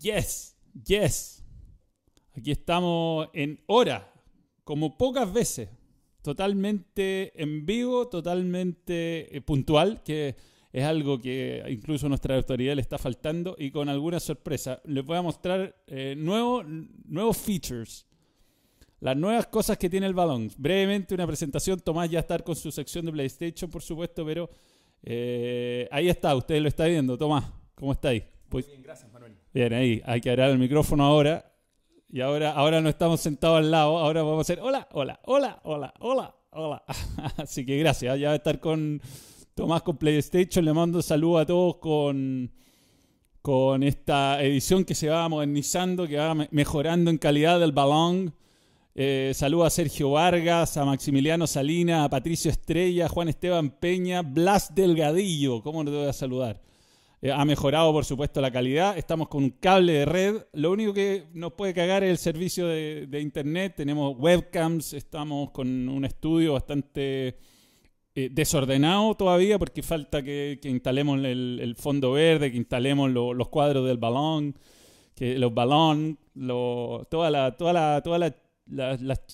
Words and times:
Yes, 0.00 0.56
yes. 0.86 1.44
Aquí 2.36 2.52
estamos 2.52 3.28
en 3.34 3.60
hora, 3.66 4.12
como 4.64 4.96
pocas 4.96 5.32
veces. 5.32 5.68
Totalmente 6.22 7.32
en 7.42 7.64
vivo, 7.64 8.08
totalmente 8.08 9.34
eh, 9.34 9.40
puntual, 9.40 10.02
que 10.02 10.36
es 10.72 10.84
algo 10.84 11.18
que 11.18 11.64
incluso 11.68 12.08
nuestra 12.08 12.36
autoridad 12.36 12.74
le 12.74 12.82
está 12.82 12.98
faltando 12.98 13.56
y 13.58 13.70
con 13.70 13.88
alguna 13.88 14.20
sorpresa. 14.20 14.80
Les 14.84 15.04
voy 15.04 15.16
a 15.16 15.22
mostrar 15.22 15.82
eh, 15.86 16.14
nuevos, 16.16 17.36
features. 17.36 18.06
Las 19.00 19.16
nuevas 19.16 19.46
cosas 19.46 19.78
que 19.78 19.88
tiene 19.88 20.06
el 20.06 20.14
balón. 20.14 20.50
Brevemente 20.58 21.14
una 21.14 21.26
presentación. 21.26 21.80
Tomás 21.80 22.10
ya 22.10 22.20
está 22.20 22.38
con 22.38 22.54
su 22.54 22.70
sección 22.70 23.06
de 23.06 23.12
PlayStation, 23.12 23.70
por 23.70 23.82
supuesto, 23.82 24.24
pero 24.24 24.48
eh, 25.02 25.88
ahí 25.90 26.08
está. 26.08 26.36
Usted 26.36 26.60
lo 26.60 26.68
está 26.68 26.84
viendo. 26.84 27.16
Tomás, 27.16 27.44
¿cómo 27.80 27.92
está 27.92 28.10
ahí? 28.10 28.22
Pues, 28.50 28.66
bien, 28.66 28.82
gracias, 28.82 29.10
Manuel. 29.10 29.36
Bien, 29.54 29.72
ahí. 29.72 30.02
Hay 30.04 30.20
que 30.20 30.30
abrir 30.30 30.44
el 30.44 30.58
micrófono 30.58 31.04
ahora. 31.04 31.50
Y 32.10 32.20
ahora, 32.20 32.52
ahora 32.52 32.80
no 32.80 32.90
estamos 32.90 33.20
sentados 33.20 33.58
al 33.58 33.70
lado. 33.70 33.98
Ahora 33.98 34.22
vamos 34.22 34.38
a 34.38 34.42
hacer 34.42 34.60
hola, 34.60 34.86
hola, 34.92 35.18
hola, 35.24 35.60
hola, 35.64 35.94
hola, 36.00 36.34
hola. 36.50 36.84
Así 37.38 37.64
que 37.64 37.78
gracias. 37.78 38.18
Ya 38.18 38.28
va 38.28 38.32
a 38.34 38.36
estar 38.36 38.60
con 38.60 39.00
Tomás 39.54 39.82
con 39.82 39.96
PlayStation. 39.96 40.64
Le 40.64 40.72
mando 40.72 40.98
un 40.98 41.02
saludo 41.02 41.38
a 41.38 41.46
todos 41.46 41.76
con, 41.76 42.52
con 43.40 43.82
esta 43.82 44.42
edición 44.42 44.84
que 44.84 44.94
se 44.94 45.08
va 45.08 45.28
modernizando, 45.28 46.06
que 46.06 46.16
va 46.18 46.34
mejorando 46.50 47.10
en 47.10 47.18
calidad 47.18 47.58
del 47.60 47.72
balón. 47.72 48.34
Eh, 48.94 49.32
saludo 49.34 49.64
a 49.64 49.70
Sergio 49.70 50.10
Vargas, 50.10 50.76
a 50.76 50.84
Maximiliano 50.84 51.46
Salina, 51.46 52.04
a 52.04 52.10
Patricio 52.10 52.50
Estrella, 52.50 53.06
a 53.06 53.08
Juan 53.08 53.28
Esteban 53.28 53.70
Peña, 53.70 54.22
Blas 54.22 54.74
Delgadillo. 54.74 55.62
¿Cómo 55.62 55.82
no 55.82 55.90
te 55.90 55.96
voy 55.96 56.08
a 56.08 56.12
saludar? 56.12 56.60
Eh, 57.22 57.30
ha 57.30 57.44
mejorado, 57.44 57.92
por 57.92 58.04
supuesto, 58.04 58.40
la 58.40 58.50
calidad. 58.50 58.96
Estamos 58.96 59.28
con 59.28 59.44
un 59.44 59.50
cable 59.50 59.92
de 59.92 60.04
red. 60.04 60.36
Lo 60.52 60.70
único 60.72 60.94
que 60.94 61.26
nos 61.34 61.52
puede 61.52 61.74
cagar 61.74 62.02
es 62.02 62.10
el 62.10 62.18
servicio 62.18 62.66
de 62.66 63.20
internet. 63.20 63.74
Tenemos 63.76 64.16
webcams, 64.18 64.94
estamos 64.94 65.50
con 65.50 65.88
un 65.88 66.04
estudio 66.04 66.54
bastante 66.54 67.36
eh, 68.12 68.28
desordenado 68.28 69.14
todavía 69.14 69.56
porque 69.56 69.84
falta 69.84 70.20
que, 70.20 70.58
instalemos 70.64 71.24
el, 71.24 71.76
fondo 71.78 72.10
verde, 72.12 72.50
que 72.50 72.56
instalemos 72.56 73.08
los 73.10 73.48
cuadros 73.48 73.86
del 73.86 73.98
balón, 73.98 74.58
que 75.14 75.38
los 75.38 75.54
balón, 75.54 76.18
toda 77.08 77.30
la, 77.30 77.56
toda 77.56 77.72
la, 77.72 78.02
toda 78.02 78.34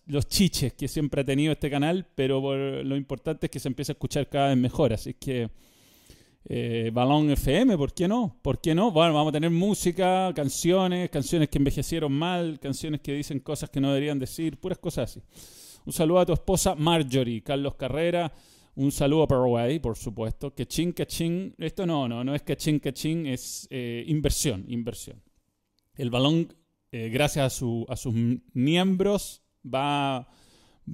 los 0.06 0.28
chiches 0.28 0.74
que 0.74 0.88
siempre 0.88 1.22
ha 1.22 1.24
tenido 1.24 1.52
este 1.52 1.70
canal, 1.70 2.06
pero 2.14 2.84
lo 2.84 2.96
importante 2.96 3.46
es 3.46 3.50
que 3.50 3.60
se 3.60 3.68
empiece 3.68 3.92
a 3.92 3.94
escuchar 3.94 4.28
cada 4.28 4.48
vez 4.48 4.58
mejor. 4.58 4.92
Así 4.92 5.14
que 5.14 5.48
eh, 6.48 6.90
Balón 6.94 7.28
FM, 7.30 7.76
¿por 7.76 7.92
qué 7.92 8.06
no? 8.06 8.38
¿Por 8.40 8.60
qué 8.60 8.72
no? 8.72 8.92
Bueno, 8.92 9.14
vamos 9.14 9.30
a 9.30 9.32
tener 9.32 9.50
música, 9.50 10.32
canciones, 10.34 11.10
canciones 11.10 11.48
que 11.48 11.58
envejecieron 11.58 12.12
mal, 12.12 12.60
canciones 12.60 13.00
que 13.00 13.14
dicen 13.14 13.40
cosas 13.40 13.68
que 13.68 13.80
no 13.80 13.88
deberían 13.88 14.20
decir, 14.20 14.56
puras 14.58 14.78
cosas 14.78 15.10
así. 15.10 15.22
Un 15.84 15.92
saludo 15.92 16.20
a 16.20 16.26
tu 16.26 16.32
esposa 16.32 16.76
Marjorie, 16.76 17.42
Carlos 17.42 17.74
Carrera. 17.74 18.32
Un 18.76 18.92
saludo 18.92 19.24
a 19.24 19.28
Paraguay, 19.28 19.80
por 19.80 19.96
supuesto. 19.96 20.54
Que 20.54 20.66
ching, 20.66 20.92
que 20.92 21.06
ching. 21.06 21.54
Esto 21.58 21.84
no, 21.84 22.06
no, 22.06 22.22
no 22.22 22.34
es 22.34 22.42
que 22.42 22.56
ching, 22.56 22.78
que 22.78 22.92
ching, 22.92 23.26
es 23.26 23.66
eh, 23.70 24.04
inversión, 24.06 24.64
inversión. 24.68 25.20
El 25.96 26.10
balón, 26.10 26.52
eh, 26.92 27.08
gracias 27.08 27.46
a, 27.46 27.50
su, 27.50 27.86
a 27.88 27.96
sus 27.96 28.14
miembros, 28.52 29.42
va, 29.64 30.28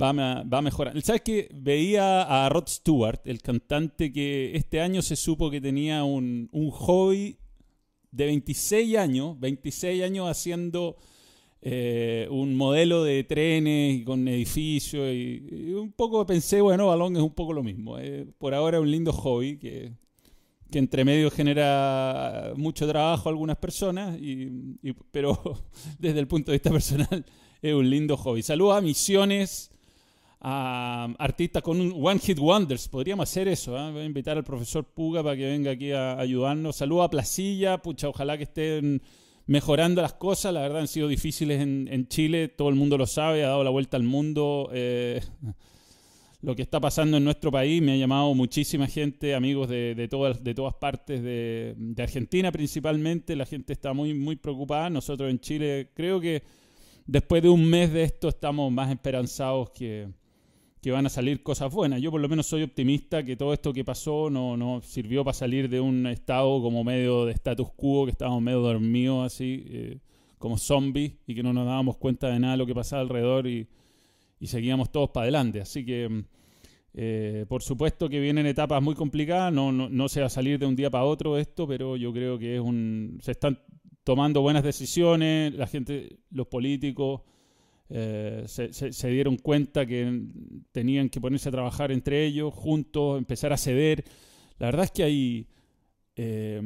va, 0.01 0.13
va 0.13 0.59
a 0.59 0.63
mejorar. 0.63 1.01
¿Sabes 1.03 1.23
que 1.23 1.49
Veía 1.55 2.23
a 2.23 2.49
Rod 2.49 2.69
Stewart, 2.69 3.21
el 3.25 3.41
cantante 3.43 4.13
que 4.13 4.53
este 4.55 4.81
año 4.81 5.03
se 5.03 5.17
supo 5.17 5.51
que 5.51 5.61
tenía 5.61 6.05
un, 6.05 6.49
un 6.53 6.71
hobby 6.71 7.39
de 8.11 8.27
26 8.27 8.97
años, 8.97 9.41
26 9.41 10.05
años 10.05 10.29
haciendo 10.29 10.97
eh, 11.65 12.27
un 12.29 12.57
modelo 12.57 13.05
de 13.05 13.23
trenes 13.23 14.05
con 14.05 14.27
edificios 14.27 15.09
y, 15.13 15.73
un 15.75 15.93
poco 15.93 16.27
pensé, 16.27 16.61
bueno, 16.61 16.89
balón 16.89 17.17
es 17.17 17.23
un 17.23 17.35
poco 17.35 17.53
lo 17.53 17.63
mismo. 17.63 17.99
Eh, 17.99 18.27
por 18.39 18.53
ahora 18.55 18.79
es 18.79 18.83
un 18.83 18.91
lindo 18.91 19.13
hobby 19.13 19.59
que, 19.59 19.93
que, 20.71 20.79
entre 20.79 21.05
medio 21.05 21.31
genera 21.31 22.53
mucho 22.57 22.87
trabajo 22.87 23.29
a 23.29 23.33
algunas 23.33 23.57
personas, 23.57 24.19
y, 24.21 24.73
pero 25.11 25.41
desde 25.99 26.19
el 26.21 26.27
punto 26.27 26.51
de 26.51 26.57
vista 26.57 26.71
personal 26.71 27.25
es 27.63 27.75
un 27.75 27.89
lindo 27.89 28.17
hobby. 28.17 28.43
Saludos 28.43 28.77
a 28.77 28.81
Misiones, 28.81 29.72
a 30.45 31.09
artistas 31.19 31.63
con 31.63 31.81
un 31.81 31.95
One 31.95 32.19
Hit 32.19 32.39
Wonders. 32.39 32.89
Podríamos 32.89 33.31
hacer 33.31 33.47
eso. 33.47 33.79
¿eh? 33.79 33.93
Voy 33.93 34.03
a 34.03 34.05
invitar 34.05 34.37
al 34.37 34.43
profesor 34.43 34.85
Puga 34.85 35.23
para 35.23 35.37
que 35.37 35.47
venga 35.47 35.71
aquí 35.71 35.93
a 35.93 36.19
ayudarnos. 36.19 36.77
Saludos 36.77 37.05
a 37.05 37.11
Placilla, 37.11 37.79
pucha, 37.79 38.09
ojalá 38.09 38.37
que 38.37 38.45
estén 38.45 39.01
mejorando 39.47 40.03
las 40.03 40.15
cosas. 40.15 40.53
La 40.53 40.63
verdad 40.63 40.81
han 40.81 40.89
sido 40.89 41.07
difíciles 41.07 41.61
en, 41.61 42.09
Chile, 42.09 42.49
todo 42.49 42.69
el 42.69 42.75
mundo 42.75 42.99
lo 42.99 43.07
sabe, 43.07 43.45
ha 43.45 43.49
dado 43.49 43.63
la 43.63 43.71
vuelta 43.71 43.97
al 43.97 44.03
mundo. 44.03 44.69
Eh, 44.73 45.21
lo 46.43 46.57
que 46.57 46.63
está 46.63 46.81
pasando 46.81 47.19
en 47.19 47.25
nuestro 47.25 47.53
país 47.53 47.81
me 47.81 47.93
ha 47.93 47.97
llamado 47.97 48.35
muchísima 48.35 48.89
gente, 48.89 49.37
amigos 49.37 49.69
de, 49.69 50.09
todas, 50.11 50.43
de 50.43 50.55
todas 50.55 50.75
partes 50.75 51.23
de, 51.23 51.77
Argentina 51.99 52.51
principalmente. 52.51 53.37
La 53.37 53.47
gente 53.47 53.75
está 53.75 53.93
muy, 53.93 54.13
muy 54.13 54.35
preocupada. 54.35 54.91
Nosotros 54.91 55.31
en 55.31 55.39
Chile 55.39 55.91
creo 55.95 56.21
que 56.21 56.43
después 57.07 57.45
de 57.45 57.49
un 57.49 57.65
mes 57.65 57.93
de 57.93 58.03
esto 58.03 58.29
estamos 58.29 58.73
más 58.73 58.91
esperanzados 58.91 59.71
que, 59.71 60.09
que 60.83 60.91
van 60.91 61.07
a 61.07 61.09
salir 61.09 61.45
cosas 61.45 61.73
buenas. 61.73 62.03
Yo 62.03 62.11
por 62.11 62.21
lo 62.21 62.29
menos 62.29 62.47
soy 62.47 62.65
optimista 62.65 63.23
que 63.23 63.37
todo 63.37 63.53
esto 63.55 63.73
que 63.73 63.85
pasó 63.85 64.29
no, 64.29 64.57
no 64.57 64.83
sirvió 64.83 65.23
para 65.23 65.33
salir 65.33 65.69
de 65.69 65.81
un 65.81 66.09
estado 66.09 66.61
como 66.61 66.83
medio 66.83 67.25
de 67.25 67.33
status 67.33 67.69
quo, 67.77 68.05
que 68.05 68.11
estábamos 68.11 68.43
medio 68.43 68.59
dormidos 68.59 69.33
así, 69.33 69.65
eh, 69.69 69.99
como 70.39 70.59
zombies, 70.59 71.13
y 71.25 71.37
que 71.37 71.43
no 71.45 71.53
nos 71.53 71.67
dábamos 71.67 71.99
cuenta 71.99 72.31
de 72.31 72.41
nada 72.41 72.55
de 72.55 72.59
lo 72.59 72.67
que 72.67 72.75
pasaba 72.75 73.01
alrededor 73.01 73.47
y, 73.47 73.69
seguíamos 74.45 74.91
todos 74.91 75.11
para 75.11 75.23
adelante. 75.23 75.61
Así 75.61 75.87
que, 75.87 76.25
eh, 76.95 77.47
por 77.49 77.63
supuesto 77.63 78.09
que 78.09 78.19
vienen 78.19 78.47
etapas 78.47 78.83
muy 78.83 78.97
complicadas, 78.97 79.53
no, 79.53 79.71
no, 79.71 79.89
no 79.89 80.09
se 80.09 80.19
va 80.19 80.27
a 80.27 80.31
salir 80.31 80.59
de 80.59 80.67
un 80.67 80.75
día 80.75 80.91
para 80.91 81.05
otro 81.05 81.39
esto, 81.39 81.65
pero 81.69 81.97
yo 81.97 82.13
creo 82.13 82.41
que 82.41 82.57
es 82.57 82.61
un... 82.61 83.21
se 83.23 83.31
están 83.31 83.61
tomando 84.03 84.43
buenas 84.43 84.65
decisiones, 84.65 85.55
la 85.55 85.69
gente, 85.69 86.19
los 86.33 86.49
políticos 86.49 87.21
eh, 87.95 88.45
se, 88.47 89.11
dieron 89.11 89.37
cuenta 89.37 89.85
que 89.85 90.23
tenían 90.73 91.11
que 91.11 91.21
ponerse 91.21 91.51
a 91.51 91.53
trabajar 91.53 91.93
entre 91.93 92.25
ellos, 92.25 92.55
juntos, 92.55 93.19
empezar 93.19 93.53
a 93.53 93.59
ceder. 93.59 94.03
La 94.59 94.69
verdad 94.69 94.87
es 94.87 94.91
que 94.93 95.03
hay, 95.03 95.47
eh, 96.17 96.63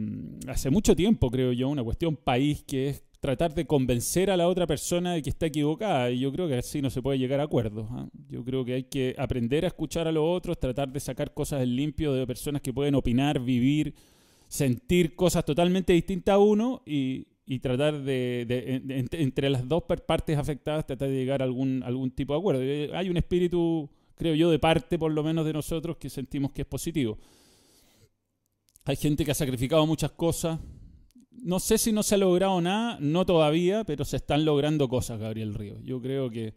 hace 0.46 0.70
mucho 0.70 0.94
tiempo, 0.94 1.28
creo 1.28 1.52
yo, 1.52 1.68
una 1.68 1.82
cuestión 1.82 2.14
país 2.14 2.62
que 2.62 2.90
es 2.90 3.02
tratar 3.18 3.54
de 3.54 3.66
convencer 3.66 4.30
a 4.30 4.36
la 4.36 4.46
otra 4.46 4.68
persona 4.68 5.14
de 5.14 5.22
que 5.22 5.30
está 5.30 5.46
equivocada. 5.46 6.12
Y 6.12 6.20
yo 6.20 6.30
creo 6.30 6.46
que 6.46 6.58
así 6.58 6.80
no 6.80 6.90
se 6.90 7.02
puede 7.02 7.18
llegar 7.18 7.40
a 7.40 7.44
acuerdos. 7.44 7.88
¿ah? 7.90 8.08
Yo 8.28 8.44
creo 8.44 8.64
que 8.64 8.74
hay 8.74 8.84
que 8.84 9.16
aprender 9.18 9.64
a 9.64 9.68
escuchar 9.68 10.06
a 10.06 10.12
los 10.12 10.22
otros, 10.24 10.60
tratar 10.60 10.92
de 10.92 11.00
sacar 11.00 11.34
cosas 11.34 11.60
en 11.60 11.74
limpio 11.74 12.12
de 12.12 12.24
personas 12.24 12.62
que 12.62 12.72
pueden 12.72 12.94
opinar, 12.94 13.40
vivir, 13.40 13.96
sentir 14.46 15.16
cosas 15.16 15.44
totalmente 15.44 15.92
distintas 15.92 16.34
a 16.34 16.38
uno 16.38 16.82
y, 16.86 17.26
y 17.46 17.60
tratar 17.60 18.02
de, 18.02 18.74
entre 19.12 19.48
las 19.50 19.68
dos 19.68 19.84
partes 19.84 20.36
afectadas, 20.36 20.84
tratar 20.84 21.08
de 21.08 21.14
llegar 21.14 21.42
a 21.42 21.44
algún, 21.44 21.82
algún 21.84 22.10
tipo 22.10 22.32
de 22.32 22.38
acuerdo. 22.40 22.62
Eh, 22.62 22.90
hay 22.92 23.08
un 23.08 23.16
espíritu, 23.16 23.88
creo 24.16 24.34
yo, 24.34 24.50
de 24.50 24.58
parte 24.58 24.98
por 24.98 25.12
lo 25.12 25.22
menos 25.22 25.46
de 25.46 25.52
nosotros 25.52 25.96
que 25.96 26.10
sentimos 26.10 26.50
que 26.50 26.62
es 26.62 26.68
positivo. 26.68 27.18
Hay 28.84 28.96
gente 28.96 29.24
que 29.24 29.30
ha 29.30 29.34
sacrificado 29.34 29.86
muchas 29.86 30.10
cosas. 30.10 30.58
No 31.30 31.60
sé 31.60 31.78
si 31.78 31.92
no 31.92 32.02
se 32.02 32.16
ha 32.16 32.18
logrado 32.18 32.60
nada, 32.60 32.98
no 33.00 33.24
todavía, 33.24 33.84
pero 33.84 34.04
se 34.04 34.16
están 34.16 34.44
logrando 34.44 34.88
cosas, 34.88 35.20
Gabriel 35.20 35.54
Río. 35.54 35.80
Yo 35.82 36.02
creo 36.02 36.28
que 36.30 36.54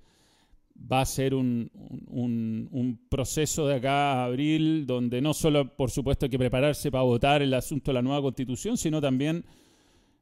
va 0.91 1.01
a 1.01 1.06
ser 1.06 1.35
un, 1.35 1.69
un, 2.07 2.67
un, 2.71 2.97
proceso 3.09 3.67
de 3.67 3.75
acá 3.75 4.13
a 4.13 4.25
abril 4.25 4.88
donde 4.88 5.21
no 5.21 5.33
solo, 5.33 5.75
por 5.75 5.91
supuesto, 5.91 6.25
hay 6.25 6.29
que 6.29 6.39
prepararse 6.39 6.89
para 6.89 7.03
votar 7.03 7.41
el 7.41 7.53
asunto 7.53 7.91
de 7.91 7.95
la 7.95 8.01
nueva 8.01 8.21
constitución, 8.21 8.77
sino 8.77 9.01
también 9.01 9.44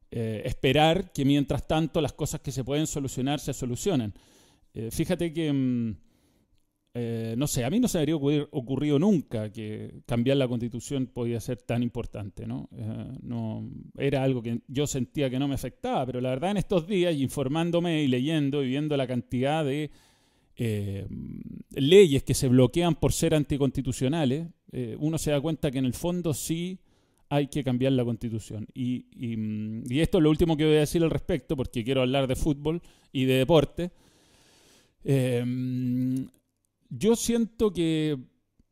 eh, 0.09 0.43
esperar 0.46 1.11
que 1.11 1.26
mientras 1.26 1.67
tanto 1.67 1.99
las 1.99 2.14
cosas 2.14 2.40
que 2.40 2.53
se 2.53 2.64
pueden 2.64 2.87
solucionar 2.87 3.41
se 3.41 3.53
solucionen. 3.53 4.14
Eh, 4.73 4.90
fíjate 4.90 5.34
que, 5.34 5.52
mm, 5.52 5.97
eh, 6.93 7.35
no 7.37 7.46
sé, 7.46 7.66
a 7.66 7.70
mí 7.70 7.81
no 7.81 7.90
se 7.90 7.97
me 7.97 8.03
habría 8.03 8.16
ocurrido 8.52 8.99
nunca 8.99 9.52
que 9.52 10.02
cambiar 10.05 10.37
la 10.37 10.47
constitución 10.47 11.08
podía 11.08 11.41
ser 11.41 11.61
tan 11.61 11.84
importante, 11.84 12.47
¿no? 12.47 12.70
¿no? 13.22 13.70
Era 13.97 14.23
algo 14.23 14.41
que 14.41 14.61
yo 14.70 14.87
sentía 14.87 15.29
que 15.29 15.40
no 15.40 15.47
me 15.49 15.55
afectaba, 15.55 16.05
pero 16.05 16.22
la 16.22 16.29
verdad 16.29 16.52
en 16.52 16.58
estos 16.58 16.87
días, 16.87 17.14
informándome 17.14 18.02
y 18.02 18.08
leyendo 18.08 18.64
y 18.64 18.70
viendo 18.70 18.96
la 18.96 19.08
cantidad 19.08 19.66
de 19.66 19.91
leyes 21.76 22.23
que 22.23 22.34
se 22.34 22.47
bloquean 22.47 22.96
por 22.96 23.11
ser 23.11 23.35
anticonstitucionales, 23.35 24.47
uno 24.97 25.17
se 25.17 25.31
da 25.31 25.41
cuenta 25.41 25.70
que 25.70 25.78
en 25.79 25.85
el 25.85 25.93
fondo 25.93 26.34
sí 26.34 26.79
hay 27.29 27.47
que 27.47 27.64
cambiar 27.64 27.94
la 27.94 28.06
constitución. 28.06 28.68
Y, 28.74 29.06
mm, 29.16 29.91
y, 29.91 30.00
esto 30.00 30.18
es 30.18 30.24
lo 30.24 30.29
último 30.29 30.56
que 30.56 30.66
voy 30.66 30.76
a 30.76 30.79
decir 30.79 31.03
al 31.03 31.12
respecto, 31.12 31.56
porque 31.56 31.84
quiero 31.84 32.02
hablar 32.02 32.28
de 32.28 32.35
fútbol 32.35 32.82
y 33.12 33.26
de 33.26 33.35
deporte. 33.35 33.91
Em, 35.03 36.28
yo 36.90 37.16
siento 37.16 37.72
que 37.72 38.18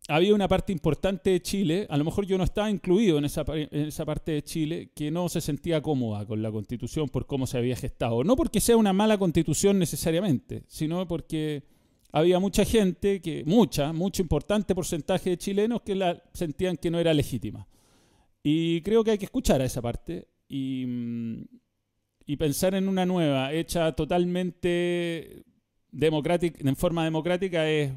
había 0.07 0.35
una 0.35 0.47
parte 0.47 0.71
importante 0.71 1.31
de 1.31 1.41
Chile, 1.41 1.87
a 1.89 1.97
lo 1.97 2.05
mejor 2.05 2.25
yo 2.25 2.37
no 2.37 2.43
estaba 2.43 2.69
incluido 2.69 3.17
en 3.17 3.25
esa, 3.25 3.43
en 3.47 3.87
esa 3.87 4.05
parte 4.05 4.33
de 4.33 4.43
Chile, 4.43 4.91
que 4.95 5.11
no 5.11 5.29
se 5.29 5.41
sentía 5.41 5.81
cómoda 5.81 6.25
con 6.25 6.41
la 6.41 6.51
constitución 6.51 7.09
por 7.09 7.25
cómo 7.25 7.47
se 7.47 7.57
había 7.57 7.75
gestado. 7.75 8.23
No 8.23 8.35
porque 8.35 8.61
sea 8.61 8.77
una 8.77 8.93
mala 8.93 9.17
constitución 9.17 9.79
necesariamente, 9.79 10.63
sino 10.67 11.07
porque 11.07 11.63
había 12.11 12.39
mucha 12.39 12.63
gente, 12.63 13.19
que 13.19 13.43
mucha, 13.45 13.91
mucho 13.91 14.21
importante 14.21 14.75
porcentaje 14.75 15.31
de 15.31 15.37
chilenos 15.37 15.81
que 15.81 15.95
la 15.95 16.21
sentían 16.33 16.77
que 16.77 16.91
no 16.91 16.99
era 16.99 17.13
legítima. 17.13 17.67
Y 18.47 18.81
creo 18.81 19.03
que 19.03 19.11
hay 19.11 19.17
que 19.17 19.25
escuchar 19.25 19.59
a 19.61 19.65
esa 19.65 19.81
parte 19.81 20.27
y, 20.47 20.85
y 22.27 22.37
pensar 22.37 22.75
en 22.75 22.87
una 22.87 23.05
nueva, 23.05 23.51
hecha 23.51 23.91
totalmente 23.93 25.43
democrática, 25.91 26.59
en 26.61 26.75
forma 26.75 27.03
democrática, 27.03 27.67
es 27.67 27.91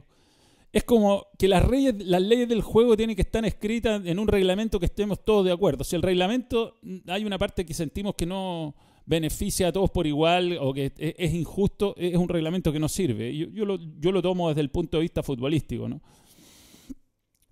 es 0.72 0.84
como 0.84 1.26
que 1.38 1.48
las, 1.48 1.64
las 1.98 2.22
leyes 2.22 2.48
del 2.48 2.60
juego 2.60 2.96
tienen 2.96 3.16
que 3.16 3.22
estar 3.22 3.44
escritas 3.44 4.02
en 4.04 4.18
un 4.18 4.28
reglamento 4.28 4.78
que 4.78 4.86
estemos 4.86 5.24
todos 5.24 5.44
de 5.44 5.52
acuerdo. 5.52 5.82
Si 5.82 5.96
el 5.96 6.02
reglamento 6.02 6.74
mm, 6.82 6.98
hay 7.08 7.24
una 7.24 7.38
parte 7.38 7.64
que 7.64 7.74
sentimos 7.74 8.14
que 8.14 8.26
no 8.26 8.74
beneficia 9.06 9.68
a 9.68 9.72
todos 9.72 9.90
por 9.90 10.06
igual 10.06 10.58
o 10.60 10.74
que 10.74 10.92
es, 10.98 11.32
injusto, 11.32 11.94
es 11.96 12.16
un 12.16 12.28
reglamento 12.28 12.70
que 12.70 12.78
no 12.78 12.90
sirve. 12.90 13.34
Yo, 13.34 13.64
lo, 13.64 14.22
tomo 14.22 14.50
desde 14.50 14.60
el 14.60 14.70
punto 14.70 14.98
de 14.98 15.02
vista 15.02 15.22
futbolístico, 15.22 15.88
¿no? 15.88 16.02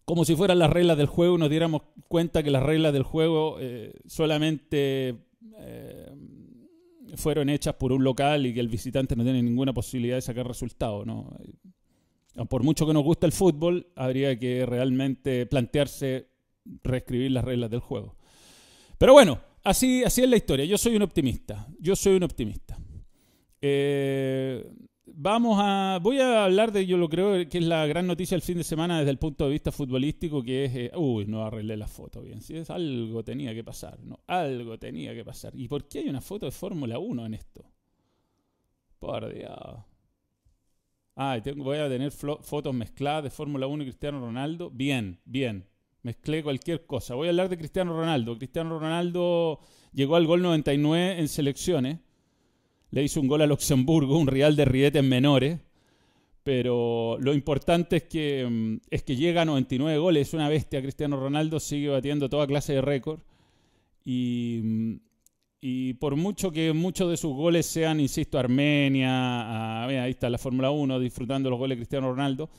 Como 0.07 0.25
si 0.25 0.37
fueran 0.37 0.61
las 0.61 0.71
reglas 0.71 0.97
del 0.97 1.09
juego 1.09 1.37
nos 1.37 1.51
diéramos 1.51 1.83
cuenta 2.07 2.45
que 2.45 2.51
las 2.53 2.63
reglas 2.63 2.93
del 2.93 3.03
juego 3.03 3.59
eh, 3.61 3.93
solamente 4.07 5.17
eh, 5.59 6.13
fueron 7.17 7.51
hechas 7.51 7.75
por 7.75 7.93
un 7.93 8.05
local 8.05 8.47
y 8.47 8.55
que 8.55 8.61
el 8.61 8.69
visitante 8.69 9.17
no 9.17 9.25
tiene 9.25 9.43
ninguna 9.43 9.75
posibilidad 9.75 10.15
de 10.15 10.23
sacar 10.23 10.47
resultados, 10.47 11.05
¿no? 11.05 11.37
por 12.49 12.63
mucho 12.63 12.87
que 12.87 12.93
nos 12.93 13.03
guste 13.03 13.27
el 13.27 13.33
fútbol, 13.33 13.89
habría 13.97 14.39
que 14.39 14.65
realmente 14.65 15.45
plantearse 15.47 16.29
reescribir 16.85 17.33
las 17.33 17.45
reglas 17.45 17.71
del 17.71 17.81
juego. 17.81 18.15
Pero 18.99 19.13
bueno, 19.13 19.41
así, 19.65 20.05
así 20.05 20.23
es 20.23 20.31
la 20.31 20.37
historia. 20.37 20.67
Yo 20.67 20.79
soy 20.79 20.95
un 20.95 21.03
optimista. 21.03 21.67
Yo 21.81 21.97
soy 21.97 22.15
un 22.15 22.23
optimista. 22.23 22.79
Eh, 23.61 24.71
vamos 25.07 25.59
a. 25.61 25.99
Voy 26.03 26.21
a 26.21 26.45
hablar 26.45 26.73
de, 26.73 26.87
yo 26.87 26.97
lo 26.97 27.09
creo 27.09 27.49
que 27.49 27.59
es 27.59 27.65
la 27.65 27.87
gran 27.87 28.07
noticia 28.07 28.35
del 28.35 28.43
fin 28.43 28.59
de 28.59 28.65
semana 28.65 28.99
desde 28.99 29.11
el 29.11 29.19
punto 29.19 29.45
de 29.45 29.53
vista 29.53 29.73
futbolístico, 29.73 30.43
que 30.43 30.65
es. 30.65 30.75
Eh, 30.75 30.93
uy, 30.97 31.27
no 31.27 31.45
arreglé 31.45 31.77
la 31.77 31.89
foto 31.89 32.23
bien. 32.23 32.41
Si 32.41 32.57
es 32.57 32.71
algo 32.71 33.25
tenía 33.25 33.55
que 33.55 33.65
pasar, 33.65 33.99
¿no? 34.03 34.21
Algo 34.27 34.79
tenía 34.79 35.15
que 35.15 35.25
pasar. 35.25 35.53
¿Y 35.57 35.69
por 35.69 35.89
qué 35.89 36.01
hay 36.01 36.09
una 36.09 36.21
foto 36.21 36.47
de 36.47 36.53
Fórmula 36.53 36.99
1 36.99 37.27
en 37.27 37.35
esto? 37.35 37.65
Por 38.99 39.33
Dios. 39.33 39.79
Ah, 41.19 41.39
voy 41.57 41.79
a 41.79 41.89
tener 41.89 42.11
fotos 42.11 42.75
mezcladas 42.75 43.25
de 43.25 43.31
Fórmula 43.31 43.67
1 43.67 43.83
y 43.83 43.87
Cristiano 43.87 44.21
Ronaldo. 44.21 44.71
Bien, 44.71 45.19
bien. 45.25 45.67
Mezclé 46.03 46.43
cualquier 46.43 46.85
cosa. 46.87 47.15
Voy 47.15 47.29
a 47.29 47.31
hablar 47.31 47.49
de 47.49 47.57
Cristiano 47.57 47.97
Ronaldo. 47.97 48.37
Cristiano 48.37 48.79
Ronaldo 48.79 49.61
llegó 49.93 50.17
al 50.17 50.27
gol 50.27 50.43
99 50.43 51.19
en 51.19 51.29
selecciones. 51.29 52.01
Le 52.97 53.05
hizo 53.05 53.21
un 53.21 53.29
gol 53.29 53.43
a 53.43 53.47
Luxemburgo, 53.47 54.19
un 54.19 54.27
Real 54.27 54.57
de 54.57 54.65
rietes 54.65 55.05
menores. 55.05 55.61
Pero 56.43 57.19
lo 57.21 57.35
importante 57.35 57.97
es 57.97 58.03
que, 58.05 58.47
mm, 58.49 58.77
es 58.91 59.03
que 59.03 59.17
llega 59.17 59.43
a 59.43 59.45
99 59.45 59.99
goles. 59.99 60.29
Es 60.29 60.35
una 60.35 60.49
bestia. 60.49 60.81
Cristiano 60.81 61.19
Ronaldo 61.19 61.61
sigue 61.61 61.89
batiendo 61.89 62.29
toda 62.29 62.47
clase 62.47 62.73
de 62.73 62.81
récord. 62.81 63.21
Y 64.05 64.61
mm, 64.63 64.95
y 65.61 65.95
por 65.95 66.15
mucho 66.15 66.53
que 66.53 66.73
muchos 66.73 67.11
de 67.11 67.17
sus 67.17 67.35
goles 67.35 67.67
sean, 67.67 67.99
insisto, 67.99 68.39
Armenia, 68.39 69.85
ahí 69.85 70.11
está 70.11 70.31
la 70.31 70.39
Fórmula 70.39 70.71
1 70.71 71.01
disfrutando 71.01 71.51
los 71.51 71.59
goles 71.59 71.77
de 71.77 71.81
Cristiano 71.81 72.11
Ronaldo, 72.11 72.51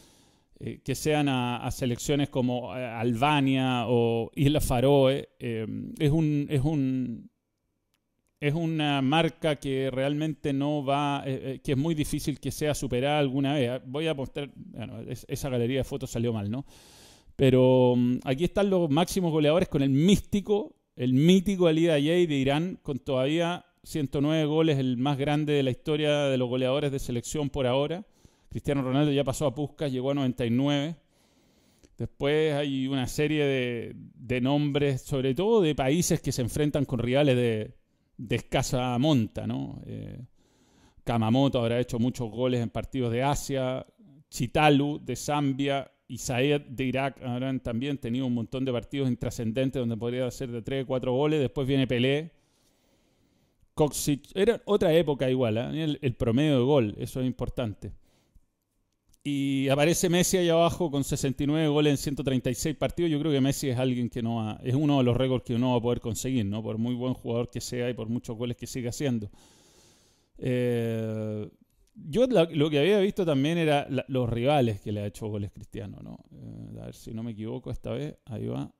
eh, 0.59 0.81
que 0.83 0.93
sean 0.93 1.29
a, 1.29 1.69
selecciones 1.71 2.27
como 2.27 2.75
eh, 2.75 2.85
Albania 2.85 3.85
o 3.87 4.29
Isla 4.35 4.59
Faroe, 4.59 5.29
eh, 5.39 5.65
es, 5.99 6.11
un, 6.11 6.47
es, 6.49 6.61
un, 6.61 7.29
es 8.39 8.53
una 8.53 9.01
marca 9.01 9.55
que 9.55 9.89
realmente 9.91 10.53
no 10.53 10.83
va, 10.83 11.23
que 11.25 11.71
es 11.71 11.77
muy 11.77 11.95
difícil 11.95 12.39
que 12.39 12.51
sea 12.51 12.75
superada 12.75 13.19
alguna 13.19 13.53
vez. 13.53 13.81
Voy 13.85 14.07
a 14.07 14.13
mostrar, 14.13 14.51
esa 15.27 15.49
galería 15.49 15.79
de 15.79 15.83
fotos 15.83 16.11
salió 16.11 16.33
mal, 16.33 16.49
¿no? 16.51 16.65
Pero 17.35 17.95
mm, 17.95 18.19
aquí 18.23 18.43
están 18.43 18.69
los 18.69 18.89
máximos 18.89 19.31
goleadores 19.31 19.69
con 19.69 19.81
el 19.81 19.89
místico 19.89 20.77
el 20.97 21.13
mítico 21.13 21.67
Ali 21.67 21.85
Dayei 21.85 22.25
de 22.25 22.35
Irán, 22.35 22.79
con 22.81 22.97
todavía 22.97 23.65
109 23.83 24.45
goles, 24.45 24.79
el 24.79 24.97
más 24.97 25.17
grande 25.17 25.53
de 25.53 25.61
la 25.61 25.69
historia 25.69 26.23
de 26.23 26.37
los 26.37 26.49
goleadores 26.49 26.91
de 26.91 26.97
selección 26.97 27.51
por 27.51 27.67
ahora. 27.67 28.03
Cristiano 28.49 28.81
Ronaldo 28.81 29.11
ya 29.11 29.23
pasó 29.23 29.45
a 29.45 29.53
Puskas, 29.53 29.91
llegó 29.91 30.09
a 30.11 30.15
99. 30.15 30.95
Después 31.99 32.53
hay 32.55 32.87
una 32.87 33.05
serie 33.07 33.45
de, 33.45 34.41
nombres, 34.41 35.03
sobre 35.03 35.35
todo 35.35 35.61
de 35.61 35.75
países 35.75 36.19
que 36.19 36.31
se 36.31 36.41
enfrentan 36.41 36.85
con 36.85 36.99
rivales 36.99 37.35
de, 37.35 37.75
escasa 38.29 38.97
monta. 38.97 39.47
¿no? 39.47 39.81
Eh, 39.85 40.19
Kamamoto 41.03 41.59
habrá 41.59 41.79
hecho 41.79 41.99
muchos 41.99 42.29
goles 42.29 42.61
en 42.61 42.69
partidos 42.69 43.11
de 43.11 43.23
Asia. 43.23 43.85
Chitalu 44.29 44.99
de 45.03 45.15
Zambia 45.15 45.89
y 46.07 46.17
de 46.17 46.83
Irak 46.83 47.21
habrán 47.21 47.59
también 47.59 47.97
tenido 47.97 48.25
un 48.25 48.33
montón 48.33 48.63
de 48.63 48.71
partidos 48.71 49.09
intrascendentes 49.09 49.79
donde 49.79 49.97
podría 49.97 50.25
hacer 50.25 50.51
de 50.51 50.61
3 50.61 50.85
4 50.85 51.11
goles. 51.13 51.39
Después 51.39 51.67
viene 51.67 51.87
Pelé. 51.87 52.31
Coxic. 53.73 54.29
Era 54.33 54.59
otra 54.65 54.91
época 54.93 55.29
igual, 55.29 55.57
¿eh? 55.57 55.97
el, 56.01 56.15
promedio 56.15 56.57
de 56.57 56.65
gol, 56.65 56.95
eso 56.97 57.21
es 57.21 57.27
importante. 57.27 57.91
Y 59.29 59.67
aparece 59.67 60.07
Messi 60.07 60.37
ahí 60.37 60.47
abajo 60.47 60.89
con 60.89 61.03
69 61.03 61.67
goles 61.67 61.91
en 61.91 61.97
136 61.97 62.77
partidos. 62.77 63.11
Yo 63.11 63.19
creo 63.19 63.33
que 63.33 63.41
Messi 63.41 63.67
es 63.67 63.77
alguien 63.77 64.09
que 64.09 64.23
no 64.23 64.57
es 64.63 64.73
uno 64.73 64.99
de 64.99 65.03
los 65.03 65.17
récords 65.17 65.43
que 65.43 65.53
uno 65.53 65.71
va 65.71 65.79
a 65.79 65.81
poder 65.81 65.99
conseguir, 65.99 66.45
¿no? 66.45 66.63
Por 66.63 66.77
muy 66.77 66.95
buen 66.95 67.13
jugador 67.13 67.49
que 67.49 67.59
sea 67.59 67.89
y 67.89 67.93
por 67.93 68.07
muchos 68.07 68.37
goles 68.37 68.55
que 68.55 68.65
siga 68.67 68.91
haciendo. 68.91 69.29
Eh, 70.37 71.45
yo 71.93 72.25
lo 72.25 72.69
que 72.69 72.79
había 72.79 72.99
visto 72.99 73.25
también 73.25 73.57
era 73.57 73.85
los 74.07 74.29
rivales 74.29 74.79
que 74.79 74.93
le 74.93 75.01
ha 75.01 75.07
hecho 75.07 75.27
goles 75.27 75.51
Cristiano, 75.51 75.97
¿no? 76.01 76.19
Eh, 76.31 76.79
a 76.79 76.85
ver 76.85 76.95
si 76.95 77.13
no 77.13 77.21
me 77.21 77.31
equivoco 77.31 77.69
esta 77.69 77.91
vez. 77.91 78.15
Ahí 78.23 78.47
va. 78.47 78.73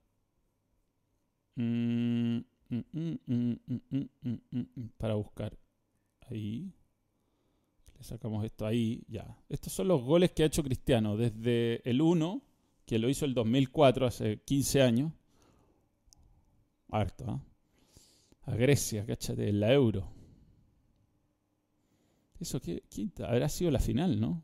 Para 4.96 5.12
buscar. 5.12 5.58
Ahí. 6.30 6.72
Sacamos 8.00 8.44
esto 8.44 8.64
ahí, 8.64 9.02
ya. 9.08 9.36
Estos 9.48 9.72
son 9.72 9.88
los 9.88 10.02
goles 10.02 10.30
que 10.30 10.42
ha 10.42 10.46
hecho 10.46 10.62
Cristiano 10.62 11.16
desde 11.16 11.88
el 11.88 12.00
1, 12.00 12.42
que 12.86 12.98
lo 12.98 13.08
hizo 13.08 13.24
el 13.24 13.34
2004, 13.34 14.06
hace 14.06 14.40
15 14.44 14.82
años. 14.82 15.12
Harto, 16.90 17.24
¿ah? 17.28 17.42
A 18.42 18.54
Grecia, 18.54 19.04
cáchate, 19.04 19.48
en 19.48 19.60
la 19.60 19.72
Euro. 19.72 20.08
Eso, 22.40 22.60
¿qué, 22.60 22.82
habrá 23.26 23.48
sido 23.48 23.70
la 23.70 23.80
final, 23.80 24.18
no? 24.18 24.42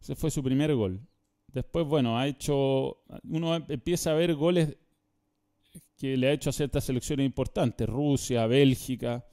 Ese 0.00 0.14
fue 0.14 0.30
su 0.30 0.42
primer 0.42 0.74
gol. 0.74 1.00
Después, 1.48 1.86
bueno, 1.86 2.18
ha 2.18 2.26
hecho. 2.26 3.02
Uno 3.24 3.56
empieza 3.56 4.12
a 4.12 4.14
ver 4.14 4.34
goles 4.34 4.76
que 5.96 6.16
le 6.16 6.28
ha 6.28 6.32
hecho 6.32 6.50
a 6.50 6.52
ciertas 6.52 6.84
selecciones 6.84 7.26
importantes: 7.26 7.88
Rusia, 7.88 8.46
Bélgica. 8.46 9.26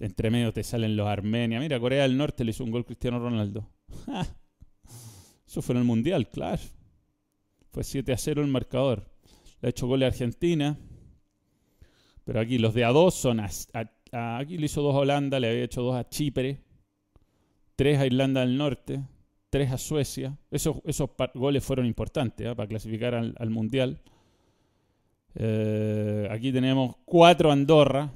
Entre 0.00 0.30
medio 0.30 0.52
te 0.52 0.62
salen 0.62 0.96
los 0.96 1.08
Armenia. 1.08 1.58
Mira, 1.58 1.80
Corea 1.80 2.02
del 2.02 2.16
Norte 2.16 2.44
le 2.44 2.50
hizo 2.50 2.64
un 2.64 2.70
gol 2.70 2.84
Cristiano 2.84 3.18
Ronaldo. 3.18 3.68
Eso 5.46 5.62
fue 5.62 5.74
en 5.74 5.78
el 5.78 5.84
Mundial, 5.84 6.28
claro. 6.28 6.62
Fue 7.70 7.82
7 7.82 8.12
a 8.12 8.16
0 8.16 8.42
el 8.42 8.48
marcador. 8.48 9.10
Le 9.60 9.68
ha 9.68 9.70
hecho 9.70 9.86
goles 9.86 10.06
a 10.06 10.08
Argentina. 10.08 10.78
Pero 12.24 12.40
aquí 12.40 12.58
los 12.58 12.74
de 12.74 12.84
a 12.84 12.90
dos 12.90 13.14
son 13.14 13.40
aquí 13.40 14.58
le 14.58 14.66
hizo 14.66 14.82
dos 14.82 14.94
a 14.94 14.98
Holanda, 14.98 15.40
le 15.40 15.48
había 15.48 15.64
hecho 15.64 15.80
dos 15.80 15.96
a 15.96 16.06
Chipre, 16.08 16.60
tres 17.74 17.98
a 17.98 18.04
Irlanda 18.04 18.42
del 18.42 18.58
Norte, 18.58 19.00
tres 19.48 19.72
a 19.72 19.78
Suecia. 19.78 20.36
Esos, 20.50 20.76
esos 20.84 21.08
goles 21.34 21.64
fueron 21.64 21.86
importantes 21.86 22.46
¿eh? 22.46 22.54
para 22.54 22.68
clasificar 22.68 23.14
al, 23.14 23.50
Mundial. 23.50 23.98
Eh, 25.34 26.28
aquí 26.30 26.52
tenemos 26.52 26.96
cuatro 27.06 27.48
a 27.48 27.54
Andorra. 27.54 28.12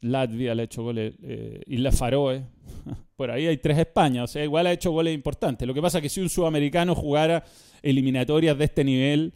Latvia 0.00 0.54
le 0.54 0.62
ha 0.62 0.64
hecho 0.64 0.82
goles. 0.82 1.14
Eh, 1.22 1.62
Isla 1.66 1.92
Faroe. 1.92 2.44
Por 3.16 3.30
ahí 3.30 3.46
hay 3.46 3.56
tres 3.58 3.78
España. 3.78 4.24
O 4.24 4.26
sea, 4.26 4.44
igual 4.44 4.66
ha 4.66 4.72
hecho 4.72 4.90
goles 4.90 5.14
importantes. 5.14 5.66
Lo 5.66 5.74
que 5.74 5.82
pasa 5.82 5.98
es 5.98 6.02
que 6.02 6.08
si 6.08 6.20
un 6.20 6.28
sudamericano 6.28 6.94
jugara 6.94 7.44
eliminatorias 7.82 8.56
de 8.58 8.64
este 8.64 8.84
nivel, 8.84 9.34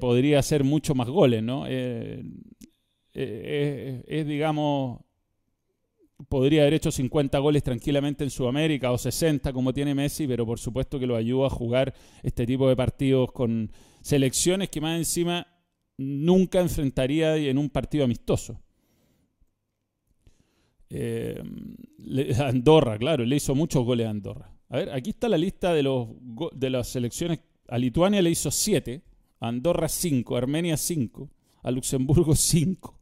podría 0.00 0.40
hacer 0.40 0.64
mucho 0.64 0.96
más 0.96 1.08
goles, 1.08 1.44
¿no? 1.44 1.64
Eh, 3.12 4.02
es, 4.06 4.26
digamos, 4.26 5.00
podría 6.28 6.62
haber 6.62 6.74
hecho 6.74 6.90
50 6.90 7.38
goles 7.38 7.62
tranquilamente 7.62 8.24
en 8.24 8.30
Sudamérica 8.30 8.92
o 8.92 8.98
60 8.98 9.52
como 9.52 9.72
tiene 9.72 9.94
Messi, 9.94 10.26
pero 10.26 10.46
por 10.46 10.58
supuesto 10.58 10.98
que 10.98 11.06
lo 11.06 11.16
ayuda 11.16 11.46
a 11.46 11.50
jugar 11.50 11.94
este 12.22 12.46
tipo 12.46 12.68
de 12.68 12.76
partidos 12.76 13.32
con 13.32 13.72
selecciones 14.02 14.68
que 14.70 14.80
más 14.80 14.98
encima 14.98 15.46
nunca 15.96 16.60
enfrentaría 16.60 17.36
en 17.36 17.58
un 17.58 17.68
partido 17.70 18.04
amistoso. 18.04 18.60
Eh, 20.90 21.40
Andorra, 22.38 22.98
claro, 22.98 23.24
le 23.24 23.36
hizo 23.36 23.54
muchos 23.54 23.84
goles 23.84 24.06
a 24.06 24.10
Andorra. 24.10 24.52
A 24.68 24.76
ver, 24.76 24.90
aquí 24.90 25.10
está 25.10 25.28
la 25.28 25.38
lista 25.38 25.72
de, 25.72 25.82
los, 25.82 26.08
de 26.52 26.70
las 26.70 26.88
selecciones. 26.88 27.40
A 27.68 27.78
Lituania 27.78 28.20
le 28.20 28.30
hizo 28.30 28.50
7, 28.50 29.02
a 29.40 29.48
Andorra 29.48 29.88
5, 29.88 30.34
a 30.34 30.38
Armenia 30.38 30.76
5, 30.76 31.30
a 31.62 31.70
Luxemburgo 31.70 32.34
5. 32.36 32.96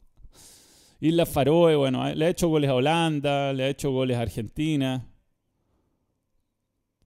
Isla 1.01 1.25
Faroe, 1.25 1.75
bueno, 1.75 2.13
le 2.13 2.25
ha 2.25 2.29
hecho 2.29 2.49
goles 2.49 2.69
a 2.69 2.75
Holanda, 2.75 3.53
le 3.53 3.63
ha 3.63 3.69
hecho 3.69 3.91
goles 3.91 4.17
a 4.17 4.21
Argentina, 4.21 5.07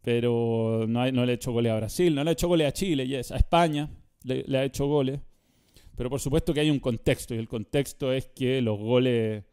pero 0.01 0.85
no, 0.87 1.11
no 1.11 1.25
le 1.25 1.31
ha 1.31 1.35
hecho 1.35 1.51
goles 1.51 1.71
a 1.71 1.75
Brasil, 1.75 2.15
no 2.15 2.23
le 2.23 2.31
ha 2.31 2.33
hecho 2.33 2.47
goles 2.47 2.67
a 2.67 2.71
Chile, 2.71 3.07
yes, 3.07 3.31
a 3.31 3.37
España 3.37 3.89
le, 4.23 4.43
le 4.47 4.57
ha 4.57 4.63
hecho 4.63 4.87
goles. 4.87 5.19
Pero 5.95 6.09
por 6.09 6.19
supuesto 6.19 6.55
que 6.55 6.61
hay 6.61 6.71
un 6.71 6.79
contexto, 6.79 7.35
y 7.35 7.37
el 7.37 7.47
contexto 7.47 8.11
es 8.11 8.25
que 8.29 8.61
los 8.61 8.79
goles 8.79 9.43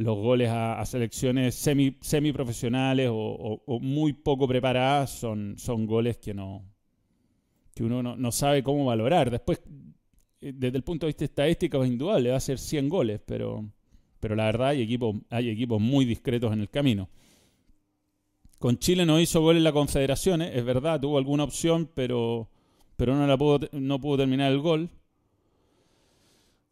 los 0.00 0.16
goles 0.16 0.48
a, 0.50 0.82
selecciones 0.86 1.54
semi, 1.54 1.98
semiprofesionales 2.00 3.10
o, 3.12 3.62
o, 3.66 3.80
muy 3.80 4.14
poco 4.14 4.48
preparadas 4.48 5.10
son, 5.10 5.58
son 5.58 5.86
goles 5.86 6.16
que 6.16 6.32
no 6.32 6.64
que 7.74 7.84
uno 7.84 8.02
no, 8.02 8.32
sabe 8.32 8.62
cómo 8.62 8.86
valorar. 8.86 9.30
Después, 9.30 9.60
eh, 10.40 10.52
desde 10.54 10.78
el 10.78 10.82
punto 10.84 11.04
de 11.04 11.10
vista 11.10 11.24
estadístico, 11.24 11.84
es 11.84 11.90
indudable, 11.90 12.30
va 12.30 12.38
a 12.38 12.40
ser 12.40 12.58
100 12.58 12.88
goles, 12.88 13.20
pero, 13.26 13.64
pero 14.20 14.34
la 14.34 14.46
verdad 14.46 14.68
hay 14.68 14.82
equipos, 14.82 15.16
hay 15.28 15.50
equipos 15.50 15.80
muy 15.80 16.06
discretos 16.06 16.50
en 16.52 16.60
el 16.60 16.70
camino. 16.70 17.10
Con 18.58 18.78
Chile 18.78 19.04
no 19.04 19.20
hizo 19.20 19.42
goles 19.42 19.60
en 19.60 19.64
la 19.64 19.72
Confederaciones, 19.72 20.56
es 20.56 20.64
verdad, 20.64 20.98
tuvo 20.98 21.18
alguna 21.18 21.44
opción, 21.44 21.90
pero, 21.94 22.48
pero 22.96 23.14
no, 23.14 23.26
la 23.26 23.36
pudo, 23.36 23.60
no 23.72 24.00
pudo 24.00 24.16
terminar 24.16 24.50
el 24.50 24.60
gol. 24.60 24.88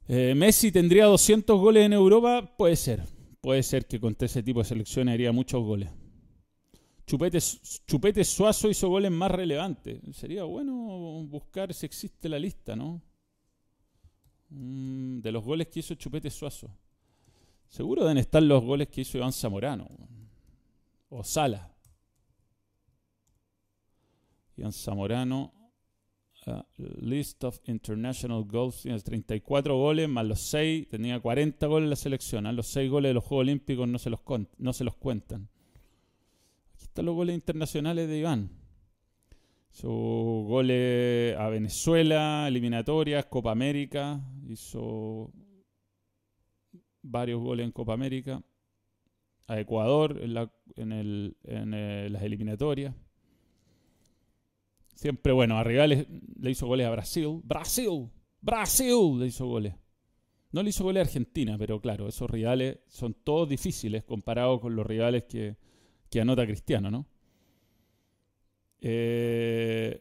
Eh, 0.08 0.34
Messi 0.34 0.72
tendría 0.72 1.04
200 1.04 1.60
goles 1.60 1.84
en 1.84 1.92
Europa, 1.92 2.54
puede 2.56 2.74
ser. 2.74 3.17
Puede 3.40 3.62
ser 3.62 3.86
que 3.86 4.00
con 4.00 4.16
ese 4.18 4.42
tipo 4.42 4.60
de 4.60 4.64
selecciones 4.64 5.14
haría 5.14 5.32
muchos 5.32 5.62
goles. 5.62 5.90
Chupete, 7.06 7.38
Chupete 7.86 8.24
Suazo 8.24 8.68
hizo 8.68 8.88
goles 8.88 9.10
más 9.10 9.30
relevantes. 9.30 10.00
Sería 10.14 10.44
bueno 10.44 10.74
buscar 11.26 11.72
si 11.72 11.86
existe 11.86 12.28
la 12.28 12.38
lista, 12.38 12.76
¿no? 12.76 13.00
Mm, 14.50 15.20
de 15.20 15.32
los 15.32 15.44
goles 15.44 15.68
que 15.68 15.80
hizo 15.80 15.94
Chupete 15.94 16.30
Suazo. 16.30 16.70
Seguro 17.68 18.02
deben 18.02 18.18
estar 18.18 18.42
los 18.42 18.62
goles 18.64 18.88
que 18.88 19.02
hizo 19.02 19.18
Iván 19.18 19.32
Zamorano. 19.32 19.88
O 21.10 21.22
Sala. 21.22 21.72
Iván 24.56 24.72
Zamorano 24.72 25.57
list 26.76 27.44
of 27.44 27.58
international 27.64 28.44
goals. 28.44 28.82
Tiene 28.82 28.98
34 29.00 29.76
goles 29.76 30.08
más 30.08 30.26
los 30.26 30.40
6. 30.40 30.88
Tenía 30.88 31.20
40 31.20 31.66
goles 31.66 31.86
en 31.86 31.90
la 31.90 31.96
selección. 31.96 32.46
A 32.46 32.52
los 32.52 32.66
6 32.68 32.90
goles 32.90 33.10
de 33.10 33.14
los 33.14 33.24
Juegos 33.24 33.42
Olímpicos 33.42 33.88
no 33.88 33.98
se 33.98 34.10
los, 34.10 34.20
no 34.58 34.72
se 34.72 34.84
los 34.84 34.94
cuentan. 34.96 35.48
Aquí 36.74 36.84
están 36.84 37.06
los 37.06 37.14
goles 37.14 37.34
internacionales 37.34 38.08
de 38.08 38.18
Iván. 38.18 38.50
Sus 39.70 39.90
goles 39.90 41.36
a 41.36 41.48
Venezuela, 41.48 42.46
eliminatorias, 42.48 43.26
Copa 43.26 43.52
América. 43.52 44.20
Hizo 44.48 45.32
varios 47.02 47.40
goles 47.40 47.64
en 47.64 47.72
Copa 47.72 47.92
América. 47.92 48.42
A 49.46 49.58
Ecuador 49.58 50.20
en 50.20 51.34
eh, 51.74 52.08
las 52.10 52.22
eliminatorias. 52.22 52.94
Siempre, 54.98 55.32
bueno, 55.32 55.56
a 55.56 55.62
rivales 55.62 56.08
le 56.40 56.50
hizo 56.50 56.66
goles 56.66 56.84
a 56.84 56.90
Brasil. 56.90 57.40
Brasil, 57.44 58.10
Brasil 58.40 59.16
le 59.16 59.28
hizo 59.28 59.46
goles. 59.46 59.72
No 60.50 60.60
le 60.60 60.70
hizo 60.70 60.82
goles 60.82 61.02
a 61.02 61.06
Argentina, 61.06 61.56
pero 61.56 61.80
claro, 61.80 62.08
esos 62.08 62.28
rivales 62.28 62.80
son 62.88 63.14
todos 63.14 63.48
difíciles 63.48 64.02
comparados 64.02 64.60
con 64.60 64.74
los 64.74 64.84
rivales 64.84 65.22
que, 65.22 65.56
anota 66.20 66.44
Cristiano, 66.44 66.90
¿no? 66.90 67.06
Eh, 68.80 70.00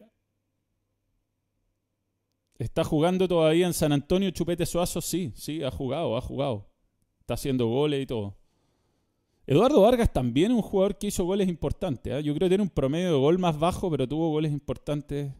¿Está 2.58 2.82
jugando 2.82 3.28
todavía 3.28 3.68
en 3.68 3.74
San 3.74 3.92
Antonio 3.92 4.32
Chupete 4.32 4.66
Suazo? 4.66 5.00
Sí, 5.00 5.32
sí, 5.36 5.62
ha 5.62 5.70
jugado, 5.70 6.16
ha 6.16 6.20
jugado. 6.20 6.72
Está 7.20 7.34
haciendo 7.34 7.68
goles 7.68 8.02
y 8.02 8.06
todo. 8.06 8.36
Eduardo 9.48 9.80
Vargas 9.80 10.12
también 10.12 10.50
es 10.50 10.56
un 10.58 10.62
jugador 10.62 10.98
que 10.98 11.06
hizo 11.06 11.24
goles 11.24 11.48
importantes. 11.48 12.12
¿eh? 12.12 12.22
Yo 12.22 12.34
creo 12.34 12.44
que 12.44 12.50
tiene 12.50 12.62
un 12.64 12.68
promedio 12.68 13.12
de 13.12 13.18
gol 13.18 13.38
más 13.38 13.58
bajo, 13.58 13.90
pero 13.90 14.06
tuvo 14.06 14.28
goles 14.28 14.52
importantes. 14.52 15.32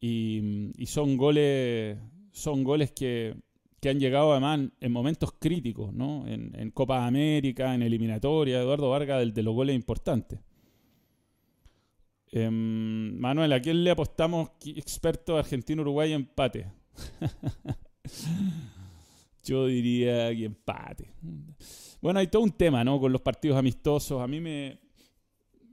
Y, 0.00 0.72
son 0.86 1.18
goles. 1.18 1.98
Son 2.32 2.64
goles 2.64 2.90
que, 2.90 3.36
han 3.84 4.00
llegado 4.00 4.32
además 4.32 4.70
en 4.80 4.92
momentos 4.92 5.32
críticos, 5.38 5.92
¿no? 5.92 6.26
En, 6.26 6.70
Copa 6.70 7.06
América, 7.06 7.74
en 7.74 7.82
eliminatoria. 7.82 8.60
Eduardo 8.60 8.88
Vargas, 8.88 9.34
de 9.34 9.42
los 9.42 9.54
goles 9.54 9.76
importantes. 9.76 10.38
Em, 12.32 13.14
Manuel, 13.18 13.52
¿a 13.52 13.60
quién 13.60 13.84
le 13.84 13.90
apostamos 13.90 14.52
experto 14.64 15.36
argentino-uruguay 15.36 16.14
empate? 16.14 16.72
Yo 19.48 19.64
diría 19.64 20.28
que 20.36 20.44
empate. 20.44 21.10
Bueno, 22.02 22.20
hay 22.20 22.26
todo 22.26 22.42
un 22.42 22.52
tema, 22.52 22.84
¿no? 22.84 23.00
Con 23.00 23.12
los 23.12 23.22
partidos 23.22 23.56
amistosos. 23.56 24.20
A 24.20 24.26
mí 24.26 24.40
me, 24.40 24.78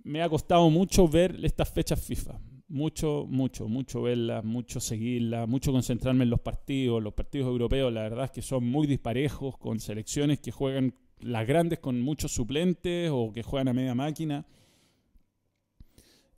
me 0.05 0.21
ha 0.21 0.29
costado 0.29 0.69
mucho 0.69 1.09
ver 1.09 1.37
estas 1.43 1.69
fechas 1.69 2.01
FIFA. 2.01 2.39
Mucho, 2.69 3.25
mucho, 3.27 3.67
mucho 3.67 4.01
verlas, 4.01 4.45
mucho 4.45 4.79
seguirlas, 4.79 5.45
mucho 5.49 5.73
concentrarme 5.73 6.23
en 6.23 6.29
los 6.29 6.39
partidos. 6.39 7.03
Los 7.03 7.13
partidos 7.13 7.49
europeos, 7.49 7.91
la 7.91 8.03
verdad 8.03 8.25
es 8.25 8.31
que 8.31 8.41
son 8.41 8.65
muy 8.65 8.87
disparejos, 8.87 9.57
con 9.57 9.81
selecciones 9.81 10.39
que 10.39 10.51
juegan 10.51 10.95
las 11.19 11.45
grandes 11.45 11.79
con 11.79 11.99
muchos 11.99 12.31
suplentes 12.31 13.09
o 13.11 13.33
que 13.33 13.43
juegan 13.43 13.67
a 13.67 13.73
media 13.73 13.93
máquina. 13.93 14.45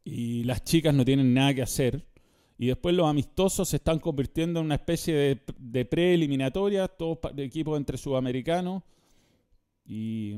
Y 0.03 0.43
las 0.43 0.63
chicas 0.63 0.95
no 0.95 1.05
tienen 1.05 1.35
nada 1.35 1.53
que 1.53 1.61
hacer. 1.61 2.07
Y 2.57 2.67
después 2.67 2.95
los 2.95 3.07
amistosos 3.07 3.69
se 3.69 3.77
están 3.77 3.99
convirtiendo 3.99 4.59
en 4.59 4.65
una 4.65 4.75
especie 4.75 5.13
de, 5.13 5.41
de 5.59 5.85
preeliminatoria, 5.85 6.87
todos 6.87 7.19
equipos 7.37 7.77
entre 7.77 7.97
sudamericanos 7.97 8.83
y, 9.89 10.33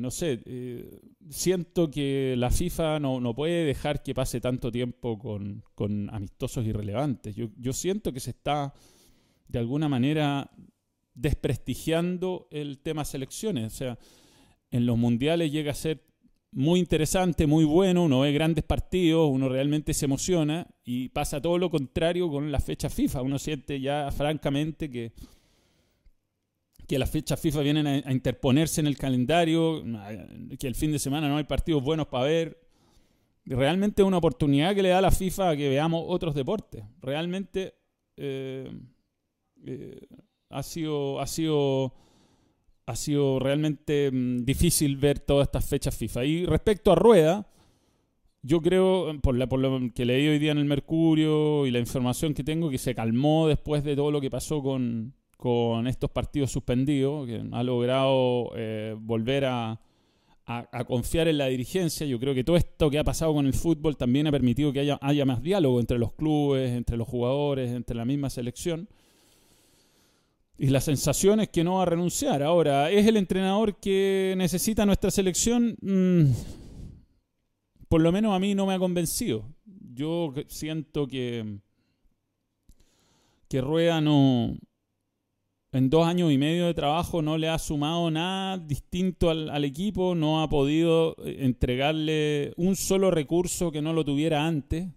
no 0.00 0.10
sé, 0.10 0.42
eh, 0.46 1.00
siento 1.28 1.92
que 1.92 2.34
la 2.36 2.50
FIFA 2.50 2.98
no, 2.98 3.34
puede 3.36 3.64
dejar 3.64 4.02
que 4.02 4.14
pase 4.14 4.40
tanto 4.40 4.72
tiempo 4.72 5.16
con, 5.16 6.10
amistosos 6.10 6.66
irrelevantes. 6.66 7.36
Yo, 7.36 7.50
yo, 7.56 7.72
siento 7.72 8.12
que 8.12 8.18
se 8.18 8.30
está 8.30 8.74
de 9.46 9.60
alguna 9.60 9.88
manera 9.88 10.50
desprestigiando 11.14 12.48
el 12.50 12.80
tema 12.80 13.04
selecciones. 13.04 13.72
O 13.72 13.76
sea, 13.76 13.98
en 14.72 14.86
los 14.86 14.98
mundiales 14.98 15.52
llega 15.52 15.70
a 15.70 15.74
ser 15.74 16.02
muy 16.52 16.80
interesante, 16.80 17.46
muy 17.46 17.64
bueno, 17.64 18.04
uno 18.04 18.20
ve 18.20 18.32
grandes 18.32 18.64
partidos, 18.64 19.28
uno 19.30 19.48
realmente 19.48 19.94
se 19.94 20.06
emociona 20.06 20.66
y 20.84 21.08
pasa 21.10 21.40
todo 21.40 21.58
lo 21.58 21.70
contrario 21.70 22.28
con 22.28 22.50
la 22.50 22.60
fecha 22.60 22.88
FIFA. 22.88 23.22
Uno 23.22 23.38
siente 23.38 23.80
ya 23.80 24.10
francamente 24.10 24.90
que 24.90 25.12
que 26.90 26.98
las 26.98 27.08
fechas 27.08 27.38
FIFA 27.38 27.60
vienen 27.60 27.86
a, 27.86 28.12
interponerse 28.12 28.80
en 28.80 28.88
el 28.88 28.98
calendario, 28.98 29.80
que 30.58 30.66
el 30.66 30.74
fin 30.74 30.90
de 30.90 30.98
semana 30.98 31.28
no 31.28 31.36
hay 31.36 31.44
partidos 31.44 31.84
buenos 31.84 32.08
para 32.08 32.24
ver. 32.24 32.60
Realmente 33.44 34.02
es 34.02 34.08
una 34.08 34.16
oportunidad 34.16 34.74
que 34.74 34.82
le 34.82 34.88
da 34.88 35.00
la 35.00 35.12
FIFA 35.12 35.50
a 35.50 35.56
que 35.56 35.68
veamos 35.68 36.02
otros 36.08 36.34
deportes. 36.34 36.82
Realmente 37.00 37.76
eh, 38.16 38.68
eh, 39.64 40.00
ha 40.48 40.64
sido, 40.64 41.20
ha 41.20 41.28
sido, 41.28 41.94
ha 42.86 42.96
sido 42.96 43.38
realmente 43.38 44.10
mm, 44.10 44.44
difícil 44.44 44.96
ver 44.96 45.20
todas 45.20 45.48
estas 45.48 45.64
fechas 45.64 45.96
FIFA. 45.96 46.24
Y 46.24 46.46
respecto 46.46 46.92
a 46.92 46.94
Rueda, 46.94 47.46
yo 48.42 48.60
creo, 48.62 49.12
por, 49.20 49.36
la, 49.36 49.48
por 49.48 49.60
lo 49.60 49.78
que 49.94 50.04
leí 50.04 50.26
hoy 50.28 50.38
día 50.38 50.52
en 50.52 50.58
el 50.58 50.64
Mercurio 50.64 51.66
y 51.66 51.70
la 51.70 51.78
información 51.78 52.34
que 52.34 52.44
tengo, 52.44 52.70
que 52.70 52.78
se 52.78 52.94
calmó 52.94 53.48
después 53.48 53.84
de 53.84 53.94
todo 53.94 54.10
lo 54.10 54.20
que 54.20 54.30
pasó 54.30 54.62
con, 54.62 55.14
con 55.36 55.86
estos 55.86 56.10
partidos 56.10 56.50
suspendidos, 56.50 57.26
que 57.26 57.42
ha 57.52 57.62
logrado 57.62 58.50
eh, 58.56 58.94
volver 58.98 59.46
a, 59.46 59.80
confiar 60.88 61.28
en 61.28 61.38
la 61.38 61.46
dirigencia. 61.46 62.04
Yo 62.06 62.18
creo 62.18 62.34
que 62.34 62.42
todo 62.42 62.56
esto 62.56 62.90
que 62.90 62.98
ha 62.98 63.04
pasado 63.04 63.32
con 63.34 63.46
el 63.46 63.54
fútbol 63.54 63.96
también 63.96 64.26
ha 64.26 64.32
permitido 64.32 64.72
que 64.72 64.80
haya, 64.80 64.98
haya 65.00 65.24
más 65.24 65.42
diálogo 65.42 65.78
entre 65.78 65.96
los 65.96 66.12
clubes, 66.12 66.72
entre 66.72 66.96
los 66.96 67.06
jugadores, 67.06 67.70
entre 67.70 67.94
la 67.94 68.04
misma 68.04 68.30
selección. 68.30 68.88
Y 70.62 70.66
la 70.66 70.82
sensación 70.82 71.40
es 71.40 71.48
que 71.48 71.64
no 71.64 71.76
va 71.76 71.84
a 71.84 71.86
renunciar. 71.86 72.42
Ahora, 72.42 72.90
¿es 72.90 73.06
el 73.06 73.16
entrenador 73.16 73.76
que 73.76 74.34
necesita 74.36 74.84
nuestra 74.84 75.10
selección? 75.10 75.74
Mm, 75.80 76.32
por 77.88 78.02
lo 78.02 78.12
menos 78.12 78.36
a 78.36 78.38
mí 78.38 78.54
no 78.54 78.66
me 78.66 78.74
ha 78.74 78.78
convencido. 78.78 79.48
Yo 79.64 80.34
siento 80.48 81.06
que, 81.06 81.60
que 83.48 83.62
Rueda 83.62 84.02
no, 84.02 84.54
en 85.72 85.88
dos 85.88 86.06
años 86.06 86.30
y 86.30 86.36
medio 86.36 86.66
de 86.66 86.74
trabajo 86.74 87.22
no 87.22 87.38
le 87.38 87.48
ha 87.48 87.58
sumado 87.58 88.10
nada 88.10 88.58
distinto 88.58 89.30
al, 89.30 89.64
equipo, 89.64 90.14
no 90.14 90.42
ha 90.42 90.50
podido 90.50 91.16
entregarle 91.24 92.52
un 92.58 92.76
solo 92.76 93.10
recurso 93.10 93.72
que 93.72 93.80
no 93.80 93.94
lo 93.94 94.04
tuviera 94.04 94.46
antes. 94.46 94.88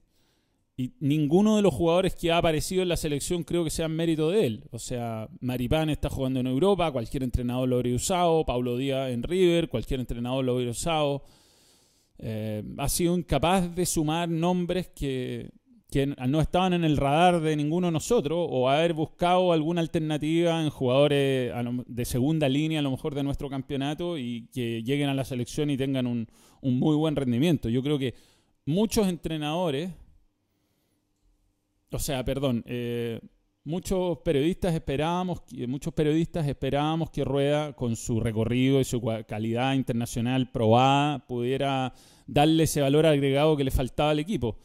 Y 0.76 0.94
ninguno 1.00 1.56
de 1.56 1.62
los 1.62 1.74
jugadores 1.74 2.16
que 2.16 2.32
ha 2.32 2.38
aparecido 2.38 2.82
en 2.82 2.90
la 2.90 2.98
selección 2.98 3.44
creo 3.44 3.64
que 3.64 3.70
sea 3.70 3.88
mérito 3.88 4.32
de 4.32 4.46
él. 4.46 4.64
O 4.72 4.80
sea, 4.80 5.30
Maripán 5.40 5.90
está 5.90 6.10
jugando 6.10 6.40
en 6.40 6.48
Europa, 6.48 6.92
cualquier 6.92 7.24
entrenador 7.24 7.70
lo 7.70 7.76
habría 7.76 7.96
usado, 7.96 8.44
Paulo 8.46 8.78
Díaz 8.78 9.12
en 9.12 9.22
River, 9.22 9.70
cualquier 9.70 10.00
entrenador 10.00 10.44
lo 10.44 10.54
habría 10.54 10.72
usado. 10.72 11.24
eh, 12.18 12.64
ha 12.78 12.90
sido 12.90 13.18
incapaz 13.18 13.76
de 13.76 13.86
sumar 13.86 14.30
nombres 14.30 14.88
que, 14.96 15.52
que 15.94 16.08
no 16.08 16.42
estaban 16.42 16.74
en 16.74 16.84
el 16.84 16.98
radar 16.98 17.40
de 17.40 17.56
ninguno 17.56 17.86
de 17.86 17.94
nosotros 17.94 18.48
o 18.50 18.68
haber 18.68 18.94
buscado 18.94 19.54
alguna 19.54 19.80
alternativa 19.80 20.60
en 20.64 20.72
jugadores 20.72 21.54
de 21.86 22.06
segunda 22.06 22.50
línea, 22.50 22.80
a 22.80 22.82
lo 22.82 22.90
mejor 22.90 23.14
de 23.14 23.22
nuestro 23.22 23.48
campeonato, 23.48 24.18
y 24.18 24.48
que 24.52 24.82
lleguen 24.82 25.10
a 25.10 25.14
la 25.14 25.24
selección 25.24 25.70
y 25.70 25.78
tengan 25.78 26.08
un, 26.08 26.28
muy 26.64 26.96
buen 26.96 27.16
rendimiento. 27.16 27.70
Yo 27.70 27.84
creo 27.84 28.00
que 28.00 28.16
muchos 28.66 29.08
entrenadores, 29.08 29.92
o 31.94 32.00
sea, 32.00 32.24
perdón, 32.24 32.64
eh, 32.68 33.20
muchos 33.64 34.20
periodistas 34.20 34.74
esperábamos, 34.74 35.42
muchos 35.68 35.94
periodistas 35.94 36.48
esperábamos 36.48 37.10
que 37.10 37.24
Rueda, 37.24 37.74
con 37.74 37.96
su 37.96 38.20
recorrido 38.20 38.80
y 38.80 38.84
su 38.84 39.02
calidad 39.28 39.74
internacional 39.74 40.52
probada, 40.52 41.26
pudiera 41.28 41.94
darle 42.28 42.64
ese 42.64 42.82
valor 42.82 43.06
agregado 43.06 43.58
que 43.58 43.64
le 43.64 43.72
faltaba 43.72 44.12
al 44.12 44.20
equipo 44.20 44.58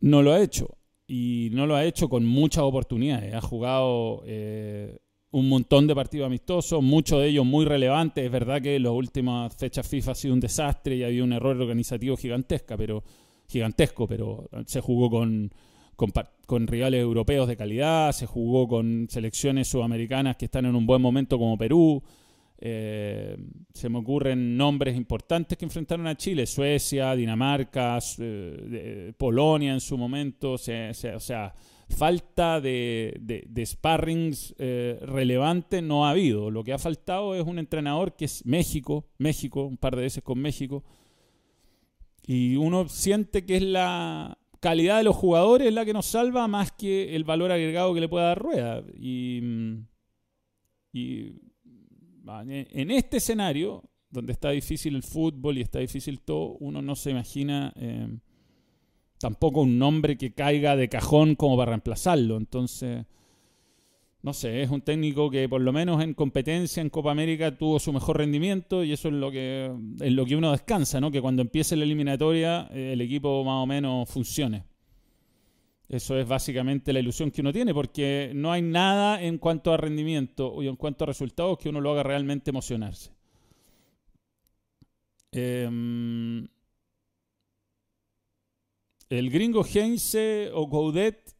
no 0.00 0.22
lo 0.22 0.32
ha 0.32 0.42
hecho. 0.42 0.76
Y 1.06 1.48
no 1.52 1.66
lo 1.66 1.74
ha 1.74 1.84
hecho 1.84 2.08
con 2.08 2.26
muchas 2.26 2.64
oportunidades. 2.64 3.34
Ha 3.34 3.40
jugado 3.40 4.22
eh, 4.26 4.98
un 5.30 5.48
montón 5.48 5.86
de 5.86 5.94
partidos 5.94 6.26
amistosos, 6.26 6.82
muchos 6.82 7.20
de 7.20 7.28
ellos 7.28 7.46
muy 7.46 7.64
relevantes. 7.64 8.24
Es 8.24 8.30
verdad 8.30 8.60
que 8.60 8.78
las 8.78 8.92
últimas 8.92 9.54
fechas 9.56 9.88
FIFA 9.88 10.12
ha 10.12 10.14
sido 10.14 10.34
un 10.34 10.40
desastre 10.40 10.96
y 10.96 11.04
había 11.04 11.24
un 11.24 11.32
error 11.32 11.56
organizativo 11.56 12.16
gigantesca, 12.16 12.76
pero, 12.76 13.02
gigantesco, 13.48 14.06
pero 14.06 14.50
se 14.66 14.82
jugó 14.82 15.08
con, 15.08 15.50
con, 16.46 16.66
rivales 16.68 17.00
europeos 17.00 17.48
de 17.48 17.56
calidad, 17.56 18.12
se 18.12 18.26
jugó 18.26 18.68
con 18.68 19.08
selecciones 19.10 19.66
sudamericanas 19.66 20.36
que 20.36 20.44
están 20.44 20.64
en 20.66 20.76
un 20.76 20.86
buen 20.86 21.02
momento 21.02 21.38
como 21.38 21.58
Perú. 21.58 22.00
Eh, 22.60 23.36
se 23.72 23.88
me 23.88 23.98
ocurren 23.98 24.56
nombres 24.56 24.96
importantes 24.96 25.58
que 25.58 25.64
enfrentaron 25.64 26.06
a 26.06 26.16
Chile, 26.16 26.46
Suecia, 26.46 27.16
Dinamarca, 27.16 27.98
eh, 28.18 29.12
Polonia 29.18 29.72
en 29.72 29.80
su 29.80 29.98
momento, 29.98 30.52
o 30.52 30.58
sea, 30.58 31.54
falta 31.88 32.60
de, 32.60 33.16
de, 33.20 33.66
sparrings 33.66 34.54
eh, 34.58 35.00
relevante 35.02 35.82
no 35.82 36.06
ha 36.06 36.10
habido. 36.10 36.50
Lo 36.52 36.62
que 36.62 36.72
ha 36.72 36.78
faltado 36.78 37.34
es 37.34 37.44
un 37.44 37.58
entrenador 37.58 38.14
que 38.14 38.26
es 38.26 38.46
México, 38.46 39.08
México, 39.18 39.64
un 39.64 39.76
par 39.76 39.96
de 39.96 40.02
veces 40.02 40.22
con 40.22 40.38
México, 40.38 40.84
y 42.24 42.54
uno 42.54 42.88
siente 42.88 43.44
que 43.44 43.56
es 43.56 43.62
la 43.62 44.38
calidad 44.60 44.98
de 44.98 45.04
los 45.04 45.16
jugadores 45.16 45.72
la 45.72 45.84
que 45.84 45.92
nos 45.92 46.06
salva 46.06 46.48
más 46.48 46.72
que 46.72 47.14
el 47.14 47.24
valor 47.24 47.52
agregado 47.52 47.94
que 47.94 48.00
le 48.00 48.08
pueda 48.08 48.28
dar 48.28 48.38
Rueda. 48.38 48.82
Y, 48.98 49.40
y 50.92 51.34
en 52.46 52.90
este 52.90 53.18
escenario, 53.18 53.84
donde 54.10 54.32
está 54.32 54.50
difícil 54.50 54.96
el 54.96 55.02
fútbol 55.02 55.58
y 55.58 55.62
está 55.62 55.78
difícil 55.78 56.20
todo, 56.20 56.56
uno 56.60 56.82
no 56.82 56.96
se 56.96 57.10
imagina 57.10 57.72
eh, 57.76 58.08
tampoco 59.18 59.62
un 59.62 59.78
nombre 59.78 60.16
que 60.16 60.32
caiga 60.32 60.76
de 60.76 60.88
cajón 60.88 61.34
como 61.34 61.56
para 61.56 61.70
reemplazarlo. 61.70 62.36
Entonces, 62.36 63.06
no 64.22 64.32
sé, 64.32 64.62
es 64.62 64.70
un 64.70 64.80
técnico 64.80 65.30
que 65.30 65.48
por 65.48 65.60
lo 65.60 65.72
menos 65.72 66.02
en 66.02 66.12
competencia 66.12 66.80
en 66.80 66.90
Copa 66.90 67.12
América 67.12 67.56
tuvo 67.56 67.78
su 67.78 67.92
mejor 67.92 68.18
rendimiento 68.18 68.82
y 68.82 68.92
eso 68.92 69.08
es 69.08 69.14
lo 69.14 69.30
que, 69.30 69.72
es 70.00 70.12
lo 70.12 70.26
que 70.26 70.34
uno 70.34 70.50
descansa, 70.50 71.00
¿no? 71.00 71.10
Que 71.10 71.20
cuando 71.20 71.42
empiece 71.42 71.76
la 71.76 71.84
eliminatoria 71.84 72.68
eh, 72.72 72.92
el 72.94 73.00
equipo 73.00 73.44
más 73.44 73.62
o 73.62 73.66
menos 73.66 74.08
funcione. 74.08 74.64
Eso 75.88 76.18
es 76.18 76.28
básicamente 76.28 76.92
la 76.92 77.00
ilusión 77.00 77.30
que 77.30 77.40
uno 77.40 77.52
tiene, 77.52 77.72
porque 77.72 78.32
no 78.34 78.52
hay 78.52 78.60
nada 78.60 79.22
en 79.22 79.38
cuanto 79.38 79.72
a 79.72 79.78
rendimiento 79.78 80.48
o 80.48 80.62
en 80.62 80.76
cuanto 80.76 81.04
a 81.04 81.06
resultados 81.06 81.56
que 81.58 81.70
uno 81.70 81.80
lo 81.80 81.92
haga 81.92 82.02
realmente 82.02 82.50
emocionarse. 82.50 83.10
Em, 85.32 86.46
el 89.08 89.30
gringo 89.30 89.64
Heinze 89.64 90.50
o 90.52 90.66
Goudet 90.66 91.37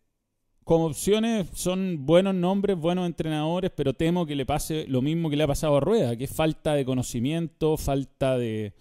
como 0.69 0.85
opciones 0.85 1.49
son 1.55 2.05
buenos 2.05 2.35
nombres, 2.35 2.77
buenos 2.77 3.07
entrenadores, 3.07 3.71
pero 3.75 3.95
temo 3.95 4.27
que 4.27 4.37
le 4.37 4.45
pase 4.45 4.85
lo 4.87 5.01
mismo 5.01 5.31
que 5.31 5.37
le 5.37 5.45
ha 5.45 5.47
pasado 5.47 5.79
a 5.79 5.81
Rueda, 5.81 6.15
que 6.15 6.25
es 6.25 6.31
falta 6.31 6.75
de 6.75 6.85
conocimiento, 6.85 7.79
falta 7.79 8.37
de, 8.37 8.75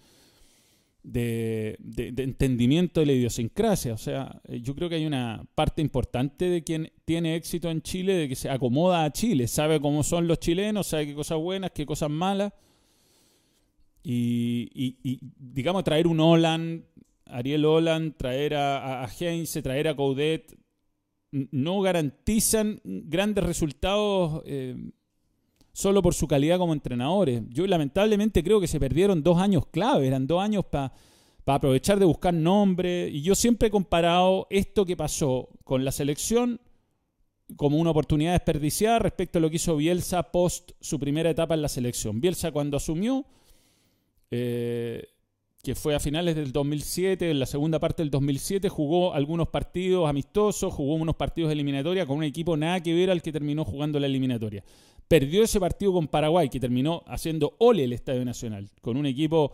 de, 1.02 1.78
entendimiento 2.18 3.00
de 3.00 3.06
la 3.06 3.12
idiosincrasia. 3.12 3.94
O 3.94 3.96
sea, 3.96 4.38
yo 4.46 4.74
creo 4.74 4.90
que 4.90 4.96
hay 4.96 5.06
una 5.06 5.46
parte 5.54 5.80
importante 5.80 6.50
de 6.50 6.62
quien 6.62 6.92
tiene 7.06 7.36
éxito 7.36 7.70
en 7.70 7.80
Chile, 7.80 8.12
de 8.16 8.28
que 8.28 8.36
se 8.36 8.50
acomoda 8.50 9.04
a 9.04 9.10
Chile, 9.10 9.48
sabe 9.48 9.80
cómo 9.80 10.02
son 10.02 10.28
los 10.28 10.40
chilenos, 10.40 10.88
sabe 10.88 11.06
qué 11.06 11.14
cosas 11.14 11.38
buenas, 11.38 11.70
qué 11.70 11.86
cosas 11.86 12.10
malas. 12.10 12.52
Y, 14.02 15.18
digamos, 15.38 15.84
traer 15.84 16.06
un 16.06 16.20
Holland, 16.20 16.84
Ariel 17.24 17.64
Holland, 17.64 18.14
traer 18.18 18.56
a, 18.56 19.04
a 19.04 19.08
Heinze, 19.08 19.62
traer 19.62 19.88
a 19.88 19.96
Coudet, 19.96 20.54
no 21.30 21.80
garantizan 21.80 22.80
grandes 22.84 23.44
resultados 23.44 24.42
eh, 24.46 24.76
solo 25.72 26.02
por 26.02 26.14
su 26.14 26.26
calidad 26.26 26.58
como 26.58 26.72
entrenadores. 26.72 27.42
Yo 27.50 27.66
lamentablemente 27.66 28.42
creo 28.42 28.60
que 28.60 28.66
se 28.66 28.80
perdieron 28.80 29.22
dos 29.22 29.38
años 29.38 29.66
clave, 29.66 30.06
eran 30.06 30.26
dos 30.26 30.42
años 30.42 30.64
para 30.64 30.92
aprovechar 31.46 31.98
de 31.98 32.04
buscar 32.04 32.34
nombre. 32.34 33.08
Y 33.08 33.22
yo 33.22 33.34
siempre 33.34 33.68
he 33.68 33.70
comparado 33.70 34.46
esto 34.50 34.84
que 34.84 34.96
pasó 34.96 35.48
con 35.64 35.84
la 35.84 35.92
selección 35.92 36.60
como 37.56 37.78
una 37.78 37.90
oportunidad 37.90 38.32
desperdiciada 38.32 38.98
respecto 38.98 39.38
a 39.38 39.40
lo 39.40 39.48
que 39.48 39.56
hizo 39.56 39.76
Bielsa 39.76 40.30
post 40.30 40.72
su 40.80 40.98
primera 40.98 41.30
etapa 41.30 41.54
en 41.54 41.62
la 41.62 41.68
selección. 41.68 42.20
Bielsa 42.20 42.52
cuando 42.52 42.76
asumió, 42.76 43.24
eh, 44.30 45.08
que 45.68 45.74
fue 45.74 45.94
a 45.94 46.00
finales 46.00 46.34
del 46.34 46.50
2007, 46.50 47.30
en 47.30 47.38
la 47.38 47.44
segunda 47.44 47.78
parte 47.78 48.02
del 48.02 48.08
2007, 48.08 48.70
jugó 48.70 49.12
algunos 49.12 49.48
partidos 49.48 50.08
amistosos, 50.08 50.72
jugó 50.72 50.94
unos 50.94 51.14
partidos 51.14 51.50
de 51.50 51.52
eliminatoria 51.52 52.06
con 52.06 52.16
un 52.16 52.24
equipo 52.24 52.56
nada 52.56 52.82
que 52.82 52.94
ver 52.94 53.10
al 53.10 53.20
que 53.20 53.32
terminó 53.32 53.66
jugando 53.66 54.00
la 54.00 54.06
eliminatoria. 54.06 54.64
Perdió 55.08 55.42
ese 55.42 55.60
partido 55.60 55.92
con 55.92 56.08
Paraguay, 56.08 56.48
que 56.48 56.58
terminó 56.58 57.02
haciendo 57.06 57.54
ole 57.58 57.84
el 57.84 57.92
Estadio 57.92 58.24
Nacional, 58.24 58.70
con 58.80 58.96
un 58.96 59.04
equipo 59.04 59.52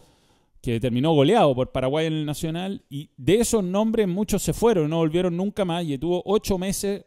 que 0.63 0.79
terminó 0.79 1.13
goleado 1.15 1.53
por 1.53 1.73
Paraguay 1.73 2.07
en 2.07 2.13
el 2.13 2.27
Nacional, 2.27 2.85
y 2.89 3.11
de 3.17 3.41
esos 3.41 3.65
nombres 3.65 4.07
muchos 4.07 4.41
se 4.41 4.53
fueron, 4.53 4.91
no 4.91 4.99
volvieron 4.99 5.37
nunca 5.37 5.65
más, 5.65 5.85
y 5.85 5.99
tuvo 5.99 6.23
ocho 6.27 6.59
meses 6.59 7.07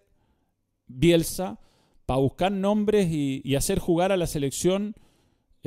Bielsa 0.85 1.61
para 2.05 2.19
buscar 2.19 2.51
nombres 2.51 3.07
y, 3.09 3.55
hacer 3.55 3.79
jugar 3.79 4.11
a 4.11 4.17
la 4.17 4.27
selección 4.27 4.95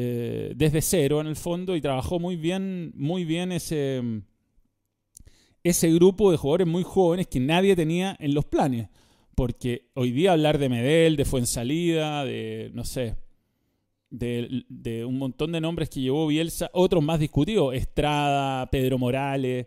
eh, 0.02 0.54
desde 0.56 0.80
cero 0.80 1.20
en 1.20 1.26
el 1.26 1.36
fondo, 1.36 1.76
y 1.76 1.82
trabajó 1.82 2.18
muy 2.18 2.36
bien, 2.36 2.90
muy 2.94 3.26
bien 3.26 3.52
ese, 3.52 4.02
ese 5.62 5.92
grupo 5.92 6.30
de 6.30 6.38
jugadores 6.38 6.66
muy 6.66 6.84
jóvenes 6.84 7.26
que 7.26 7.38
nadie 7.38 7.76
tenía 7.76 8.16
en 8.18 8.32
los 8.32 8.46
planes. 8.46 8.88
Porque 9.34 9.90
hoy 9.94 10.10
día 10.10 10.32
hablar 10.32 10.56
de 10.56 10.70
Medel, 10.70 11.16
de 11.16 11.26
Fuensalida, 11.26 12.24
de, 12.24 12.70
no 12.72 12.84
sé, 12.84 13.16
de, 14.08 15.04
un 15.04 15.18
montón 15.18 15.52
de 15.52 15.60
nombres 15.60 15.90
que 15.90 16.00
llevó 16.00 16.26
Bielsa, 16.26 16.70
otros 16.72 17.04
más 17.04 17.20
discutidos, 17.20 17.74
Estrada, 17.74 18.70
Pedro 18.70 18.96
Morales, 18.96 19.66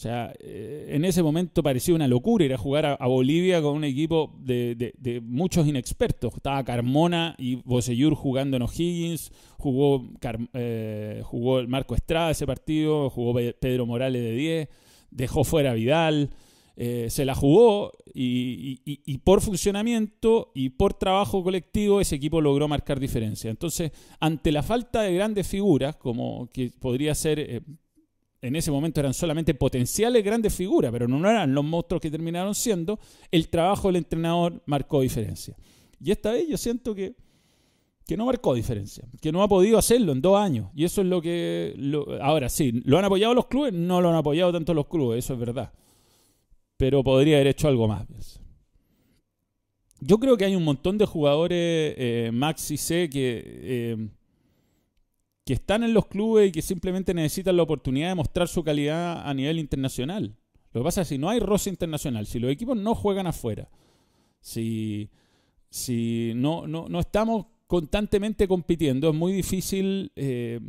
o 0.00 0.02
sea, 0.02 0.32
eh, 0.40 0.92
en 0.92 1.04
ese 1.04 1.22
momento 1.22 1.62
parecía 1.62 1.94
una 1.94 2.08
locura 2.08 2.46
ir 2.46 2.54
a 2.54 2.56
jugar 2.56 2.86
a, 2.86 3.06
Bolivia 3.06 3.60
con 3.60 3.76
un 3.76 3.84
equipo 3.84 4.32
de, 4.38 5.20
muchos 5.22 5.66
inexpertos. 5.66 6.32
Estaba 6.36 6.64
Carmona 6.64 7.34
y 7.36 7.56
Bosellur 7.56 8.14
jugando 8.14 8.56
en 8.56 8.62
O'Higgins, 8.62 9.30
jugó, 9.58 10.08
eh, 10.54 11.20
jugó 11.22 11.62
Marco 11.68 11.94
Estrada 11.94 12.30
ese 12.30 12.46
partido, 12.46 13.10
jugó 13.10 13.38
Pedro 13.60 13.84
Morales 13.84 14.22
de 14.22 14.32
10, 14.32 14.68
dejó 15.10 15.44
fuera 15.44 15.72
a 15.72 15.74
Vidal. 15.74 16.30
Eh, 16.76 17.08
se 17.10 17.26
la 17.26 17.34
jugó 17.34 17.92
y, 18.14 19.18
por 19.18 19.42
funcionamiento 19.42 20.50
y 20.54 20.70
por 20.70 20.94
trabajo 20.94 21.44
colectivo 21.44 22.00
ese 22.00 22.16
equipo 22.16 22.40
logró 22.40 22.68
marcar 22.68 22.98
diferencia. 22.98 23.50
Entonces, 23.50 23.92
ante 24.18 24.50
la 24.50 24.62
falta 24.62 25.02
de 25.02 25.12
grandes 25.12 25.46
figuras, 25.46 25.96
como 25.96 26.48
que 26.50 26.70
podría 26.80 27.14
ser, 27.14 27.62
en 28.42 28.56
ese 28.56 28.70
momento 28.70 29.00
eran 29.00 29.14
solamente 29.14 29.54
potenciales 29.54 30.24
grandes 30.24 30.54
figuras, 30.54 30.90
pero 30.92 31.06
no 31.06 31.28
eran 31.28 31.54
los 31.54 31.64
monstruos 31.64 32.00
que 32.00 32.10
terminaron 32.10 32.54
siendo, 32.54 32.98
el 33.30 33.48
trabajo 33.48 33.88
del 33.88 33.96
entrenador 33.96 34.62
marcó 34.66 35.00
diferencia. 35.00 35.56
Y 36.02 36.10
esta 36.10 36.32
vez 36.32 36.48
yo 36.48 36.56
siento 36.56 36.94
que, 36.94 37.14
que 38.06 38.16
no 38.16 38.24
marcó 38.24 38.54
diferencia, 38.54 39.04
que 39.20 39.32
no 39.32 39.42
ha 39.42 39.48
podido 39.48 39.78
hacerlo 39.78 40.12
en 40.12 40.22
dos 40.22 40.38
años. 40.38 40.70
Y 40.74 40.84
eso 40.84 41.02
es 41.02 41.06
lo 41.06 41.20
que... 41.20 41.74
ahora 42.22 42.48
sí, 42.48 42.80
¿lo 42.84 42.98
han 42.98 43.04
apoyado 43.04 43.34
los 43.34 43.46
clubes? 43.46 43.72
No 43.72 44.00
lo 44.00 44.08
han 44.08 44.16
apoyado 44.16 44.52
tanto 44.52 44.72
los 44.72 44.86
clubes, 44.86 45.24
eso 45.24 45.34
es 45.34 45.40
verdad 45.40 45.72
pero 46.80 47.04
podría 47.04 47.36
haber 47.36 47.48
hecho 47.48 47.68
algo 47.68 47.86
más. 47.86 48.40
Yo 50.00 50.18
creo 50.18 50.38
que 50.38 50.46
hay 50.46 50.56
un 50.56 50.64
montón 50.64 50.96
de 50.96 51.04
jugadores, 51.04 51.94
eh, 51.98 52.30
Max 52.32 52.70
y 52.70 52.78
C, 52.78 53.10
que, 53.10 53.42
eh, 53.44 54.08
que 55.50 55.54
están 55.54 55.82
en 55.82 55.92
los 55.92 56.06
clubes 56.06 56.48
y 56.48 56.52
que 56.52 56.62
simplemente 56.62 57.12
necesitan 57.12 57.56
la 57.56 57.64
oportunidad 57.64 58.10
de 58.10 58.14
mostrar 58.14 58.46
su 58.46 58.62
calidad 58.62 59.28
a 59.28 59.34
nivel 59.34 59.58
internacional. 59.58 60.36
Lo 60.72 60.80
que 60.80 60.84
pasa 60.84 61.00
es 61.00 61.08
que 61.08 61.16
si 61.16 61.18
no 61.18 61.28
hay 61.28 61.40
roce 61.40 61.68
internacional, 61.70 62.24
si 62.26 62.38
los 62.38 62.52
equipos 62.52 62.76
no 62.76 62.94
juegan 62.94 63.26
afuera, 63.26 63.68
si, 64.40 65.10
si 65.68 66.34
no, 66.36 66.68
no, 66.68 66.88
no 66.88 67.00
estamos 67.00 67.46
constantemente 67.66 68.46
compitiendo, 68.46 69.10
es 69.10 69.16
muy 69.16 69.32
difícil 69.32 70.12
eh, 70.14 70.60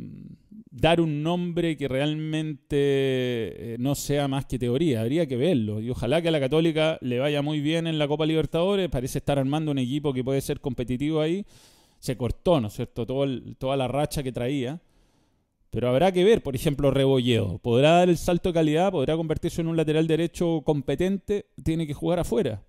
dar 0.68 1.00
un 1.00 1.22
nombre 1.22 1.76
que 1.76 1.86
realmente 1.86 2.74
eh, 2.74 3.76
no 3.78 3.94
sea 3.94 4.26
más 4.26 4.46
que 4.46 4.58
teoría. 4.58 5.02
Habría 5.02 5.28
que 5.28 5.36
verlo. 5.36 5.80
Y 5.80 5.90
ojalá 5.90 6.20
que 6.20 6.26
a 6.26 6.32
la 6.32 6.40
Católica 6.40 6.98
le 7.02 7.20
vaya 7.20 7.40
muy 7.40 7.60
bien 7.60 7.86
en 7.86 8.00
la 8.00 8.08
Copa 8.08 8.26
Libertadores. 8.26 8.88
Parece 8.88 9.18
estar 9.18 9.38
armando 9.38 9.70
un 9.70 9.78
equipo 9.78 10.12
que 10.12 10.24
puede 10.24 10.40
ser 10.40 10.58
competitivo 10.58 11.20
ahí. 11.20 11.46
Se 12.02 12.16
cortó, 12.16 12.60
¿no 12.60 12.66
es 12.66 12.74
cierto? 12.74 13.06
toda 13.06 13.76
la 13.76 13.86
racha 13.86 14.24
que 14.24 14.32
traía. 14.32 14.80
Pero 15.70 15.88
habrá 15.88 16.10
que 16.10 16.24
ver, 16.24 16.42
por 16.42 16.56
ejemplo, 16.56 16.90
Rebolledo. 16.90 17.58
¿Podrá 17.58 17.92
dar 17.92 18.08
el 18.08 18.18
salto 18.18 18.48
de 18.48 18.54
calidad? 18.54 18.90
¿Podrá 18.90 19.16
convertirse 19.16 19.60
en 19.60 19.68
un 19.68 19.76
lateral 19.76 20.08
derecho 20.08 20.62
competente? 20.64 21.46
Tiene 21.62 21.86
que 21.86 21.94
jugar 21.94 22.18
afuera. 22.18 22.60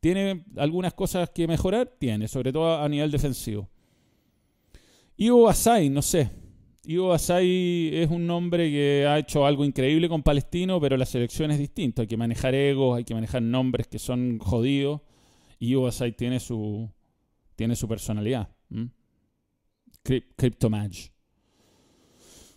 ¿Tiene 0.00 0.44
algunas 0.56 0.92
cosas 0.92 1.30
que 1.30 1.46
mejorar? 1.46 1.86
Tiene, 2.00 2.26
sobre 2.26 2.52
todo 2.52 2.80
a 2.80 2.88
nivel 2.88 3.12
defensivo. 3.12 3.68
Ivo 5.16 5.48
Asai, 5.48 5.88
no 5.88 6.02
sé. 6.02 6.28
Ivo 6.82 7.12
Asai 7.12 7.90
es 7.94 8.10
un 8.10 8.26
nombre 8.26 8.68
que 8.72 9.06
ha 9.08 9.20
hecho 9.20 9.46
algo 9.46 9.64
increíble 9.64 10.08
con 10.08 10.24
Palestino, 10.24 10.80
pero 10.80 10.96
la 10.96 11.06
selección 11.06 11.52
es 11.52 11.60
distinta. 11.60 12.02
Hay 12.02 12.08
que 12.08 12.16
manejar 12.16 12.56
egos, 12.56 12.98
hay 12.98 13.04
que 13.04 13.14
manejar 13.14 13.40
nombres 13.40 13.86
que 13.86 14.00
son 14.00 14.40
jodidos. 14.40 15.00
Ivo 15.60 15.86
Asai 15.86 16.10
tiene 16.10 16.40
su, 16.40 16.90
tiene 17.54 17.76
su 17.76 17.86
personalidad. 17.86 18.48
Cryptomage. 20.36 21.12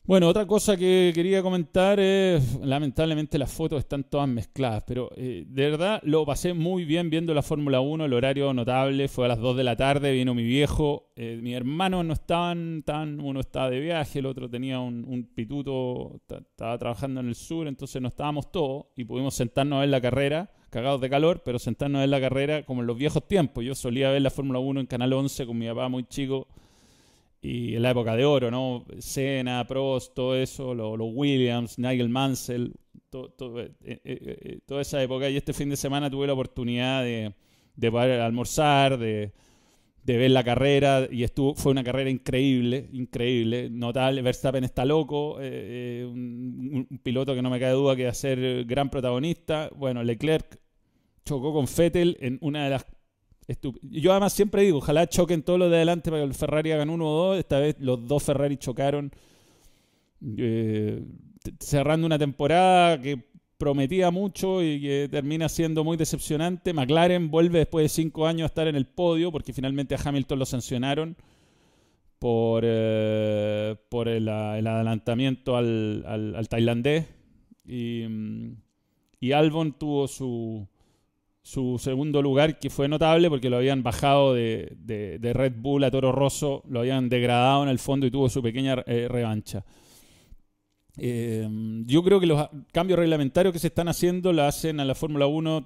Bueno, 0.05 0.27
otra 0.27 0.45
cosa 0.45 0.75
que 0.75 1.13
quería 1.15 1.41
comentar 1.41 1.97
es, 1.97 2.59
lamentablemente 2.59 3.39
las 3.39 3.49
fotos 3.49 3.79
están 3.79 4.03
todas 4.03 4.27
mezcladas, 4.27 4.83
pero 4.85 5.09
eh, 5.15 5.45
de 5.47 5.69
verdad 5.69 6.01
lo 6.03 6.25
pasé 6.25 6.53
muy 6.53 6.83
bien 6.83 7.09
viendo 7.09 7.33
la 7.33 7.41
Fórmula 7.41 7.79
1, 7.79 8.03
el 8.03 8.11
horario 8.11 8.53
notable, 8.53 9.07
fue 9.07 9.23
a 9.23 9.27
las 9.29 9.39
2 9.39 9.55
de 9.55 9.63
la 9.63 9.77
tarde, 9.77 10.11
vino 10.11 10.33
mi 10.33 10.43
viejo, 10.43 11.13
eh, 11.15 11.39
mis 11.41 11.55
hermanos 11.55 12.03
no 12.03 12.11
estaban 12.11 12.83
tan, 12.83 13.21
uno 13.21 13.39
estaba 13.39 13.69
de 13.69 13.79
viaje, 13.79 14.19
el 14.19 14.25
otro 14.25 14.49
tenía 14.49 14.81
un, 14.81 15.31
pituto, 15.33 16.19
estaba 16.27 16.77
trabajando 16.77 17.21
en 17.21 17.29
el 17.29 17.35
sur, 17.35 17.65
entonces 17.69 18.01
no 18.01 18.09
estábamos 18.09 18.51
todos 18.51 18.87
y 18.97 19.05
pudimos 19.05 19.35
sentarnos 19.35 19.77
a 19.77 19.79
ver 19.81 19.89
la 19.89 20.01
carrera, 20.01 20.51
cagados 20.73 20.99
de 20.99 21.09
calor, 21.09 21.43
pero 21.45 21.59
sentarnos 21.59 22.01
ver 22.01 22.09
la 22.09 22.19
carrera 22.19 22.63
como 22.63 22.81
en 22.81 22.87
los 22.87 22.97
viejos 22.97 23.27
tiempos. 23.27 23.63
Yo 23.63 23.75
solía 23.75 24.09
ver 24.09 24.23
la 24.23 24.31
Fórmula 24.31 24.57
1 24.57 24.79
en 24.79 24.87
Canal 24.87 25.13
11 25.13 25.45
con 25.45 25.55
mi 25.55 25.67
papá 25.67 25.87
muy 25.87 26.03
chico 26.05 26.47
y 27.43 27.75
en 27.75 27.83
la 27.83 27.91
época 27.91 28.15
de 28.15 28.25
oro, 28.25 28.49
¿no? 28.49 28.83
Senna, 28.97 29.67
Prost, 29.67 30.15
todo 30.15 30.35
eso, 30.35 30.73
los 30.73 31.09
Williams, 31.13 31.77
Nigel 31.77 32.09
Mansell, 32.09 32.73
eh, 33.13 33.71
eh, 33.83 33.99
eh, 34.03 34.59
toda 34.65 34.81
esa 34.81 35.03
época. 35.03 35.29
Y 35.29 35.37
este 35.37 35.53
fin 35.53 35.69
de 35.69 35.75
semana 35.75 36.09
tuve 36.09 36.25
la 36.25 36.33
oportunidad 36.33 37.03
de, 37.03 37.33
poder 37.91 38.21
almorzar, 38.21 38.97
de, 38.97 39.31
ver 40.05 40.31
la 40.31 40.43
carrera, 40.43 41.07
y 41.11 41.23
estuvo, 41.23 41.53
fue 41.53 41.71
una 41.71 41.83
carrera 41.83 42.09
increíble, 42.09 42.89
increíble, 42.93 43.69
notable. 43.69 44.23
Verstappen 44.23 44.63
está 44.63 44.85
loco, 44.85 45.35
un, 45.35 46.87
un, 46.89 46.97
piloto 46.97 47.35
que 47.35 47.43
no 47.43 47.51
me 47.51 47.59
cae 47.59 47.73
duda 47.73 47.95
que 47.95 48.05
va 48.05 48.09
a 48.09 48.15
ser 48.15 48.65
gran 48.65 48.89
protagonista. 48.89 49.69
Bueno, 49.75 50.01
Leclerc 50.01 50.62
chocó 51.25 51.53
con 51.53 51.65
Vettel 51.65 52.17
en 52.19 52.37
una 52.41 52.65
de 52.65 52.69
las 52.71 52.85
yo 53.81 54.11
además 54.11 54.33
siempre 54.33 54.63
digo, 54.63 54.77
ojalá 54.77 55.07
choquen 55.07 55.43
todos 55.43 55.59
los 55.59 55.69
de 55.69 55.77
adelante 55.77 56.09
para 56.09 56.23
que 56.23 56.27
el 56.27 56.33
Ferrari 56.33 56.71
hagan 56.71 56.89
uno 56.89 57.07
o 57.07 57.27
dos. 57.27 57.37
Esta 57.37 57.59
vez 57.59 57.75
los 57.79 58.07
dos 58.07 58.23
Ferrari 58.23 58.57
chocaron 58.57 59.11
eh, 60.37 61.03
cerrando 61.59 62.05
una 62.05 62.17
temporada 62.17 63.01
que 63.01 63.21
prometía 63.57 64.11
mucho 64.11 64.63
y 64.63 64.81
que 64.81 65.07
termina 65.11 65.49
siendo 65.49 65.83
muy 65.83 65.97
decepcionante. 65.97 66.73
McLaren 66.73 67.29
vuelve 67.29 67.59
después 67.59 67.83
de 67.83 67.89
cinco 67.89 68.27
años 68.27 68.43
a 68.43 68.47
estar 68.47 68.67
en 68.67 68.75
el 68.75 68.85
podio 68.85 69.31
porque 69.31 69.53
finalmente 69.53 69.95
a 69.95 69.99
Hamilton 70.03 70.39
lo 70.39 70.45
sancionaron 70.45 71.17
por, 72.19 72.63
eh, 72.65 73.75
por 73.89 74.07
el, 74.07 74.29
adelantamiento 74.29 75.57
al, 75.57 76.47
tailandés. 76.49 77.07
Y, 77.65 78.05
mm, 78.07 78.55
y 79.19 79.31
Albon 79.31 79.77
tuvo 79.77 80.07
su, 80.07 80.67
su 81.43 81.77
segundo 81.77 82.21
lugar, 82.21 82.57
que 82.57 82.69
fue 82.69 82.87
notable 82.87 83.29
porque 83.29 83.49
lo 83.49 83.57
habían 83.57 83.83
bajado 83.83 84.33
de, 84.33 85.19
Red 85.21 85.53
Bull 85.57 85.83
a 85.83 85.91
Toro 85.91 86.13
Rosso, 86.13 86.63
lo 86.69 86.79
habían 86.79 87.09
degradado 87.09 87.63
en 87.63 87.69
el 87.69 87.79
fondo 87.79 88.07
y 88.07 88.11
tuvo 88.11 88.29
su 88.29 88.41
pequeña 88.41 88.81
eh, 88.87 89.07
revancha. 89.09 89.65
Eh, 90.97 91.47
yo 91.85 92.03
creo 92.03 92.19
que 92.19 92.27
los 92.27 92.47
cambios 92.71 92.97
reglamentarios 92.97 93.51
que 93.51 93.59
se 93.59 93.67
están 93.67 93.89
haciendo 93.89 94.31
la 94.31 94.47
hacen 94.47 94.79
a 94.79 94.85
la 94.85 94.95
Fórmula 94.95 95.27
1 95.27 95.65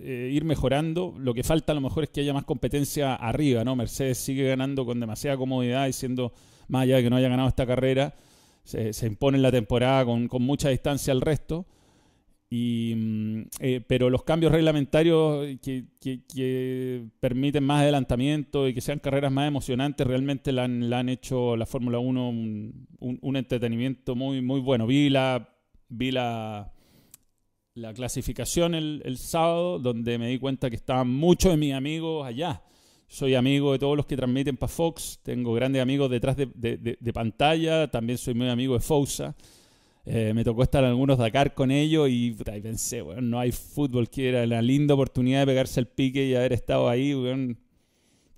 eh, 0.00 0.30
ir 0.32 0.44
mejorando. 0.44 1.14
Lo 1.18 1.34
que 1.34 1.42
falta 1.42 1.72
a 1.72 1.74
lo 1.74 1.82
mejor 1.82 2.04
es 2.04 2.10
que 2.10 2.22
haya 2.22 2.32
más 2.32 2.44
competencia 2.44 3.14
arriba, 3.14 3.64
¿no? 3.64 3.76
Mercedes 3.76 4.16
sigue 4.16 4.48
ganando 4.48 4.86
con 4.86 4.98
demasiada 4.98 5.36
comodidad 5.36 5.88
y 5.88 5.92
siendo, 5.92 6.32
más 6.68 6.84
allá 6.84 6.96
de 6.96 7.02
que 7.02 7.10
no 7.10 7.16
haya 7.16 7.28
ganado 7.28 7.48
esta 7.48 7.66
carrera, 7.66 8.14
se, 8.64 9.06
impone 9.06 9.36
en 9.36 9.42
la 9.42 9.50
temporada 9.50 10.06
con, 10.06 10.26
con 10.28 10.42
mucha 10.42 10.70
distancia 10.70 11.12
al 11.12 11.20
resto. 11.20 11.66
Y, 12.50 12.94
mm, 12.96 13.42
eh, 13.60 13.80
pero 13.86 14.08
los 14.08 14.24
cambios 14.24 14.52
reglamentarios 14.52 15.58
que, 15.60 17.04
permiten 17.20 17.64
más 17.64 17.82
adelantamiento 17.82 18.66
y 18.66 18.74
que 18.74 18.80
sean 18.80 19.00
carreras 19.00 19.30
más 19.30 19.48
emocionantes 19.48 20.06
realmente 20.06 20.52
la 20.52 20.64
han, 20.64 21.08
hecho 21.08 21.56
la 21.56 21.66
Fórmula 21.66 21.98
1 21.98 22.28
un, 22.30 23.36
entretenimiento 23.36 24.14
muy, 24.14 24.40
muy 24.40 24.60
bueno. 24.60 24.86
Vi 24.86 25.10
la, 25.10 25.56
vi 25.88 26.10
la, 26.10 26.72
la 27.74 27.92
clasificación 27.92 28.74
el, 28.74 29.18
sábado 29.18 29.78
donde 29.78 30.18
me 30.18 30.28
di 30.28 30.38
cuenta 30.38 30.70
que 30.70 30.76
estaban 30.76 31.10
muchos 31.10 31.52
de 31.52 31.58
mis 31.58 31.74
amigos 31.74 32.26
allá. 32.26 32.62
Soy 33.08 33.34
amigo 33.34 33.72
de 33.72 33.78
todos 33.78 33.96
los 33.96 34.06
que 34.06 34.16
transmiten 34.16 34.56
para 34.56 34.72
Fox, 34.72 35.20
tengo 35.22 35.54
grandes 35.54 35.80
amigos 35.80 36.10
detrás 36.10 36.36
de, 36.36 36.46
de 36.54 37.12
pantalla, 37.12 37.90
también 37.90 38.18
soy 38.18 38.34
muy 38.34 38.48
amigo 38.48 38.74
de 38.74 38.80
Fousa. 38.80 39.34
Eh, 40.10 40.32
me 40.32 40.42
tocó 40.42 40.62
estar 40.62 40.82
en 40.84 40.88
algunos 40.88 41.18
Dakar 41.18 41.52
con 41.52 41.70
ellos 41.70 42.08
y, 42.10 42.30
pensé, 42.62 43.02
bueno, 43.02 43.20
no 43.20 43.38
hay 43.38 43.52
fútbol, 43.52 44.08
que 44.08 44.30
era 44.30 44.46
la 44.46 44.62
linda 44.62 44.94
oportunidad 44.94 45.40
de 45.40 45.46
pegarse 45.46 45.80
el 45.80 45.86
pique 45.86 46.24
y 46.24 46.34
haber 46.34 46.54
estado 46.54 46.88
ahí, 46.88 47.14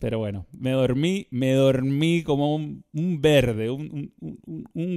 Pero 0.00 0.18
bueno, 0.18 0.46
me 0.50 0.72
dormí, 0.72 1.28
me 1.30 1.52
dormí 1.52 2.24
como 2.24 2.56
un, 2.56 2.82
verde, 3.20 3.70
un, 3.70 4.12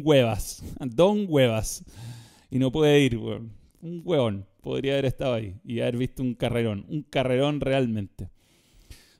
huevas, 0.03 0.63
don 0.79 1.27
huevas. 1.29 1.85
Y 2.49 2.57
no 2.57 2.71
pude 2.71 2.99
ir, 3.01 3.17
Un 3.17 4.01
huevón. 4.03 4.47
Podría 4.61 4.93
haber 4.93 5.05
estado 5.05 5.35
ahí 5.35 5.55
y 5.63 5.81
haber 5.81 5.97
visto 5.97 6.23
un 6.23 6.33
carrerón. 6.33 6.85
Un 6.87 7.03
carrerón 7.03 7.59
realmente. 7.59 8.29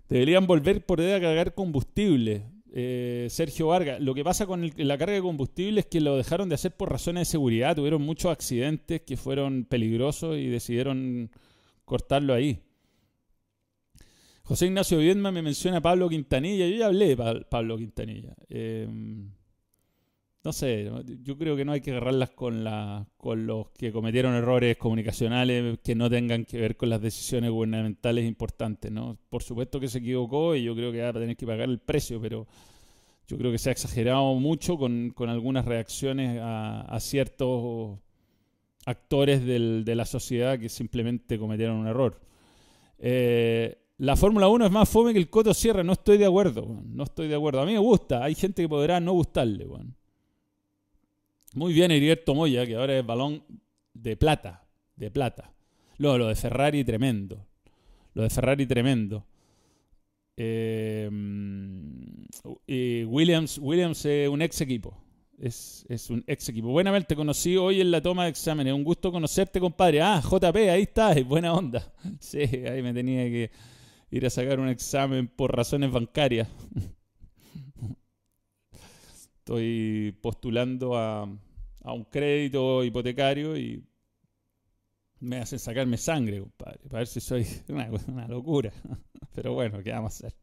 Deberían 0.09 0.47
volver 0.47 0.85
por 0.85 1.01
idea 1.01 1.17
a 1.17 1.21
cargar 1.21 1.53
combustible. 1.53 2.45
Eh, 2.75 3.27
Sergio 3.29 3.67
Vargas. 3.67 4.01
Lo 4.01 4.15
que 4.15 4.23
pasa 4.23 4.47
con 4.47 4.67
la 4.75 4.97
carga 4.97 5.13
de 5.13 5.21
combustible 5.21 5.81
es 5.81 5.85
que 5.85 6.01
lo 6.01 6.17
dejaron 6.17 6.49
de 6.49 6.55
hacer 6.55 6.75
por 6.75 6.91
razones 6.91 7.21
de 7.21 7.31
seguridad. 7.31 7.75
Tuvieron 7.75 8.01
muchos 8.01 8.31
accidentes 8.31 9.01
que 9.01 9.15
fueron 9.15 9.65
peligrosos 9.65 10.37
y 10.37 10.47
decidieron 10.47 11.29
cortarlo 11.85 12.33
ahí. 12.33 12.59
José 14.41 14.65
Ignacio 14.65 14.97
Viedma 14.97 15.31
me 15.31 15.43
menciona 15.43 15.77
a 15.77 15.81
Pablo 15.81 16.09
Quintanilla. 16.09 16.67
Yo 16.67 16.75
ya 16.77 16.87
hablé 16.87 17.15
de 17.15 17.45
Pablo 17.45 17.77
Quintanilla. 17.77 18.33
Eh, 18.49 18.87
no 20.43 20.51
sé, 20.51 20.91
yo 21.21 21.37
creo 21.37 21.55
que 21.55 21.63
no 21.63 21.71
hay 21.71 21.79
que 21.79 21.91
agarrarlas 21.91 22.31
con, 22.31 22.65
la, 22.65 23.07
con 23.17 23.47
los 23.47 23.69
que 23.71 23.93
cometieron 23.93 24.35
errores 24.35 24.75
comunicacionales 24.77 25.79
que 25.81 25.95
no 25.95 26.09
tengan 26.09 26.43
que 26.43 26.59
ver 26.59 26.75
con 26.75 26.89
las 26.89 27.01
decisiones 27.01 27.49
gubernamentales 27.49 28.25
importantes, 28.25 28.91
¿no? 28.91 29.17
Por 29.29 29.41
supuesto 29.41 29.79
que 29.79 29.87
se 29.87 29.99
equivocó 29.99 30.55
y 30.55 30.63
yo 30.63 30.75
creo 30.75 30.91
que 30.91 31.01
va 31.01 31.09
a 31.09 31.13
tener 31.13 31.37
que 31.37 31.47
pagar 31.47 31.69
el 31.69 31.79
precio, 31.79 32.19
pero 32.19 32.45
yo 33.27 33.37
creo 33.37 33.53
que 33.53 33.57
se 33.57 33.69
ha 33.69 33.71
exagerado 33.71 34.33
mucho 34.35 34.77
con, 34.77 35.13
algunas 35.29 35.63
reacciones 35.63 36.39
a, 36.41 36.97
ciertos 36.99 37.99
actores 38.85 39.45
de 39.45 39.95
la 39.95 40.05
sociedad 40.05 40.59
que 40.59 40.67
simplemente 40.67 41.39
cometieron 41.39 41.77
un 41.77 41.87
error. 41.87 42.19
Eh, 42.99 43.77
la 43.97 44.17
Fórmula 44.17 44.49
1 44.49 44.65
es 44.65 44.71
más 44.71 44.89
fome 44.89 45.13
que 45.13 45.19
el 45.19 45.29
Coto 45.29 45.53
Sierra, 45.53 45.83
no 45.83 45.93
estoy 45.93 46.17
de 46.17 46.25
acuerdo, 46.25 46.81
no 46.85 47.03
estoy 47.03 47.29
de 47.29 47.35
acuerdo. 47.35 47.61
A 47.61 47.65
mí 47.65 47.73
me 47.73 47.79
gusta, 47.79 48.23
hay 48.23 48.35
gente 48.35 48.61
que 48.61 48.69
podrá 48.69 48.99
no 48.99 49.13
gustarle, 49.13 49.65
bueno. 49.65 49.93
Muy 51.53 51.73
bien 51.73 51.91
Heriberto 51.91 52.33
Moya, 52.33 52.65
que 52.65 52.75
ahora 52.75 52.97
es 52.97 53.05
balón 53.05 53.43
de 53.93 54.17
plata, 54.17 54.65
de 54.95 55.11
plata. 55.11 55.53
Luego 55.97 56.17
lo 56.17 56.27
de 56.27 56.35
Ferrari 56.35 56.83
tremendo. 56.83 57.45
Lo 58.15 58.23
de 58.23 58.29
Ferrari 58.29 58.65
tremendo. 58.65 59.25
Eh, 60.35 61.09
y 62.65 63.03
Williams, 63.03 63.59
Williams 63.59 64.03
es 64.05 64.29
un 64.29 64.41
ex 64.41 64.61
equipo. 64.61 64.97
Es, 65.39 65.85
un 66.09 66.23
ex 66.25 66.49
equipo. 66.49 66.69
Buenamente 66.69 67.09
te 67.09 67.15
conocí 67.15 67.55
hoy 67.55 67.81
en 67.81 67.91
la 67.91 68.01
toma 68.01 68.23
de 68.23 68.29
exámenes. 68.31 68.73
Un 68.73 68.83
gusto 68.83 69.11
conocerte, 69.11 69.59
compadre. 69.59 70.01
Ah, 70.01 70.21
JP, 70.21 70.55
ahí 70.55 70.83
está, 70.83 71.13
buena 71.23 71.53
onda. 71.53 71.91
Sí, 72.19 72.39
ahí 72.39 72.81
me 72.81 72.93
tenía 72.93 73.25
que 73.25 73.51
ir 74.09 74.25
a 74.25 74.29
sacar 74.29 74.59
un 74.59 74.69
examen 74.69 75.27
por 75.27 75.55
razones 75.55 75.91
bancarias. 75.91 76.47
Estoy 79.43 80.17
postulando 80.21 80.95
a, 80.95 81.23
un 81.23 82.05
crédito 82.09 82.81
hipotecario 82.81 83.57
y 83.57 83.83
me 85.19 85.39
hacen 85.39 85.59
sacarme 85.59 85.97
sangre, 85.97 86.39
compadre, 86.39 86.79
para 86.87 86.99
ver 86.99 87.07
si 87.07 87.19
soy 87.19 87.45
una, 88.07 88.25
locura. 88.29 88.71
Pero 89.35 89.53
bueno, 89.53 89.83
¿qué 89.83 89.91
vamos 89.91 90.13
a 90.13 90.27
hacer? 90.27 90.37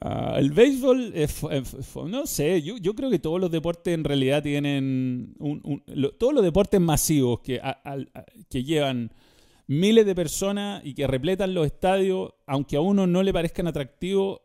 Ah, 0.00 0.36
el 0.38 0.50
béisbol, 0.50 1.12
no 2.06 2.26
sé, 2.26 2.62
yo, 2.62 2.94
creo 2.94 3.10
que 3.10 3.18
todos 3.18 3.38
los 3.38 3.50
deportes 3.50 3.92
en 3.92 4.04
realidad 4.04 4.42
tienen, 4.42 5.34
todos 6.18 6.32
los 6.32 6.42
deportes 6.42 6.80
masivos 6.80 7.40
que, 7.40 7.60
que 8.48 8.64
llevan 8.64 9.12
miles 9.66 10.06
de 10.06 10.14
personas 10.14 10.82
y 10.86 10.94
que 10.94 11.06
repletan 11.06 11.52
los 11.52 11.66
estadios, 11.66 12.32
aunque 12.46 12.76
a 12.76 12.80
uno 12.80 13.06
no 13.06 13.22
le 13.22 13.34
parezcan 13.34 13.66
atractivos, 13.66 14.40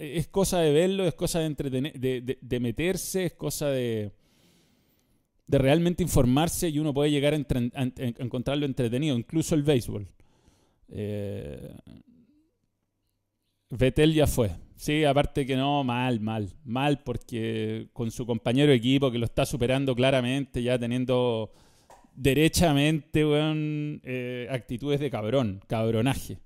es 0.00 0.28
cosa 0.28 0.60
de 0.60 0.72
verlo, 0.72 1.04
es 1.04 1.14
cosa 1.14 1.40
de, 1.40 1.46
entretener, 1.46 1.92
de, 1.92 2.60
meterse, 2.60 3.26
es 3.26 3.34
cosa 3.34 3.68
de, 3.68 4.12
de 5.46 5.58
realmente 5.58 6.02
informarse 6.02 6.70
y 6.70 6.78
uno 6.78 6.94
puede 6.94 7.10
llegar 7.10 7.34
a, 7.34 7.36
encontrarlo 7.36 8.64
entretenido, 8.64 9.16
incluso 9.16 9.54
el 9.54 9.62
béisbol. 9.62 10.08
Eh, 10.88 11.76
Vettel 13.68 14.14
ya 14.14 14.26
fue. 14.26 14.50
Sí, 14.74 15.04
aparte 15.04 15.46
que 15.46 15.56
no, 15.56 15.84
mal, 15.84 16.20
mal, 16.20 16.48
mal, 16.64 17.02
porque 17.02 17.88
con 17.92 18.10
su 18.10 18.24
compañero 18.24 18.70
de 18.70 18.76
equipo 18.76 19.10
que 19.10 19.18
lo 19.18 19.26
está 19.26 19.44
superando 19.44 19.94
claramente, 19.94 20.62
ya 20.62 20.78
teniendo 20.78 21.52
derechamente, 22.14 23.22
eh, 23.22 24.48
actitudes 24.50 24.98
de 24.98 25.10
cabrón, 25.10 25.60
cabronaje. 25.66 26.38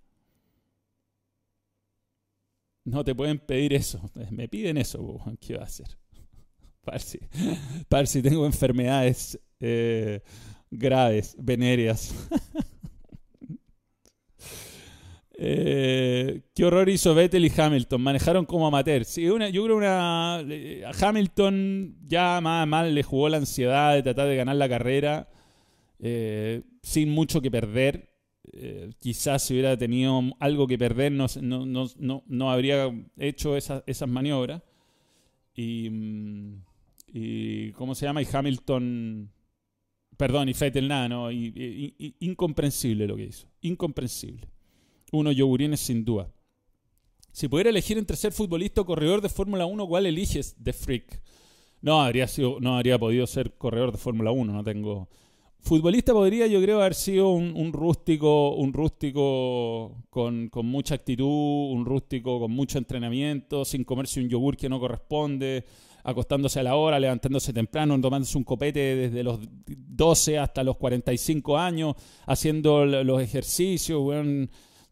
No 2.85 3.03
te 3.05 3.15
pueden 3.15 3.39
pedir 3.39 3.73
eso. 3.73 4.01
Me 4.31 4.49
piden 4.49 4.77
eso, 4.77 5.21
¿qué 5.41 5.57
va 5.57 5.63
a 5.63 5.67
hacer? 5.67 5.99
Para 7.89 8.07
si, 8.07 8.23
tengo 8.23 8.47
enfermedades 8.47 9.39
eh, 9.61 10.21
graves, 10.71 11.37
venéreas. 11.39 12.15
Eh, 15.37 16.43
qué 16.55 16.65
horror 16.65 16.89
hizo 16.89 17.13
Vettel 17.13 17.45
y 17.45 17.53
Hamilton. 17.55 18.01
Manejaron 18.01 18.47
como 18.47 18.69
amateur. 18.69 19.05
Sí, 19.05 19.25
yo 19.25 19.37
creo 19.37 19.77
una. 19.77 20.41
Eh, 20.49 20.85
Hamilton 21.01 21.97
ya 22.07 22.41
más 22.41 22.67
mal 22.69 22.95
le 22.95 23.03
jugó 23.03 23.29
la 23.29 23.39
ansiedad 23.39 23.95
de 23.95 24.05
tratar 24.05 24.29
de 24.29 24.37
ganar 24.37 24.55
la 24.55 24.69
carrera 24.69 25.29
eh, 25.99 26.63
sin 26.83 27.11
mucho 27.11 27.43
que 27.43 27.51
perder. 27.51 28.14
Quizás 28.99 29.43
si 29.43 29.55
hubiera 29.55 29.77
tenido 29.77 30.23
algo 30.41 30.67
que 30.67 30.79
perder 30.79 31.13
no, 31.13 31.27
no, 32.27 32.51
habría 32.51 32.93
hecho 33.17 33.57
esas 33.57 34.09
maniobras. 34.09 34.63
Y, 35.55 35.91
mm. 35.91 37.73
¿Cómo 37.75 37.95
se 37.95 38.07
llama? 38.07 38.23
Y 38.23 38.27
Hamilton. 38.33 39.31
Perdón, 40.17 40.49
y 40.49 40.53
Vettel 40.53 40.89
nada, 40.89 41.09
¿no? 41.09 41.31
incomprensible 41.31 43.07
lo 43.07 43.17
que 43.17 43.25
hizo. 43.25 43.49
Incomprensible 43.61 44.49
unos 45.15 45.37
yogurines 45.37 45.81
sin 45.81 46.05
duda. 46.05 46.31
Si 47.33 47.49
pudiera 47.49 47.71
elegir 47.71 47.99
entre 47.99 48.17
ser 48.17 48.33
futbolista 48.33 48.83
o 48.83 48.87
corredor 48.87 49.21
de 49.21 49.29
Fórmula 49.29 49.67
1, 49.67 49.87
¿cuál 49.89 50.07
eliges? 50.07 50.57
The 50.63 50.73
Freak. 50.73 51.21
No, 51.81 52.01
habría 52.01 52.29
sido, 52.29 52.59
no 52.61 52.77
habría 52.77 52.99
podido 52.99 53.27
ser 53.27 53.53
corredor 53.57 53.93
de 53.93 53.99
Fórmula 53.99 54.31
1, 54.31 54.53
no 54.53 54.65
tengo... 54.65 55.09
Futbolista 55.65 56.13
podría, 56.13 56.47
yo 56.47 56.61
creo, 56.61 56.83
haber 56.83 56.93
sido 56.93 57.31
un, 57.31 57.73
rústico, 57.73 58.55
un 58.55 58.75
rústico 58.75 60.05
con, 60.11 60.51
mucha 60.63 60.95
actitud, 60.95 61.73
un 61.73 61.87
rústico 61.87 62.39
con 62.39 62.51
mucho 62.51 62.77
entrenamiento, 62.77 63.65
sin 63.65 63.83
comerse 63.83 64.21
un 64.21 64.29
yogur 64.29 64.59
que 64.59 64.69
no 64.69 64.79
corresponde, 64.79 65.65
acostándose 66.03 66.61
a 66.61 66.65
la 66.65 66.77
hora, 66.77 67.01
levantándose 67.01 67.55
temprano, 67.55 67.99
tomándose 67.99 68.37
un 68.37 68.45
copete 68.45 68.95
desde 68.95 69.23
los 69.23 69.41
12 69.67 70.39
hasta 70.39 70.63
los 70.63 70.77
45 70.77 71.57
años, 71.57 71.95
haciendo 72.27 72.85
los 72.85 73.23
ejercicios, 73.23 74.03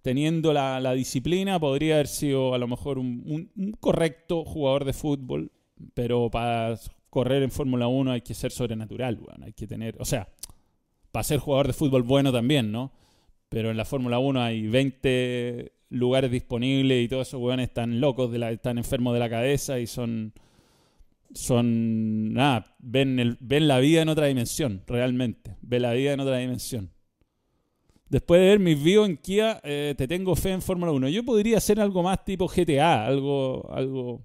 teniendo 0.01 0.55
la, 0.55 0.95
disciplina, 0.95 1.61
podría 1.61 1.97
haber 1.97 2.09
sido 2.09 2.55
a 2.55 2.59
lo 2.59 2.67
mejor 2.67 2.99
un, 2.99 3.77
correcto 3.79 4.47
jugador 4.47 4.87
de 4.87 4.95
fútbol, 4.95 5.53
pero 5.93 6.31
para 6.31 6.79
correr 7.11 7.43
en 7.43 7.51
Fórmula 7.51 7.89
1 7.89 8.11
hay 8.11 8.23
que 8.23 8.33
ser 8.33 8.53
sobrenatural, 8.53 9.19
hay 9.43 9.53
que 9.53 9.67
tener, 9.67 10.01
o 10.01 10.07
sea, 10.07 10.27
para 11.13 11.23
ser 11.25 11.39
jugador 11.39 11.69
de 11.69 11.73
fútbol 11.75 12.03
bueno 12.03 12.33
también, 12.33 12.73
¿no? 12.73 12.93
Pero 13.49 13.71
en 13.71 13.77
la 13.77 13.85
Fórmula 13.85 14.19
1 14.19 14.43
hay 14.43 14.67
20 14.67 15.73
lugares 15.91 16.31
disponibles 16.31 17.05
y 17.05 17.09
todos 17.09 17.29
esos 17.29 17.41
weones 17.41 17.69
están 17.69 18.01
locos, 18.01 18.33
de 18.33 18.39
la, 18.39 18.51
están 18.51 18.79
enfermos 18.79 19.13
de 19.15 19.21
la 19.21 19.31
cabeza 19.31 19.79
y 19.79 19.87
son 19.87 20.33
son 21.35 22.33
nada, 22.35 22.77
ven, 22.79 23.39
ven 23.41 23.69
la 23.69 23.79
vida 23.79 24.03
en 24.03 24.09
otra 24.09 24.27
dimensión, 24.27 24.83
realmente, 24.87 25.57
ven 25.63 25.83
la 25.83 25.93
vida 25.93 26.13
en 26.13 26.21
otra 26.21 26.39
dimensión. 26.39 26.91
Después 28.09 28.41
de 28.43 28.49
ver 28.49 28.59
mis 28.59 28.83
videos 28.83 29.09
en 29.09 29.17
Kia, 29.17 29.61
eh, 29.65 29.95
te 29.97 30.07
tengo 30.07 30.37
fe 30.37 30.51
en 30.51 30.61
Fórmula 30.61 30.93
1. 30.93 31.09
Yo 31.09 31.25
podría 31.25 31.57
hacer 31.57 31.81
algo 31.81 32.03
más 32.03 32.23
tipo 32.27 32.47
GTA, 32.47 33.07
algo, 33.07 33.71
algo, 33.73 34.21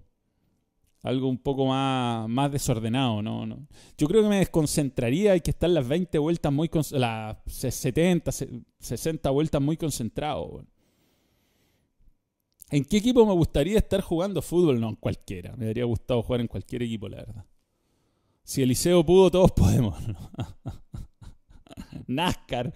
algo 1.07 1.27
un 1.27 1.37
poco 1.37 1.65
más, 1.65 2.27
más 2.29 2.51
desordenado, 2.51 3.21
¿no? 3.21 3.45
¿no? 3.45 3.67
Yo 3.97 4.07
creo 4.07 4.23
que 4.23 4.29
me 4.29 4.39
desconcentraría, 4.39 5.33
hay 5.33 5.41
que 5.41 5.51
estar 5.51 5.69
las 5.69 5.87
20 5.87 6.17
vueltas 6.19 6.51
muy, 6.51 6.69
las 6.91 7.37
70, 7.45 8.31
60 8.79 9.29
vueltas 9.29 9.61
muy 9.61 9.77
concentrado. 9.77 10.65
¿En 12.69 12.83
qué 12.83 12.97
equipo 12.97 13.25
me 13.25 13.33
gustaría 13.33 13.77
estar 13.77 14.01
jugando 14.01 14.41
fútbol? 14.41 14.79
No, 14.79 14.89
en 14.89 14.95
cualquiera. 14.95 15.55
Me 15.55 15.67
habría 15.67 15.85
gustado 15.85 16.21
jugar 16.21 16.41
en 16.41 16.47
cualquier 16.47 16.83
equipo, 16.83 17.07
la 17.07 17.17
verdad. 17.17 17.45
Si 18.43 18.61
Eliseo 18.61 19.05
pudo, 19.05 19.31
todos 19.31 19.51
podemos. 19.51 19.97
NASCAR. 22.07 22.73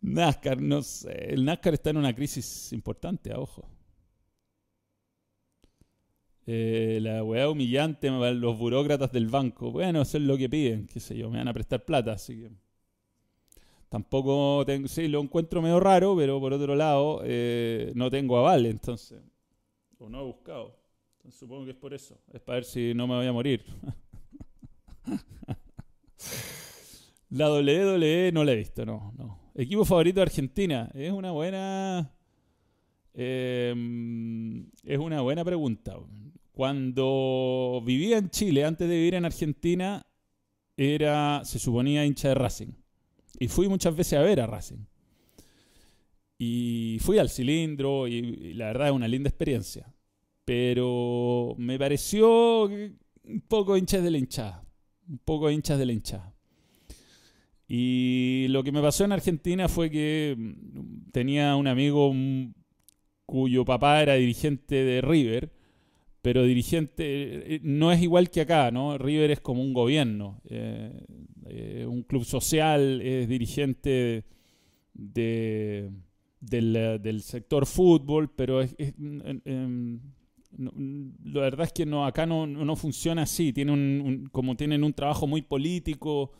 NASCAR, 0.00 0.60
no 0.60 0.82
sé. 0.82 1.32
El 1.32 1.44
NASCAR 1.44 1.74
está 1.74 1.90
en 1.90 1.96
una 1.96 2.14
crisis 2.14 2.72
importante, 2.72 3.32
a 3.32 3.38
ojo. 3.38 3.64
Eh, 6.46 6.98
la 7.02 7.22
weá 7.22 7.48
humillante 7.48 8.10
los 8.10 8.58
burócratas 8.58 9.12
del 9.12 9.28
banco. 9.28 9.70
Bueno, 9.70 10.02
eso 10.02 10.18
es 10.18 10.24
lo 10.24 10.36
que 10.36 10.48
piden, 10.48 10.86
qué 10.86 11.00
sé 11.00 11.16
yo, 11.16 11.30
me 11.30 11.38
van 11.38 11.48
a 11.48 11.54
prestar 11.54 11.84
plata, 11.84 12.12
así 12.12 12.36
que. 12.36 12.50
Tampoco 13.88 14.64
tengo, 14.64 14.86
sí, 14.86 15.08
lo 15.08 15.20
encuentro 15.20 15.60
medio 15.60 15.80
raro, 15.80 16.16
pero 16.16 16.38
por 16.38 16.52
otro 16.52 16.76
lado, 16.76 17.22
eh, 17.24 17.90
no 17.96 18.08
tengo 18.08 18.38
aval, 18.38 18.66
entonces. 18.66 19.20
O 19.98 20.08
no 20.08 20.20
he 20.20 20.24
buscado. 20.24 20.76
Supongo 21.28 21.64
que 21.64 21.72
es 21.72 21.76
por 21.76 21.92
eso. 21.92 22.18
Es 22.32 22.40
para 22.40 22.56
ver 22.56 22.64
si 22.64 22.94
no 22.94 23.06
me 23.06 23.16
voy 23.16 23.26
a 23.26 23.32
morir. 23.32 23.64
la 27.30 27.52
WWE 27.52 28.30
no 28.32 28.44
la 28.44 28.52
he 28.52 28.56
visto, 28.56 28.86
no, 28.86 29.12
no. 29.16 29.40
Equipo 29.54 29.84
favorito 29.84 30.20
de 30.20 30.22
Argentina. 30.22 30.90
Es 30.94 31.12
una 31.12 31.32
buena. 31.32 32.12
Em, 33.12 34.70
es 34.84 34.98
una 34.98 35.20
buena 35.20 35.44
pregunta. 35.44 35.96
Cuando 36.60 37.82
vivía 37.86 38.18
en 38.18 38.28
Chile, 38.28 38.66
antes 38.66 38.86
de 38.86 38.94
vivir 38.94 39.14
en 39.14 39.24
Argentina, 39.24 40.04
era, 40.76 41.42
se 41.42 41.58
suponía 41.58 42.04
hincha 42.04 42.28
de 42.28 42.34
Racing. 42.34 42.72
Y 43.38 43.48
fui 43.48 43.66
muchas 43.66 43.96
veces 43.96 44.18
a 44.18 44.22
ver 44.22 44.40
a 44.40 44.46
Racing. 44.46 44.84
Y 46.36 46.98
fui 47.00 47.16
al 47.16 47.30
cilindro 47.30 48.06
y, 48.06 48.52
la 48.52 48.66
verdad 48.66 48.88
es 48.88 48.92
una 48.92 49.08
linda 49.08 49.30
experiencia. 49.30 49.90
Pero 50.44 51.54
me 51.56 51.78
pareció 51.78 52.64
un 52.64 53.40
poco 53.48 53.78
hinchas 53.78 54.04
de 54.04 54.10
la 54.10 54.18
hinchada. 54.18 54.62
Un 55.08 55.16
poco 55.16 55.50
hinchas 55.50 55.78
de 55.78 55.86
la 55.86 55.92
hinchada. 55.94 56.34
Y 57.68 58.48
lo 58.50 58.62
que 58.62 58.72
me 58.72 58.82
pasó 58.82 59.06
en 59.06 59.12
Argentina 59.12 59.66
fue 59.66 59.90
que 59.90 60.36
mm, 60.36 61.10
tenía 61.10 61.56
un 61.56 61.68
amigo 61.68 62.12
mm, 62.12 62.52
cuyo 63.24 63.64
papá 63.64 64.02
era 64.02 64.16
dirigente 64.16 64.74
de 64.74 65.00
River, 65.00 65.58
pero 66.22 66.44
dirigente 66.44 67.54
eh, 67.54 67.60
no 67.62 67.92
es 67.92 68.02
igual 68.02 68.30
que 68.30 68.42
acá, 68.42 68.70
¿no? 68.70 68.98
River 68.98 69.30
es 69.30 69.40
como 69.40 69.62
un 69.62 69.72
gobierno, 69.72 70.40
eh, 70.44 71.04
eh, 71.46 71.86
un 71.88 72.02
club 72.02 72.24
social, 72.24 73.00
es 73.00 73.28
dirigente 73.28 74.24
de, 74.92 75.90
del, 76.40 77.22
sector 77.22 77.66
fútbol, 77.66 78.30
pero 78.34 78.60
es, 78.60 78.76
la 80.58 81.40
verdad 81.40 81.66
es 81.66 81.72
que 81.72 81.86
no, 81.86 82.04
acá 82.04 82.26
no, 82.26 82.46
no 82.46 82.76
funciona 82.76 83.22
así, 83.22 83.52
tiene 83.52 83.72
un, 83.72 84.28
como 84.30 84.56
tienen 84.56 84.84
un 84.84 84.92
trabajo 84.92 85.26
muy 85.26 85.42
político, 85.42 86.32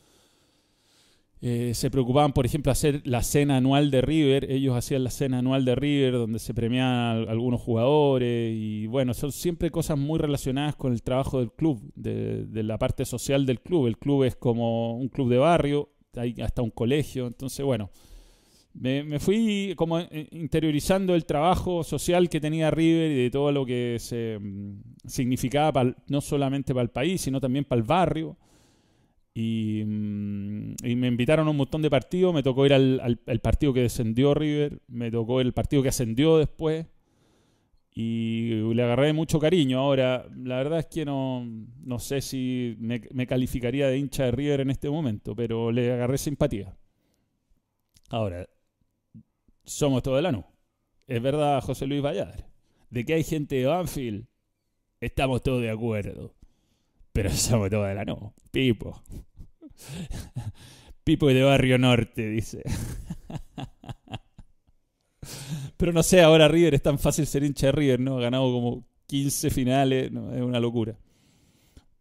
eh, 1.43 1.73
se 1.75 1.91
preocupaban, 1.91 2.35
por 2.35 2.45
ejemplo, 2.45 2.71
hacer 2.71 3.01
la 3.05 3.23
cena 3.23 3.57
anual 3.57 3.91
de 3.91 4.03
River. 4.03 4.51
Ellos 4.51 4.77
hacían 4.77 5.05
la 5.05 5.11
cena 5.11 5.39
anual 5.39 5.65
de 5.65 5.75
River, 5.75 6.13
donde 6.13 6.39
se 6.39 6.53
premiaban 6.53 7.29
algunos 7.29 7.63
jugadores. 7.63 8.55
Y 8.55 8.87
bueno, 8.87 9.15
son 9.15 9.33
siempre 9.33 9.71
cosas 9.71 9.99
muy 9.99 10.19
relacionadas 10.19 10.77
con 10.77 10.93
el 10.93 11.03
trabajo 11.03 11.39
del 11.39 11.51
club, 11.51 11.81
de, 11.95 12.63
la 12.63 12.77
parte 12.77 13.07
social 13.07 13.47
del 13.47 13.61
club. 13.61 13.87
El 13.87 13.97
club 13.97 14.25
es 14.25 14.37
como 14.37 14.99
un 14.99 15.09
club 15.09 15.31
de 15.31 15.39
barrio, 15.39 15.89
hay 16.15 16.35
hasta 16.43 16.61
un 16.61 16.71
colegio. 16.71 17.27
Entonces, 17.27 17.65
bueno, 17.65 17.91
me, 18.75 19.19
fui 19.19 19.73
como 19.77 19.99
eh, 19.99 20.29
interiorizando 20.33 21.15
el 21.15 21.25
trabajo 21.25 21.83
social 21.85 22.29
que 22.29 22.41
tenía 22.41 22.71
River 22.71 23.13
y 23.13 23.23
de 23.23 23.31
todo 23.31 23.51
lo 23.51 23.65
que 23.65 23.97
se 23.99 24.39
mm, 24.39 24.83
significaba 25.07 25.97
no 26.07 26.21
solamente 26.21 26.75
para 26.75 26.83
el 26.83 26.91
país, 26.91 27.23
sino 27.23 27.41
también 27.41 27.65
para 27.65 27.81
el 27.81 27.87
barrio. 27.87 28.37
Mm, 29.35 30.73
y, 30.83 30.97
me 30.97 31.07
invitaron 31.07 31.47
a 31.47 31.51
un 31.51 31.57
montón 31.57 31.83
de 31.83 31.91
partidos. 31.91 32.35
Me 32.35 32.43
tocó 32.43 32.67
ir 32.67 32.75
al, 32.75 33.21
partido 33.43 33.73
que 33.73 33.83
descendió 33.83 34.35
River. 34.35 34.81
Me 34.89 35.11
tocó 35.11 35.41
el 35.41 35.53
partido 35.53 35.83
que 35.83 35.89
ascendió 35.91 36.39
después. 36.39 36.87
y 37.93 38.73
le 38.75 38.83
agarré 38.83 39.13
mucho 39.13 39.39
cariño. 39.39 39.79
Ahora, 39.81 40.27
la 40.37 40.57
verdad 40.57 40.81
es 40.81 40.87
que 40.87 41.05
no, 41.05 41.45
no 41.83 41.99
sé 41.99 42.21
si 42.21 42.77
me, 42.79 43.27
calificaría 43.27 43.89
de 43.89 43.99
hincha 43.99 44.25
de 44.25 44.31
River 44.33 44.61
en 44.61 44.71
este 44.71 44.91
momento, 44.91 45.35
pero 45.35 45.73
le 45.73 45.93
agarré 45.93 46.19
simpatía. 46.19 46.77
Ahora, 48.11 48.49
somos 49.65 50.03
todo 50.03 50.17
de 50.17 50.23
la 50.23 50.45
Es 51.07 51.23
verdad, 51.23 51.61
José 51.63 51.87
Luis 51.87 52.03
Valladares. 52.03 52.45
De 52.91 53.05
que 53.05 53.15
hay 53.15 53.25
gente 53.25 53.57
de 53.57 53.67
Banfield, 53.67 54.27
estamos 55.01 55.43
todos 55.43 55.63
de 55.63 55.71
acuerdo. 55.71 56.35
Pero 57.13 57.31
somos 57.31 57.71
todos 57.71 57.89
de 57.89 57.95
la 57.95 58.05
no. 58.05 58.35
Pipo. 58.51 59.03
Pipo 61.05 61.29
de 61.29 61.43
Barrio 61.43 61.79
Norte, 61.79 62.29
dice. 62.29 62.63
Pero 65.77 65.93
no 65.93 66.03
sé, 66.03 66.21
ahora 66.21 66.49
River 66.49 66.75
es 66.75 66.83
tan 66.83 66.99
fácil 66.99 67.27
ser 67.27 67.43
hincha 67.43 67.67
de 67.67 67.73
River, 67.73 68.01
¿no? 68.01 68.19
Ha 68.19 68.23
ganado 68.23 68.53
como 68.53 68.87
15 69.07 69.51
finales, 69.51 70.11
es 70.13 70.43
una 70.43 70.61
locura. 70.61 70.99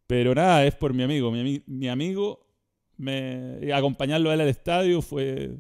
Pero 0.06 0.36
nada, 0.36 0.66
es 0.66 0.76
por 0.76 0.94
mi 0.94 1.04
amigo. 1.04 1.32
Mi, 1.32 1.64
mi 1.66 1.88
amigo, 1.88 2.46
me, 2.98 3.74
acompañarlo 3.74 4.30
a 4.30 4.34
él 4.34 4.42
al 4.42 4.50
estadio 4.50 5.02
fue, 5.02 5.58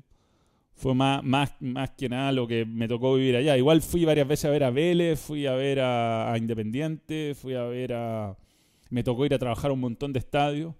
fue 0.74 0.94
más, 0.94 1.24
más, 1.24 1.56
más 1.60 1.92
que 1.92 2.10
nada 2.10 2.32
lo 2.32 2.48
que 2.48 2.66
me 2.66 2.88
tocó 2.88 3.16
vivir 3.16 3.36
allá. 3.36 3.58
Igual 3.58 3.82
fui 3.82 4.06
varias 4.06 4.28
veces 4.28 4.46
a 4.46 4.50
ver 4.50 4.64
a 4.64 4.70
Vélez, 4.70 5.20
fui 5.20 5.46
a 5.46 5.54
ver 5.54 5.80
a, 5.80 6.32
a 6.32 6.38
Independiente, 6.38 7.36
fui 7.36 7.56
a 7.56 7.64
ver 7.64 7.94
a... 7.94 8.38
Me 8.90 9.04
tocó 9.04 9.26
ir 9.26 9.34
a 9.34 9.40
trabajar 9.40 9.72
a 9.72 9.74
un 9.74 9.80
montón 9.80 10.14
de 10.14 10.20
estadios 10.20 10.76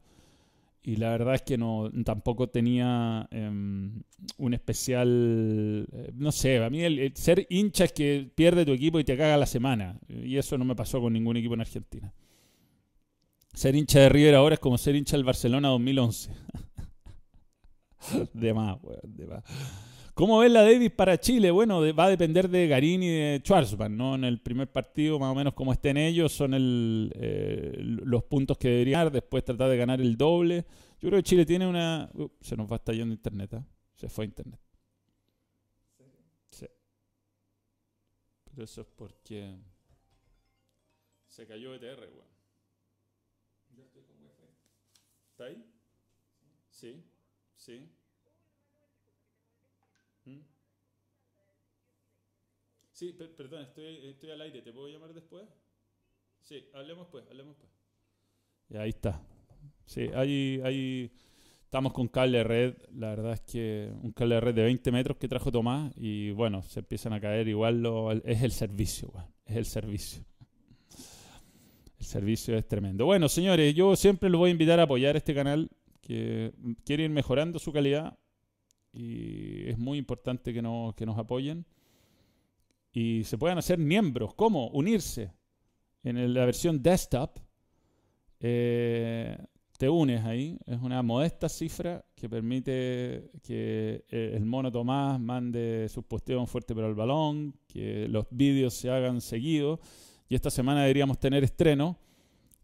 y 0.82 0.96
la 0.96 1.10
verdad 1.10 1.36
es 1.36 1.42
que 1.42 1.58
no 1.58 1.92
tampoco 2.06 2.48
tenía 2.48 3.28
em, 3.32 4.02
un 4.38 4.54
especial 4.54 5.88
eh, 5.92 6.12
no 6.16 6.32
sé 6.32 6.64
a 6.64 6.70
mí 6.70 6.82
el, 6.82 7.12
ser 7.16 7.46
hincha 7.50 7.84
es 7.84 7.92
que 7.92 8.32
pierde 8.34 8.66
tu 8.66 8.72
equipo 8.72 8.98
y 8.98 9.04
te 9.04 9.18
caga 9.18 9.36
la 9.36 9.46
semana 9.46 10.00
y 10.08 10.38
eso 10.38 10.58
no 10.58 10.64
me 10.64 10.78
pasó 10.78 11.02
con 11.02 11.12
ningún 11.12 11.36
equipo 11.36 11.54
en 11.54 11.62
Argentina 11.62 12.14
ser 13.54 13.76
hincha 13.76 14.00
de 14.00 14.10
River 14.10 14.36
ahora 14.36 14.54
es 14.54 14.60
como 14.60 14.78
ser 14.78 14.96
hincha 14.96 15.18
del 15.18 15.26
Barcelona 15.26 15.68
2011 15.68 16.32
de 18.34 18.54
más, 18.54 18.78
de 19.04 19.28
más. 19.28 19.44
¿Cómo 20.20 20.40
ves 20.40 20.52
la 20.52 20.64
Davis 20.64 20.92
para 20.92 21.18
Chile? 21.18 21.50
Bueno, 21.50 21.80
va 21.96 22.04
a 22.04 22.10
depender 22.10 22.50
de 22.50 22.68
Garín 22.68 23.02
y 23.02 23.08
de 23.08 23.42
Schwarzman, 23.42 23.96
¿no? 23.96 24.16
En 24.16 24.26
el 24.26 24.42
primer 24.42 24.70
partido, 24.70 25.18
más 25.18 25.32
o 25.32 25.34
menos 25.34 25.54
como 25.54 25.72
estén 25.72 25.96
ellos, 25.96 26.34
son 26.34 26.52
eh, 26.54 27.78
los 27.80 28.24
puntos 28.26 28.58
que 28.58 28.68
deberían 28.68 29.06
dar, 29.06 29.14
después 29.14 29.46
tratar 29.46 29.70
de 29.70 29.78
ganar 29.78 30.02
el 30.02 30.18
doble. 30.18 30.66
Yo 31.00 31.08
creo 31.08 31.20
que 31.20 31.24
Chile 31.24 31.46
tiene 31.46 31.66
una... 31.66 32.12
Uh, 32.16 32.28
se 32.42 32.58
nos 32.58 32.70
va 32.70 32.76
estallando 32.76 33.14
internet, 33.14 33.54
¿eh? 33.54 33.64
Se 33.96 34.10
fue 34.10 34.26
internet. 34.26 34.60
Sí. 36.50 36.68
Pero 38.44 38.66
eso 38.66 38.82
es 38.82 38.88
porque... 38.98 39.56
Se 41.30 41.48
cayó 41.48 41.74
ETR, 41.76 41.98
weón. 41.98 42.28
¿Está 45.32 45.46
ahí? 45.46 45.66
Sí, 46.70 47.06
sí. 47.56 47.90
Sí, 53.00 53.14
perdón, 53.14 53.62
estoy, 53.62 54.08
estoy 54.08 54.32
al 54.32 54.42
aire. 54.42 54.62
¿Te 54.62 54.74
puedo 54.74 54.90
llamar 54.90 55.14
después? 55.14 55.46
Sí, 56.42 56.66
hablemos 56.74 57.08
pues, 57.10 57.24
hablemos 57.30 57.56
pues. 57.56 57.72
Y 58.70 58.76
ahí 58.76 58.90
está. 58.90 59.22
Sí, 59.86 60.10
ahí, 60.14 60.60
ahí 60.66 61.10
estamos 61.64 61.94
con 61.94 62.10
cable 62.10 62.44
red. 62.44 62.76
La 62.94 63.12
verdad 63.12 63.32
es 63.36 63.40
que 63.40 63.90
un 64.04 64.12
cable 64.12 64.36
de 64.36 64.42
red 64.42 64.54
de 64.54 64.64
20 64.64 64.92
metros 64.92 65.16
que 65.16 65.30
trajo 65.30 65.50
Tomás 65.50 65.94
y 65.96 66.32
bueno, 66.32 66.62
se 66.62 66.82
empiezan 66.82 67.14
a 67.14 67.22
caer. 67.22 67.48
Igual 67.48 67.82
lo, 67.82 68.12
es 68.12 68.44
el 68.44 68.52
servicio, 68.52 69.14
es 69.46 69.56
el 69.56 69.66
servicio. 69.66 70.26
El 72.00 72.06
servicio 72.06 72.58
es 72.58 72.68
tremendo. 72.68 73.06
Bueno, 73.06 73.30
señores, 73.30 73.74
yo 73.76 73.96
siempre 73.96 74.30
los 74.30 74.40
voy 74.40 74.50
a 74.50 74.52
invitar 74.52 74.78
a 74.78 74.84
apoyar 74.84 75.16
este 75.16 75.34
canal 75.34 75.70
que 76.02 76.52
quiere 76.84 77.06
ir 77.06 77.12
mejorando 77.12 77.60
su 77.60 77.72
calidad 77.72 78.20
y 78.92 79.70
es 79.70 79.78
muy 79.78 79.98
importante 79.98 80.54
que, 80.54 80.60
que 80.98 81.06
nos 81.06 81.18
apoyen 81.18 81.66
y 82.92 83.24
se 83.24 83.38
puedan 83.38 83.58
hacer 83.58 83.78
miembros. 83.78 84.34
¿Cómo? 84.34 84.70
Unirse. 84.70 85.32
En 86.04 86.34
la 86.34 86.46
versión 86.46 86.82
desktop 86.82 87.40
eh, 88.40 89.38
te 89.78 89.90
unes 89.90 90.24
ahí. 90.26 90.58
Es 90.66 90.80
una 90.82 91.02
modesta 91.04 91.50
cifra 91.50 92.04
que 92.16 92.30
permite 92.30 93.32
que 93.44 94.06
eh, 94.10 94.34
el 94.36 94.46
mono 94.46 94.72
Tomás 94.72 95.20
mande 95.20 95.88
sus 95.90 96.04
posteos 96.06 96.50
fuerte 96.50 96.74
pero 96.74 96.88
al 96.88 96.96
balón, 96.96 97.56
que 97.68 98.08
los 98.08 98.26
vídeos 98.32 98.74
se 98.74 98.90
hagan 98.90 99.22
seguidos. 99.22 99.80
Y 100.28 100.36
esta 100.36 100.50
semana 100.50 100.82
deberíamos 100.82 101.20
tener 101.20 101.44
estreno. 101.44 101.98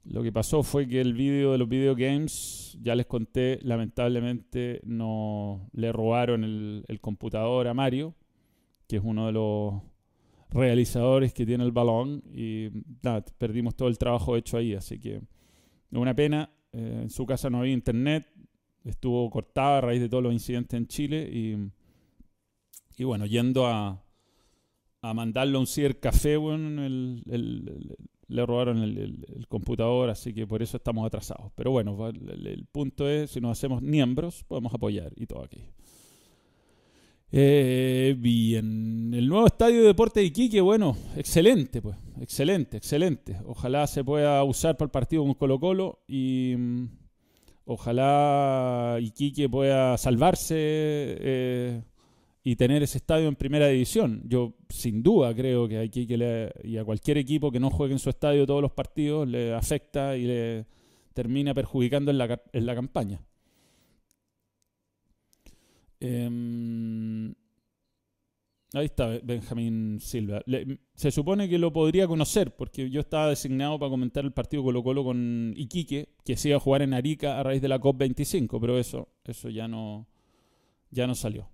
Lo 0.03 0.21
que 0.21 0.31
pasó 0.31 0.61
fue 0.61 0.87
que 0.87 1.01
el 1.01 1.13
vídeo 1.13 1.51
de 1.51 1.57
los 1.57 1.67
video 1.67 1.95
games, 1.95 2.77
ya 2.79 2.93
les 2.93 3.07
conté, 3.07 3.59
lamentablemente 3.63 4.79
no 4.83 5.67
le 5.73 5.91
robaron 5.91 6.43
el, 6.43 6.85
el 6.87 7.01
computador 7.01 7.67
a 7.67 7.73
Mario, 7.73 8.13
que 8.87 8.97
es 8.97 9.01
uno 9.03 9.25
de 9.25 9.31
los 9.31 9.81
realizadores 10.55 11.33
que 11.33 11.45
tiene 11.45 11.63
el 11.63 11.71
balón 11.71 12.23
y 12.33 12.69
nada, 13.03 13.23
perdimos 13.37 13.75
todo 13.75 13.89
el 13.89 13.97
trabajo 13.97 14.35
hecho 14.37 14.57
ahí, 14.57 14.73
así 14.73 14.99
que 14.99 15.21
una 15.91 16.15
pena. 16.15 16.49
Eh, 16.71 16.99
en 17.03 17.09
su 17.09 17.25
casa 17.25 17.49
no 17.49 17.59
había 17.59 17.73
internet, 17.73 18.27
estuvo 18.83 19.29
cortada 19.29 19.77
a 19.77 19.81
raíz 19.81 20.01
de 20.01 20.09
todos 20.09 20.23
los 20.23 20.33
incidentes 20.33 20.77
en 20.77 20.87
Chile 20.87 21.29
y, 21.31 21.57
y 22.97 23.03
bueno, 23.03 23.25
yendo 23.25 23.65
a, 23.65 24.03
a 25.01 25.13
mandarlo 25.13 25.57
a 25.57 25.61
un 25.61 25.67
cibercafé, 25.67 26.35
bueno, 26.37 26.85
el, 26.85 27.95
le 28.27 28.45
robaron 28.45 28.81
el, 28.81 29.45
computador, 29.47 30.09
así 30.09 30.33
que 30.33 30.47
por 30.47 30.61
eso 30.61 30.77
estamos 30.77 31.05
atrasados. 31.05 31.51
Pero 31.55 31.71
bueno, 31.71 32.07
el, 32.09 32.65
punto 32.71 33.07
es, 33.07 33.31
si 33.31 33.41
nos 33.41 33.51
hacemos 33.51 33.81
miembros, 33.81 34.43
podemos 34.43 34.73
apoyar 34.73 35.13
y 35.15 35.27
todo 35.27 35.43
aquí. 35.43 35.61
Eh, 37.31 38.15
bien, 38.17 39.13
el 39.13 39.27
nuevo 39.27 39.47
estadio 39.47 39.81
de 39.81 39.87
deporte 39.87 40.19
de 40.19 40.27
Iquique, 40.27 40.61
bueno, 40.61 40.95
excelente, 41.17 41.81
pues, 41.81 41.97
excelente, 42.21 42.77
excelente. 42.77 43.37
Ojalá 43.45 43.87
se 43.87 44.03
pueda 44.03 44.43
usar 44.43 44.77
para 44.77 44.85
el 44.87 44.91
partido 44.91 45.23
con 45.23 45.33
Colo 45.33 45.59
Colo 45.59 46.03
y 46.07 46.55
mm, 46.57 46.85
ojalá 47.65 48.97
Iquique 49.01 49.49
pueda 49.49 49.97
salvarse 49.97 50.55
eh, 50.57 51.81
y 52.43 52.55
tener 52.55 52.83
ese 52.83 52.99
estadio 52.99 53.27
en 53.27 53.35
primera 53.35 53.67
división. 53.67 54.21
Yo 54.25 54.53
sin 54.69 55.01
duda 55.03 55.33
creo 55.35 55.67
que 55.67 55.77
a 55.77 55.83
Iquique 55.83 56.17
le, 56.17 56.53
y 56.63 56.77
a 56.77 56.85
cualquier 56.85 57.17
equipo 57.17 57.51
que 57.51 57.59
no 57.59 57.69
juegue 57.71 57.93
en 57.93 57.99
su 57.99 58.09
estadio 58.09 58.45
todos 58.45 58.61
los 58.61 58.71
partidos 58.71 59.27
le 59.27 59.53
afecta 59.53 60.15
y 60.15 60.25
le 60.25 60.65
termina 61.13 61.53
perjudicando 61.53 62.11
en 62.11 62.19
la, 62.19 62.41
en 62.53 62.65
la 62.65 62.75
campaña. 62.75 63.19
Em, 65.99 67.33
ahí 68.73 68.85
está 68.85 69.19
Benjamín 69.23 69.99
Silva. 69.99 70.41
se 70.93 71.11
supone 71.11 71.47
que 71.49 71.57
lo 71.57 71.71
podría 71.71 72.07
conocer 72.07 72.55
porque 72.55 72.89
yo 72.89 73.01
estaba 73.01 73.29
designado 73.29 73.79
para 73.79 73.89
comentar 73.89 74.25
el 74.25 74.31
partido 74.33 74.63
Colo 74.63 74.83
Colo 74.83 75.03
con 75.03 75.53
Iquique, 75.55 76.09
que 76.23 76.37
se 76.37 76.49
iba 76.49 76.57
a 76.57 76.61
jugar 76.61 76.81
en 76.81 76.93
Arica 76.93 77.39
a 77.39 77.43
raíz 77.43 77.61
de 77.61 77.69
la 77.69 77.79
COP25, 77.79 78.59
pero 78.59 78.77
eso, 78.77 79.09
eso 79.23 79.49
ya 79.49 79.67
no, 79.67 80.07
ya 80.91 81.07
no 81.07 81.15
salió. 81.15 81.49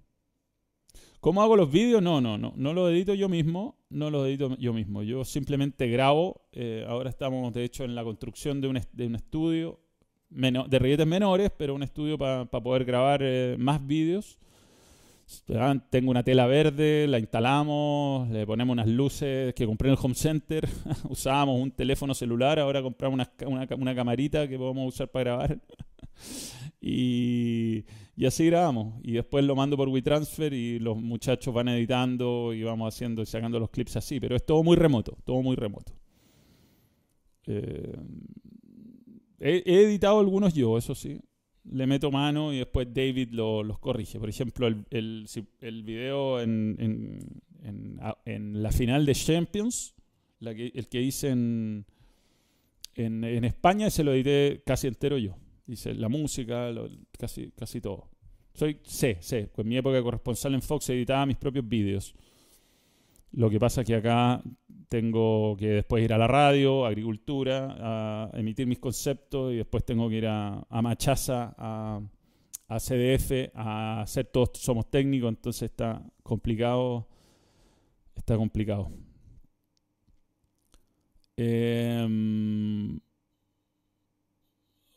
¿Cómo 1.21 1.43
hago 1.43 1.55
los 1.55 1.71
vídeos? 1.71 2.01
No, 2.01 2.19
no, 2.19 2.39
no. 2.39 2.53
No 2.55 2.73
los 2.73 2.91
edito 2.91 3.13
yo 3.13 3.29
mismo. 3.29 3.77
No 3.91 4.09
los 4.09 4.27
edito 4.27 4.57
yo 4.57 4.73
mismo. 4.73 5.03
Yo 5.03 5.23
simplemente 5.23 5.87
grabo. 5.87 6.47
Eh, 6.51 6.83
ahora 6.87 7.11
estamos, 7.11 7.53
de 7.53 7.63
hecho, 7.63 7.83
en 7.83 7.93
la 7.93 8.03
construcción 8.03 8.59
de 8.59 8.67
un, 8.67 8.81
de 8.91 9.05
un 9.05 9.13
estudio 9.13 9.80
de 10.31 10.79
rilletes 10.79 11.07
menores, 11.07 11.51
pero 11.57 11.75
un 11.75 11.83
estudio 11.83 12.17
para 12.17 12.45
poder 12.45 12.85
grabar 12.85 13.21
eh, 13.23 13.55
más 13.59 13.85
vídeos. 13.85 14.37
Tengo 15.89 16.11
una 16.11 16.23
tela 16.23 16.45
verde, 16.45 17.07
la 17.07 17.17
instalamos, 17.17 18.29
le 18.29 18.45
ponemos 18.45 18.73
unas 18.73 18.87
luces 18.87 19.53
que 19.53 19.65
compré 19.65 19.89
en 19.89 19.93
el 19.93 19.99
home 20.01 20.15
center. 20.15 20.67
Usábamos 21.09 21.59
un 21.59 21.71
teléfono 21.71 22.13
celular, 22.13 22.59
ahora 22.59 22.81
compramos 22.81 23.27
una, 23.39 23.67
una, 23.75 23.95
camarita 23.95 24.47
que 24.47 24.57
podemos 24.57 24.93
usar 24.93 25.07
para 25.09 25.23
grabar. 25.23 25.59
y, 26.81 27.85
y, 28.17 28.25
así 28.25 28.45
grabamos. 28.47 28.95
Y 29.03 29.13
después 29.13 29.45
lo 29.45 29.55
mando 29.55 29.77
por 29.77 29.87
WeTransfer 29.87 30.53
y 30.53 30.79
los 30.79 30.97
muchachos 30.97 31.53
van 31.53 31.69
editando 31.69 32.53
y 32.53 32.63
vamos 32.63 32.93
haciendo 32.93 33.21
y 33.21 33.25
sacando 33.25 33.57
los 33.57 33.69
clips 33.69 33.95
así. 33.95 34.19
Pero 34.19 34.35
es 34.35 34.45
todo 34.45 34.63
muy 34.63 34.75
remoto, 34.75 35.17
todo 35.23 35.41
muy 35.41 35.55
remoto. 35.55 35.93
Eh, 37.47 37.95
He, 39.41 39.63
editado 39.65 40.19
algunos 40.19 40.53
yo, 40.53 40.77
eso 40.77 40.93
sí. 40.93 41.19
Le 41.63 41.87
meto 41.87 42.11
mano 42.11 42.53
y 42.53 42.59
después 42.59 42.87
David 42.93 43.29
los 43.31 43.79
corrige. 43.79 44.19
Por 44.19 44.29
ejemplo, 44.29 44.67
el, 44.67 45.83
video 45.83 46.39
en, 46.41 47.19
la 48.53 48.71
final 48.71 49.05
de 49.05 49.15
Champions, 49.15 49.95
el 50.39 50.87
que 50.87 51.01
hice 51.01 51.29
en, 51.29 51.85
en, 52.95 53.45
España, 53.45 53.89
se 53.89 54.03
lo 54.03 54.13
edité 54.13 54.63
casi 54.65 54.87
entero 54.87 55.17
yo. 55.17 55.35
Hice 55.67 55.93
la 55.93 56.09
música, 56.09 56.71
casi, 57.17 57.51
casi 57.51 57.81
todo. 57.81 58.09
Soy, 58.53 58.79
sé, 58.83 59.17
sé. 59.21 59.49
En 59.55 59.67
mi 59.67 59.77
época 59.77 59.95
de 59.95 60.03
corresponsal 60.03 60.53
en 60.53 60.61
Fox 60.61 60.89
editaba 60.89 61.25
mis 61.25 61.37
propios 61.37 61.67
vídeos. 61.67 62.13
Lo 63.33 63.49
que 63.49 63.59
pasa 63.59 63.81
es 63.81 63.87
que 63.87 63.95
acá 63.95 64.41
tengo 64.89 65.55
que 65.57 65.67
después 65.67 66.03
ir 66.03 66.11
a 66.11 66.17
la 66.17 66.27
radio, 66.27 66.85
agricultura, 66.85 67.77
a 67.79 68.29
emitir 68.33 68.67
mis 68.67 68.79
conceptos 68.79 69.53
y 69.53 69.57
después 69.57 69.85
tengo 69.85 70.09
que 70.09 70.15
ir 70.15 70.27
a, 70.27 70.65
a 70.69 70.81
Machaza, 70.81 71.55
a, 71.57 72.01
a 72.67 72.79
CDF, 72.79 73.51
a 73.55 74.01
hacer 74.01 74.25
todos 74.25 74.51
somos 74.55 74.89
técnicos, 74.89 75.29
entonces 75.29 75.63
está 75.63 76.03
complicado. 76.23 77.07
Está 78.15 78.37
complicado. 78.37 78.91
Em, 81.37 82.99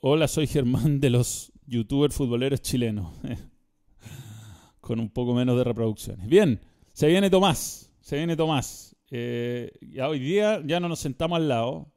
hola, 0.01 0.28
soy 0.28 0.47
Germán 0.47 1.01
de 1.01 1.11
los 1.11 1.53
youtubers 1.66 2.14
futboleros 2.14 2.61
chilenos. 2.61 3.12
Con 4.80 5.01
un 5.01 5.09
poco 5.09 5.35
menos 5.35 5.57
de 5.57 5.64
reproducciones. 5.64 6.26
Bien, 6.28 6.61
se 6.93 7.07
viene 7.07 7.30
Tomás. 7.30 7.93
Se 8.05 8.16
viene 8.18 8.36
Tomás. 8.36 8.94
Eh, 9.11 9.72
ya 9.80 10.11
hoy 10.11 10.18
día 10.18 10.61
ya 10.62 10.78
no 10.78 10.90
nos 10.90 10.98
sentamos 10.98 11.36
al 11.36 11.48
lado. 11.48 11.90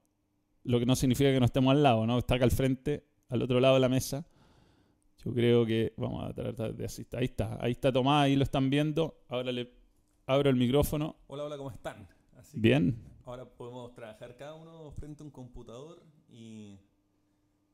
Lo 0.64 0.80
que 0.80 0.86
no 0.86 0.96
significa 0.96 1.34
que 1.34 1.40
no 1.42 1.46
estemos 1.46 1.74
al 1.74 1.84
lado, 1.84 2.08
¿no? 2.08 2.18
Está 2.18 2.36
acá 2.36 2.46
al 2.46 2.52
frente, 2.52 3.06
al 3.28 3.42
otro 3.42 3.60
lado 3.60 3.74
de 3.74 3.82
la 3.82 3.90
mesa. 3.90 4.26
Yo 5.26 5.34
creo 5.34 5.66
que 5.66 5.94
vamos 5.98 6.24
a 6.24 6.34
tratar 6.34 6.74
de 6.74 6.86
asistir. 6.86 7.20
Ahí 7.20 7.26
está, 7.26 7.58
ahí 7.60 7.74
está 7.74 7.92
Tomás, 7.92 8.24
ahí 8.24 8.38
lo 8.38 8.44
están 8.44 8.70
viendo. 8.70 9.22
Ahora 9.28 9.52
le 9.52 9.70
abro 10.26 10.50
el 10.50 10.56
micrófono. 10.56 11.18
Hola, 11.28 11.44
hola, 11.44 11.58
¿cómo 11.58 11.72
están? 11.72 12.08
Así 12.38 12.58
Bien. 12.58 12.98
Ahora 13.26 13.44
podemos 13.44 13.94
trabajar 13.94 14.38
cada 14.38 14.54
uno 14.54 14.90
frente 14.92 15.24
a 15.24 15.26
un 15.26 15.32
computador 15.32 16.02
y 16.30 16.80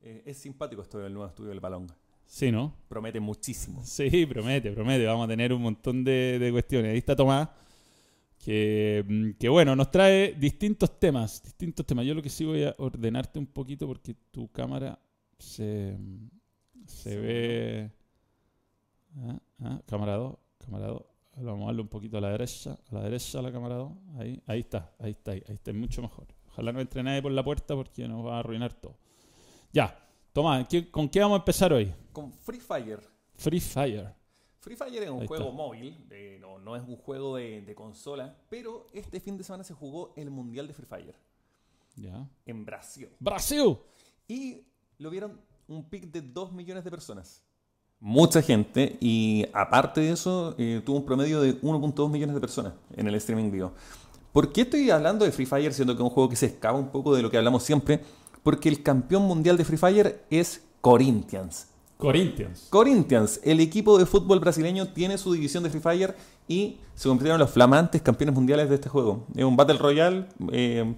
eh, 0.02 0.24
es 0.26 0.38
simpático 0.38 0.82
esto 0.82 0.98
del 0.98 1.12
nuevo 1.12 1.28
estudio 1.28 1.50
del 1.50 1.60
balón. 1.60 1.86
Sí, 2.26 2.50
¿no? 2.50 2.74
Promete 2.88 3.20
muchísimo. 3.20 3.84
Sí, 3.84 4.26
promete, 4.26 4.72
promete. 4.72 5.06
Vamos 5.06 5.26
a 5.26 5.28
tener 5.28 5.52
un 5.52 5.62
montón 5.62 6.02
de, 6.02 6.48
cuestiones. 6.50 6.90
Ahí 6.90 6.98
está 6.98 7.14
Tomás, 7.14 7.48
que, 8.44 9.02
mm, 9.08 9.30
que, 9.38 9.48
bueno, 9.48 9.74
nos 9.74 9.90
trae 9.90 10.34
distintos 10.34 11.00
temas. 11.00 11.42
Distintos 11.42 11.86
temas. 11.86 12.04
Yo 12.04 12.14
lo 12.14 12.20
que 12.20 12.28
sí 12.28 12.44
voy 12.44 12.64
a 12.64 12.74
ordenarte 12.76 13.38
un 13.38 13.46
poquito 13.46 13.86
porque 13.86 14.14
tu 14.30 14.48
cámara 14.52 14.98
se, 15.38 15.96
se 16.86 17.18
ve. 17.18 17.90
Ah, 19.16 19.38
ah, 19.60 19.80
cámara 19.86 20.16
2, 20.16 20.36
cámara 20.58 20.88
2. 20.88 21.02
Vamos 21.36 21.62
a 21.62 21.66
darle 21.66 21.82
un 21.82 21.88
poquito 21.88 22.18
a 22.18 22.20
la 22.20 22.30
derecha, 22.30 22.78
a 22.90 22.94
la 22.94 23.02
derecha 23.02 23.40
la 23.40 23.50
cámara 23.50 23.76
2. 23.76 23.92
Ahí, 24.18 24.42
ahí 24.46 24.60
está, 24.60 24.92
ahí 24.98 25.12
está, 25.12 25.30
ahí, 25.32 25.42
está, 25.48 25.72
mucho 25.72 26.02
mejor. 26.02 26.26
Ojalá 26.48 26.72
no 26.72 26.80
entre 26.80 27.02
nadie 27.02 27.22
por 27.22 27.32
la 27.32 27.42
puerta 27.42 27.74
porque 27.74 28.06
nos 28.06 28.26
va 28.26 28.36
a 28.36 28.40
arruinar 28.40 28.74
todo. 28.74 28.98
Ya, 29.72 29.98
Tomás, 30.34 30.66
¿con 30.90 31.08
qué 31.08 31.20
vamos 31.20 31.36
a 31.36 31.38
empezar 31.38 31.72
hoy? 31.72 31.92
Con 32.12 32.30
Free 32.32 32.60
Fire. 32.60 33.00
Free 33.34 33.60
Fire. 33.60 34.12
Free 34.64 34.76
Fire 34.76 35.02
es 35.02 35.10
un 35.10 35.26
juego 35.26 35.52
móvil, 35.52 35.94
no, 36.40 36.58
no, 36.58 36.74
es 36.74 36.82
un 36.88 36.96
juego 36.96 37.36
de, 37.36 37.60
de, 37.60 37.74
consola, 37.74 38.34
pero 38.48 38.86
este 38.94 39.20
fin 39.20 39.36
de 39.36 39.44
semana 39.44 39.62
se 39.62 39.74
jugó 39.74 40.14
el 40.16 40.30
Mundial 40.30 40.66
de 40.66 40.72
Free 40.72 40.86
Fire. 40.86 41.14
Ya. 41.96 42.26
En 42.46 42.64
Brasil. 42.64 43.10
¡Brasil! 43.20 43.76
Y 44.26 44.62
lo 44.96 45.10
vieron 45.10 45.38
un 45.68 45.84
pic 45.84 46.10
de 46.10 46.22
2 46.22 46.52
millones 46.52 46.82
de 46.82 46.90
personas. 46.90 47.42
Mucha 48.00 48.40
gente 48.40 48.96
y 49.02 49.44
aparte 49.52 50.00
de 50.00 50.12
eso 50.12 50.54
eh, 50.56 50.80
tuvo 50.82 50.96
un 50.96 51.04
promedio 51.04 51.42
de 51.42 51.60
1.2 51.60 52.10
millones 52.10 52.34
de 52.34 52.40
personas 52.40 52.72
en 52.96 53.06
el 53.06 53.14
streaming 53.16 53.50
video. 53.50 53.74
¿Por 54.32 54.50
qué 54.50 54.62
estoy 54.62 54.88
hablando 54.88 55.26
de 55.26 55.32
Free 55.32 55.44
Fire 55.44 55.74
siendo 55.74 55.94
que 55.94 56.02
es 56.02 56.08
un 56.08 56.14
juego 56.14 56.30
que 56.30 56.36
se 56.36 56.46
escapa 56.46 56.78
un 56.78 56.88
poco 56.88 57.14
de 57.14 57.20
lo 57.20 57.30
que 57.30 57.36
hablamos 57.36 57.62
siempre? 57.62 58.00
Porque 58.42 58.70
el 58.70 58.82
campeón 58.82 59.24
mundial 59.24 59.58
de 59.58 59.66
Free 59.66 59.76
Fire 59.76 60.24
es 60.30 60.64
Corinthians. 60.80 61.73
Corinthians. 61.98 62.66
Corinthians, 62.70 63.40
el 63.44 63.60
equipo 63.60 63.98
de 63.98 64.06
fútbol 64.06 64.40
brasileño 64.40 64.88
tiene 64.88 65.16
su 65.16 65.32
división 65.32 65.62
de 65.62 65.70
Free 65.70 65.80
Fire 65.80 66.16
y 66.48 66.78
se 66.94 67.08
convirtieron 67.08 67.38
los 67.38 67.50
flamantes 67.50 68.02
campeones 68.02 68.34
mundiales 68.34 68.68
de 68.68 68.74
este 68.74 68.88
juego. 68.88 69.26
Es 69.34 69.44
un 69.44 69.56
Battle 69.56 69.78
Royale, 69.78 70.26
eh, 70.52 70.94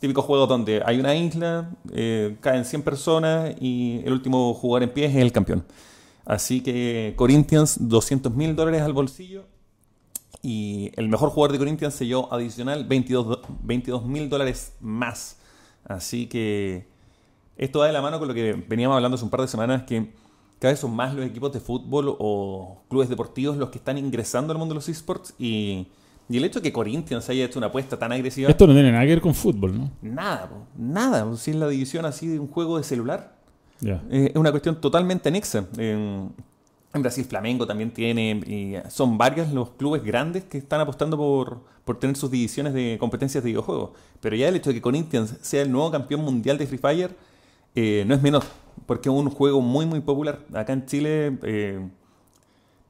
Típico 0.00 0.22
juego 0.22 0.46
donde 0.46 0.82
hay 0.86 0.98
una 0.98 1.14
isla, 1.14 1.76
eh, 1.92 2.38
caen 2.40 2.64
100 2.64 2.82
personas 2.82 3.54
y 3.60 4.00
el 4.02 4.14
último 4.14 4.54
jugador 4.54 4.84
en 4.84 4.94
pie 4.94 5.04
es 5.04 5.14
el 5.16 5.30
campeón. 5.30 5.62
Así 6.24 6.62
que 6.62 7.12
Corinthians, 7.16 7.76
200 7.78 8.34
mil 8.34 8.56
dólares 8.56 8.80
al 8.80 8.94
bolsillo. 8.94 9.44
Y 10.42 10.90
el 10.96 11.10
mejor 11.10 11.28
jugador 11.28 11.52
de 11.52 11.58
Corinthians 11.58 11.92
selló 11.92 12.32
adicional 12.32 12.86
22 12.86 14.06
mil 14.06 14.30
dólares 14.30 14.72
más. 14.80 15.36
Así 15.84 16.28
que 16.28 16.86
esto 17.58 17.80
va 17.80 17.86
de 17.86 17.92
la 17.92 18.00
mano 18.00 18.18
con 18.18 18.26
lo 18.26 18.32
que 18.32 18.54
veníamos 18.54 18.96
hablando 18.96 19.16
hace 19.16 19.24
un 19.24 19.30
par 19.30 19.42
de 19.42 19.48
semanas, 19.48 19.82
que 19.82 20.14
cada 20.60 20.72
vez 20.72 20.78
son 20.78 20.94
más 20.94 21.14
los 21.14 21.26
equipos 21.26 21.52
de 21.52 21.58
fútbol 21.58 22.14
o 22.18 22.82
clubes 22.88 23.08
deportivos 23.08 23.56
los 23.56 23.70
que 23.70 23.78
están 23.78 23.98
ingresando 23.98 24.52
al 24.52 24.58
mundo 24.58 24.74
de 24.74 24.76
los 24.76 24.88
esports 24.88 25.34
y 25.38 25.88
y 26.30 26.36
el 26.36 26.44
hecho 26.44 26.60
de 26.60 26.62
que 26.62 26.72
Corinthians 26.72 27.28
haya 27.28 27.44
hecho 27.44 27.58
una 27.58 27.66
apuesta 27.66 27.98
tan 27.98 28.12
agresiva. 28.12 28.48
Esto 28.48 28.64
no 28.68 28.72
tiene 28.72 28.92
nada 28.92 29.02
que 29.02 29.08
ver 29.08 29.20
con 29.20 29.34
fútbol, 29.34 29.76
¿no? 29.76 29.90
Nada, 30.00 30.48
nada. 30.76 31.36
Si 31.36 31.50
es 31.50 31.56
la 31.56 31.66
división 31.66 32.04
así 32.04 32.28
de 32.28 32.38
un 32.38 32.46
juego 32.46 32.78
de 32.78 32.84
celular. 32.84 33.34
Eh, 33.82 34.30
es 34.32 34.36
una 34.36 34.52
cuestión 34.52 34.80
totalmente 34.80 35.28
anexa. 35.28 35.66
En, 35.76 36.32
Brasil 36.92 37.24
Flamengo 37.24 37.66
también 37.66 37.90
tiene, 37.90 38.30
y 38.46 38.74
son 38.90 39.18
varios 39.18 39.52
los 39.52 39.70
clubes 39.70 40.04
grandes 40.04 40.44
que 40.44 40.58
están 40.58 40.80
apostando 40.80 41.16
por, 41.16 41.64
por 41.84 41.98
tener 41.98 42.16
sus 42.16 42.30
divisiones 42.30 42.74
de 42.74 42.96
competencias 43.00 43.42
de 43.42 43.50
videojuegos. 43.50 43.90
Pero 44.20 44.36
ya 44.36 44.48
el 44.48 44.54
hecho 44.54 44.70
de 44.70 44.74
que 44.74 44.82
Corinthians 44.82 45.36
sea 45.40 45.62
el 45.62 45.72
nuevo 45.72 45.90
campeón 45.90 46.20
mundial 46.20 46.58
de 46.58 46.66
Free 46.68 46.78
Fire 46.78 47.10
eh, 47.74 48.04
no 48.06 48.14
es 48.14 48.22
menor, 48.22 48.44
porque 48.90 49.08
es 49.08 49.14
un 49.14 49.30
juego 49.30 49.60
muy, 49.60 49.86
muy 49.86 50.00
popular. 50.00 50.40
Acá 50.52 50.72
en 50.72 50.84
Chile 50.84 51.38
eh, 51.44 51.78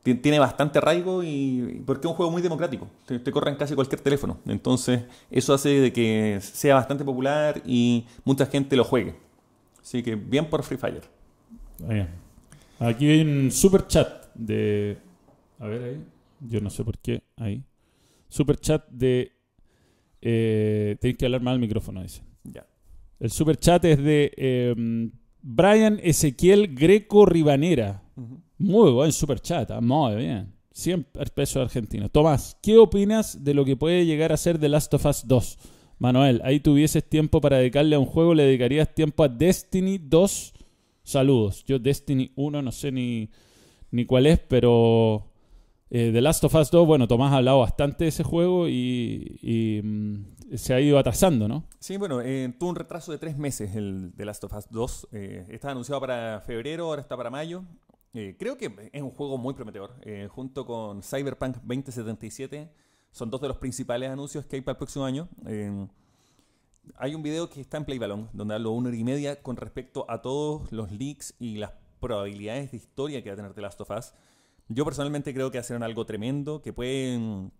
tiene 0.02 0.38
bastante 0.38 0.78
arraigo 0.78 1.22
y 1.22 1.82
porque 1.84 2.06
es 2.06 2.10
un 2.10 2.16
juego 2.16 2.32
muy 2.32 2.40
democrático. 2.40 2.88
Te, 3.04 3.30
corre 3.30 3.50
en 3.50 3.58
casi 3.58 3.74
cualquier 3.74 4.00
teléfono. 4.00 4.38
Entonces, 4.46 5.02
eso 5.30 5.52
hace 5.52 5.68
de 5.68 5.92
que 5.92 6.38
sea 6.40 6.76
bastante 6.76 7.04
popular 7.04 7.60
y 7.66 8.06
mucha 8.24 8.46
gente 8.46 8.76
lo 8.76 8.84
juegue. 8.84 9.14
Así 9.78 10.02
que 10.02 10.14
bien 10.14 10.48
por 10.48 10.62
Free 10.62 10.78
Fire. 10.78 11.02
Aquí 12.78 13.06
hay 13.06 13.20
un 13.20 13.50
super 13.50 13.86
chat 13.86 14.32
de. 14.34 14.96
A 15.58 15.66
ver 15.66 15.82
ahí. 15.82 16.04
Yo 16.48 16.62
no 16.62 16.70
sé 16.70 16.82
por 16.82 16.96
qué. 16.96 17.24
Ahí. 17.36 17.62
Super 18.30 18.56
chat 18.56 18.88
de. 18.88 19.32
Eh, 20.22 20.96
tenéis 20.98 21.18
que 21.18 21.26
hablar 21.26 21.42
más 21.42 21.52
al 21.52 21.60
micrófono, 21.60 22.00
dice. 22.00 22.22
Ya. 22.44 22.66
El 23.18 23.30
super 23.30 23.58
chat 23.58 23.84
es 23.84 23.98
de 24.02 24.32
eh, 24.34 25.10
Brian 25.42 26.00
Ezequiel 26.02 26.74
Greco 26.74 27.26
Ribanera. 27.26 28.02
Muy 28.58 28.90
buen 28.92 29.12
super 29.12 29.40
chat, 29.40 29.70
muy 29.80 30.16
bien. 30.16 30.52
100 30.72 31.06
pesos 31.34 31.62
argentinos. 31.62 32.10
Tomás, 32.10 32.56
¿qué 32.62 32.78
opinas 32.78 33.44
de 33.44 33.54
lo 33.54 33.64
que 33.64 33.76
puede 33.76 34.06
llegar 34.06 34.32
a 34.32 34.36
ser 34.36 34.58
The 34.58 34.68
Last 34.68 34.92
of 34.94 35.04
Us 35.06 35.26
2? 35.26 35.58
Manuel, 35.98 36.40
ahí 36.44 36.60
tuvieses 36.60 37.06
tiempo 37.06 37.40
para 37.40 37.58
dedicarle 37.58 37.96
a 37.96 37.98
un 37.98 38.06
juego, 38.06 38.34
¿le 38.34 38.44
dedicarías 38.44 38.94
tiempo 38.94 39.22
a 39.22 39.28
Destiny 39.28 39.98
2? 39.98 40.54
Saludos. 41.02 41.64
Yo 41.66 41.78
Destiny 41.78 42.32
1 42.36 42.62
no 42.62 42.72
sé 42.72 42.90
ni, 42.90 43.28
ni 43.90 44.06
cuál 44.06 44.26
es, 44.26 44.38
pero 44.38 45.26
eh, 45.90 46.10
The 46.12 46.20
Last 46.20 46.44
of 46.44 46.54
Us 46.54 46.70
2, 46.70 46.86
bueno, 46.86 47.08
Tomás 47.08 47.32
ha 47.32 47.38
hablado 47.38 47.58
bastante 47.58 48.04
de 48.04 48.08
ese 48.08 48.22
juego 48.22 48.68
y, 48.68 49.80
mm, 49.82 50.14
se 50.54 50.74
ha 50.74 50.80
ido 50.80 50.98
atrasando, 50.98 51.48
¿no? 51.48 51.64
Sí, 51.78 51.96
bueno, 51.96 52.20
eh, 52.20 52.52
tuvo 52.58 52.70
un 52.70 52.76
retraso 52.76 53.12
de 53.12 53.18
tres 53.18 53.36
meses 53.36 53.74
el 53.76 54.12
The 54.16 54.24
Last 54.24 54.44
of 54.44 54.52
Us 54.52 54.68
2. 54.70 55.08
Eh, 55.12 55.46
estaba 55.50 55.72
anunciado 55.72 56.00
para 56.00 56.40
febrero, 56.40 56.86
ahora 56.86 57.00
está 57.00 57.16
para 57.16 57.30
mayo. 57.30 57.64
Eh, 58.12 58.36
creo 58.38 58.56
que 58.56 58.90
es 58.92 59.02
un 59.02 59.10
juego 59.10 59.38
muy 59.38 59.54
prometedor. 59.54 59.94
Junto 60.28 60.66
con 60.66 61.02
Cyberpunk 61.02 61.56
2077, 61.58 62.72
son 63.12 63.30
dos 63.30 63.40
de 63.40 63.48
los 63.48 63.58
principales 63.58 64.10
anuncios 64.10 64.46
que 64.46 64.56
hay 64.56 64.62
para 64.62 64.72
el 64.72 64.78
próximo 64.78 65.04
año. 65.04 65.28
Hay 66.96 67.14
un 67.14 67.22
video 67.22 67.48
que 67.48 67.60
está 67.60 67.76
en 67.76 67.84
Playbalón, 67.84 68.28
donde 68.32 68.54
hablo 68.54 68.72
una 68.72 68.88
hora 68.88 68.96
y 68.96 69.04
media 69.04 69.42
con 69.42 69.56
respecto 69.56 70.06
a 70.08 70.22
todos 70.22 70.72
los 70.72 70.90
leaks 70.90 71.34
y 71.38 71.56
las 71.58 71.72
probabilidades 72.00 72.72
de 72.72 72.78
historia 72.78 73.22
que 73.22 73.30
va 73.30 73.34
a 73.34 73.36
tener 73.36 73.54
The 73.54 73.60
Last 73.60 73.80
of 73.80 73.90
Us. 73.90 74.12
Yo 74.68 74.84
personalmente 74.84 75.34
creo 75.34 75.50
que 75.50 75.58
hacer 75.58 75.80
algo 75.82 76.06
tremendo, 76.06 76.62
que 76.62 76.72
pueden... 76.72 77.52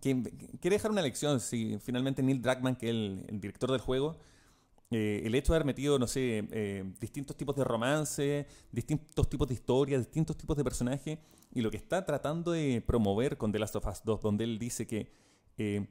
Que, 0.00 0.22
quiere 0.60 0.76
dejar 0.76 0.90
una 0.90 1.02
lección 1.02 1.40
si 1.40 1.78
finalmente 1.78 2.22
Neil 2.22 2.40
Druckmann, 2.40 2.76
que 2.76 2.88
es 2.88 2.92
el 2.92 3.40
director 3.40 3.70
del 3.70 3.80
juego, 3.80 4.18
eh, 4.90 5.22
el 5.24 5.34
hecho 5.34 5.52
de 5.52 5.56
haber 5.56 5.66
metido, 5.66 5.98
no 5.98 6.06
sé, 6.06 6.46
eh, 6.52 6.84
distintos 7.00 7.36
tipos 7.36 7.56
de 7.56 7.64
romance, 7.64 8.46
distintos 8.70 9.28
tipos 9.28 9.48
de 9.48 9.54
historias, 9.54 10.00
distintos 10.00 10.36
tipos 10.36 10.56
de 10.56 10.62
personajes, 10.62 11.18
y 11.52 11.62
lo 11.62 11.70
que 11.70 11.76
está 11.76 12.04
tratando 12.04 12.52
de 12.52 12.80
promover 12.80 13.36
con 13.36 13.50
The 13.50 13.58
Last 13.58 13.76
of 13.76 13.86
Us 13.86 14.02
2, 14.04 14.20
donde 14.20 14.44
él 14.44 14.58
dice 14.58 14.86
que, 14.86 15.10
eh, 15.58 15.86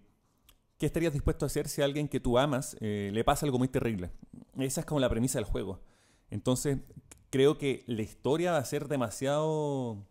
¿qué 0.78 0.86
estarías 0.86 1.12
dispuesto 1.12 1.46
a 1.46 1.48
hacer 1.48 1.68
si 1.68 1.82
a 1.82 1.86
alguien 1.86 2.08
que 2.08 2.20
tú 2.20 2.38
amas 2.38 2.78
le 2.80 3.24
pasa 3.24 3.46
algo 3.46 3.58
muy 3.58 3.68
terrible? 3.68 4.12
Esa 4.58 4.82
es 4.82 4.86
como 4.86 5.02
la 5.02 5.10
premisa 5.10 5.38
del 5.38 5.46
juego. 5.46 5.82
Entonces, 6.30 6.78
creo 7.30 7.58
que 7.58 7.84
la 7.88 8.04
historia 8.04 8.54
va 8.54 8.58
a 8.60 8.66
ser 8.66 8.88
demasiado 8.88 10.06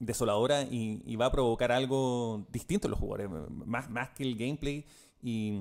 desoladora 0.00 0.62
y, 0.62 1.16
va 1.16 1.26
a 1.26 1.32
provocar 1.32 1.72
algo 1.72 2.46
distinto 2.50 2.86
en 2.86 2.90
los 2.90 3.00
jugadores, 3.00 3.30
más, 3.50 3.90
más 3.90 4.10
que 4.10 4.22
el 4.22 4.36
gameplay 4.36 4.84
y 5.22 5.58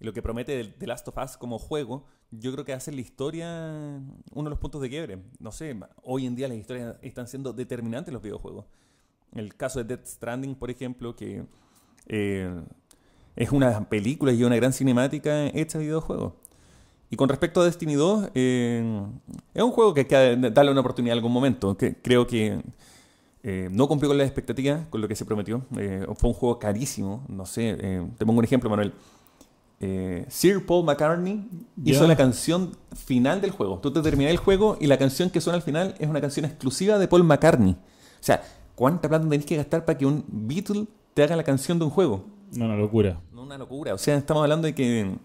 lo 0.00 0.12
que 0.12 0.22
promete 0.22 0.64
The 0.64 0.86
Last 0.86 1.06
of 1.08 1.16
Us 1.16 1.36
como 1.36 1.58
juego, 1.58 2.04
yo 2.30 2.52
creo 2.52 2.64
que 2.64 2.72
hace 2.72 2.92
la 2.92 3.00
historia 3.00 4.00
uno 4.32 4.44
de 4.44 4.50
los 4.50 4.58
puntos 4.58 4.80
de 4.80 4.88
quiebre. 4.88 5.22
No 5.38 5.52
sé, 5.52 5.78
hoy 6.02 6.26
en 6.26 6.34
día 6.34 6.48
las 6.48 6.56
historias 6.56 6.96
están 7.02 7.28
siendo 7.28 7.52
determinantes 7.52 8.08
en 8.08 8.14
los 8.14 8.22
videojuegos. 8.22 8.64
El 9.34 9.54
caso 9.54 9.78
de 9.78 9.84
Death 9.84 10.06
Stranding, 10.06 10.54
por 10.54 10.70
ejemplo, 10.70 11.14
que 11.14 11.44
eh, 12.06 12.62
es 13.36 13.52
una 13.52 13.88
película 13.88 14.32
y 14.32 14.42
una 14.44 14.56
gran 14.56 14.72
cinemática 14.72 15.46
hecha 15.46 15.78
de 15.78 15.84
videojuego. 15.84 16.36
Y 17.10 17.16
con 17.16 17.28
respecto 17.28 17.60
a 17.60 17.64
Destiny 17.64 17.94
2, 17.94 18.30
eh, 18.34 19.02
es 19.52 19.62
un 19.62 19.70
juego 19.70 19.92
que 19.92 20.00
hay 20.00 20.06
que 20.06 20.50
darle 20.50 20.72
una 20.72 20.80
oportunidad 20.80 21.12
en 21.12 21.18
algún 21.18 21.32
momento. 21.32 21.76
Que 21.76 21.94
creo 21.94 22.26
que 22.26 22.62
eh, 23.42 23.68
no 23.70 23.88
cumplió 23.88 24.08
con 24.08 24.18
las 24.18 24.26
expectativas, 24.26 24.86
con 24.88 25.00
lo 25.00 25.08
que 25.08 25.16
se 25.16 25.24
prometió. 25.24 25.64
Eh, 25.78 26.06
fue 26.16 26.30
un 26.30 26.34
juego 26.34 26.58
carísimo. 26.58 27.24
No 27.28 27.46
sé, 27.46 27.76
te 28.18 28.26
pongo 28.26 28.38
un 28.38 28.44
ejemplo, 28.44 28.70
Manuel. 28.70 28.92
Sir 30.28 30.64
Paul 30.64 30.84
McCartney 30.84 31.44
hizo 31.84 32.06
la 32.06 32.16
canción 32.16 32.76
final 32.94 33.40
del 33.40 33.50
juego. 33.50 33.80
Tú 33.80 33.92
te 33.92 34.00
terminas 34.00 34.30
el 34.30 34.36
juego 34.36 34.76
y 34.80 34.86
la 34.86 34.96
canción 34.96 35.28
que 35.28 35.40
suena 35.40 35.56
al 35.56 35.62
final 35.62 35.96
es 35.98 36.08
una 36.08 36.20
canción 36.20 36.44
exclusiva 36.44 36.98
de 36.98 37.08
Paul 37.08 37.24
McCartney. 37.24 37.72
O 37.72 38.24
sea, 38.24 38.44
¿cuánta 38.76 39.08
plata 39.08 39.28
tenés 39.28 39.44
que 39.44 39.56
gastar 39.56 39.84
para 39.84 39.98
que 39.98 40.06
un 40.06 40.24
Beatle 40.28 40.86
te 41.14 41.24
haga 41.24 41.34
la 41.34 41.42
canción 41.42 41.80
de 41.80 41.84
un 41.84 41.90
juego? 41.90 42.24
No, 42.52 42.66
una 42.66 42.76
locura. 42.76 43.20
No, 43.32 43.42
una 43.42 43.58
locura. 43.58 43.94
O 43.94 43.98
sea, 43.98 44.16
estamos 44.16 44.42
hablando 44.42 44.66
de 44.66 44.74
que 44.74 45.16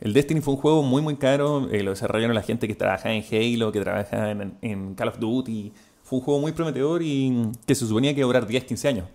el 0.00 0.12
Destiny 0.12 0.40
fue 0.40 0.54
un 0.54 0.60
juego 0.60 0.82
muy, 0.82 1.02
muy 1.02 1.16
caro. 1.16 1.68
Eh, 1.70 1.82
lo 1.82 1.90
desarrollaron 1.90 2.34
la 2.34 2.42
gente 2.42 2.68
que 2.68 2.74
trabaja 2.74 3.12
en 3.12 3.24
Halo, 3.24 3.72
que 3.72 3.80
trabaja 3.80 4.30
en, 4.30 4.94
Call 4.94 5.08
of 5.08 5.18
Duty. 5.18 5.72
Fue 6.06 6.20
un 6.20 6.24
juego 6.24 6.40
muy 6.40 6.52
prometedor 6.52 7.02
y 7.02 7.50
que 7.66 7.74
se 7.74 7.84
suponía 7.84 8.14
que 8.14 8.20
iba 8.20 8.26
a 8.26 8.28
durar 8.28 8.46
10, 8.46 8.62
15 8.62 8.88
años. 8.88 9.08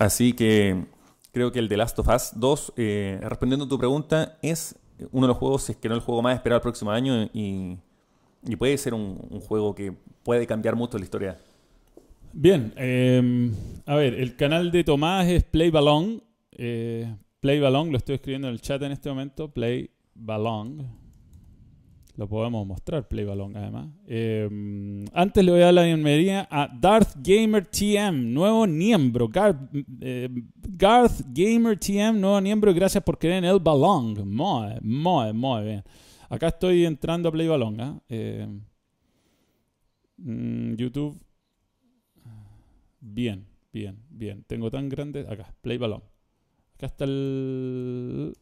Así 0.00 0.32
que 0.32 0.86
creo 1.32 1.52
que 1.52 1.58
el 1.58 1.68
The 1.68 1.76
Last 1.76 1.98
of 1.98 2.08
Us 2.08 2.30
2, 2.34 2.72
eh, 2.78 3.20
respondiendo 3.24 3.66
a 3.66 3.68
tu 3.68 3.76
pregunta, 3.78 4.38
es 4.40 4.74
uno 5.12 5.26
de 5.26 5.28
los 5.28 5.36
juegos, 5.36 5.68
es 5.68 5.76
que 5.76 5.86
no 5.86 5.94
el 5.94 6.00
juego 6.00 6.22
más 6.22 6.34
esperado 6.34 6.56
el 6.56 6.62
próximo 6.62 6.92
año 6.92 7.28
y, 7.34 7.76
puede 8.56 8.78
ser 8.78 8.94
un, 8.94 9.18
juego 9.40 9.74
que 9.74 9.92
puede 10.22 10.46
cambiar 10.46 10.76
mucho 10.76 10.96
la 10.96 11.04
historia. 11.04 11.36
Bien, 12.32 12.72
em, 12.76 13.52
a 13.84 13.94
ver, 13.96 14.14
el 14.14 14.34
canal 14.34 14.70
de 14.72 14.84
Tomás 14.84 15.28
es 15.28 15.44
Play 15.44 15.68
Ballon. 15.68 16.22
Eh, 16.52 17.14
Play 17.40 17.60
Ballon, 17.60 17.92
lo 17.92 17.98
estoy 17.98 18.14
escribiendo 18.14 18.48
en 18.48 18.54
el 18.54 18.62
chat 18.62 18.80
en 18.80 18.92
este 18.92 19.10
momento. 19.10 19.48
Play 19.48 19.90
Ballon. 20.14 21.07
Lo 22.18 22.28
podemos 22.28 22.66
mostrar, 22.66 23.06
Play 23.06 23.24
Ballon, 23.24 23.56
además. 23.56 23.90
Eh, 24.04 25.06
antes 25.12 25.44
le 25.44 25.52
voy 25.52 25.60
a 25.60 25.66
dar 25.66 25.74
la 25.74 25.84
bienvenida 25.84 26.48
a 26.50 26.66
Darth 26.66 27.14
Gamer 27.22 27.64
TM, 27.64 28.34
nuevo 28.34 28.66
miembro. 28.66 29.30
Eh, 30.00 30.28
Garth, 30.56 31.20
Gamer 31.28 31.78
TM, 31.78 32.20
nuevo 32.20 32.40
miembro. 32.40 32.74
Gracias 32.74 33.04
por 33.04 33.18
creer 33.18 33.36
en 33.36 33.44
el 33.44 33.60
Ballon. 33.60 34.28
Muy, 34.28 34.68
muy, 34.80 35.32
muy 35.32 35.62
bien. 35.62 35.84
Acá 36.28 36.48
estoy 36.48 36.86
entrando 36.86 37.28
a 37.28 37.32
Play 37.32 37.46
Ballon. 37.46 37.80
¿ah? 37.80 38.00
Eh, 38.08 38.48
mm, 40.16 40.74
YouTube. 40.74 41.16
Bien, 42.98 43.46
bien, 43.72 43.96
bien. 44.10 44.42
Tengo 44.48 44.72
tan 44.72 44.88
grande. 44.88 45.20
Acá, 45.20 45.54
Play 45.60 45.78
Ballon. 45.78 46.02
Acá 46.74 46.86
está 46.86 47.04
el... 47.04 48.34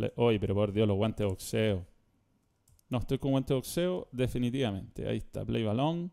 Balo... 0.00 0.12
Oye, 0.16 0.40
pero 0.40 0.54
por 0.54 0.72
Dios, 0.72 0.86
los 0.86 0.96
guantes 0.96 1.24
de 1.24 1.26
boxeo. 1.26 1.86
No, 2.88 2.98
estoy 2.98 3.18
con 3.18 3.30
guantes 3.30 3.50
de 3.50 3.54
boxeo, 3.54 4.08
definitivamente. 4.12 5.08
Ahí 5.08 5.18
está, 5.18 5.44
Play 5.44 5.62
Balón. 5.62 6.10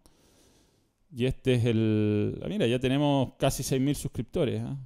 Y 1.11 1.25
este 1.25 1.55
es 1.55 1.65
el... 1.65 2.39
Ah, 2.43 2.47
mira, 2.47 2.67
ya 2.67 2.79
tenemos 2.79 3.33
casi 3.37 3.63
6.000 3.63 3.93
suscriptores. 3.95 4.61
¿ah? 4.61 4.77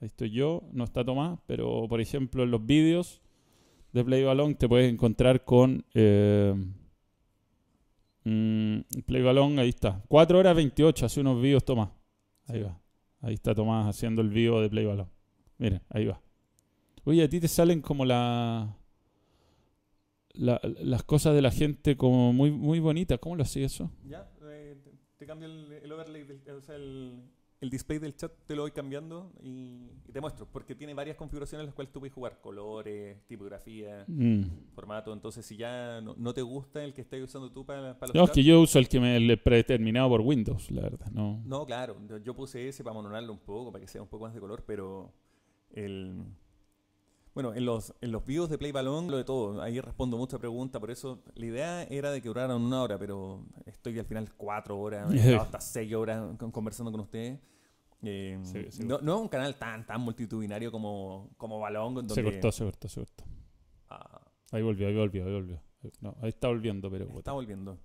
Ahí 0.00 0.06
estoy 0.06 0.30
yo, 0.30 0.62
no 0.72 0.84
está 0.84 1.04
Tomás, 1.04 1.38
pero 1.46 1.86
por 1.88 2.00
ejemplo 2.00 2.42
en 2.42 2.50
los 2.50 2.64
vídeos 2.64 3.22
de 3.92 4.04
Play 4.04 4.24
Balón 4.24 4.54
te 4.56 4.68
puedes 4.68 4.92
encontrar 4.92 5.44
con... 5.44 5.84
Eh, 5.94 6.54
mm, 8.24 8.80
Play 9.06 9.22
Balón, 9.22 9.58
ahí 9.58 9.70
está. 9.70 10.02
4 10.08 10.38
horas 10.38 10.56
28, 10.56 11.06
hace 11.06 11.20
unos 11.20 11.40
vídeos 11.40 11.64
Tomás. 11.64 11.90
Ahí 12.46 12.62
va. 12.62 12.80
Ahí 13.20 13.34
está 13.34 13.54
Tomás 13.54 13.86
haciendo 13.86 14.22
el 14.22 14.30
vivo 14.30 14.60
de 14.60 14.68
Play 14.68 14.86
Balón. 14.86 15.08
Miren, 15.58 15.82
ahí 15.90 16.06
va. 16.06 16.20
Oye, 17.06 17.22
a 17.22 17.28
ti 17.28 17.38
te 17.38 17.46
salen 17.46 17.80
como 17.80 18.04
la, 18.04 18.76
las 20.34 21.02
cosas 21.04 21.36
de 21.36 21.40
la 21.40 21.52
gente 21.52 21.96
como 21.96 22.32
muy 22.32 22.50
muy 22.50 22.80
bonitas. 22.80 23.20
¿Cómo 23.20 23.36
lo 23.36 23.44
hacía 23.44 23.64
eso? 23.64 23.92
Ya, 24.04 24.28
eh, 24.42 24.76
te, 25.16 25.24
cambio 25.24 25.46
el, 25.46 25.92
overlay, 25.92 26.26
o 26.50 26.60
sea, 26.60 26.74
el, 26.74 27.22
el 27.60 27.70
display 27.70 28.00
del 28.00 28.16
chat 28.16 28.32
te 28.44 28.56
lo 28.56 28.62
voy 28.62 28.72
cambiando 28.72 29.32
y, 29.40 29.86
te 30.12 30.20
muestro, 30.20 30.48
porque 30.50 30.74
tiene 30.74 30.94
varias 30.94 31.16
configuraciones 31.16 31.62
en 31.62 31.66
las 31.66 31.74
cuales 31.76 31.92
tú 31.92 32.00
puedes 32.00 32.12
jugar, 32.12 32.40
colores, 32.40 33.24
tipografía, 33.28 34.04
mm. 34.08 34.72
formato, 34.74 35.12
entonces 35.12 35.46
si 35.46 35.56
ya 35.56 36.00
no, 36.00 36.34
te 36.34 36.42
gusta 36.42 36.82
el 36.82 36.92
que 36.92 37.02
estés 37.02 37.22
usando 37.22 37.52
tú 37.52 37.64
para, 37.64 37.96
para 37.98 38.08
los 38.08 38.14
No, 38.16 38.24
es 38.24 38.30
que 38.32 38.42
yo 38.42 38.60
uso 38.60 38.80
el 38.80 38.88
que 38.88 38.98
me 38.98 39.16
he 39.16 39.36
predeterminado 39.36 40.08
por 40.08 40.22
Windows, 40.22 40.72
la 40.72 40.82
verdad, 40.82 41.06
no. 41.12 41.40
No, 41.44 41.64
claro, 41.66 41.96
yo 42.24 42.34
puse 42.34 42.68
ese 42.68 42.82
para 42.82 42.94
mononarlo 42.94 43.32
un 43.32 43.38
poco, 43.38 43.70
para 43.70 43.84
que 43.84 43.88
sea 43.88 44.02
un 44.02 44.08
poco 44.08 44.24
más 44.24 44.34
de 44.34 44.40
color, 44.40 44.64
pero 44.66 45.12
el... 45.70 46.24
Bueno, 47.36 47.52
en 47.52 47.66
los, 47.66 47.94
en 48.00 48.12
los 48.12 48.24
videos 48.24 48.48
de 48.48 48.56
Play 48.56 48.72
Balón, 48.72 49.10
lo 49.10 49.18
de 49.18 49.24
todo, 49.24 49.60
ahí 49.60 49.78
respondo 49.78 50.16
muchas 50.16 50.40
preguntas, 50.40 50.80
por 50.80 50.90
eso 50.90 51.22
la 51.34 51.44
idea 51.44 51.82
era 51.82 52.10
de 52.10 52.22
que 52.22 52.28
duraran 52.28 52.58
una 52.58 52.80
hora, 52.80 52.98
pero 52.98 53.44
estoy 53.66 53.98
al 53.98 54.06
final 54.06 54.32
cuatro 54.38 54.78
horas, 54.78 55.06
hasta 55.38 55.60
seis 55.60 55.92
horas 55.92 56.34
conversando 56.50 56.90
con 56.90 57.02
ustedes. 57.02 57.38
Eh, 58.02 58.40
no, 58.86 58.96
es 58.96 59.20
un 59.20 59.28
canal 59.28 59.54
tan 59.56 59.84
tan 59.84 60.00
multitudinario 60.00 60.72
como, 60.72 61.28
como 61.36 61.60
Balón. 61.60 62.08
Se 62.08 62.24
cortó, 62.24 62.50
se 62.50 62.64
cortó, 62.64 62.88
se 62.88 63.00
cortó. 63.00 63.24
Ah. 63.90 64.22
Ahí 64.52 64.62
volvió, 64.62 64.88
ahí 64.88 64.94
volvió, 64.94 65.26
ahí 65.26 65.32
volvió. 65.34 65.60
No, 66.00 66.16
ahí 66.22 66.30
está 66.30 66.48
volviendo, 66.48 66.90
pero... 66.90 67.06
Está 67.18 67.32
volviendo. 67.32 67.78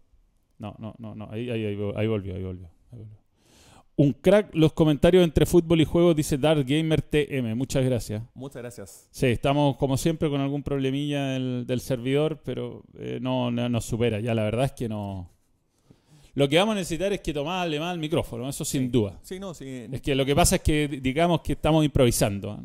No, 0.59 0.77
no, 0.79 0.95
no, 0.97 1.13
no. 1.13 1.29
Ahí, 1.29 1.49
ahí, 1.49 1.65
ahí, 1.65 1.75
volvió, 1.75 1.97
ahí 1.97 2.07
volvió, 2.07 2.35
ahí 2.35 2.43
volvió. 2.43 2.69
Un 3.97 4.13
crack, 4.13 4.55
los 4.55 4.73
comentarios 4.73 5.23
entre 5.23 5.45
fútbol 5.45 5.81
y 5.81 5.85
juego, 5.85 6.13
dice 6.13 6.37
Dark 6.37 6.65
Gamer 6.65 7.01
TM. 7.01 7.55
Muchas 7.55 7.85
gracias. 7.85 8.23
Muchas 8.33 8.61
gracias. 8.61 9.07
Sí, 9.11 9.27
estamos 9.27 9.77
como 9.77 9.97
siempre 9.97 10.29
con 10.29 10.41
algún 10.41 10.63
problemilla 10.63 11.25
del, 11.25 11.81
servidor, 11.81 12.41
pero 12.43 12.83
eh, 12.97 13.19
no, 13.21 13.51
nos 13.51 13.85
supera. 13.85 14.19
Ya 14.19 14.33
la 14.33 14.43
verdad 14.43 14.65
es 14.65 14.71
que 14.71 14.89
no. 14.89 15.29
Lo 16.33 16.47
que 16.47 16.57
vamos 16.57 16.73
a 16.73 16.75
necesitar 16.75 17.11
es 17.11 17.19
que 17.19 17.33
Tomás 17.33 17.67
le 17.69 17.79
más 17.79 17.93
el 17.93 17.99
micrófono, 17.99 18.47
eso 18.47 18.63
sin 18.63 18.89
duda. 18.89 19.19
Sí, 19.21 19.39
no, 19.39 19.53
sí. 19.53 19.87
Es 19.91 20.01
que 20.01 20.15
lo 20.15 20.25
que 20.25 20.33
pasa 20.33 20.55
es 20.55 20.61
que 20.61 20.87
digamos 20.87 21.41
que 21.41 21.53
estamos 21.53 21.83
improvisando. 21.83 22.57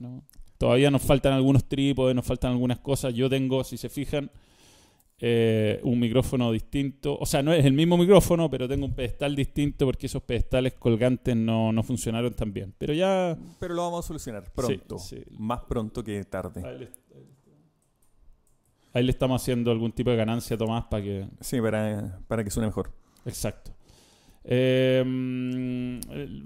Todavía 0.57 0.91
nos 0.91 1.03
faltan 1.03 1.33
algunos 1.33 1.65
trípodes, 1.65 2.15
nos 2.15 2.25
faltan 2.25 2.53
algunas 2.53 2.79
cosas. 2.79 3.13
Yo 3.13 3.29
tengo, 3.29 3.65
si 3.65 3.77
se 3.77 3.89
fijan, 3.89 4.31
eh, 5.19 5.81
un 5.83 5.99
micrófono 5.99 6.53
distinto. 6.53 7.17
O 7.19 7.27
sea, 7.27 7.43
no 7.43 7.53
es 7.53 7.65
el 7.65 7.73
mismo 7.73 7.97
micrófono, 7.97 8.51
pero 8.51 8.69
tengo 8.69 8.87
un 8.87 8.95
pedestal 8.95 9.35
distinto 9.35 9.87
porque 9.87 10.07
esos 10.07 10.23
pedestales 10.23 10.75
colgantes 10.75 11.35
no, 11.37 11.73
funcionaron 11.83 12.35
tan 12.35 12.53
bien. 12.53 12.75
Pero 12.77 12.93
ya. 12.93 13.37
Pero 13.59 13.75
lo 13.75 13.83
vamos 13.83 14.05
a 14.05 14.09
solucionar 14.09 14.53
pronto. 14.53 14.99
Más 15.39 15.61
pronto 15.63 16.05
que 16.05 16.25
tarde. 16.25 16.63
Ahí 18.93 19.05
le, 19.05 19.11
estamos 19.11 19.43
haciendo 19.43 19.71
algún 19.71 19.93
tipo 19.93 20.11
de 20.11 20.17
ganancia, 20.17 20.57
Tomás, 20.57 20.85
para 20.87 21.03
que. 21.03 21.27
Sí, 21.41 21.61
para, 21.61 22.21
para 22.29 22.45
que 22.45 22.51
suene 22.51 22.69
mejor. 22.69 22.93
Exacto. 23.25 23.73
Em, 24.49 26.01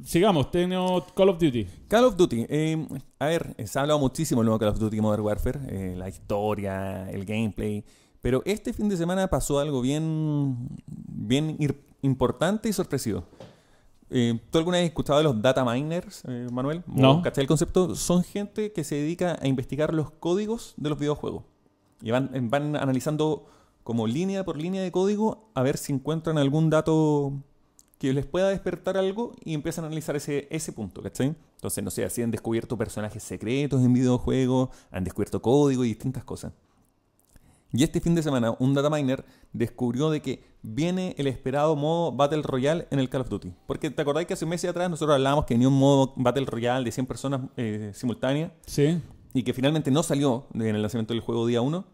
sigamos, 0.04 0.50
tenemos 0.50 1.12
Call 1.12 1.28
of 1.28 1.38
Duty. 1.38 1.66
Call 1.86 2.04
of 2.04 2.16
Duty. 2.16 2.46
Em, 2.48 2.88
a 3.18 3.26
ver, 3.26 3.54
se 3.66 3.78
ha 3.78 3.82
hablado 3.82 3.98
muchísimo 3.98 4.40
el 4.40 4.46
nuevo 4.46 4.58
Call 4.58 4.70
of 4.70 4.78
Duty 4.78 5.00
Modern 5.00 5.22
Warfare. 5.22 5.60
Eh, 5.68 5.94
la 5.96 6.08
historia, 6.08 7.10
el 7.10 7.24
gameplay. 7.26 7.84
Pero 8.22 8.42
este 8.44 8.72
fin 8.72 8.88
de 8.88 8.96
semana 8.96 9.28
pasó 9.28 9.58
algo 9.58 9.80
bien, 9.80 10.68
bien 10.86 11.56
importante 12.02 12.68
y 12.68 12.72
sorpresivo. 12.72 13.24
Eh, 14.10 14.40
¿Tú 14.50 14.58
alguna 14.58 14.78
vez 14.78 14.84
has 14.84 14.88
escuchado 14.88 15.18
de 15.18 15.24
los 15.24 15.40
data 15.40 15.64
miners, 15.64 16.22
eh, 16.26 16.48
Manuel? 16.50 16.82
No. 16.86 17.22
¿Cachai 17.22 17.42
el 17.42 17.48
concepto? 17.48 17.94
Son 17.94 18.24
gente 18.24 18.72
que 18.72 18.82
se 18.84 18.96
dedica 18.96 19.38
a 19.40 19.46
investigar 19.46 19.94
los 19.94 20.10
códigos 20.10 20.74
de 20.76 20.90
los 20.90 20.98
videojuegos. 20.98 21.44
Y 22.02 22.10
van, 22.10 22.30
van 22.50 22.76
analizando 22.76 23.46
como 23.84 24.06
línea 24.06 24.44
por 24.44 24.56
línea 24.56 24.82
de 24.82 24.90
código 24.90 25.50
a 25.54 25.62
ver 25.62 25.76
si 25.76 25.92
encuentran 25.92 26.38
algún 26.38 26.70
dato 26.70 27.32
que 27.98 28.12
les 28.12 28.26
pueda 28.26 28.48
despertar 28.48 28.96
algo 28.96 29.32
y 29.44 29.54
empiezan 29.54 29.84
a 29.84 29.88
analizar 29.88 30.16
ese, 30.16 30.48
ese 30.50 30.72
punto, 30.72 31.02
¿cachai? 31.02 31.36
Entonces, 31.56 31.84
no 31.84 31.90
sé, 31.90 32.04
así 32.04 32.22
han 32.22 32.30
descubierto 32.30 32.76
personajes 32.76 33.22
secretos 33.22 33.82
en 33.82 33.92
videojuegos, 33.92 34.70
han 34.90 35.04
descubierto 35.04 35.42
código 35.42 35.84
y 35.84 35.88
distintas 35.88 36.24
cosas. 36.24 36.52
Y 37.72 37.84
este 37.84 38.00
fin 38.00 38.14
de 38.14 38.22
semana, 38.22 38.56
un 38.58 38.74
data 38.74 38.90
miner 38.90 39.24
descubrió 39.52 40.10
de 40.10 40.20
que 40.20 40.42
viene 40.62 41.14
el 41.18 41.26
esperado 41.28 41.76
modo 41.76 42.12
Battle 42.12 42.42
Royale 42.42 42.88
en 42.90 42.98
el 42.98 43.08
Call 43.08 43.22
of 43.22 43.28
Duty. 43.28 43.52
Porque 43.66 43.90
te 43.90 44.02
acordáis 44.02 44.26
que 44.26 44.34
hace 44.34 44.46
meses 44.46 44.70
atrás 44.70 44.90
nosotros 44.90 45.14
hablábamos 45.14 45.44
que 45.44 45.54
venía 45.54 45.68
un 45.68 45.78
modo 45.78 46.12
Battle 46.16 46.46
Royale 46.46 46.84
de 46.84 46.92
100 46.92 47.06
personas 47.06 47.40
eh, 47.56 47.92
simultáneas. 47.94 48.52
Sí. 48.66 49.00
Y 49.34 49.44
que 49.44 49.52
finalmente 49.52 49.90
no 49.90 50.02
salió 50.02 50.46
en 50.54 50.62
el 50.62 50.82
lanzamiento 50.82 51.14
del 51.14 51.20
juego 51.20 51.46
día 51.46 51.60
1. 51.60 51.84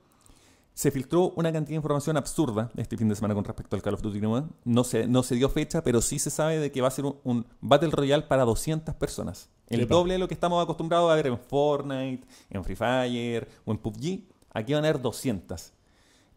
Se 0.72 0.90
filtró 0.90 1.32
una 1.36 1.52
cantidad 1.52 1.70
de 1.70 1.76
información 1.76 2.18
absurda 2.18 2.70
este 2.76 2.98
fin 2.98 3.08
de 3.08 3.14
semana 3.14 3.34
con 3.34 3.44
respecto 3.44 3.76
al 3.76 3.82
Call 3.82 3.94
of 3.94 4.02
Duty 4.02 4.20
No 4.64 4.84
se, 4.84 5.06
no 5.06 5.22
se 5.22 5.34
dio 5.34 5.48
fecha, 5.48 5.82
pero 5.82 6.02
sí 6.02 6.18
se 6.18 6.30
sabe 6.30 6.58
de 6.58 6.70
que 6.70 6.82
va 6.82 6.88
a 6.88 6.90
ser 6.90 7.04
un, 7.04 7.46
Battle 7.60 7.90
Royale 7.90 8.24
para 8.24 8.44
200 8.44 8.94
personas. 8.94 9.50
El 9.68 9.88
doble 9.88 10.14
de 10.14 10.18
lo 10.18 10.28
que 10.28 10.34
estamos 10.34 10.62
acostumbrados 10.62 11.10
a 11.10 11.14
ver 11.14 11.26
en 11.26 11.38
Fortnite, 11.38 12.26
en 12.50 12.62
Free 12.62 12.76
Fire 12.76 13.48
o 13.64 13.72
en 13.72 13.78
PUBG 13.78 14.35
Aquí 14.56 14.72
van 14.72 14.86
a 14.86 14.88
haber 14.88 15.02
200. 15.02 15.72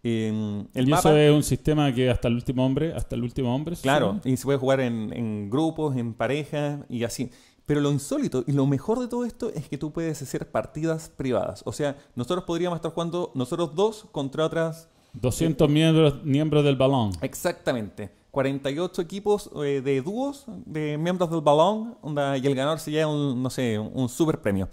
el 0.04 0.68
y 0.74 0.92
eso 0.92 1.16
es 1.16 1.32
un 1.32 1.44
sistema 1.44 1.94
que 1.94 2.10
hasta 2.10 2.28
el 2.28 2.34
último 2.34 2.66
hombre, 2.66 2.94
hasta 2.94 3.16
el 3.16 3.24
último 3.24 3.56
hombre. 3.56 3.78
Claro, 3.82 4.20
y 4.26 4.36
se 4.36 4.44
puede 4.44 4.60
jugar 4.60 4.82
en, 4.82 5.50
grupos, 5.50 5.96
en 5.96 6.14
parejas 6.14 6.82
y 6.90 7.06
así. 7.06 7.32
Pero 7.66 7.80
lo 7.80 7.92
insólito 7.92 8.44
y 8.46 8.52
lo 8.52 8.66
mejor 8.66 9.00
de 9.00 9.08
todo 9.08 9.24
esto 9.24 9.52
es 9.54 9.70
que 9.70 9.78
tú 9.78 9.94
puedes 9.94 10.22
hacer 10.22 10.52
partidas 10.52 11.08
privadas. 11.08 11.62
O 11.66 11.72
sea, 11.72 11.96
nosotros 12.16 12.44
podríamos 12.44 12.76
estar 12.76 12.92
jugando 12.92 13.32
nosotros 13.36 13.74
dos 13.74 14.06
contra 14.12 14.46
otras 14.46 14.90
200 15.14 15.70
miembros, 15.70 16.24
miembros 16.24 16.66
del 16.66 16.76
balón. 16.76 17.12
Exactamente. 17.22 18.10
48 18.32 19.02
equipos 19.02 19.50
eh, 19.64 19.82
de 19.82 20.02
dúos 20.02 20.44
de 20.66 20.98
miembros 20.98 21.32
del 21.32 21.42
balón 21.42 21.98
y 22.04 22.48
el 22.48 22.56
ganador 22.56 22.80
se 22.80 22.92
lleva 22.92 23.12
un, 23.12 23.42
no 23.42 23.50
sé, 23.50 23.80
un 23.80 24.10
super 24.10 24.42
premio. 24.42 24.68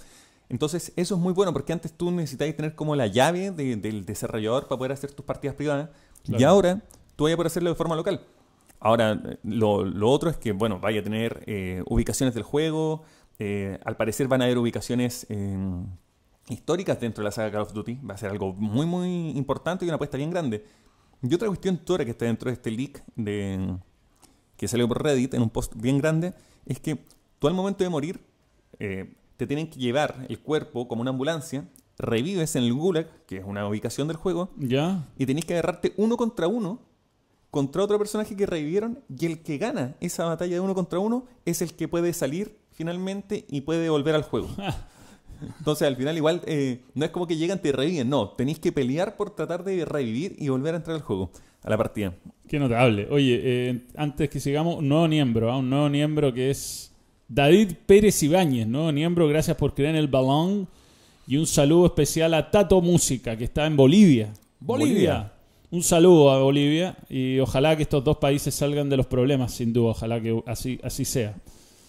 Entonces, 0.49 0.93
eso 0.97 1.15
es 1.17 1.21
muy 1.21 1.33
bueno 1.33 1.53
porque 1.53 1.73
antes 1.73 1.93
tú 1.93 2.11
necesitabas 2.11 2.55
tener 2.57 2.75
como 2.75 2.95
la 2.97 3.07
llave 3.09 3.51
de- 3.51 3.77
del 3.77 4.05
desarrollador 4.05 4.69
para 4.69 4.79
poder 4.79 4.93
hacer 4.93 5.13
tus 5.13 5.25
partidas 5.25 5.57
privadas 5.57 5.91
y 6.39 6.45
ahora 6.45 6.83
tú 7.17 7.25
vas 7.25 7.33
a 7.33 7.37
poder 7.37 7.47
hacerlo 7.49 7.71
de 7.71 7.77
forma 7.77 7.97
local. 7.97 8.21
Ahora, 8.79 9.21
lo, 9.43 9.85
lo 9.85 10.11
otro 10.11 10.31
es 10.31 10.37
que, 10.37 10.53
bueno, 10.53 10.79
vaya 10.79 11.01
a 11.01 11.03
tener 11.03 11.43
eh, 11.47 11.83
ubicaciones 11.87 12.35
del 12.35 12.43
juego. 12.45 13.03
eh, 13.39 13.79
al 13.85 13.97
parecer 13.97 14.29
van 14.29 14.41
a 14.43 14.45
haber 14.45 14.59
ubicaciones 14.59 15.27
eh, 15.31 15.59
históricas 16.49 17.01
dentro 17.01 17.23
de 17.23 17.27
la 17.27 17.33
saga 17.33 17.51
Call 17.51 17.63
of 17.63 17.73
Duty. 17.73 17.95
Va 18.09 18.15
a 18.15 18.17
ser 18.19 18.31
algo 18.31 18.53
muy, 18.55 18.87
muy 18.87 19.31
importante 19.31 19.85
y 19.85 19.89
una 19.89 19.97
apuesta 19.97 20.17
bien 20.17 20.31
grande. 20.31 20.65
Y 21.23 21.35
otra 21.35 21.49
cuestión 21.49 21.79
tora 21.79 22.05
que 22.05 22.13
está 22.13 22.27
dentro 22.27 22.51
de 22.51 22.55
este 22.55 22.71
leak 22.71 23.03
de, 23.17 23.77
que 24.57 24.69
salió 24.69 24.87
por 24.87 25.03
Reddit 25.03 25.35
en 25.35 25.43
un 25.43 25.51
post 25.51 25.73
bien 25.75 25.99
grande 25.99 26.35
es 26.67 26.79
que 26.81 26.99
tú 27.39 27.49
al 27.49 27.55
momento 27.55 27.83
de 27.83 27.91
morir 27.91 28.21
eh, 28.79 29.13
te 29.37 29.47
tienen 29.47 29.69
que 29.69 29.79
llevar 29.79 30.27
el 30.29 30.39
cuerpo 30.39 30.89
como 30.89 31.03
una 31.03 31.11
ambulancia, 31.11 31.69
revives 31.99 32.57
en 32.57 32.65
el 32.65 32.73
Gulag, 32.75 33.09
que 33.27 33.39
es 33.39 33.45
una 33.45 33.67
ubicación 33.69 34.09
del 34.09 34.17
juego, 34.17 34.51
¿Ya? 34.57 35.07
y 35.19 35.27
tenés 35.27 35.45
que 35.45 35.55
agarrarte 35.55 35.95
uno 35.97 36.17
contra 36.17 36.49
uno 36.49 36.81
contra 37.57 37.83
otro 37.83 37.99
personaje 37.99 38.37
que 38.37 38.45
revivieron 38.45 38.99
y 39.09 39.25
el 39.25 39.43
que 39.43 39.57
gana 39.57 39.95
esa 40.01 40.27
batalla 40.27 40.57
de 40.57 40.61
uno 40.61 40.75
contra 40.75 40.99
uno 40.99 41.25
es 41.47 41.63
el 41.63 41.73
que 41.73 41.89
puede 41.89 42.13
salir 42.13 42.59
finalmente 42.73 43.47
y 43.49 43.63
puede 43.63 43.89
volver 43.89 44.15
al 44.15 44.25
juego. 44.25 44.49
Entonces 45.59 45.89
al 45.89 45.97
final 45.97 46.17
igual 46.19 46.43
eh, 46.47 46.83
no 46.95 47.07
es 47.07 47.11
como 47.11 47.27
que 47.27 47.37
llegan 47.37 47.63
te 47.63 47.73
reviven, 47.73 48.11
no, 48.11 48.31
tenéis 48.31 48.59
que 48.59 48.73
pelear 48.73 49.17
por 49.17 49.31
tratar 49.35 49.65
de 49.65 49.87
revivir 49.87 50.37
y 50.39 50.51
volver 50.51 50.75
a 50.75 50.77
entrar 50.77 50.97
al 50.97 51.03
juego, 51.03 51.31
a 51.63 51.71
la 51.71 51.79
partida. 51.79 52.15
Qué 52.47 52.59
notable. 52.59 53.09
Oye, 53.11 53.41
eh, 53.43 53.87
antes 53.97 54.29
que 54.29 54.39
sigamos, 54.39 54.77
un 54.77 54.89
nuevo 54.91 55.09
miembro, 55.09 55.51
¿ah? 55.51 55.57
un 55.57 55.71
nuevo 55.71 55.89
miembro 55.89 56.35
que 56.35 56.51
es 56.51 56.93
David 57.29 57.73
Pérez 57.87 58.23
Ibáñez, 58.23 58.67
nuevo 58.67 58.93
miembro, 58.93 59.27
gracias 59.29 59.57
por 59.57 59.75
creer 59.75 59.91
en 59.91 59.97
el 59.97 60.09
balón. 60.09 60.69
Y 61.27 61.37
un 61.39 61.47
saludo 61.47 61.87
especial 61.87 62.35
a 62.35 62.51
Tato 62.51 62.81
Música, 62.81 63.37
que 63.37 63.45
está 63.45 63.67
en 63.67 63.77
Bolivia. 63.77 64.33
Bolivia. 64.61 64.95
Bolivia. 64.95 65.33
Un 65.71 65.83
saludo 65.83 66.31
a 66.31 66.41
Bolivia 66.41 66.97
y 67.09 67.41
ojalá 67.41 67.77
que 67.77 67.83
estos 67.83 68.05
dos 68.05 68.19
países 68.19 68.55
salgan 68.55 68.89
de 68.89 68.97
los 68.97 69.07
problemas, 69.07 69.53
sin 69.53 69.73
duda. 69.73 69.91
Ojalá 69.91 70.21
que 70.21 70.41
así, 70.47 70.79
así 70.83 71.05
sea. 71.05 71.35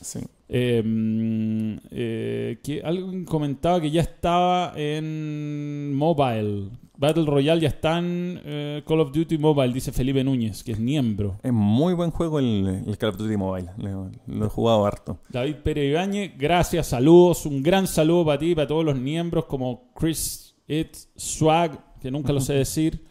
Sí. 0.02 0.20
Eh, 0.50 0.82
mm, 0.84 1.78
eh, 1.92 2.58
que 2.64 2.82
alguien 2.84 3.26
comentaba 3.26 3.80
que 3.80 3.92
ya 3.92 4.02
estaba 4.02 4.74
en 4.76 5.94
mobile. 5.94 6.70
Battle 7.00 7.26
Royale 7.26 7.62
ya 7.62 7.68
está 7.68 8.00
en 8.00 8.42
eh, 8.44 8.84
Call 8.88 9.00
of 9.02 9.12
Duty 9.12 9.38
Mobile, 9.38 9.72
dice 9.74 9.92
Felipe 9.92 10.24
Núñez, 10.24 10.64
que 10.64 10.72
es 10.72 10.80
miembro. 10.80 11.40
Es 11.44 11.54
muy 11.54 11.94
buen 11.94 12.10
juego 12.12 12.40
el, 12.40 12.84
el 12.88 12.98
Call 12.98 13.10
of 13.10 13.18
Duty 13.18 13.38
Mobile, 13.38 13.70
lo, 13.78 14.10
lo 14.26 14.46
he 14.46 14.50
jugado 14.50 14.86
harto. 14.86 15.20
David 15.30 15.56
Pérez 15.64 15.92
Ibáñez, 15.92 16.32
gracias, 16.38 16.88
saludos, 16.88 17.46
un 17.46 17.62
gran 17.62 17.86
saludo 17.88 18.26
para 18.26 18.40
ti 18.40 18.52
y 18.52 18.56
para 18.56 18.68
todos 18.68 18.84
los 18.84 18.96
miembros 18.98 19.46
como 19.46 19.92
Chris 19.94 20.56
It 20.68 20.96
Swag, 21.16 22.00
que 22.02 22.10
nunca 22.12 22.34
lo 22.34 22.42
sé 22.42 22.54
decir. 22.56 23.06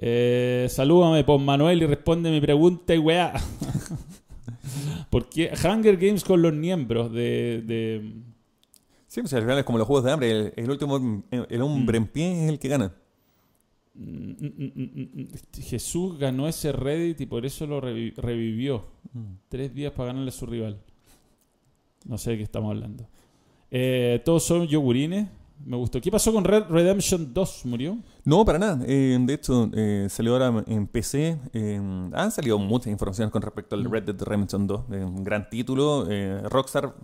Eh, 0.00 0.68
salúdame 0.70 1.24
por 1.24 1.40
Manuel 1.40 1.82
y 1.82 1.86
responde 1.86 2.30
mi 2.30 2.40
pregunta 2.40 2.94
y 2.94 2.98
weá. 2.98 3.32
Porque 5.10 5.50
Hunger 5.64 5.96
Games 5.96 6.22
con 6.24 6.40
los 6.42 6.52
miembros 6.52 7.10
de, 7.12 7.62
de- 7.66 8.12
Sí, 9.06 9.20
pues 9.22 9.32
al 9.32 9.40
final 9.42 9.58
es 9.58 9.64
como 9.64 9.78
los 9.78 9.86
juegos 9.86 10.04
de 10.04 10.12
hambre, 10.12 10.30
el, 10.30 10.52
el 10.56 10.70
último, 10.70 11.24
el 11.30 11.62
hombre 11.62 11.98
Mm. 11.98 12.02
en 12.02 12.08
pie 12.08 12.44
es 12.44 12.48
el 12.50 12.58
que 12.58 12.68
gana. 12.68 12.86
Mm, 12.88 12.88
mm, 12.88 12.92
mm, 12.92 12.92
mm, 12.92 13.87
mm. 13.87 13.87
Jesús 15.60 16.18
ganó 16.18 16.46
ese 16.48 16.72
Reddit 16.72 17.20
y 17.20 17.26
por 17.26 17.44
eso 17.46 17.66
lo 17.66 17.80
revi- 17.80 18.14
revivió. 18.16 18.84
Tres 19.48 19.74
días 19.74 19.92
para 19.92 20.08
ganarle 20.08 20.28
a 20.28 20.32
su 20.32 20.46
rival. 20.46 20.80
No 22.06 22.16
sé 22.18 22.30
de 22.32 22.36
qué 22.38 22.42
estamos 22.44 22.70
hablando. 22.70 23.06
Eh, 23.70 24.22
todos 24.24 24.44
son 24.44 24.66
yogurines. 24.66 25.28
Me 25.66 25.76
gustó. 25.76 26.00
¿Qué 26.00 26.08
pasó 26.12 26.32
con 26.32 26.44
Red 26.44 26.66
Redemption 26.70 27.34
2? 27.34 27.66
¿Murió? 27.66 27.98
No, 28.24 28.44
para 28.44 28.60
nada. 28.60 28.78
Eh, 28.86 29.18
de 29.20 29.34
hecho, 29.34 29.68
eh, 29.74 30.06
salió 30.08 30.34
ahora 30.34 30.62
en 30.68 30.86
PC. 30.86 31.36
han 32.12 32.30
salido 32.30 32.58
muchas 32.60 32.92
informaciones 32.92 33.32
con 33.32 33.42
respecto 33.42 33.74
al 33.74 33.82
Mm. 33.88 33.90
Red 33.92 34.02
Dead 34.04 34.22
Redemption 34.22 34.66
2. 34.68 34.80
eh, 34.92 35.04
un 35.04 35.24
gran 35.24 35.50
título. 35.50 36.06
Rockstar 36.48 36.94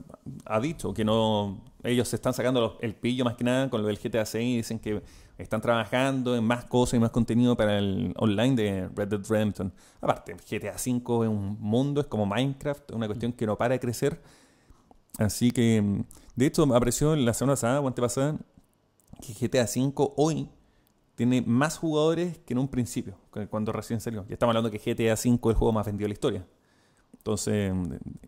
ha 0.45 0.61
dicho 0.61 0.95
que 0.95 1.05
no 1.05 1.65
ellos 1.83 2.07
se 2.07 2.15
están 2.17 2.33
sacando 2.33 2.79
el 2.81 2.95
pillo 2.95 3.25
más 3.25 3.35
que 3.35 3.43
nada 3.43 3.69
con 3.69 3.83
lo 3.83 3.89
del 3.89 3.99
GTA 3.99 4.25
6. 4.25 4.57
Dicen 4.59 4.79
que 4.79 5.03
están 5.39 5.61
trabajando 5.61 6.37
en 6.37 6.45
más 6.45 6.65
cosas 6.65 6.95
y 6.95 7.01
más 7.01 7.11
contenido 7.11 7.57
para 7.57 7.79
el 7.79 8.15
online 8.19 8.55
de 8.55 8.89
Red 8.95 9.09
Dead 9.09 9.25
Redemption. 9.29 9.73
Aparte, 10.01 10.35
GTA 10.35 10.79
5 10.79 11.25
es 11.25 11.31
un 11.31 11.59
mundo, 11.61 12.01
es 12.01 12.07
como 12.07 12.27
Minecraft, 12.27 12.93
una 12.93 13.07
cuestión 13.07 13.33
que 13.33 13.47
no 13.47 13.57
para 13.57 13.75
de 13.75 13.81
crecer. 13.81 14.21
Así 15.19 15.51
que, 15.51 15.83
mm, 15.83 16.05
de 16.37 16.47
hecho, 16.47 16.63
apareció 16.75 17.17
la 17.17 17.35
semana 17.35 17.53
pasada 17.55 17.81
o 17.81 17.89
antepasada 17.89 18.37
que 19.21 19.33
GTA 19.33 19.67
5 19.67 20.15
hoy 20.17 20.49
tiene 21.15 21.43
más 21.43 21.79
jugadores 21.79 22.39
que 22.39 22.55
en 22.55 22.59
un 22.59 22.69
principio, 22.69 23.17
cuando 23.51 23.73
recién 23.73 24.01
salió. 24.01 24.27
Ya 24.29 24.35
estamos 24.35 24.55
hablando 24.55 24.71
que 24.71 24.79
GTA 24.79 25.17
5 25.17 25.51
es 25.51 25.55
el 25.55 25.59
juego 25.59 25.73
más 25.73 25.87
vendido 25.87 26.07
de 26.07 26.09
la 26.09 26.15
historia. 26.15 26.47
Entonces, 27.13 27.73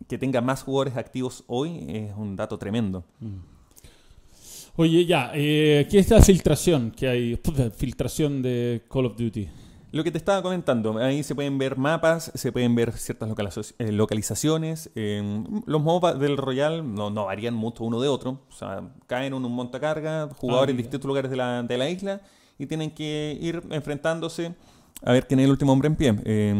que 0.09 0.19
tenga 0.19 0.41
más 0.41 0.63
jugadores 0.63 0.97
activos 0.97 1.45
hoy 1.49 1.85
es 1.89 2.15
un 2.17 2.37
dato 2.37 2.59
tremendo. 2.59 3.05
Oye, 4.77 5.07
ya. 5.07 5.31
Eh, 5.35 5.87
¿Qué 5.91 5.99
es 5.99 6.11
la 6.11 6.20
filtración 6.22 6.91
que 6.91 7.09
hay? 7.09 7.41
Filtración 7.77 8.43
de 8.43 8.83
Call 8.91 9.07
of 9.07 9.16
Duty. 9.16 9.49
Lo 9.93 10.05
que 10.05 10.11
te 10.11 10.18
estaba 10.18 10.43
comentando, 10.43 10.99
ahí 10.99 11.22
se 11.22 11.35
pueden 11.35 11.57
ver 11.57 11.79
mapas, 11.79 12.31
se 12.35 12.53
pueden 12.53 12.74
ver 12.74 12.93
ciertas 12.93 13.74
eh, 13.79 13.93
localizaciones. 13.93 14.91
eh, 14.95 15.45
los 15.64 15.83
mapas 15.83 16.18
del 16.18 16.37
Royal 16.37 16.95
no, 16.95 17.09
no 17.09 17.24
varían 17.27 17.55
mucho 17.55 17.85
uno 17.85 18.01
de 18.01 18.09
otro. 18.09 18.41
O 18.51 18.53
sea, 18.53 18.83
caen 19.07 19.33
en 19.33 19.35
un 19.45 19.51
montacarga, 19.53 20.29
jugadores 20.37 20.72
en 20.72 20.77
mira. 20.77 20.85
distintos 20.85 21.09
lugares 21.09 21.31
de 21.31 21.37
la, 21.39 21.62
de 21.62 21.79
la 21.79 21.89
isla 21.89 22.20
y 22.59 22.66
tienen 22.66 22.91
que 22.91 23.39
ir 23.41 23.62
enfrentándose 23.70 24.55
a 25.03 25.12
ver 25.12 25.27
quién 25.27 25.41
es 25.41 25.45
el 25.45 25.51
último 25.53 25.72
hombre 25.72 25.87
en 25.89 25.97
pie. 25.97 26.14
Eh, 26.24 26.51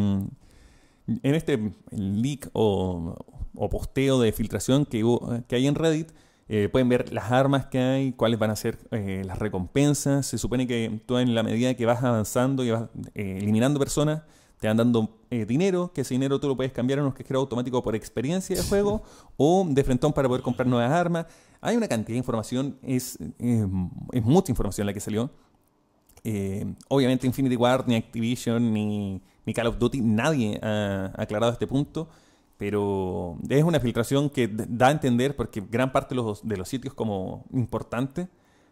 en 1.23 1.35
este 1.35 1.73
leak 1.91 2.49
o, 2.55 3.15
o 3.55 3.69
posteo 3.69 4.19
de 4.21 4.33
filtración 4.33 4.87
que, 4.87 5.05
hubo- 5.05 5.43
que 5.47 5.57
hay 5.57 5.67
en 5.67 5.75
Reddit, 5.75 6.09
eh, 6.49 6.69
pueden 6.71 6.89
ver 6.89 7.13
las 7.13 7.33
armas 7.33 7.67
que 7.67 7.79
hay, 7.79 8.13
cuáles 8.13 8.39
van 8.39 8.51
a 8.51 8.57
ser 8.57 8.79
eh, 8.93 9.23
las 9.25 9.39
recompensas. 9.39 10.27
Se 10.27 10.39
supone 10.39 10.67
que 10.67 11.01
tú 11.05 11.19
en 11.19 11.35
la 11.35 11.43
medida 11.43 11.75
que 11.75 11.87
vas 11.87 12.03
avanzando 12.05 12.65
y 12.65 12.71
vas 12.71 12.89
eh, 13.15 13.39
eliminando 13.41 13.81
personas, 13.81 14.23
te 14.61 14.69
van 14.69 14.77
dando 14.77 15.19
dinero, 15.29 15.93
que 15.93 16.01
ese 16.03 16.15
dinero 16.15 16.41
tú 16.41 16.49
lo 16.49 16.57
puedes 16.57 16.73
cambiar 16.73 17.01
en 17.01 17.05
un 17.05 17.11
cajero 17.11 17.41
automático 17.41 17.83
por 17.83 17.95
experiencia 17.95 18.57
de 18.57 18.63
juego 18.63 19.03
o 19.37 19.67
de 19.69 19.85
frentón 19.85 20.13
para 20.13 20.29
poder 20.29 20.43
comprar 20.43 20.67
nuevas 20.69 20.91
armas. 20.91 21.27
Hay 21.61 21.77
una 21.77 21.89
cantidad 21.89 22.15
de 22.15 22.19
información, 22.19 22.79
es, 22.83 23.19
es 23.39 24.23
mucha 24.23 24.53
información 24.53 24.87
la 24.87 24.95
que 24.95 25.01
salió. 25.01 25.31
Obviamente 26.89 27.27
Infinity 27.27 27.57
Ward, 27.57 27.87
ni 27.87 27.97
Activision, 27.97 28.73
ni, 28.73 29.21
ni 29.45 29.53
Call 29.53 29.67
of 29.67 29.79
Duty, 29.79 30.01
nadie 30.01 30.59
ha 30.63 31.13
aclarado 31.17 31.53
este 31.53 31.67
punto, 31.67 32.09
pero 32.59 33.37
es 33.49 33.63
una 33.63 33.81
filtración 33.81 34.31
que 34.31 34.49
da 34.49 34.89
a 34.89 34.91
entender 34.91 35.37
porque 35.37 35.63
gran 35.69 35.93
parte 35.93 36.15
de 36.15 36.23
los, 36.23 36.47
de 36.47 36.57
los 36.57 36.69
sitios 36.69 36.95
como 36.95 37.45
importantes 37.53 38.29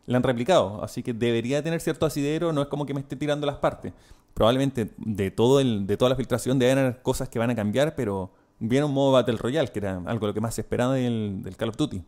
la 0.06 0.18
han 0.18 0.22
replicado, 0.22 0.82
así 0.82 1.02
que 1.02 1.14
debería 1.14 1.62
tener 1.62 1.80
cierto 1.80 2.06
asidero, 2.06 2.52
no 2.52 2.62
es 2.62 2.68
como 2.68 2.86
que 2.86 2.94
me 2.94 3.00
esté 3.00 3.16
tirando 3.16 3.46
las 3.46 3.56
partes. 3.56 3.92
Probablemente 4.34 4.90
de, 4.98 5.30
todo 5.30 5.60
el, 5.60 5.86
de 5.86 5.96
toda 5.96 6.10
la 6.10 6.16
filtración 6.16 6.58
deben 6.58 6.78
haber 6.78 7.02
cosas 7.02 7.28
que 7.28 7.38
van 7.38 7.50
a 7.50 7.54
cambiar, 7.54 7.94
pero 7.94 8.30
viene 8.58 8.84
un 8.84 8.92
modo 8.92 9.12
Battle 9.12 9.36
Royale, 9.36 9.68
que 9.68 9.78
era 9.78 10.02
algo 10.06 10.26
lo 10.26 10.34
que 10.34 10.40
más 10.40 10.54
se 10.54 10.60
esperaba 10.62 10.94
del, 10.94 11.42
del 11.42 11.56
Call 11.56 11.70
of 11.70 11.76
Duty. 11.76 12.02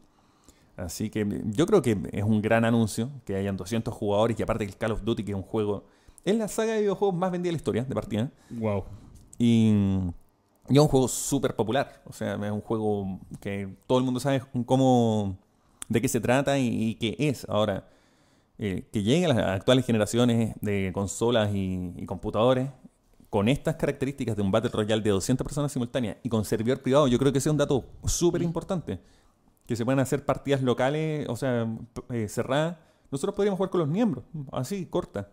Así 0.77 1.09
que 1.09 1.27
yo 1.47 1.67
creo 1.67 1.81
que 1.81 1.97
es 2.13 2.23
un 2.23 2.43
gran 2.43 2.65
anuncio 2.67 3.11
que 3.25 3.35
hayan 3.35 3.57
200 3.57 3.95
jugadores 3.95 4.39
y 4.39 4.43
aparte 4.43 4.67
que 4.67 4.73
el 4.73 4.77
Call 4.79 4.93
of 4.93 5.03
Duty, 5.03 5.25
que 5.25 5.33
es 5.33 5.37
un 5.37 5.43
juego, 5.43 5.85
es 6.25 6.37
la 6.37 6.49
saga 6.49 6.73
de 6.73 6.81
videojuegos 6.81 7.17
más 7.17 7.31
vendida 7.31 7.49
de 7.49 7.53
la 7.53 7.57
historia, 7.57 7.85
de 7.85 7.95
partida. 7.95 8.31
Wow. 8.51 8.85
Y, 9.39 9.73
y 10.69 10.75
es 10.75 10.81
un 10.81 10.89
juego 10.89 11.09
súper 11.09 11.55
popular. 11.57 12.03
O 12.07 12.13
sea, 12.13 12.35
es 12.35 12.51
un 12.51 12.61
juego 12.61 13.21
que 13.41 13.77
todo 13.87 13.99
el 13.99 14.05
mundo 14.05 14.21
sabe 14.21 14.43
cómo, 14.65 15.37
de 15.89 16.01
qué 16.01 16.09
se 16.09 16.21
trata 16.21 16.59
y, 16.59 16.67
y 16.67 16.95
qué 16.97 17.17
es. 17.19 17.47
Ahora, 17.49 17.89
eh, 18.59 18.89
que 18.93 19.03
lleguen 19.03 19.31
las 19.31 19.39
actuales 19.39 19.85
generaciones 19.85 20.55
de 20.61 20.91
consolas 20.95 21.55
y, 21.55 21.93
y 21.97 22.07
computadores 22.07 22.71
con 23.31 23.49
estas 23.49 23.77
características 23.77 24.37
de 24.37 24.43
un 24.43 24.51
Battle 24.51 24.71
Royale 24.71 25.03
de 25.03 25.11
200 25.11 25.45
personas 25.45 25.73
simultáneas 25.73 26.17
y 26.23 26.29
con 26.29 26.45
servidor 26.45 26.81
privado, 26.81 27.07
yo 27.07 27.19
creo 27.19 27.33
que 27.33 27.39
ese 27.39 27.49
es 27.49 27.53
un 27.53 27.59
dato 27.59 27.85
súper 28.07 28.43
importante. 28.43 29.01
Que 29.67 29.77
se 29.77 29.85
puedan 29.85 29.99
hacer 29.99 30.25
partidas 30.25 30.63
locales, 30.63 31.29
o 31.29 31.37
sea, 31.37 31.67
eh, 32.11 32.29
cerradas. 32.29 32.77
Nosotros 33.11 33.35
podríamos 33.35 33.59
jugar 33.59 33.71
con 33.71 33.81
los 33.81 33.89
miembros, 33.89 34.25
así, 34.53 34.87
corta. 34.87 35.29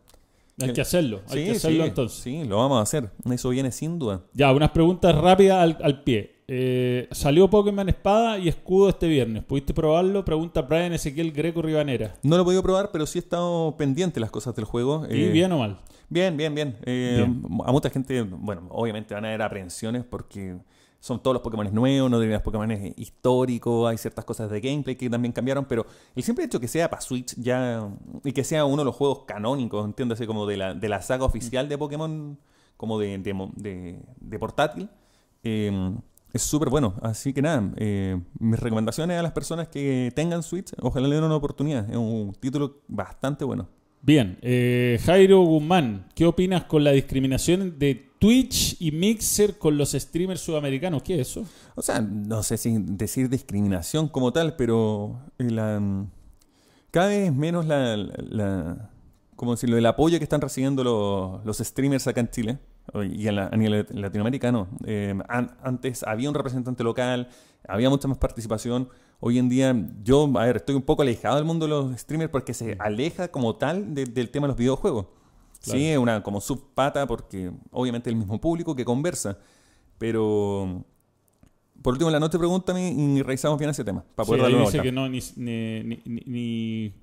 Hay 0.62 0.72
que 0.74 0.82
hacerlo. 0.82 1.22
Hay 1.30 1.40
Sí, 1.40 1.46
que 1.46 1.52
hacerlo 1.58 1.84
sí, 1.84 1.90
entonces. 1.90 2.20
sí, 2.24 2.44
lo 2.46 2.58
vamos 2.58 2.78
a 2.80 2.82
hacer. 2.82 3.10
Eso 3.32 3.50
viene 3.50 3.72
sin 3.72 3.98
duda. 4.00 4.22
Ya, 4.34 4.52
unas 4.54 4.72
preguntas 4.72 5.16
rápidas 5.16 5.58
al, 5.62 5.78
al 5.82 6.04
pie. 6.04 6.44
Eh, 6.48 7.08
salió 7.12 7.50
Pokémon 7.50 7.88
Espada 7.90 8.38
y 8.38 8.50
Escudo 8.50 8.90
este 8.90 9.08
viernes. 9.08 9.44
¿Pudiste 9.46 9.74
probarlo? 9.74 10.24
Pregunta 10.26 10.62
Brian 10.62 10.94
Ezequiel 10.94 11.32
Greco 11.32 11.62
Ribanera. 11.62 12.16
No 12.22 12.36
lo 12.36 12.42
he 12.44 12.46
podido 12.46 12.62
probar, 12.62 12.90
pero 12.92 13.06
sí 13.06 13.18
he 13.18 13.22
estado 13.22 13.76
pendiente 13.78 14.16
de 14.16 14.22
las 14.22 14.30
cosas 14.32 14.54
del 14.56 14.66
juego. 14.66 15.08
¿Y 15.10 15.24
Eh, 15.24 15.30
bien 15.32 15.52
o 15.54 15.60
mal? 15.60 15.80
Bien, 16.10 16.36
bien, 16.38 16.54
bien. 16.54 16.78
Eh, 16.86 17.16
Bien. 17.26 17.42
A 17.66 17.72
mucha 17.72 17.90
gente, 17.90 18.22
bueno, 18.22 18.68
obviamente 18.70 19.14
van 19.16 19.26
a 19.26 19.30
haber 19.30 19.42
aprensiones 19.42 20.04
porque 20.04 20.58
son 21.04 21.22
todos 21.22 21.34
los 21.34 21.42
Pokémon 21.44 21.68
nuevos, 21.74 22.10
no 22.10 22.18
deberían 22.18 22.38
los 22.38 22.44
Pokémon 22.44 22.72
históricos, 22.96 23.90
hay 23.90 23.98
ciertas 23.98 24.24
cosas 24.24 24.50
de 24.50 24.62
gameplay 24.62 24.96
que 24.96 25.10
también 25.10 25.34
cambiaron, 25.34 25.66
pero 25.66 25.86
el 26.16 26.24
simple 26.24 26.46
hecho 26.46 26.62
que 26.62 26.70
sea 26.70 26.90
para 26.90 27.02
Switch 27.02 27.36
ya 27.36 27.90
y 28.24 28.32
que 28.32 28.46
sea 28.46 28.64
uno 28.64 28.84
de 28.84 28.86
los 28.86 28.96
juegos 28.96 29.26
canónicos, 29.28 29.84
entiéndase, 29.84 30.26
como 30.26 30.48
de 30.48 30.56
la, 30.56 30.74
de 30.74 30.88
la 30.88 31.02
saga 31.02 31.26
oficial 31.26 31.68
de 31.68 31.78
Pokémon, 31.78 32.40
como 32.78 32.98
de, 33.00 33.18
de, 33.18 34.40
portátil, 34.40 34.88
eh, 35.44 35.94
es 36.32 36.42
súper 36.42 36.70
bueno. 36.70 36.94
Así 37.02 37.34
que 37.34 37.42
nada, 37.42 37.74
eh, 37.76 38.22
mis 38.40 38.58
recomendaciones 38.62 39.20
a 39.20 39.24
las 39.24 39.34
personas 39.34 39.68
que 39.68 40.10
tengan 40.16 40.42
Switch, 40.42 40.72
ojalá 40.80 41.10
le 41.10 41.16
den 41.16 41.26
una 41.26 41.36
oportunidad. 41.36 41.90
Es 41.90 41.98
un 41.98 42.34
título 42.40 42.78
bastante 42.88 43.44
bueno. 43.44 43.68
Bien, 44.02 44.38
eh, 44.42 45.00
Jairo 45.04 45.42
Guzmán, 45.42 46.08
¿qué 46.16 46.26
opinas 46.26 46.64
con 46.64 46.86
la 46.86 46.92
discriminación 46.92 47.78
de 47.78 48.13
Twitch 48.24 48.78
y 48.80 48.94
Mixer 48.94 49.58
con 49.58 49.78
los 49.78 49.92
streamers 49.92 50.40
sudamericanos? 50.40 51.04
¿Qué 51.04 51.16
es 51.20 51.28
eso? 51.32 51.44
O 51.76 51.82
sea, 51.82 52.00
no 52.00 52.42
sé 52.42 52.56
si 52.56 52.78
decir 52.80 53.28
discriminación 53.28 54.08
como 54.08 54.32
tal, 54.32 54.56
pero 54.56 55.20
eh, 55.40 55.50
la, 55.52 55.78
mm, 55.78 56.10
cada 56.90 57.08
vez 57.08 57.34
menos 57.34 57.66
la, 57.66 57.98
la- 57.98 58.92
¿cómo 59.36 59.52
decirlo? 59.52 59.78
el 59.78 59.86
apoyo 59.86 60.18
que 60.20 60.24
están 60.24 60.40
recibiendo 60.40 60.86
los, 60.86 61.44
los 61.46 61.58
streamers 61.58 62.08
acá 62.08 62.22
en 62.22 62.30
Chile 62.30 62.60
y 63.14 63.28
en 63.28 63.36
la- 63.36 63.48
a 63.48 63.58
nivel 63.58 63.86
latinoamericano. 63.92 64.70
Eh, 64.86 65.14
an- 65.28 65.58
antes 65.62 66.04
había 66.04 66.30
un 66.30 66.36
representante 66.36 66.82
local, 66.82 67.28
había 67.68 67.90
mucha 67.90 68.08
más 68.08 68.20
participación. 68.20 68.88
Hoy 69.20 69.38
en 69.38 69.50
día 69.50 69.76
yo, 70.02 70.32
a 70.38 70.46
ver, 70.46 70.56
estoy 70.56 70.76
un 70.76 70.84
poco 70.84 71.02
alejado 71.02 71.36
del 71.36 71.44
mundo 71.44 71.66
de 71.66 71.72
los 71.72 72.00
streamers 72.00 72.32
porque 72.32 72.54
se 72.54 72.78
aleja 72.80 73.28
como 73.28 73.58
tal 73.58 73.94
de- 73.94 74.06
del 74.06 74.30
tema 74.30 74.48
de 74.48 74.52
los 74.52 74.58
videojuegos. 74.58 75.08
Claro. 75.64 75.80
Sí, 75.80 75.86
es 75.88 75.98
una 75.98 76.22
como 76.22 76.42
subpata 76.42 77.08
porque 77.08 77.50
obviamente 77.72 78.10
es 78.10 78.14
el 78.14 78.20
mismo 78.20 78.40
público 78.40 78.76
que 78.76 78.84
conversa. 78.86 79.38
Pero 79.98 80.84
por 81.82 81.94
último, 81.94 82.10
en 82.10 82.14
la 82.14 82.20
noche 82.20 82.38
pregúntame 82.38 82.92
y 82.92 83.22
revisamos 83.22 83.58
bien 83.58 83.72
ese 83.72 83.84
tema. 83.84 84.04
Para 84.16 84.26
Sí, 84.26 84.30
poder 84.32 84.42
ahí 84.46 84.52
darle 84.52 84.58
una 84.58 84.66
dice 84.66 84.78
vuelta. 84.78 84.84
que 84.84 84.92
no, 84.92 85.10
ni, 85.10 85.20
ni, 85.38 86.02
ni, 86.06 86.94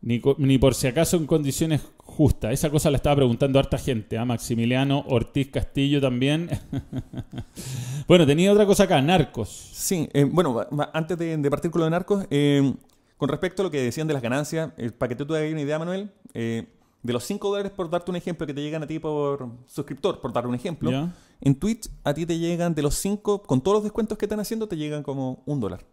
ni- 0.00 0.20
ni- 0.38 0.58
por 0.58 0.74
si 0.74 0.86
acaso 0.88 1.16
en 1.16 1.26
condiciones 1.26 1.80
justas. 1.98 2.52
Esa 2.52 2.70
cosa 2.70 2.90
la 2.90 2.96
estaba 2.96 3.16
preguntando 3.16 3.58
harta 3.58 3.78
gente. 3.78 4.18
A 4.18 4.24
Maximiliano 4.24 5.04
Ortiz 5.08 5.48
Castillo 5.50 6.00
también. 6.00 6.48
bueno, 8.08 8.26
tenía 8.26 8.52
otra 8.52 8.66
cosa 8.66 8.84
acá, 8.84 9.00
Narcos. 9.02 9.48
Sí, 9.48 10.08
eh, 10.12 10.24
bueno, 10.24 10.60
antes 10.92 11.18
de, 11.18 11.36
de 11.36 11.50
partir 11.50 11.70
con 11.70 11.80
lo 11.80 11.84
de 11.86 11.90
narcos, 11.90 12.26
eh, 12.30 12.74
con 13.16 13.28
respecto 13.28 13.62
a 13.62 13.64
lo 13.64 13.70
que 13.70 13.80
decían 13.82 14.06
de 14.06 14.14
las 14.14 14.22
ganancias, 14.22 14.70
eh, 14.76 14.90
para 14.90 15.08
que 15.08 15.16
tú 15.16 15.26
te 15.26 15.36
hagas 15.36 15.50
una 15.52 15.60
idea, 15.62 15.78
Manuel, 15.78 16.10
eh, 16.34 16.66
de 17.02 17.12
los 17.12 17.24
5 17.24 17.48
dólares 17.48 17.72
por 17.72 17.88
darte 17.88 18.10
un 18.10 18.16
ejemplo 18.16 18.46
que 18.46 18.54
te 18.54 18.60
llegan 18.60 18.82
a 18.82 18.86
ti 18.86 18.98
por 18.98 19.48
suscriptor, 19.66 20.20
por 20.20 20.32
dar 20.32 20.46
un 20.46 20.54
ejemplo, 20.54 20.90
en 21.40 21.54
Twitch 21.54 21.88
a 22.04 22.14
ti 22.14 22.26
te 22.26 22.38
llegan 22.38 22.74
de 22.74 22.82
los 22.82 22.94
5, 22.96 23.42
con 23.42 23.60
todos 23.60 23.76
los 23.76 23.84
descuentos 23.84 24.18
que 24.18 24.26
están 24.26 24.40
haciendo, 24.40 24.68
te 24.68 24.76
llegan 24.76 25.02
como 25.02 25.42
un 25.46 25.60
dólar. 25.60 25.84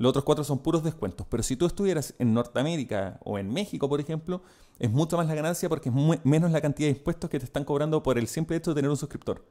Los 0.00 0.10
otros 0.10 0.24
cuatro 0.24 0.44
son 0.44 0.60
puros 0.60 0.82
descuentos. 0.82 1.26
Pero 1.28 1.42
si 1.42 1.56
tú 1.56 1.66
estuvieras 1.66 2.14
en 2.18 2.32
Norteamérica 2.32 3.20
o 3.22 3.38
en 3.38 3.52
México, 3.52 3.86
por 3.86 4.00
ejemplo, 4.00 4.40
es 4.78 4.90
mucho 4.90 5.18
más 5.18 5.26
la 5.26 5.34
ganancia 5.34 5.68
porque 5.68 5.90
es 5.90 5.94
menos 6.24 6.50
la 6.52 6.62
cantidad 6.62 6.88
de 6.88 6.96
impuestos 6.96 7.28
que 7.28 7.38
te 7.38 7.44
están 7.44 7.64
cobrando 7.64 8.02
por 8.02 8.16
el 8.16 8.26
simple 8.26 8.56
hecho 8.56 8.70
de 8.70 8.76
tener 8.76 8.90
un 8.90 8.96
suscriptor. 8.96 9.44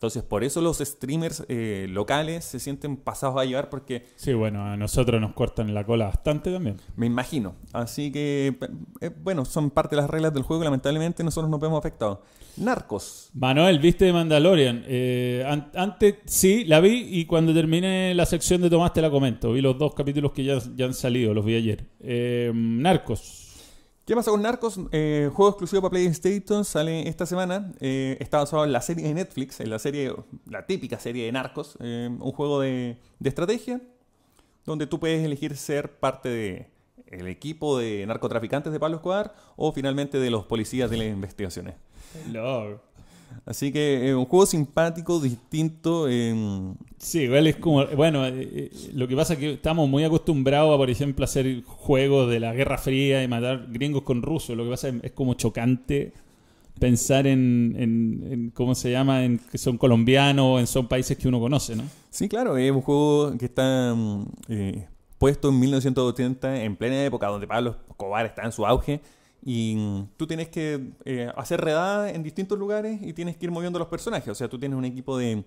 Entonces, 0.00 0.22
por 0.22 0.44
eso 0.44 0.62
los 0.62 0.78
streamers 0.78 1.44
eh, 1.50 1.86
locales 1.90 2.42
se 2.46 2.58
sienten 2.58 2.96
pasados 2.96 3.38
a 3.38 3.44
llevar 3.44 3.68
porque 3.68 4.06
Sí, 4.16 4.32
bueno, 4.32 4.64
a 4.64 4.74
nosotros 4.78 5.20
nos 5.20 5.34
cortan 5.34 5.74
la 5.74 5.84
cola 5.84 6.06
bastante 6.06 6.50
también. 6.50 6.78
me 6.96 7.04
imagino. 7.04 7.54
Así 7.74 8.10
que, 8.10 8.56
eh, 9.02 9.10
bueno, 9.22 9.44
son 9.44 9.68
parte 9.68 9.96
de 9.96 10.00
las 10.00 10.10
reglas 10.10 10.32
del 10.32 10.42
juego 10.42 10.64
lamentablemente 10.64 11.22
nosotros 11.22 11.50
nos 11.50 11.60
vemos 11.60 11.78
afectados. 11.78 12.20
Narcos. 12.56 13.28
Manuel, 13.34 13.78
¿viste 13.78 14.06
de 14.06 14.14
Mandalorian? 14.14 14.84
Eh, 14.86 15.44
an- 15.46 15.70
antes 15.74 16.14
sí, 16.24 16.64
la 16.64 16.80
vi 16.80 17.06
y 17.10 17.26
cuando 17.26 17.52
terminé 17.52 18.14
la 18.14 18.24
sección 18.24 18.62
de 18.62 18.70
Tomás 18.70 18.94
te 18.94 19.02
la 19.02 19.10
comento. 19.10 19.52
Vi 19.52 19.60
los 19.60 19.76
dos 19.78 19.94
capítulos 19.94 20.32
que 20.32 20.44
ya, 20.44 20.58
ya 20.76 20.86
han 20.86 20.94
salido, 20.94 21.34
los 21.34 21.44
vi 21.44 21.56
ayer. 21.56 21.84
Eh, 22.00 22.50
Narcos. 22.54 23.39
¿Qué 24.10 24.16
pasa 24.16 24.32
con 24.32 24.42
Narcos? 24.42 24.80
Eh, 24.90 25.30
juego 25.32 25.50
exclusivo 25.50 25.82
para 25.82 25.90
PlayStation 25.90 26.64
sale 26.64 27.08
esta 27.08 27.26
semana. 27.26 27.72
Eh, 27.78 28.16
está 28.18 28.38
basado 28.38 28.64
en 28.64 28.72
la 28.72 28.80
serie 28.80 29.06
de 29.06 29.14
Netflix, 29.14 29.60
en 29.60 29.70
la 29.70 29.78
serie, 29.78 30.12
la 30.46 30.66
típica 30.66 30.98
serie 30.98 31.26
de 31.26 31.30
Narcos. 31.30 31.78
eh, 31.78 32.08
un 32.10 32.32
juego 32.32 32.58
de, 32.58 32.96
estrategia 33.22 33.80
donde 34.66 34.88
tú 34.88 34.98
puedes 34.98 35.24
elegir 35.24 35.56
ser 35.56 35.92
parte 36.00 36.28
de 36.28 36.68
equipo 37.06 37.78
de 37.78 38.04
narcotraficantes 38.04 38.72
de 38.72 38.80
Pablo 38.80 38.96
Escobar 38.96 39.32
o 39.54 39.70
finalmente 39.70 40.18
de 40.18 40.30
los 40.30 40.44
policías 40.44 40.90
de 40.90 40.96
las 40.96 41.06
investigaciones. 41.06 41.76
Así 43.46 43.72
que 43.72 44.08
es 44.10 44.14
un 44.14 44.26
juego 44.26 44.46
simpático, 44.46 45.18
distinto. 45.20 46.06
eh, 46.08 46.34
Sí, 46.98 47.20
igual 47.22 47.46
es 47.46 47.56
como. 47.56 47.86
Bueno, 47.96 48.26
eh, 48.26 48.32
eh, 48.52 48.70
lo 48.94 49.08
que 49.08 49.16
pasa 49.16 49.32
es 49.34 49.38
que 49.38 49.52
estamos 49.54 49.88
muy 49.88 50.04
acostumbrados 50.04 50.74
a, 50.74 50.76
por 50.76 50.90
ejemplo, 50.90 51.24
hacer 51.24 51.62
juegos 51.64 52.30
de 52.30 52.40
la 52.40 52.52
Guerra 52.52 52.78
Fría 52.78 53.22
y 53.22 53.28
matar 53.28 53.66
gringos 53.70 54.02
con 54.02 54.22
rusos. 54.22 54.56
Lo 54.56 54.64
que 54.64 54.70
pasa 54.70 54.88
es, 54.88 54.94
es 55.02 55.12
como 55.12 55.34
chocante 55.34 56.12
pensar 56.78 57.26
en, 57.26 57.74
en- 57.78 58.32
en 58.32 58.50
¿Cómo 58.50 58.74
se 58.74 58.90
llama? 58.90 59.24
En 59.24 59.38
que 59.38 59.58
son 59.58 59.76
colombianos 59.78 60.44
o 60.46 60.58
en 60.60 60.66
son 60.66 60.86
países 60.88 61.16
que 61.18 61.28
uno 61.28 61.40
conoce, 61.40 61.76
¿no? 61.76 61.84
Sí, 62.10 62.28
claro, 62.28 62.56
es 62.56 62.70
un 62.70 62.80
juego 62.82 63.36
que 63.38 63.46
está 63.46 63.94
mm, 63.94 64.24
eh, 64.48 64.86
puesto 65.18 65.48
en 65.50 65.58
1980, 65.60 66.62
en 66.62 66.76
plena 66.76 67.04
época 67.04 67.26
donde 67.28 67.46
Pablo 67.46 67.76
Escobar 67.88 68.26
está 68.26 68.44
en 68.44 68.52
su 68.52 68.64
auge. 68.66 69.00
Y 69.42 70.04
tú 70.16 70.26
tienes 70.26 70.48
que 70.48 70.92
eh, 71.04 71.32
hacer 71.34 71.60
redadas 71.60 72.14
en 72.14 72.22
distintos 72.22 72.58
lugares 72.58 73.00
y 73.02 73.12
tienes 73.12 73.36
que 73.36 73.46
ir 73.46 73.50
moviendo 73.50 73.78
los 73.78 73.88
personajes. 73.88 74.28
O 74.28 74.34
sea, 74.34 74.48
tú 74.48 74.58
tienes 74.58 74.76
un 74.76 74.84
equipo 74.84 75.16
de 75.16 75.44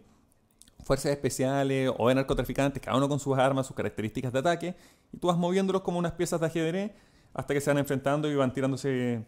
fuerzas 0.83 1.11
especiales 1.11 1.91
o 1.97 2.09
de 2.09 2.15
narcotraficantes, 2.15 2.81
cada 2.81 2.97
uno 2.97 3.07
con 3.07 3.19
sus 3.19 3.37
armas, 3.37 3.67
sus 3.67 3.75
características 3.75 4.33
de 4.33 4.39
ataque, 4.39 4.75
y 5.11 5.17
tú 5.17 5.27
vas 5.27 5.37
moviéndolos 5.37 5.81
como 5.81 5.99
unas 5.99 6.13
piezas 6.13 6.39
de 6.39 6.47
ajedrez 6.47 6.91
hasta 7.33 7.53
que 7.53 7.61
se 7.61 7.69
van 7.69 7.77
enfrentando 7.77 8.29
y 8.29 8.35
van 8.35 8.53
tirándose. 8.53 9.25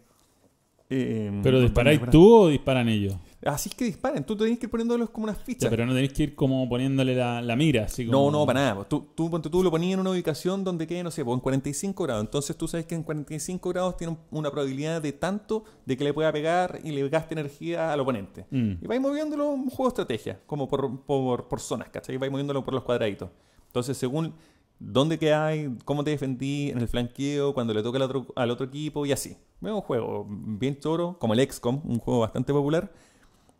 Eh, 0.88 1.40
¿Pero 1.42 1.60
disparáis 1.60 2.00
tú 2.10 2.32
o 2.34 2.48
disparan 2.48 2.88
ellos? 2.88 3.14
Así 3.44 3.68
es 3.68 3.74
que 3.76 3.84
disparen, 3.84 4.24
tú 4.24 4.34
tienes 4.36 4.58
que 4.58 4.66
ir 4.66 4.70
poniéndolos 4.70 5.10
como 5.10 5.24
unas 5.24 5.38
Ya, 5.38 5.44
fichas. 5.44 5.70
pero 5.70 5.86
no 5.86 5.92
tenéis 5.92 6.12
que 6.12 6.22
ir 6.24 6.34
como 6.34 6.68
poniéndole 6.68 7.14
la, 7.14 7.40
la 7.42 7.54
mira, 7.54 7.84
así 7.84 8.04
No, 8.04 8.18
como... 8.24 8.30
no, 8.32 8.46
para 8.46 8.60
nada. 8.60 8.74
pues. 8.76 8.88
Tú, 8.88 9.06
tú, 9.14 9.30
ponte 9.30 9.48
tú 9.50 9.62
lo 9.62 9.70
ponías 9.70 9.94
en 9.94 10.00
una 10.00 10.10
ubicación 10.10 10.64
donde 10.64 10.86
quede, 10.86 11.04
no 11.04 11.10
sé, 11.12 11.24
pues, 11.24 11.34
en 11.34 11.40
45 11.40 12.02
grados. 12.04 12.24
Entonces 12.24 12.56
tú 12.56 12.66
sabes 12.66 12.86
que 12.86 12.96
en 12.96 13.04
45 13.04 13.68
grados 13.68 13.96
tiene 13.96 14.14
un- 14.14 14.38
una 14.38 14.50
probabilidad 14.50 15.00
de 15.00 15.12
tanto 15.12 15.64
de 15.84 15.96
que 15.96 16.02
le 16.02 16.12
pueda 16.12 16.32
pegar 16.32 16.80
y 16.82 16.90
le 16.90 17.08
gaste 17.08 17.34
energía 17.34 17.92
al 17.92 18.00
oponente. 18.00 18.46
Mm. 18.50 18.72
Y 18.82 18.86
vais 18.88 19.00
moviéndolo 19.00 19.50
un 19.50 19.66
juego 19.70 19.84
de 19.84 19.88
estrategia, 19.88 20.40
como 20.46 20.66
por, 20.66 21.02
por, 21.02 21.46
por 21.46 21.60
zonas, 21.60 21.88
¿cachai? 21.90 22.16
Vais 22.16 22.32
moviéndolo 22.32 22.64
por 22.64 22.74
los 22.74 22.82
cuadraditos. 22.82 23.28
Entonces, 23.68 23.96
según 23.96 24.32
dónde 24.78 25.18
quedáis, 25.18 25.70
cómo 25.84 26.04
te 26.04 26.10
defendí 26.10 26.70
en 26.70 26.78
el 26.78 26.88
flanqueo, 26.88 27.54
cuando 27.54 27.74
le 27.74 27.82
toca 27.82 27.96
al 27.96 28.02
otro, 28.02 28.26
al 28.36 28.50
otro 28.50 28.66
equipo 28.66 29.06
y 29.06 29.12
así. 29.12 29.36
Es 29.62 29.70
un 29.70 29.80
juego 29.80 30.26
bien 30.28 30.78
choro, 30.78 31.18
como 31.18 31.34
el 31.34 31.50
XCOM, 31.50 31.80
un 31.84 31.98
juego 31.98 32.20
bastante 32.20 32.52
popular. 32.52 32.92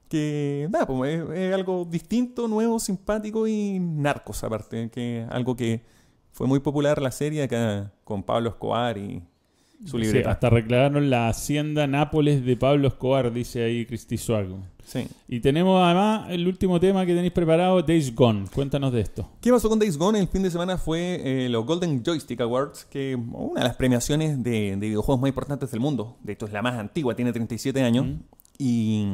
Que, 0.09 0.69
nada, 0.71 0.87
pues 0.87 1.29
es, 1.35 1.55
algo 1.55 1.85
distinto, 1.85 2.47
nuevo, 2.49 2.79
simpático 2.79 3.47
y 3.49 3.79
narcos, 3.81 4.45
aparte. 4.45 4.91
Que 4.91 5.27
algo 5.31 5.57
que 5.57 5.85
fue 6.33 6.47
muy 6.47 6.61
popular 6.61 7.01
la 7.01 7.11
serie 7.11 7.43
acá 7.43 7.93
con 8.05 8.23
Pablo 8.23 8.51
Escobar 8.51 8.99
y 8.99 9.23
su 9.85 9.99
Sí, 9.99 10.19
hasta 10.25 10.51
reclamaron 10.51 11.11
la 11.11 11.29
hacienda 11.29 11.87
Nápoles 11.87 12.45
de 12.45 12.57
Pablo 12.57 12.89
Escobar, 12.89 13.33
dice 13.33 13.65
ahí 13.65 13.87
Cristi 13.87 14.17
Suago. 14.17 14.61
Sí. 14.85 15.09
Y 15.29 15.41
tenemos 15.41 15.83
además 15.83 16.31
el 16.31 16.47
último 16.47 16.79
tema 16.79 17.05
que 17.05 17.15
tenéis 17.15 17.33
preparado, 17.33 17.83
Days 17.83 18.15
Gone. 18.15 18.47
Cuéntanos 18.55 18.93
de 18.93 19.01
esto. 19.01 19.29
¿Qué 19.41 19.51
pasó 19.51 19.69
con 19.69 19.79
Days 19.79 19.99
Gone? 19.99 20.21
El 20.21 20.29
fin 20.29 20.43
de 20.43 20.51
semana 20.51 20.79
fue 20.79 21.21
eh, 21.25 21.49
los 21.49 21.67
Golden 21.67 22.05
Joystick 22.05 22.41
Awards, 22.41 22.85
que 22.85 23.17
una 23.17 23.63
de 23.63 23.67
las 23.67 23.77
premiaciones 23.77 24.43
de, 24.43 24.77
de 24.77 24.87
videojuegos 24.87 25.21
más 25.21 25.29
importantes 25.29 25.71
del 25.73 25.81
mundo. 25.81 26.17
De 26.23 26.35
hecho, 26.35 26.47
es 26.47 26.53
la 26.53 26.63
más 26.63 26.79
antigua, 26.79 27.17
tiene 27.17 27.33
37 27.33 27.83
años. 27.83 28.07
Mm. 28.07 28.19
Y 28.59 29.07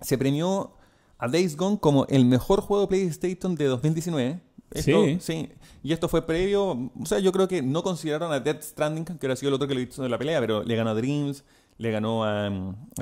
se 0.00 0.18
premió 0.18 0.72
a 1.18 1.28
Days 1.28 1.56
Gone 1.56 1.78
como 1.78 2.06
el 2.06 2.24
mejor 2.24 2.60
juego 2.60 2.82
de 2.82 2.88
PlayStation 2.88 3.54
de 3.54 3.66
2019. 3.66 4.40
Esto- 4.74 5.04
Sí. 5.04 5.18
sí. 5.20 5.48
Y 5.82 5.92
esto 5.92 6.08
fue 6.08 6.26
previo. 6.26 6.90
O 7.00 7.06
sea, 7.06 7.18
yo 7.18 7.32
creo 7.32 7.46
que 7.48 7.62
no 7.62 7.82
consideraron 7.82 8.32
a 8.32 8.40
Death 8.40 8.62
Stranding, 8.62 9.04
que 9.04 9.26
era 9.26 9.36
sido 9.36 9.48
el 9.48 9.54
otro 9.54 9.68
que 9.68 9.74
le 9.74 9.82
hizo 9.82 10.04
en 10.04 10.10
la 10.10 10.18
pelea, 10.18 10.40
pero 10.40 10.62
le 10.62 10.76
ganó 10.76 10.90
a 10.90 10.94
Dreams, 10.94 11.44
le 11.78 11.90
ganó 11.90 12.24
a, 12.24 12.46
a. 12.48 12.50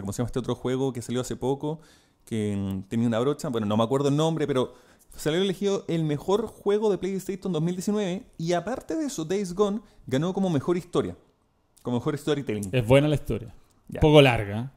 ¿Cómo 0.01 0.13
se 0.13 0.19
llama 0.19 0.27
este 0.27 0.39
otro 0.39 0.55
juego 0.55 0.93
que 0.93 1.03
salió 1.03 1.21
hace 1.21 1.37
poco? 1.37 1.81
Que 2.25 2.55
mm, 2.57 2.83
tenía 2.89 3.07
una 3.09 3.19
brocha. 3.21 3.49
Bueno, 3.49 3.67
no 3.67 3.77
me 3.77 3.85
acuerdo 3.85 4.09
el 4.09 4.17
nombre, 4.17 4.47
pero 4.47 4.75
salió 5.17 5.41
elegido 5.41 5.85
el 5.89 6.05
mejor 6.05 6.47
juego 6.47 6.91
de 6.91 6.99
PlayStation 6.99 7.53
2019. 7.53 8.25
Y 8.39 8.53
aparte 8.53 8.97
de 8.97 9.07
eso, 9.07 9.25
Days 9.25 9.55
Gone 9.55 9.81
ganó 10.07 10.33
como 10.33 10.51
mejor 10.51 10.77
historia. 10.77 11.17
Como 11.83 11.97
mejor 11.99 12.17
storytelling. 12.17 12.69
Es 12.73 12.87
buena 12.87 13.09
la 13.09 13.15
historia. 13.17 13.55
Un 13.93 14.01
poco 14.01 14.23
larga. 14.23 14.73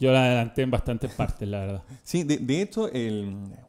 Yo 0.00 0.12
la 0.12 0.24
adelanté 0.24 0.62
en 0.62 0.70
bastantes 0.70 1.12
partes, 1.12 1.46
la 1.46 1.60
verdad. 1.60 1.82
Sí, 2.02 2.24
de, 2.24 2.38
de 2.38 2.62
hecho, 2.62 2.90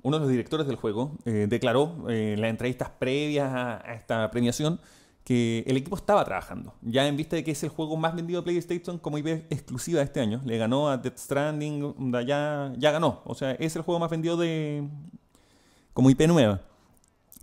uno 0.02 0.18
de 0.18 0.20
los 0.20 0.30
directores 0.30 0.66
del 0.66 0.78
juego 0.78 1.18
eh, 1.26 1.46
declaró 1.50 2.10
eh, 2.10 2.34
en 2.34 2.42
las 2.42 2.50
entrevistas 2.50 2.90
previas 2.98 3.52
a, 3.54 3.94
esta 3.94 4.32
premiación 4.32 4.80
que 5.26 5.64
el 5.68 5.76
equipo 5.78 5.98
estaba 5.98 6.24
trabajando. 6.24 6.74
Ya 6.82 7.06
en 7.08 7.18
vista 7.18 7.36
de 7.36 7.44
que 7.44 7.52
es 7.52 7.62
el 7.64 7.70
juego 7.70 7.98
más 7.98 8.16
vendido 8.16 8.42
de 8.42 8.46
PlayStation 8.46 8.98
como 8.98 9.18
IP 9.18 9.28
exclusiva 9.52 10.02
este 10.02 10.22
año. 10.22 10.42
Le 10.46 10.58
ganó 10.58 10.90
a 10.90 10.98
Death 10.98 11.18
Stranding, 11.18 12.14
ya, 12.26 12.74
ya 12.78 12.92
ganó. 12.92 13.22
O 13.26 13.36
sea, 13.36 13.52
es 13.52 13.76
el 13.76 13.82
juego 13.82 14.00
más 14.00 14.10
vendido 14.10 14.38
de 14.38 14.88
como 15.94 16.10
IP 16.10 16.22
nueva. 16.28 16.62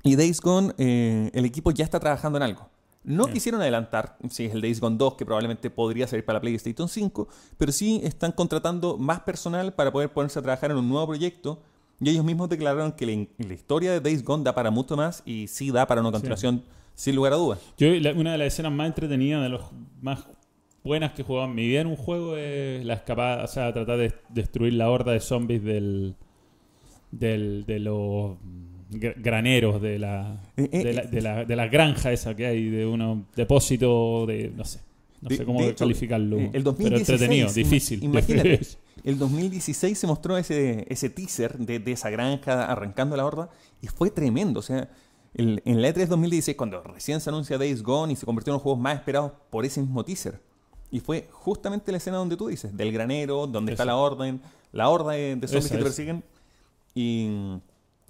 Y 0.02 0.16
Days 0.16 0.40
Gone, 0.40 0.72
eh, 0.78 1.30
el 1.34 1.44
equipo 1.44 1.70
ya 1.70 1.84
está 1.84 2.00
trabajando 2.00 2.38
en 2.38 2.42
algo. 2.42 2.68
No 3.08 3.26
quisieron 3.26 3.60
adelantar 3.60 4.16
si 4.30 4.44
es 4.46 4.54
el 4.54 4.60
Days 4.60 4.80
Gone 4.80 4.96
2, 4.96 5.14
que 5.14 5.24
probablemente 5.24 5.70
podría 5.70 6.06
salir 6.06 6.24
para 6.24 6.40
PlayStation 6.40 6.88
5, 6.88 7.28
pero 7.56 7.72
sí 7.72 8.00
están 8.04 8.32
contratando 8.32 8.96
más 8.98 9.20
personal 9.20 9.72
para 9.72 9.90
poder 9.92 10.10
ponerse 10.12 10.38
a 10.38 10.42
trabajar 10.42 10.70
en 10.70 10.76
un 10.76 10.88
nuevo 10.88 11.06
proyecto. 11.08 11.60
Y 12.00 12.10
ellos 12.10 12.24
mismos 12.24 12.48
declararon 12.48 12.92
que 12.92 13.06
la, 13.06 13.26
la 13.48 13.54
historia 13.54 13.90
de 13.92 14.00
Days 14.00 14.22
Gone 14.24 14.44
da 14.44 14.54
para 14.54 14.70
mucho 14.70 14.96
más 14.96 15.22
y 15.26 15.48
sí 15.48 15.70
da 15.72 15.86
para 15.86 16.00
una 16.00 16.12
continuación, 16.12 16.62
sin 16.94 17.16
lugar 17.16 17.32
a 17.32 17.36
dudas. 17.36 17.58
Yo, 17.76 17.88
la- 17.94 18.12
una 18.12 18.32
de 18.32 18.38
las 18.38 18.48
escenas 18.48 18.70
más 18.72 18.86
entretenidas, 18.88 19.42
de 19.42 19.48
los 19.48 19.62
más 20.00 20.24
buenas 20.84 21.12
que 21.12 21.22
he 21.22 21.24
jugado 21.24 21.46
en 21.48 21.54
mi 21.56 21.66
vida 21.66 21.80
en 21.80 21.86
un 21.88 21.96
juego 21.96 22.36
es 22.36 22.84
la 22.84 22.94
escapada, 22.94 23.42
o 23.44 23.48
sea, 23.48 23.72
tratar 23.72 23.98
de 23.98 24.14
destruir 24.28 24.74
la 24.74 24.88
horda 24.90 25.10
de 25.12 25.20
zombies 25.20 25.62
del, 25.64 26.14
del 27.10 27.64
de 27.66 27.78
los 27.80 28.36
graneros 28.90 29.80
de 29.82 29.98
la, 29.98 30.40
Eh, 30.56 30.68
eh, 30.72 30.84
de 30.84 30.92
la, 30.92 31.02
de 31.02 31.20
la, 31.20 31.44
de 31.44 31.56
la 31.56 31.66
granja 31.68 32.12
esa 32.12 32.34
que 32.34 32.46
hay, 32.46 32.68
de 32.70 32.86
unos 32.86 33.18
depósitos 33.36 34.26
de, 34.28 34.50
no 34.56 34.64
sé, 34.64 34.80
no 35.20 35.28
De- 35.28 35.36
sé 35.36 35.44
cómo 35.44 35.60
hecho, 35.62 35.76
calificarlo. 35.84 36.38
eh, 36.38 36.44
el 36.46 36.50
pero 36.52 36.72
2016, 36.72 37.08
entretenido, 37.10 37.48
ima- 37.48 37.52
difícil. 37.54 38.04
imagínate. 38.04 38.60
El 39.04 39.16
2016 39.16 39.96
se 39.96 40.06
mostró 40.08 40.36
ese, 40.36 40.84
ese 40.88 41.08
teaser 41.08 41.56
de, 41.56 41.78
de 41.78 41.92
esa 41.92 42.10
granja 42.10 42.64
arrancando 42.64 43.16
la 43.16 43.24
horda 43.24 43.48
y 43.80 43.86
fue 43.86 44.10
tremendo. 44.10 44.58
O 44.58 44.62
sea, 44.62 44.88
el- 45.34 45.62
en 45.64 45.80
la 45.80 45.88
E 45.88 45.94
E3 45.94 46.06
2016, 46.08 46.56
cuando 46.56 46.82
recién 46.82 47.20
se 47.20 47.30
anuncia 47.30 47.56
Days 47.58 47.82
Gone 47.84 48.12
y 48.12 48.16
se 48.16 48.26
convirtió 48.26 48.50
en 48.52 48.54
los 48.56 48.62
juegos 48.62 48.80
más 48.80 48.96
esperados 48.96 49.32
por 49.50 49.64
ese 49.64 49.80
mismo 49.80 50.04
teaser. 50.04 50.40
Y 50.90 50.98
fue 50.98 51.28
justamente 51.30 51.92
la 51.92 51.98
escena 51.98 52.16
donde 52.16 52.36
tú 52.36 52.48
dices, 52.48 52.76
del 52.76 52.90
granero, 52.92 53.46
donde 53.46 53.70
está 53.72 53.84
la 53.84 53.94
orden, 53.96 54.40
la 54.72 54.88
horda 54.88 55.12
de, 55.12 55.36
de 55.36 55.46
zombies 55.46 55.66
Esa, 55.66 55.74
que 55.74 55.78
te 55.78 55.84
persiguen. 55.84 56.24
Y 56.94 57.28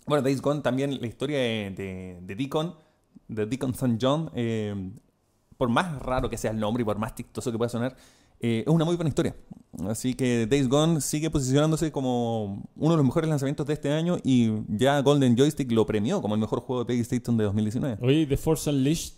bueno, 0.08 0.22
Days 0.22 0.40
Gone 0.40 0.60
también, 0.62 1.00
la 1.00 1.06
historia 1.06 1.38
de, 1.38 1.72
de, 1.76 2.18
de 2.22 2.34
Deacon, 2.34 2.74
de 3.28 3.46
Deacon 3.46 3.70
St. 3.70 3.98
John, 4.00 4.30
eh, 4.34 4.90
por 5.56 5.68
más 5.68 5.98
raro 6.00 6.28
que 6.30 6.36
sea 6.38 6.50
el 6.50 6.58
nombre 6.60 6.82
y 6.82 6.84
por 6.84 6.98
más 6.98 7.14
chistoso 7.14 7.50
que 7.52 7.58
pueda 7.58 7.68
sonar, 7.68 7.96
eh, 8.40 8.62
es 8.66 8.72
una 8.72 8.84
muy 8.84 8.94
buena 8.96 9.08
historia. 9.08 9.34
Así 9.88 10.14
que 10.14 10.46
Days 10.46 10.68
Gone 10.68 11.00
sigue 11.00 11.28
posicionándose 11.30 11.90
como 11.92 12.64
uno 12.76 12.90
de 12.92 12.96
los 12.96 13.04
mejores 13.04 13.28
lanzamientos 13.28 13.66
de 13.66 13.74
este 13.74 13.92
año 13.92 14.16
y 14.24 14.50
ya 14.68 15.00
Golden 15.02 15.36
Joystick 15.36 15.70
lo 15.72 15.84
premió 15.86 16.22
como 16.22 16.34
el 16.34 16.40
mejor 16.40 16.60
juego 16.60 16.80
de 16.82 16.86
PlayStation 16.86 17.36
de 17.36 17.44
2019. 17.44 17.98
Oye, 18.00 18.26
The 18.26 18.36
Force 18.36 18.70
Unleashed, 18.70 19.14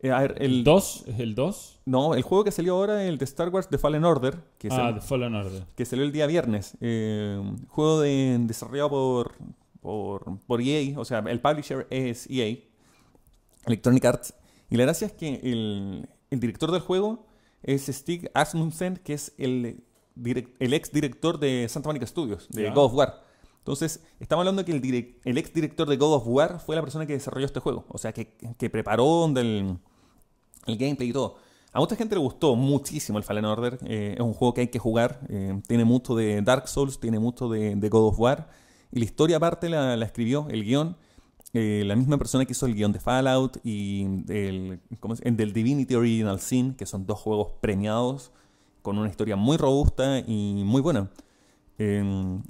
Eh, 0.00 0.10
a 0.10 0.20
ver, 0.20 0.34
el 0.40 0.52
el, 0.58 0.64
2, 0.64 1.04
¿es 1.06 1.20
el 1.20 1.34
2? 1.34 1.80
no, 1.86 2.14
el 2.14 2.22
juego 2.22 2.44
que 2.44 2.50
salió 2.50 2.74
ahora, 2.76 3.04
el 3.04 3.16
de 3.16 3.24
Star 3.24 3.48
Wars 3.48 3.68
The 3.68 3.78
Fallen 3.78 4.04
Order, 4.04 4.36
que, 4.58 4.68
Ah, 4.70 4.92
The 4.94 5.00
Fallen 5.00 5.34
Order. 5.34 5.64
que 5.74 5.84
salió 5.86 6.04
el 6.04 6.12
día 6.12 6.26
viernes. 6.26 6.76
eh, 6.80 7.40
juego 7.68 8.00
de, 8.00 8.36
desarrollado 8.40 8.90
por, 8.90 9.32
por, 9.86 10.38
por 10.48 10.60
EA, 10.60 10.98
o 10.98 11.04
sea, 11.04 11.20
el 11.20 11.40
publisher 11.40 11.86
es 11.90 12.28
EA, 12.28 12.56
Electronic 13.66 14.04
Arts. 14.04 14.34
Y 14.68 14.76
la 14.76 14.82
gracia 14.82 15.06
es 15.06 15.12
que 15.12 15.40
el, 15.44 16.08
el 16.30 16.40
director 16.40 16.72
del 16.72 16.80
juego 16.80 17.24
es 17.62 17.86
Stig 17.86 18.30
Asmussen, 18.34 18.96
que 18.96 19.14
es 19.14 19.32
el, 19.38 19.84
direc- 20.16 20.50
el 20.58 20.74
ex 20.74 20.90
director 20.92 21.38
de 21.38 21.68
Santa 21.68 21.88
Monica 21.88 22.06
Studios, 22.06 22.48
de 22.50 22.64
Ya. 22.64 22.72
God 22.72 22.84
of 22.86 22.94
War. 22.94 23.22
Entonces, 23.58 24.02
estamos 24.20 24.42
hablando 24.42 24.62
de 24.62 24.66
que 24.66 24.72
el, 24.72 24.82
direc- 24.82 25.14
el 25.24 25.38
ex 25.38 25.52
director 25.52 25.88
de 25.88 25.96
God 25.96 26.14
of 26.14 26.24
War 26.26 26.58
fue 26.60 26.74
la 26.76 26.82
persona 26.82 27.06
que 27.06 27.12
desarrolló 27.12 27.46
este 27.46 27.60
juego. 27.60 27.84
O 27.88 27.98
sea, 27.98 28.12
que, 28.12 28.28
que 28.58 28.70
preparó 28.70 29.28
del, 29.32 29.76
el 30.66 30.76
gameplay 30.76 31.10
y 31.10 31.12
todo. 31.12 31.36
A 31.72 31.78
mucha 31.78 31.94
gente 31.94 32.14
le 32.14 32.20
gustó 32.20 32.56
muchísimo 32.56 33.18
el 33.18 33.24
Fallen 33.24 33.44
Order. 33.44 33.78
eh, 33.84 34.14
es 34.16 34.20
un 34.20 34.32
juego 34.34 34.52
que 34.54 34.62
hay 34.62 34.68
que 34.68 34.78
jugar. 34.78 35.20
eh, 35.28 35.60
tiene 35.68 35.84
mucho 35.84 36.14
de 36.16 36.42
Dark 36.42 36.66
Souls, 36.68 36.98
tiene 36.98 37.18
mucho 37.18 37.48
de, 37.48 37.76
de 37.76 37.88
God 37.88 38.08
of 38.08 38.18
War. 38.18 38.48
Y 38.92 39.00
la 39.00 39.04
historia 39.04 39.36
aparte 39.38 39.68
la, 39.68 39.94
escribió, 39.94 40.46
el 40.50 40.64
guion, 40.64 40.96
eh, 41.52 41.82
la 41.86 41.96
misma 41.96 42.18
persona 42.18 42.44
que 42.44 42.52
hizo 42.52 42.66
el 42.66 42.74
guion 42.74 42.92
de 42.92 43.00
Fallout 43.00 43.58
y 43.64 44.04
del, 44.24 44.80
del 45.22 45.52
Divinity 45.52 45.94
Original 45.94 46.40
Sin, 46.40 46.74
que 46.74 46.86
son 46.86 47.06
dos 47.06 47.18
juegos 47.18 47.52
premiados 47.60 48.32
con 48.86 48.98
una 48.98 49.08
historia 49.08 49.34
muy 49.34 49.56
robusta 49.56 50.20
y 50.20 50.62
muy 50.64 50.80
buena. 50.80 51.10
Eh, 51.78 52.40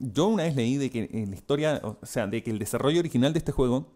yo 0.00 0.26
una 0.26 0.42
vez 0.42 0.56
leí 0.56 0.76
de 0.76 0.90
que 0.90 1.04
eh, 1.04 1.24
la 1.28 1.34
historia, 1.34 1.80
o 1.84 2.04
sea, 2.04 2.26
de 2.26 2.42
que 2.42 2.50
el 2.50 2.58
desarrollo 2.58 2.98
original 2.98 3.32
de 3.32 3.38
este 3.38 3.52
juego 3.52 3.86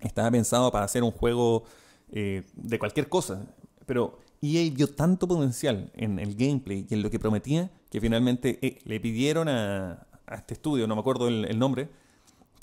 estaba 0.00 0.30
pensado 0.30 0.70
para 0.70 0.84
hacer 0.84 1.02
un 1.02 1.10
juego 1.10 1.64
eh, 2.12 2.44
de 2.54 2.78
cualquier 2.78 3.08
cosa, 3.08 3.44
pero 3.86 4.20
EA 4.42 4.70
vio 4.72 4.88
tanto 4.88 5.26
potencial 5.26 5.90
en 5.94 6.18
el 6.18 6.36
gameplay 6.36 6.86
y 6.88 6.94
en 6.94 7.02
lo 7.02 7.10
que 7.10 7.18
prometía 7.18 7.70
que 7.90 8.00
finalmente 8.00 8.78
le 8.84 9.00
pidieron 9.00 9.48
a, 9.48 10.06
a 10.26 10.36
este 10.36 10.54
estudio, 10.54 10.86
no 10.86 10.94
me 10.94 11.00
acuerdo 11.00 11.28
el, 11.28 11.44
el 11.44 11.58
nombre, 11.58 11.88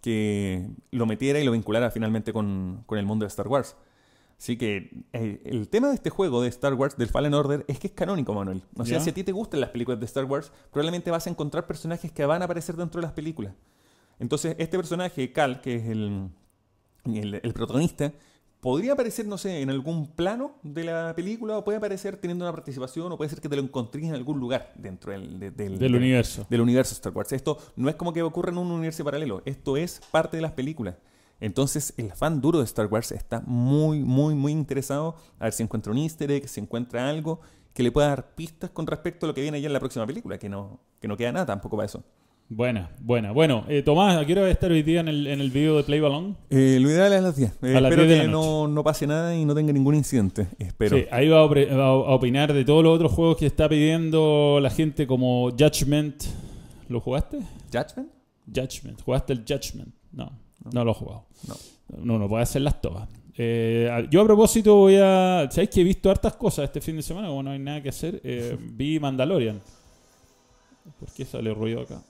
que 0.02 0.68
lo 0.92 1.06
metiera 1.06 1.40
y 1.40 1.44
lo 1.44 1.52
vinculara 1.52 1.92
finalmente 1.92 2.34
con, 2.34 2.84
con 2.86 2.98
el 2.98 3.06
mundo 3.06 3.24
de 3.24 3.28
Star 3.28 3.48
Wars. 3.48 3.76
Así 4.38 4.58
que 4.58 5.04
eh, 5.14 5.40
el 5.46 5.70
tema 5.70 5.90
de 5.90 5.94
este 5.94 6.10
juego 6.10 6.42
de 6.42 6.50
Star 6.50 6.74
Wars, 6.74 6.98
del 6.98 7.10
Fallen 7.10 7.36
Order, 7.36 7.64
es 7.68 7.78
que 7.78 7.86
es 7.86 7.94
canónico, 7.94 8.34
Manuel. 8.34 8.64
O 8.76 8.84
sea, 8.86 9.00
si 9.00 9.12
a 9.12 9.14
ti 9.14 9.24
te 9.24 9.32
gustan 9.32 9.62
las 9.62 9.70
películas 9.70 10.00
de 10.00 10.08
Star 10.08 10.26
Wars, 10.26 10.52
probablemente 10.72 11.12
vas 11.12 11.28
a 11.28 11.30
encontrar 11.30 11.68
personajes 11.68 12.12
que 12.12 12.26
van 12.26 12.42
a 12.42 12.46
aparecer 12.46 12.76
dentro 12.76 13.00
de 13.00 13.06
las 13.06 13.14
películas. 13.14 13.54
Entonces, 14.18 14.56
este 14.58 14.78
personaje, 14.78 15.32
Cal, 15.32 15.62
que 15.62 15.76
es 15.76 15.86
el, 15.86 16.32
el, 17.06 17.40
el 17.44 17.54
protagonista, 17.54 18.14
podría 18.62 18.94
aparecer, 18.94 19.26
no 19.28 19.38
sé, 19.38 19.62
en 19.62 19.70
algún 19.70 20.08
plano 20.08 20.54
de 20.64 20.84
la 20.86 21.14
película, 21.16 21.58
o 21.58 21.64
puede 21.64 21.78
aparecer 21.80 22.16
teniendo 22.18 22.46
una 22.46 22.54
participación, 22.54 23.12
o 23.12 23.18
puede 23.18 23.30
ser 23.30 23.42
que 23.42 23.50
te 23.50 23.56
lo 23.56 23.62
encontrés 23.62 24.06
en 24.06 24.14
algún 24.14 24.40
lugar 24.40 24.72
dentro 24.76 25.12
del, 25.12 25.40
de- 25.40 25.52
del, 25.52 25.78
Del 25.80 25.96
universo. 25.96 26.46
del 26.50 26.62
universo 26.62 26.94
Star 26.94 27.12
Wars. 27.14 27.32
Esto 27.34 27.58
no 27.76 27.90
es 27.90 27.96
como 27.96 28.14
que 28.14 28.22
ocurra 28.22 28.52
en 28.52 28.58
un 28.60 28.72
universo 28.72 29.04
paralelo, 29.04 29.42
esto 29.46 29.76
es 29.78 30.00
parte 30.12 30.38
de 30.38 30.42
las 30.44 30.52
películas. 30.54 30.96
Entonces, 31.40 31.96
el 31.98 32.12
fan 32.14 32.40
duro 32.40 32.60
de 32.60 32.66
Star 32.66 32.86
Wars 32.86 33.12
está 33.12 33.42
muy, 33.48 34.00
muy, 34.04 34.36
muy 34.36 34.52
interesado 34.52 35.16
a 35.40 35.46
ver 35.46 35.54
si 35.54 35.64
encuentra 35.64 35.92
un 35.92 35.98
easter 35.98 36.30
egg, 36.32 36.48
si 36.48 36.60
encuentra 36.60 37.10
algo 37.10 37.42
que 37.74 37.82
le 37.82 37.92
pueda 37.92 38.10
dar 38.10 38.36
pistas 38.36 38.70
con 38.70 38.86
respecto 38.86 39.26
a 39.26 39.28
lo 39.28 39.34
que 39.34 39.42
viene 39.42 39.60
ya 39.60 39.66
en 39.68 39.74
la 39.74 39.80
próxima 39.80 40.06
película, 40.06 40.38
que 40.38 40.50
no, 40.50 40.80
que 41.00 41.08
no 41.08 41.18
queda 41.18 41.32
nada 41.32 41.48
tampoco 41.48 41.78
para 41.78 41.88
eso. 41.88 42.04
Buena, 42.54 42.90
buena. 43.00 43.32
Bueno, 43.32 43.64
eh, 43.70 43.82
Tomás, 43.82 44.18
¿a 44.18 44.26
qué 44.26 44.34
hora 44.34 44.50
estar 44.50 44.70
hoy 44.70 44.84
día 44.84 45.00
en 45.00 45.08
el, 45.08 45.26
en 45.28 45.40
el 45.40 45.52
video 45.52 45.78
de 45.78 45.84
Play 45.84 46.02
Balón? 46.02 46.36
Eh, 46.50 46.80
lo 46.82 46.90
ideal 46.90 47.14
es 47.14 47.20
a 47.20 47.22
las 47.22 47.36
10. 47.38 47.50
Eh, 47.64 47.78
A 47.78 47.80
las 47.80 47.90
espero 47.92 48.02
10 48.06 48.10
de 48.10 48.18
la 48.18 48.24
que 48.24 48.28
no, 48.30 48.68
no 48.68 48.84
pase 48.84 49.08
nada 49.08 49.34
y 49.34 49.46
no 49.46 49.56
tenga 49.56 49.72
ningún 49.72 49.96
incidente. 49.96 50.48
Espero. 50.60 50.98
Sí, 50.98 51.06
ahí 51.12 51.30
va 51.30 51.40
a, 51.40 51.46
opre- 51.46 51.70
va 51.74 51.86
a 51.86 51.94
opinar 52.14 52.52
de 52.52 52.66
todos 52.66 52.84
los 52.84 52.94
otros 52.94 53.14
juegos 53.14 53.38
que 53.38 53.46
está 53.46 53.70
pidiendo 53.70 54.60
la 54.62 54.70
gente 54.70 55.08
como 55.08 55.50
Judgment. 55.52 56.24
¿Lo 56.90 57.00
jugaste? 57.00 57.40
¿Judgment? 57.72 58.10
Judgment. 58.54 59.02
¿Jugaste 59.02 59.32
el 59.32 59.46
Judgment? 59.48 59.94
No, 60.12 60.30
no, 60.74 60.84
lo 60.84 60.92
he 60.92 60.94
jugado. 60.94 61.26
No. 61.48 61.56
No, 62.04 62.20
no 62.20 62.28
puede 62.28 62.44
hacerlas 62.44 62.82
todas. 62.82 63.08
Eh, 63.38 63.90
a- 63.90 64.10
yo 64.10 64.20
a 64.20 64.26
propósito 64.26 64.76
voy 64.76 64.98
a... 65.02 65.48
¿Sabéis 65.50 65.70
que 65.70 65.80
he 65.80 65.84
visto 65.86 66.12
hartas 66.12 66.34
cosas 66.34 66.66
este 66.66 66.82
fin 66.82 66.98
de 66.98 67.02
semana? 67.02 67.30
Como 67.30 67.44
no 67.44 67.52
hay 67.52 67.60
nada 67.60 67.82
que 67.82 67.88
hacer. 67.88 68.20
eh, 68.26 68.58
vi 68.74 69.00
Mandalorian. 69.00 69.62
¿Por 71.00 71.10
qué 71.14 71.24
sale 71.24 71.54
ruido 71.54 71.80
acá? 71.84 72.02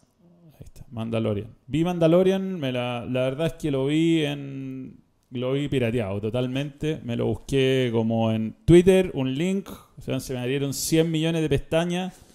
Mandalorian. 0.91 1.47
Vi 1.67 1.83
Mandalorian, 1.83 2.59
me 2.59 2.71
la, 2.71 3.05
la 3.09 3.21
verdad 3.21 3.47
es 3.47 3.53
que 3.53 3.71
lo 3.71 3.85
vi 3.87 4.23
en... 4.25 4.99
Lo 5.31 5.53
vi 5.53 5.69
pirateado 5.69 6.19
totalmente. 6.19 6.99
Me 7.05 7.15
lo 7.15 7.25
busqué 7.25 7.89
como 7.93 8.33
en 8.33 8.53
Twitter, 8.65 9.11
un 9.13 9.33
link. 9.33 9.69
O 9.97 10.01
sea, 10.01 10.19
se 10.19 10.33
me 10.33 10.39
abrieron 10.39 10.73
100 10.73 11.09
millones 11.09 11.41
de 11.41 11.49
pestañas. 11.49 12.13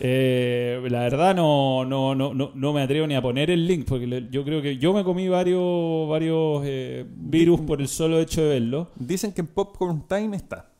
Eh, 0.00 0.82
la 0.90 1.02
verdad 1.02 1.36
no, 1.36 1.84
no, 1.84 2.16
no, 2.16 2.34
no, 2.34 2.72
me 2.72 2.82
atrevo 2.82 3.06
ni 3.06 3.14
a 3.14 3.22
poner 3.22 3.48
el 3.48 3.64
link 3.64 3.86
porque 3.88 4.26
yo 4.28 4.44
creo 4.44 4.60
que 4.60 4.76
yo 4.76 4.92
me 4.92 5.04
comí 5.04 5.28
varios, 5.28 6.08
varios 6.08 6.62
eh, 6.64 7.06
virus 7.08 7.60
por 7.60 7.80
el 7.80 7.86
solo 7.86 8.18
hecho 8.18 8.42
de 8.42 8.48
verlo. 8.60 8.90
Dicen 8.96 9.32
que 9.32 9.42
en 9.42 9.46
Popcorn 9.46 10.02
Time 10.08 10.36
está. 10.36 10.73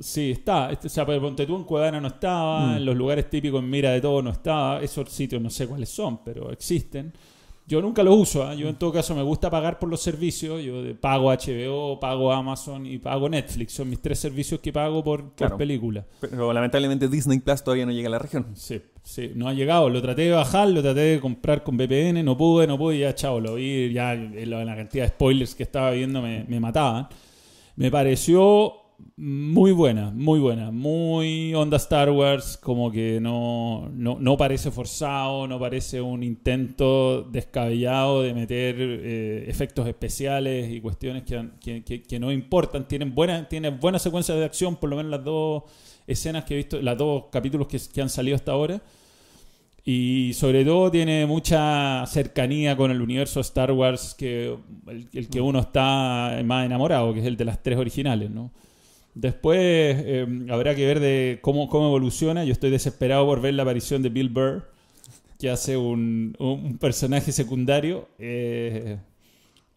Sí, 0.00 0.30
está. 0.32 0.70
Este, 0.70 0.86
o 0.86 0.90
sea, 0.90 1.04
ponte 1.04 1.44
tú 1.46 1.56
en 1.56 1.64
Cuevana 1.64 2.00
no 2.00 2.08
estaba, 2.08 2.66
Mm. 2.74 2.76
en 2.76 2.84
los 2.86 2.96
lugares 2.96 3.28
típicos 3.28 3.60
en 3.62 3.68
Mira 3.70 3.90
de 3.92 4.00
Todo 4.00 4.22
no 4.22 4.30
estaba. 4.30 4.80
Esos 4.80 5.08
sitios 5.10 5.42
no 5.42 5.50
sé 5.50 5.66
cuáles 5.66 5.88
son, 5.88 6.22
pero 6.24 6.50
existen. 6.52 7.12
Yo 7.66 7.82
nunca 7.82 8.02
lo 8.02 8.14
uso. 8.14 8.44
¿ah? 8.44 8.54
Yo 8.54 8.66
en 8.68 8.76
todo 8.76 8.90
caso 8.92 9.14
me 9.14 9.22
gusta 9.22 9.50
pagar 9.50 9.78
por 9.78 9.90
los 9.90 10.00
servicios. 10.00 10.62
Yo 10.62 10.74
pago 11.00 11.30
HBO, 11.30 12.00
pago 12.00 12.32
Amazon 12.32 12.86
y 12.86 12.96
pago 12.98 13.28
Netflix. 13.28 13.74
Son 13.74 13.90
mis 13.90 14.00
tres 14.00 14.18
servicios 14.18 14.58
que 14.60 14.72
pago 14.72 15.04
por, 15.04 15.22
por 15.24 15.34
Claro. 15.34 15.58
película. 15.58 16.06
Pero 16.20 16.50
lamentablemente 16.52 17.08
Disney 17.08 17.40
Plus 17.40 17.62
todavía 17.62 17.84
no 17.84 17.92
llega 17.92 18.08
a 18.08 18.12
la 18.12 18.18
región. 18.20 18.46
Sí, 18.54 18.80
sí, 19.02 19.32
no 19.34 19.48
ha 19.48 19.52
llegado. 19.52 19.90
Lo 19.90 20.00
traté 20.00 20.22
de 20.22 20.30
bajar, 20.30 20.68
lo 20.68 20.80
traté 20.80 21.00
de 21.00 21.20
comprar 21.20 21.62
con 21.62 21.76
VPN, 21.76 22.22
no 22.24 22.38
pude, 22.38 22.66
no 22.66 22.78
pude, 22.78 23.00
ya 23.00 23.14
chao, 23.14 23.38
lo 23.38 23.56
vi, 23.56 23.92
ya 23.92 24.14
la, 24.14 24.64
la 24.64 24.74
cantidad 24.76 25.04
de 25.04 25.08
spoilers 25.10 25.54
que 25.54 25.64
estaba 25.64 25.90
viendo 25.90 26.22
me, 26.22 26.44
me 26.48 26.60
mataban. 26.60 27.08
Me 27.76 27.90
pareció 27.90 28.72
muy 29.16 29.72
buena, 29.72 30.10
muy 30.10 30.40
buena. 30.40 30.70
Muy 30.70 31.54
onda 31.54 31.76
Star 31.76 32.10
Wars, 32.10 32.56
como 32.56 32.90
que 32.90 33.20
no, 33.20 33.88
no, 33.92 34.18
no 34.20 34.36
parece 34.36 34.70
forzado, 34.70 35.46
no 35.48 35.58
parece 35.58 36.00
un 36.00 36.22
intento 36.22 37.22
descabellado 37.22 38.22
de 38.22 38.34
meter 38.34 38.76
eh, 38.78 39.44
efectos 39.48 39.86
especiales 39.88 40.70
y 40.72 40.80
cuestiones 40.80 41.22
que, 41.24 41.82
que- 41.84 42.02
que- 42.02 42.20
no 42.20 42.32
importan. 42.32 42.86
Tienen 42.88 43.14
buenas 43.14 43.48
tienen 43.48 43.78
buenas 43.80 44.02
secuencias 44.02 44.36
de 44.38 44.44
acción, 44.44 44.76
por 44.76 44.90
lo 44.90 44.96
menos 44.96 45.10
las 45.10 45.24
dos 45.24 45.64
escenas 46.06 46.44
que 46.44 46.54
he 46.54 46.56
visto, 46.58 46.80
los 46.80 46.98
dos 46.98 47.24
capítulos 47.30 47.68
que, 47.68 47.78
que 47.92 48.00
han 48.02 48.08
salido 48.10 48.36
hasta 48.36 48.52
ahora. 48.52 48.80
Y 49.84 50.32
sobre 50.34 50.64
todo 50.64 50.90
tiene 50.90 51.24
mucha 51.24 52.04
cercanía 52.06 52.76
con 52.76 52.90
el 52.90 53.00
universo 53.00 53.40
Star 53.40 53.72
Wars 53.72 54.14
que 54.18 54.54
el 55.14 55.28
que 55.28 55.40
uno 55.40 55.60
está 55.60 56.38
más 56.44 56.66
enamorado, 56.66 57.14
que 57.14 57.20
es 57.20 57.26
el 57.26 57.36
de 57.36 57.44
las 57.46 57.62
tres 57.62 57.78
originales, 57.78 58.30
¿no? 58.30 58.50
Después 59.18 59.58
eh, 59.60 60.26
habrá 60.50 60.74
que 60.76 60.86
ver 60.86 61.00
de 61.00 61.38
cómo, 61.42 61.68
cómo 61.68 61.88
evoluciona. 61.88 62.44
Yo 62.44 62.52
estoy 62.52 62.70
desesperado 62.70 63.26
por 63.26 63.40
ver 63.40 63.54
la 63.54 63.62
aparición 63.64 64.00
de 64.02 64.10
Bill 64.10 64.28
Burr, 64.28 64.62
que 65.40 65.50
hace 65.50 65.76
un, 65.76 66.36
un- 66.38 66.48
un 66.66 66.78
personaje 66.78 67.32
secundario. 67.32 68.08
eh, 68.18 68.98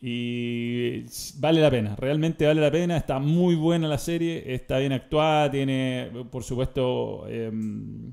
y 0.02 1.04
vale 1.40 1.62
la 1.62 1.70
pena, 1.72 1.96
realmente 1.96 2.46
vale 2.48 2.62
la 2.62 2.72
pena. 2.72 2.98
Está 2.98 3.20
muy 3.20 3.56
buena 3.56 3.88
la 3.88 3.98
serie, 4.00 4.54
está 4.56 4.80
bien 4.80 4.94
actuada, 4.94 5.52
tiene, 5.52 6.10
por 6.32 6.44
supuesto, 6.44 7.28
em, 7.30 8.12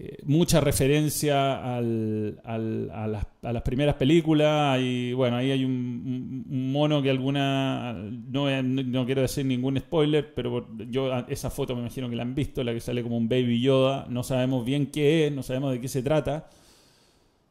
eh, 0.00 0.16
mucha 0.26 0.60
referencia 0.60 1.76
al- 1.76 2.40
a, 2.44 3.08
las, 3.52 3.62
primeras 3.64 3.96
películas 3.96 4.78
y 4.80 5.12
bueno, 5.12 5.38
ahí 5.38 5.50
hay 5.50 5.64
un, 5.64 6.44
mono 6.70 7.02
que 7.02 7.10
alguna, 7.10 7.94
no, 8.30 8.62
no- 8.62 9.06
quiero 9.06 9.22
decir 9.22 9.44
ningún 9.44 9.76
spoiler, 9.76 10.32
pero 10.34 10.68
yo 10.88 11.12
esa 11.26 11.50
foto 11.50 11.74
me 11.74 11.80
imagino 11.80 12.08
que 12.08 12.14
la 12.14 12.22
han 12.22 12.32
visto, 12.36 12.62
la 12.62 12.72
que 12.72 12.78
sale 12.78 13.02
como 13.02 13.16
un 13.16 13.28
baby 13.28 13.60
Yoda, 13.60 14.06
no 14.08 14.22
sabemos 14.22 14.64
bien 14.64 14.86
qué 14.86 15.26
es, 15.26 15.32
no 15.32 15.42
sabemos 15.42 15.72
de 15.72 15.80
qué 15.80 15.88
se 15.88 16.00
trata. 16.00 16.48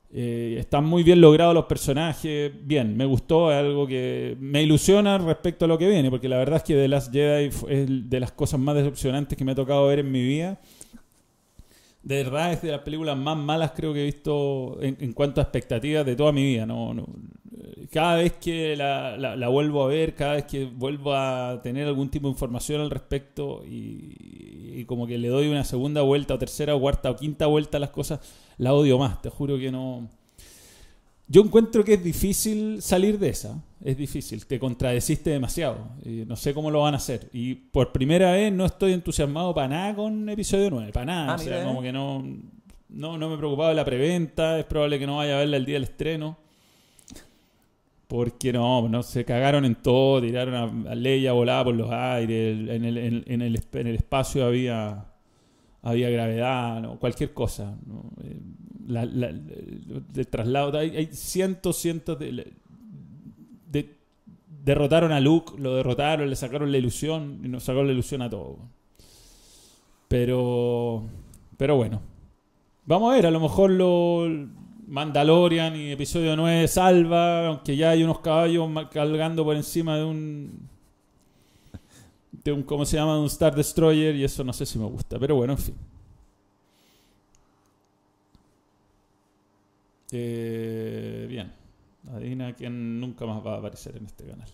Eh, 0.10 0.56
están 0.58 0.86
muy 0.86 1.04
bien 1.04 1.20
logrados 1.20 1.54
los 1.54 1.66
personajes, 1.66 2.50
bien, 2.64 2.96
me 2.96 3.04
gustó, 3.04 3.52
es 3.52 3.58
algo 3.58 3.86
que 3.86 4.38
me 4.40 4.64
ilusiona 4.64 5.18
respecto 5.18 5.66
a 5.66 5.68
lo 5.68 5.78
que 5.78 5.90
viene, 5.90 6.10
porque 6.10 6.30
la 6.30 6.38
verdad 6.38 6.58
es 6.58 6.64
que 6.64 6.76
The 6.76 6.88
Last 6.88 7.12
Jedi 7.12 7.50
es 7.68 8.10
de 8.10 8.20
las 8.22 8.32
cosas 8.32 8.58
más 8.58 8.76
decepcionantes 8.76 9.38
que 9.38 9.44
me 9.44 9.52
ha 9.52 9.56
tocado 9.56 9.86
ver 9.88 10.00
en 10.00 10.10
mi 10.10 10.24
vida. 10.24 10.62
De 12.08 12.24
verdad 12.24 12.54
es 12.54 12.62
de 12.62 12.72
las 12.72 12.82
películas 12.82 13.18
más 13.18 13.38
malas 13.38 13.74
creo 13.76 13.94
que 13.94 14.02
he 14.02 14.06
visto 14.06 14.78
en, 14.82 14.96
en 15.02 15.12
cuanto 15.14 15.42
a 15.42 15.44
expectativas 15.44 16.06
de 16.06 16.16
toda 16.16 16.32
mi 16.32 16.44
vida. 16.44 16.66
No, 16.66 16.94
no. 16.94 17.06
Eh, 17.60 17.88
Cada 17.92 18.16
vez 18.18 18.34
que 18.34 18.76
la, 18.78 19.18
la- 19.18 19.48
vuelvo 19.50 19.84
a 19.84 19.88
ver, 19.88 20.16
cada 20.16 20.34
vez 20.36 20.46
que 20.46 20.66
vuelvo 20.66 21.14
a 21.14 21.60
tener 21.62 21.86
algún 21.88 22.10
tipo 22.10 22.28
de 22.28 22.32
información 22.32 22.80
al 22.82 22.90
respecto 22.92 23.64
y 23.66 24.86
como 24.86 25.06
que 25.08 25.18
le 25.18 25.28
doy 25.28 25.48
una 25.50 25.64
segunda 25.66 26.02
vuelta 26.02 26.34
o 26.36 26.38
tercera 26.40 26.76
o 26.76 26.80
cuarta 26.80 27.12
o 27.12 27.16
quinta 27.16 27.46
vuelta 27.48 27.78
a 27.78 27.80
las 27.82 27.90
cosas, 27.90 28.20
la 28.58 28.74
odio 28.74 28.98
más. 28.98 29.22
Te 29.22 29.30
juro 29.30 29.58
que 29.58 29.72
no... 29.72 30.08
Yo 31.30 31.42
encuentro 31.42 31.84
que 31.84 31.96
es 31.96 32.04
difícil 32.04 32.82
salir 32.82 33.20
de 33.20 33.30
esa. 33.30 33.62
Es 33.84 33.98
difícil. 33.98 34.46
Te 34.46 34.58
contradeciste 34.60 35.30
demasiado. 35.30 35.90
Y 36.06 36.24
no 36.26 36.38
sé 36.38 36.54
cómo 36.54 36.72
lo 36.72 36.82
van 36.82 36.94
a 36.94 36.98
hacer. 36.98 37.30
Y 37.34 37.56
por 37.56 37.92
primera 37.92 38.32
vez 38.32 38.52
no 38.54 38.66
estoy 38.66 38.94
entusiasmado 38.94 39.54
para 39.54 39.68
nada 39.68 39.96
con 39.96 40.30
episodio 40.30 40.70
9. 40.70 40.94
Para 40.94 41.06
nada. 41.06 41.34
Ah, 41.34 41.36
o 41.36 41.40
sea, 41.40 41.62
eh. 41.62 41.66
como 41.66 41.82
que 41.82 41.92
no, 41.92 42.24
no, 42.90 43.18
no 43.18 43.30
me 43.30 43.38
preocupaba 43.38 43.70
de 43.70 43.76
la 43.76 43.84
preventa. 43.84 44.58
Es 44.58 44.66
probable 44.66 45.00
que 45.00 45.06
no 45.06 45.18
vaya 45.18 45.36
a 45.36 45.40
verla 45.40 45.58
el 45.58 45.66
día 45.66 45.76
del 45.76 45.84
estreno. 45.84 46.38
Porque 48.08 48.54
no, 48.54 48.88
no 48.88 49.04
se 49.04 49.26
cagaron 49.26 49.66
en 49.66 49.76
todo. 49.76 50.22
Tiraron 50.22 50.88
a, 50.88 50.92
a 50.92 50.96
Leia 50.96 51.34
volada 51.34 51.66
por 51.66 51.76
los 51.76 51.92
aires. 51.92 52.70
En 52.70 52.86
el, 52.86 52.98
en, 52.98 53.24
en 53.28 53.42
el, 53.42 53.62
en 53.74 53.88
el 53.88 53.96
espacio 53.96 54.46
había 54.46 55.08
había 55.82 56.10
gravedad, 56.10 56.82
¿no? 56.82 57.00
cualquier 57.00 57.34
cosa. 57.34 57.76
¿no? 57.86 58.12
La- 58.88 59.06
traslado, 60.30 60.78
hay, 60.78 61.08
cientos, 61.12 61.78
cientos 61.78 62.18
de, 62.20 62.54
de- 63.72 63.96
Derrotaron 64.64 65.12
a 65.14 65.20
Luke, 65.20 65.54
lo 65.58 65.76
derrotaron, 65.76 66.30
le 66.30 66.36
sacaron 66.36 66.72
la 66.72 66.78
ilusión 66.78 67.40
y 67.44 67.48
nos 67.48 67.64
sacaron 67.64 67.88
la 67.88 67.94
ilusión 67.94 68.22
a 68.22 68.30
todos. 68.30 68.58
Pero. 70.08 71.04
Pero 71.58 71.76
bueno. 71.76 72.02
Vamos 72.86 73.12
a 73.12 73.16
ver, 73.16 73.26
a 73.28 73.32
lo 73.32 73.40
mejor 73.40 73.72
lo. 73.72 74.28
Mandalorian 74.88 75.76
y 75.76 75.92
episodio 75.92 76.36
9 76.38 76.66
salva, 76.70 77.48
aunque 77.48 77.76
ya 77.76 77.90
hay 77.90 78.04
unos 78.04 78.20
caballos 78.20 78.70
cargando 78.92 79.44
por 79.44 79.56
encima 79.56 79.98
de 79.98 80.06
un. 80.06 80.70
De 82.44 82.54
un, 82.54 82.64
¿cómo 82.64 82.86
se 82.86 82.96
llama? 82.98 83.16
De 83.16 83.20
un 83.20 83.26
Star 83.28 83.54
Destroyer 83.56 84.16
y 84.16 84.24
eso 84.24 84.44
no 84.46 84.54
sé 84.54 84.66
si 84.66 84.80
me 84.80 84.86
gusta, 84.86 85.20
pero 85.20 85.36
bueno, 85.36 85.54
en 85.54 85.60
fin. 85.60 85.76
Eh, 90.12 91.26
bien. 91.30 91.52
Adivina 92.12 92.54
quién 92.54 93.00
nunca 93.00 93.26
más 93.26 93.46
va 93.46 93.56
a 93.56 93.58
aparecer 93.58 93.98
en 93.98 94.06
este 94.06 94.26
canal. 94.26 94.48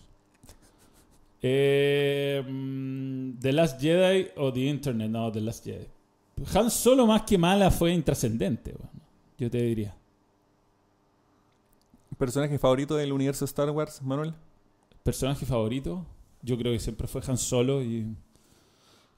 Eh, 1.40 2.42
mm, 2.46 3.38
The 3.38 3.52
Last 3.52 3.80
Jedi 3.80 4.28
o 4.36 4.52
The 4.52 4.60
Internet, 4.60 5.10
no, 5.10 5.30
The 5.30 5.40
Last 5.40 5.64
Jedi. 5.64 5.86
Han 6.54 6.70
Solo 6.70 7.06
más 7.06 7.22
que 7.22 7.38
mala 7.38 7.70
fue 7.70 7.92
intrascendente, 7.92 8.72
bueno, 8.72 9.04
yo 9.38 9.50
te 9.50 9.62
diría. 9.62 9.94
¿Personaje 12.18 12.58
favorito 12.58 12.96
del 12.96 13.12
universo 13.12 13.44
Star 13.44 13.70
Wars, 13.70 14.00
Manuel? 14.02 14.32
Personaje 15.02 15.44
favorito, 15.44 16.06
yo 16.42 16.56
creo 16.56 16.72
que 16.72 16.78
siempre 16.80 17.06
fue 17.06 17.20
Han 17.26 17.36
Solo 17.36 17.82
y 17.82 18.16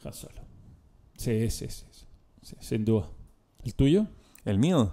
Han 0.04 0.12
Solo. 0.12 0.42
Sí, 1.16 1.48
sí, 1.50 1.68
sí, 1.68 1.86
sí, 1.90 2.06
sí, 2.42 2.56
sin 2.60 2.84
duda. 2.84 3.08
¿El 3.64 3.74
tuyo? 3.74 4.06
El 4.44 4.58
mío. 4.58 4.92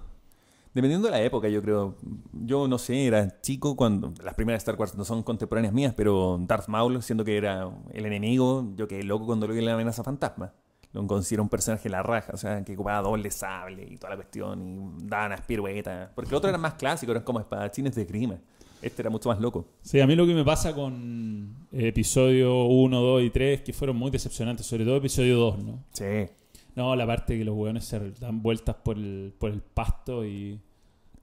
Dependiendo 0.74 1.08
de 1.08 1.12
la 1.12 1.22
época, 1.22 1.48
yo 1.50 1.62
creo. 1.62 1.96
Yo 2.32 2.68
no 2.68 2.78
sé, 2.78 3.06
era 3.06 3.40
chico 3.42 3.76
cuando. 3.76 4.14
Las 4.24 4.34
primeras 4.34 4.64
Star 4.64 4.76
Wars 4.76 4.96
no 4.96 5.06
son 5.06 5.22
contemporáneas 5.22 5.74
mías, 5.74 5.94
pero 5.96 6.40
Darth 6.42 6.68
Maul, 6.68 7.02
siendo 7.04 7.24
que 7.24 7.38
era 7.38 7.70
el 7.92 8.06
enemigo, 8.06 8.68
yo 8.76 8.88
quedé 8.88 9.04
loco 9.04 9.26
cuando 9.26 9.48
lo 9.48 9.54
vi 9.54 9.60
en 9.60 9.66
la 9.66 9.74
amenaza 9.74 10.04
fantasma. 10.04 10.54
Lo 10.92 11.06
considero 11.08 11.42
un 11.44 11.50
personaje 11.50 11.84
de 11.84 11.90
la 11.90 12.04
raja, 12.04 12.34
o 12.34 12.38
sea, 12.38 12.64
que 12.64 12.74
ocupaba 12.74 13.02
doble 13.02 13.32
sable 13.32 13.88
y 13.90 13.98
toda 13.98 14.12
la 14.12 14.16
cuestión, 14.16 14.98
y 15.00 15.08
daban 15.08 15.32
unas 15.32 15.42
piruetas. 15.42 16.10
Porque 16.14 16.30
el 16.30 16.36
otro 16.36 16.50
era 16.50 16.60
más 16.60 16.76
clásico, 16.76 17.12
eran 17.12 17.24
como 17.24 17.40
espadachines 17.40 17.96
de 17.96 18.06
grima. 18.06 18.38
Este 18.82 19.02
era 19.02 19.10
mucho 19.10 19.30
más 19.30 19.40
loco. 19.40 19.66
Sí, 19.82 20.02
a 20.02 20.06
mí 20.06 20.16
lo 20.16 20.28
que 20.28 20.36
me 20.36 20.44
pasa 20.44 20.76
con 20.76 21.68
episodio 21.72 22.66
1, 22.66 23.02
2 23.02 23.24
y 23.24 23.30
3 23.30 23.62
que 23.62 23.74
fueron 23.74 23.96
muy 23.96 24.12
decepcionantes, 24.12 24.66
sobre 24.66 24.86
todo 24.86 24.98
episodio 24.98 25.38
2, 25.38 25.64
¿no? 25.64 25.84
Sí. 25.94 26.28
No, 26.76 26.96
la 26.96 27.06
parte 27.06 27.38
que 27.38 27.46
los 27.46 27.56
hueones 27.56 27.86
se 27.86 28.12
dan 28.12 28.42
vueltas 28.42 28.76
por 28.76 28.98
el, 28.98 29.34
por 29.38 29.52
el 29.52 29.62
pasto 29.62 30.26
y, 30.26 30.60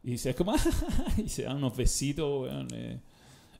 y 0.04 0.18
se 0.18 0.30
es 0.30 0.36
como 0.36 0.54
y 1.16 1.28
se 1.28 1.44
dan 1.44 1.56
unos 1.56 1.76
besitos, 1.76 2.42
weón. 2.42 2.68
eh. 2.72 3.00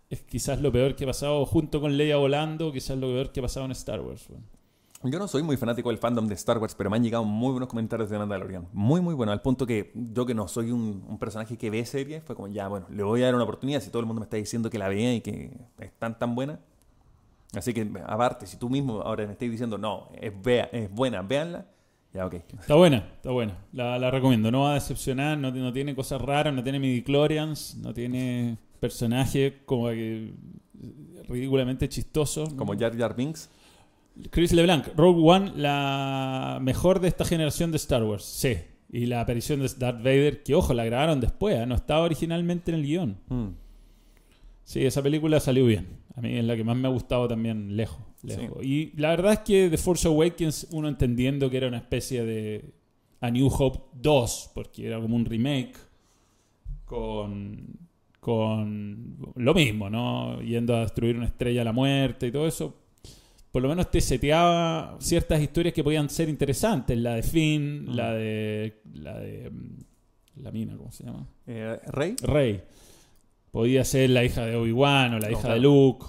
Es 0.08 0.22
quizás 0.22 0.60
lo 0.60 0.72
peor 0.72 0.96
que 0.96 1.04
ha 1.04 1.06
pasado 1.06 1.46
junto 1.46 1.80
con 1.80 1.96
Leia 1.96 2.16
volando, 2.16 2.72
quizás 2.72 2.98
lo 2.98 3.08
peor 3.08 3.30
que 3.30 3.40
ha 3.40 3.44
pasado 3.44 3.66
en 3.66 3.72
Star 3.72 4.00
Wars, 4.00 4.28
weón. 4.28 4.60
Yo 5.02 5.18
no 5.18 5.26
soy 5.28 5.42
muy 5.42 5.56
fanático 5.56 5.88
del 5.88 5.96
fandom 5.96 6.26
de 6.26 6.34
Star 6.34 6.58
Wars, 6.58 6.74
pero 6.74 6.90
me 6.90 6.96
han 6.96 7.02
llegado 7.02 7.24
muy 7.24 7.52
buenos 7.52 7.70
comentarios 7.70 8.10
de 8.10 8.18
Mandalorian. 8.18 8.68
Muy, 8.74 9.00
muy 9.00 9.14
buenos. 9.14 9.32
Al 9.32 9.40
punto 9.40 9.66
que 9.66 9.92
yo 9.94 10.26
que 10.26 10.34
no 10.34 10.46
soy 10.46 10.72
un, 10.72 11.16
personaje 11.18 11.56
que 11.56 11.70
ve 11.70 11.86
series, 11.86 12.22
fue 12.22 12.36
como, 12.36 12.48
ya, 12.48 12.68
bueno, 12.68 12.84
le 12.90 13.02
voy 13.02 13.22
a 13.22 13.26
dar 13.26 13.34
una 13.34 13.44
oportunidad 13.44 13.80
si 13.80 13.88
todo 13.88 14.00
el 14.00 14.06
mundo 14.06 14.20
me 14.20 14.24
está 14.24 14.36
diciendo 14.36 14.68
que 14.68 14.78
la 14.78 14.90
vea 14.90 15.14
y 15.14 15.22
que 15.22 15.56
es 15.78 15.92
tan, 15.92 16.18
tan 16.18 16.34
buena. 16.34 16.60
Así 17.54 17.72
que, 17.72 17.90
aparte, 18.06 18.46
si 18.46 18.58
tú 18.58 18.68
mismo 18.68 19.00
ahora 19.00 19.24
me 19.24 19.32
estás 19.32 19.50
diciendo, 19.50 19.78
no, 19.78 20.10
es, 20.20 20.34
es 20.72 20.90
buena, 20.90 21.22
véanla, 21.22 21.64
ya, 22.12 22.26
ok. 22.26 22.34
Está 22.60 22.74
buena, 22.74 23.08
está 23.16 23.30
buena. 23.30 23.58
La, 23.72 23.98
la 23.98 24.10
recomiendo. 24.10 24.50
No 24.50 24.62
va 24.62 24.72
a 24.72 24.74
decepcionar, 24.74 25.38
no, 25.38 25.50
no 25.50 25.72
tiene 25.72 25.94
cosas 25.94 26.20
raras, 26.20 26.52
no 26.52 26.62
tiene 26.62 26.78
midichlorians, 26.80 27.76
no 27.76 27.94
tiene 27.94 28.58
personajes 28.80 29.54
como 29.64 29.88
que 29.88 30.32
ridículamente 31.28 31.88
chistosos. 31.88 32.52
Como 32.54 32.76
Jar 32.76 32.96
Jar 32.96 33.14
Binks. 33.14 33.48
Chris 34.30 34.52
LeBlanc, 34.52 34.88
Rogue 34.96 35.22
One, 35.22 35.52
la 35.56 36.58
mejor 36.60 37.00
de 37.00 37.08
esta 37.08 37.24
generación 37.24 37.70
de 37.70 37.76
Star 37.76 38.02
Wars. 38.02 38.24
Sí. 38.24 38.58
Y 38.92 39.06
la 39.06 39.20
aparición 39.20 39.60
de 39.60 39.68
Darth 39.78 39.98
Vader, 39.98 40.42
que 40.42 40.54
ojo, 40.54 40.74
la 40.74 40.84
grabaron 40.84 41.20
después, 41.20 41.56
¿eh? 41.56 41.64
no 41.64 41.76
estaba 41.76 42.02
originalmente 42.02 42.72
en 42.72 42.78
el 42.78 42.84
guion. 42.84 43.18
Mm. 43.28 43.48
Sí, 44.64 44.84
esa 44.84 45.00
película 45.02 45.38
salió 45.38 45.64
bien. 45.64 46.00
A 46.16 46.20
mí 46.20 46.36
es 46.36 46.44
la 46.44 46.56
que 46.56 46.64
más 46.64 46.76
me 46.76 46.88
ha 46.88 46.90
gustado 46.90 47.28
también, 47.28 47.76
lejos. 47.76 48.02
Lejos. 48.22 48.62
Y 48.64 48.92
la 48.96 49.10
verdad 49.10 49.32
es 49.34 49.38
que 49.40 49.68
The 49.70 49.78
Force 49.78 50.06
Awakens, 50.08 50.68
uno 50.72 50.88
entendiendo 50.88 51.48
que 51.50 51.56
era 51.56 51.68
una 51.68 51.78
especie 51.78 52.24
de 52.24 52.64
A 53.20 53.30
New 53.30 53.48
Hope 53.48 53.80
2, 54.00 54.50
porque 54.54 54.86
era 54.86 55.00
como 55.00 55.16
un 55.16 55.24
remake 55.24 55.74
con, 56.84 57.66
con 58.20 59.16
lo 59.36 59.54
mismo, 59.54 59.88
¿no? 59.90 60.40
Yendo 60.42 60.76
a 60.76 60.80
destruir 60.80 61.16
una 61.16 61.26
estrella 61.26 61.62
a 61.62 61.64
la 61.64 61.72
muerte 61.72 62.26
y 62.28 62.32
todo 62.32 62.46
eso. 62.46 62.74
Por 63.52 63.62
lo 63.62 63.68
menos 63.68 63.90
te 63.90 64.00
seteaba 64.00 64.96
ciertas 65.00 65.40
historias 65.40 65.74
que 65.74 65.82
podían 65.82 66.08
ser 66.08 66.28
interesantes. 66.28 66.96
La 66.98 67.14
de 67.16 67.22
Finn, 67.22 67.84
Mm. 67.86 67.94
la 67.94 68.12
de. 68.12 68.80
La 68.94 69.18
de. 69.18 69.50
mm, 69.50 69.78
La 70.36 70.50
mina, 70.52 70.74
¿cómo 70.76 70.90
se 70.92 71.04
llama? 71.04 71.26
Eh, 71.46 71.78
Rey. 71.88 72.14
Rey. 72.22 72.62
Podía 73.50 73.84
ser 73.84 74.08
la 74.10 74.24
hija 74.24 74.46
de 74.46 74.54
Obi-Wan 74.56 75.14
o 75.14 75.18
la 75.18 75.26
No, 75.26 75.32
hija 75.32 75.40
claro. 75.40 75.54
de 75.56 75.60
Luke. 75.60 76.06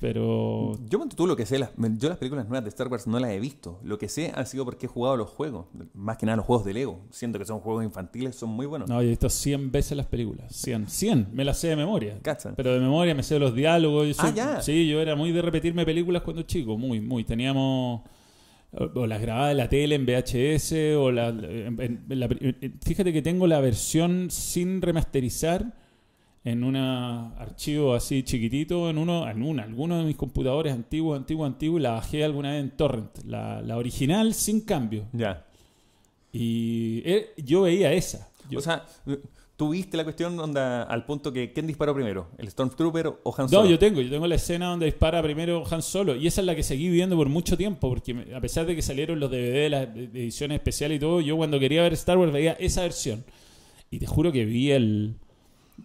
Pero. 0.00 0.78
Yo 0.88 0.98
monto 0.98 1.16
tú 1.16 1.26
lo 1.26 1.36
que 1.36 1.46
sé, 1.46 1.58
las, 1.58 1.70
yo 1.98 2.08
las 2.08 2.18
películas 2.18 2.46
nuevas 2.48 2.64
de 2.64 2.68
Star 2.70 2.88
Wars 2.88 3.06
no 3.06 3.18
las 3.18 3.30
he 3.30 3.40
visto. 3.40 3.78
Lo 3.84 3.98
que 3.98 4.08
sé 4.08 4.32
ha 4.34 4.44
sido 4.44 4.64
porque 4.64 4.86
he 4.86 4.88
jugado 4.88 5.16
los 5.16 5.28
juegos, 5.30 5.66
más 5.94 6.16
que 6.18 6.26
nada 6.26 6.36
los 6.36 6.46
juegos 6.46 6.64
de 6.64 6.72
Lego. 6.74 7.00
Siento 7.10 7.38
que 7.38 7.44
son 7.44 7.60
juegos 7.60 7.84
infantiles, 7.84 8.34
son 8.36 8.50
muy 8.50 8.66
buenos. 8.66 8.88
No, 8.88 8.96
yo 9.00 9.06
he 9.06 9.10
visto 9.10 9.28
100 9.28 9.70
veces 9.72 9.96
las 9.96 10.06
películas. 10.06 10.54
100. 10.54 10.88
100. 10.88 11.28
Me 11.32 11.44
las 11.44 11.58
sé 11.58 11.68
de 11.68 11.76
memoria. 11.76 12.18
Cacha. 12.22 12.52
Pero 12.56 12.72
de 12.74 12.80
memoria 12.80 13.14
me 13.14 13.22
sé 13.22 13.38
los 13.38 13.54
diálogos. 13.54 14.08
Yo 14.08 14.14
Ah, 14.18 14.32
ya. 14.34 14.60
Sí, 14.62 14.88
yo 14.88 15.00
era 15.00 15.14
muy 15.16 15.32
de 15.32 15.42
repetirme 15.42 15.84
películas 15.84 16.22
cuando 16.22 16.42
chico. 16.42 16.76
Muy, 16.78 17.00
muy. 17.00 17.24
Teníamos. 17.24 18.02
O 18.94 19.06
las 19.06 19.20
grababa 19.20 19.48
de 19.48 19.54
la 19.54 19.68
tele 19.68 19.94
en 19.96 20.06
VHS. 20.06 20.96
O 20.96 21.10
la, 21.12 21.28
en- 21.28 21.78
en- 21.80 22.04
en 22.08 22.20
la- 22.20 22.26
en- 22.40 22.78
fíjate 22.82 23.12
que 23.12 23.20
tengo 23.20 23.46
la 23.46 23.60
versión 23.60 24.30
sin 24.30 24.80
remasterizar 24.80 25.74
en 26.44 26.64
un 26.64 26.74
archivo 26.76 27.94
así 27.94 28.22
chiquitito, 28.24 28.90
en 28.90 28.98
uno, 28.98 29.28
en 29.30 29.42
una, 29.42 29.62
alguno 29.62 29.98
de 29.98 30.04
mis 30.04 30.16
computadores 30.16 30.72
antiguos, 30.72 31.16
antiguos, 31.16 31.46
antiguos, 31.46 31.80
y 31.80 31.82
la 31.84 31.90
bajé 31.92 32.24
alguna 32.24 32.50
vez 32.52 32.60
en 32.62 32.70
Torrent. 32.70 33.10
La, 33.26 33.62
la 33.62 33.76
original 33.76 34.34
sin 34.34 34.60
cambio. 34.62 35.04
Ya. 35.12 35.44
Y 36.32 37.02
eh, 37.04 37.28
yo 37.36 37.62
veía 37.62 37.92
esa. 37.92 38.28
Yo- 38.50 38.58
O 38.58 38.62
sea, 38.62 38.84
tú 39.56 39.70
viste 39.70 39.96
la 39.96 40.02
cuestión 40.04 40.38
onda, 40.40 40.82
al 40.82 41.04
punto 41.04 41.32
que 41.32 41.52
¿quién 41.52 41.66
disparó 41.66 41.94
primero? 41.94 42.28
¿El 42.38 42.50
Stormtrooper 42.50 43.06
o 43.22 43.34
Han 43.36 43.44
No, 43.44 43.48
Solo? 43.48 43.70
yo 43.70 43.78
tengo, 43.78 44.00
yo 44.00 44.10
tengo 44.10 44.26
la 44.26 44.34
escena 44.34 44.66
donde 44.66 44.86
dispara 44.86 45.22
primero 45.22 45.62
Han 45.70 45.82
Solo 45.82 46.16
y 46.16 46.26
esa 46.26 46.40
es 46.40 46.46
la 46.46 46.56
que 46.56 46.62
seguí 46.64 46.88
viendo 46.88 47.16
por 47.16 47.28
mucho 47.28 47.56
tiempo 47.56 47.88
porque 47.88 48.32
a 48.34 48.40
pesar 48.40 48.66
de 48.66 48.74
que 48.74 48.82
salieron 48.82 49.20
los 49.20 49.30
DVD, 49.30 49.68
las 49.70 49.88
ediciones 49.94 50.56
especiales 50.56 50.96
y 50.96 51.00
todo, 51.00 51.20
yo 51.20 51.36
cuando 51.36 51.60
quería 51.60 51.82
ver 51.82 51.92
Star 51.92 52.18
Wars 52.18 52.32
veía 52.32 52.52
esa 52.54 52.82
versión 52.82 53.24
y 53.90 53.98
te 54.00 54.06
juro 54.06 54.32
que 54.32 54.44
vi 54.44 54.72
el 54.72 55.14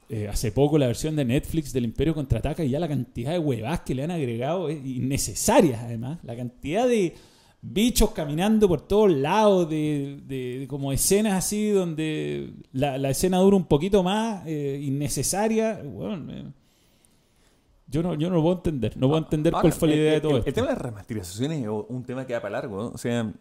eh, 0.10 0.28
hace 0.28 0.52
poco 0.52 0.78
la 0.78 0.88
versión 0.88 1.16
de 1.16 1.26
Netflix 1.26 1.74
del 1.74 1.86
Imperio 1.86 2.14
Contraataca 2.14 2.64
y 2.64 2.70
ya 2.70 2.80
la 2.80 2.88
cantidad 2.88 3.32
de 3.32 3.40
huevas 3.40 3.82
que 3.82 3.96
le 3.96 4.04
han 4.04 4.12
agregado 4.12 4.70
es 4.70 4.84
innecesarias 4.86 5.82
además, 5.84 6.20
la 6.24 6.36
cantidad 6.36 6.88
de 6.88 7.16
bichos 7.62 8.12
caminando 8.12 8.68
por 8.68 8.82
todos 8.88 9.12
lados, 9.12 9.70
de, 9.70 10.20
de- 10.28 10.60
de 10.60 10.68
como 10.68 10.92
escenas 10.94 11.34
así 11.34 11.70
donde 11.72 12.52
la, 12.72 12.98
la 12.98 13.10
escena 13.10 13.40
dura 13.40 13.58
un 13.58 13.66
poquito 13.66 14.04
más, 14.04 14.44
eh, 14.46 14.80
innecesaria. 14.82 15.82
Bueno, 15.84 16.32
eh, 16.34 16.46
yo, 17.90 18.04
no, 18.04 18.14
yo 18.16 18.30
no 18.30 18.36
lo 18.36 18.42
puedo 18.44 18.56
entender, 18.58 18.98
no 18.98 19.08
puedo 19.08 19.22
entender 19.24 19.54
Ahora, 19.54 19.62
cuál 19.62 19.74
fue 19.74 19.88
la 19.90 19.94
el- 19.96 20.00
idea 20.02 20.14
de 20.14 20.22
todo 20.22 20.32
el, 20.34 20.38
esto. 20.40 20.50
el 20.50 20.54
tema 20.54 20.68
de 20.68 20.74
las 20.74 20.82
remasterizaciones 20.82 21.64
es 21.64 21.70
un 21.90 22.04
tema 22.04 22.26
que 22.28 22.34
da 22.34 22.42
para 22.42 22.52
largo. 22.54 22.78
¿no? 22.84 22.88
O 22.90 22.98
sea, 22.98 23.32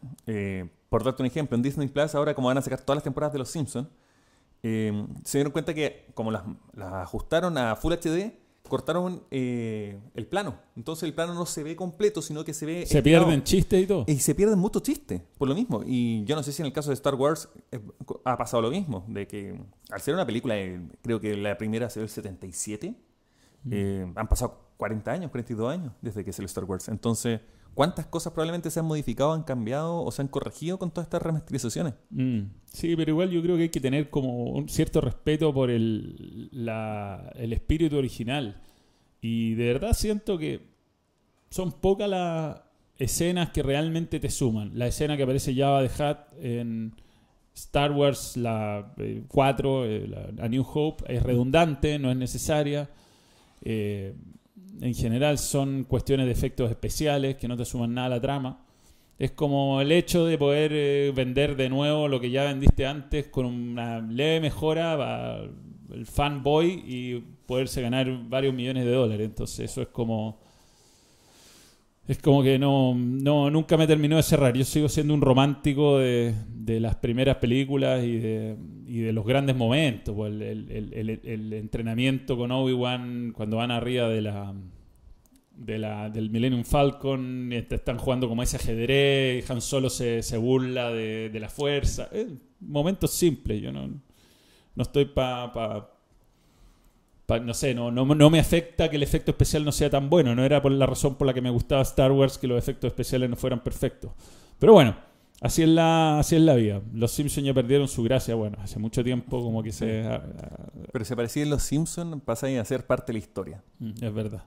por 0.89 1.05
darte 1.05 1.23
un 1.23 1.27
ejemplo, 1.27 1.57
en 1.57 1.63
Disney 1.63 1.89
Plus, 1.89 2.15
ahora 2.15 2.35
como 2.35 2.49
van 2.49 2.59
a 2.59 2.63
sacar 2.63 2.81
todas 2.81 2.97
las 2.97 3.05
temporadas 3.05 3.33
de 3.33 3.39
Los 3.41 3.51
Simpsons, 3.51 3.89
eh, 4.63 5.07
se 5.25 5.39
dieron 5.39 5.53
cuenta 5.53 5.75
que 5.75 6.07
como 6.15 6.31
las, 6.31 6.45
las 6.75 6.93
ajustaron 6.95 7.57
a 7.59 7.77
Full 7.77 7.93
HD, 7.93 8.33
cortaron 8.67 9.23
eh, 9.31 9.99
el 10.15 10.27
plano. 10.27 10.59
Entonces 10.77 11.05
el 11.05 11.15
plano 11.15 11.35
no 11.35 11.47
se 11.47 11.63
ve 11.63 11.77
completo, 11.77 12.23
sino 12.23 12.45
que 12.45 12.53
se 12.53 12.67
ve... 12.67 12.87
Se 12.87 12.99
estirado. 12.99 13.25
pierden 13.27 13.45
chistes 13.45 13.83
y 13.83 13.87
todo. 13.87 14.05
Y 14.07 14.19
se 14.19 14.35
pierden 14.35 14.59
muchos 14.59 14.83
chistes, 14.83 15.23
por 15.39 15.49
lo 15.49 15.55
mismo. 15.55 15.83
Y 15.87 16.25
yo 16.25 16.37
no 16.37 16.43
sé 16.43 16.53
si 16.53 16.63
en 16.63 16.67
el 16.67 16.73
caso 16.73 16.91
de 16.91 16.95
Star 16.95 17.15
Wars 17.15 17.49
eh, 17.73 17.81
ha 18.25 18.37
pasado 18.37 18.63
lo 18.63 18.71
mismo, 18.71 19.05
de 19.09 19.27
que 19.27 19.59
al 19.91 20.01
ser 20.01 20.15
una 20.15 20.27
película, 20.27 20.59
eh, 20.59 20.81
creo 21.03 21.21
que 21.21 21.37
la 21.37 21.57
primera 21.57 21.89
se 21.91 22.01
ve 22.01 22.05
el 22.05 22.11
77, 22.11 22.95
eh, 23.71 24.13
han 24.15 24.29
pasado 24.29 24.67
40 24.77 25.11
años, 25.11 25.31
42 25.31 25.73
años 25.73 25.93
desde 26.01 26.25
que 26.25 26.33
salió 26.33 26.47
Star 26.47 26.65
Wars. 26.65 26.89
Entonces, 26.89 27.41
¿cuántas 27.77 28.07
cosas 28.07 28.33
probablemente 28.33 28.71
se 28.73 28.81
han 28.81 28.87
modificado, 28.87 29.33
han 29.33 29.45
cambiado 29.45 30.03
o 30.03 30.11
se 30.11 30.21
han 30.23 30.27
corregido 30.29 30.77
con 30.81 30.91
todas 30.91 31.07
estas 31.07 31.23
remasterizaciones? 31.23 31.95
Mm, 32.11 32.41
Sí, 32.65 32.97
pero 32.97 33.13
igual 33.13 33.31
yo 33.31 33.41
creo 33.41 33.55
que 33.57 33.63
hay 33.63 33.69
que 33.69 33.81
tener 33.81 34.11
como 34.11 34.47
un 34.51 34.69
cierto 34.69 35.01
respeto 35.01 35.55
por 35.55 35.71
el, 35.71 36.49
la- 36.51 37.31
el 37.37 37.53
espíritu 37.53 37.97
original. 37.97 38.61
Y 39.21 39.55
de 39.55 39.67
verdad 39.73 39.93
siento 39.93 40.37
que 40.37 40.61
son 41.51 41.71
pocas 41.73 42.09
las 42.09 42.61
escenas 42.99 43.51
que 43.51 43.63
realmente 43.63 44.19
te 44.21 44.31
suman. 44.31 44.73
La 44.79 44.87
escena 44.89 45.17
que 45.17 45.23
aparece 45.23 45.55
Java 45.55 45.81
de 45.83 45.89
Hutt 45.89 46.19
en 46.43 46.93
Star 47.55 47.93
Wars 47.93 48.37
la 48.37 48.93
eh, 48.99 49.23
4, 49.29 49.85
eh, 49.87 50.07
la- 50.09 50.45
A 50.45 50.49
New 50.49 50.65
Hope, 50.71 51.05
es 51.15 51.23
redundante, 51.23 51.99
no 51.99 52.11
es 52.11 52.17
necesaria. 52.17 52.91
Eh, 53.63 54.15
en 54.81 54.95
general 54.95 55.39
son 55.39 55.85
cuestiones 55.85 56.27
de 56.27 56.33
efectos 56.33 56.71
especiales 56.71 57.37
que 57.37 57.49
no 57.49 57.57
te 57.57 57.65
suman 57.65 57.95
nada 57.95 58.07
a 58.07 58.11
la 58.11 58.21
trama. 58.21 58.61
Es 59.19 59.31
como 59.33 59.81
el 59.81 59.93
hecho 59.93 60.27
de 60.27 60.37
poder 60.37 60.73
eh, 60.75 61.13
vender 61.15 61.57
de 61.57 61.71
nuevo 61.71 62.07
lo 62.09 62.21
que 62.21 62.31
ya 62.31 62.45
vendiste 62.45 62.87
antes 62.87 63.29
con 63.29 63.47
una 63.47 64.01
leve 64.01 64.41
mejora 64.41 65.41
el 65.91 66.07
fanboy 66.07 66.83
y 66.87 67.25
poderse 67.47 67.81
ganar 67.81 68.29
varios 68.29 68.55
millones 68.55 68.85
de 68.85 68.93
dólares. 68.93 69.27
Entonces 69.27 69.71
eso 69.71 69.83
es 69.83 69.89
como... 69.89 70.46
Es 72.09 72.19
como 72.19 72.43
que 72.43 72.57
no, 72.59 72.95
no 72.95 73.51
nunca 73.51 73.77
me 73.77 73.87
terminó 73.87 74.17
de 74.17 74.23
cerrar. 74.23 74.57
Yo 74.57 74.65
sigo 74.65 74.89
siendo 74.89 75.13
un 75.13 75.21
romántico 75.21 75.99
de, 75.99 76.35
de 76.55 76.79
las 76.79 76.95
primeras 76.97 77.37
películas 77.39 78.05
y 78.05 78.19
de, 78.19 78.57
y 78.87 78.99
de 79.01 79.13
los 79.13 79.27
grandes 79.27 79.57
momentos. 79.57 80.15
pues, 80.15 80.33
el, 80.33 80.43
el- 80.71 80.93
el- 80.95 81.21
el- 81.25 81.53
entrenamiento 81.55 82.37
con 82.37 82.53
Obi-Wan 82.53 83.33
cuando 83.35 83.57
van 83.57 83.73
arriba 83.73 84.09
de 84.09 84.23
la, 84.23 84.55
de 85.57 85.79
la, 85.79 86.09
del 86.11 86.31
Millennium 86.31 86.63
Falcon, 86.65 87.51
y 87.53 87.63
te 87.63 87.75
están 87.75 87.99
jugando 87.99 88.29
como 88.29 88.43
ese 88.45 88.57
ajedrez, 88.57 89.51
Han 89.51 89.61
Solo 89.61 89.91
se, 89.91 90.23
se 90.23 90.37
burla 90.37 90.93
de, 90.93 91.29
de 91.31 91.41
la 91.41 91.49
fuerza. 91.49 92.09
Momentos 92.61 93.11
simples, 93.15 93.61
yo 93.61 93.73
no, 93.73 93.89
no 93.89 94.83
estoy 94.83 95.07
para... 95.07 95.53
Pa, 95.53 95.81
pa- 95.81 95.96
no 97.29 97.55
sé, 97.55 97.75
no, 97.75 97.91
no, 97.91 98.05
no 98.05 98.31
me 98.31 98.39
afecta 98.39 98.89
que 98.89 98.97
el 98.97 99.03
efecto 99.03 99.33
especial 99.33 99.65
no 99.65 99.73
sea 99.73 99.91
tan 99.91 100.09
bueno. 100.09 100.35
No 100.35 100.45
era 100.45 100.63
por 100.63 100.73
la 100.73 100.87
razón 100.87 101.17
por 101.17 101.27
la 101.27 101.35
que 101.35 101.41
me 101.41 101.51
gustaba 101.51 101.83
Star 101.83 102.13
Wars 102.13 102.39
que 102.39 102.47
los 102.47 102.59
efectos 102.59 102.89
especiales 102.89 103.29
no 103.29 103.37
fueran 103.37 103.63
perfectos. 103.65 104.13
Pero 104.59 104.73
bueno, 104.75 104.97
así 105.41 105.63
es 105.63 105.69
la, 105.69 106.19
así 106.21 106.37
es 106.37 106.43
la 106.43 106.55
vida. 106.55 106.81
Los 106.95 107.11
Simpsons 107.13 107.45
ya 107.47 107.53
perdieron 107.55 107.89
su 107.89 108.03
gracia. 108.05 108.35
Bueno, 108.37 108.57
hace 108.61 108.79
mucho 108.79 109.03
tiempo 109.03 109.43
como 109.43 109.63
que 109.63 109.73
se... 109.73 110.03
a- 110.05 110.15
a- 110.17 110.23
Pero 110.93 111.05
si 111.05 111.13
aparecía 111.13 111.43
en 111.43 111.51
Los 111.51 111.63
Simpsons, 111.65 112.23
pasáis 112.25 112.59
a 112.61 112.65
ser 112.65 112.87
parte 112.87 113.09
de 113.09 113.15
la 113.15 113.19
historia. 113.19 113.63
Mm, 113.81 113.91
Es 114.05 114.15
verdad. 114.15 114.45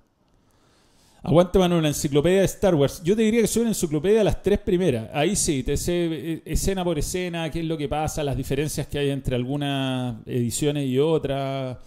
Aguante, 1.22 1.60
mano, 1.60 1.78
una 1.78 1.90
enciclopedia 1.90 2.40
de 2.40 2.46
Star 2.46 2.76
Wars. 2.76 3.02
Yo 3.04 3.14
te 3.14 3.24
diría 3.24 3.42
que 3.42 3.48
soy 3.48 3.64
una 3.64 3.72
enciclopedia 3.72 4.20
de 4.20 4.24
las 4.24 4.42
tres 4.42 4.58
primeras. 4.60 5.10
Ahí 5.14 5.36
sí, 5.36 5.64
te 5.64 5.76
sé 5.76 6.06
eh, 6.12 6.42
escena 6.46 6.82
por 6.86 6.98
escena, 6.98 7.50
qué 7.52 7.60
es 7.60 7.66
lo 7.66 7.78
que 7.78 7.90
pasa, 7.90 8.24
las 8.24 8.38
diferencias 8.38 8.88
que 8.88 9.00
hay 9.00 9.10
entre 9.10 9.36
algunas 9.36 10.16
ediciones 10.26 10.88
y 10.88 10.98
otras. 10.98 11.78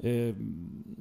Eh, 0.00 0.34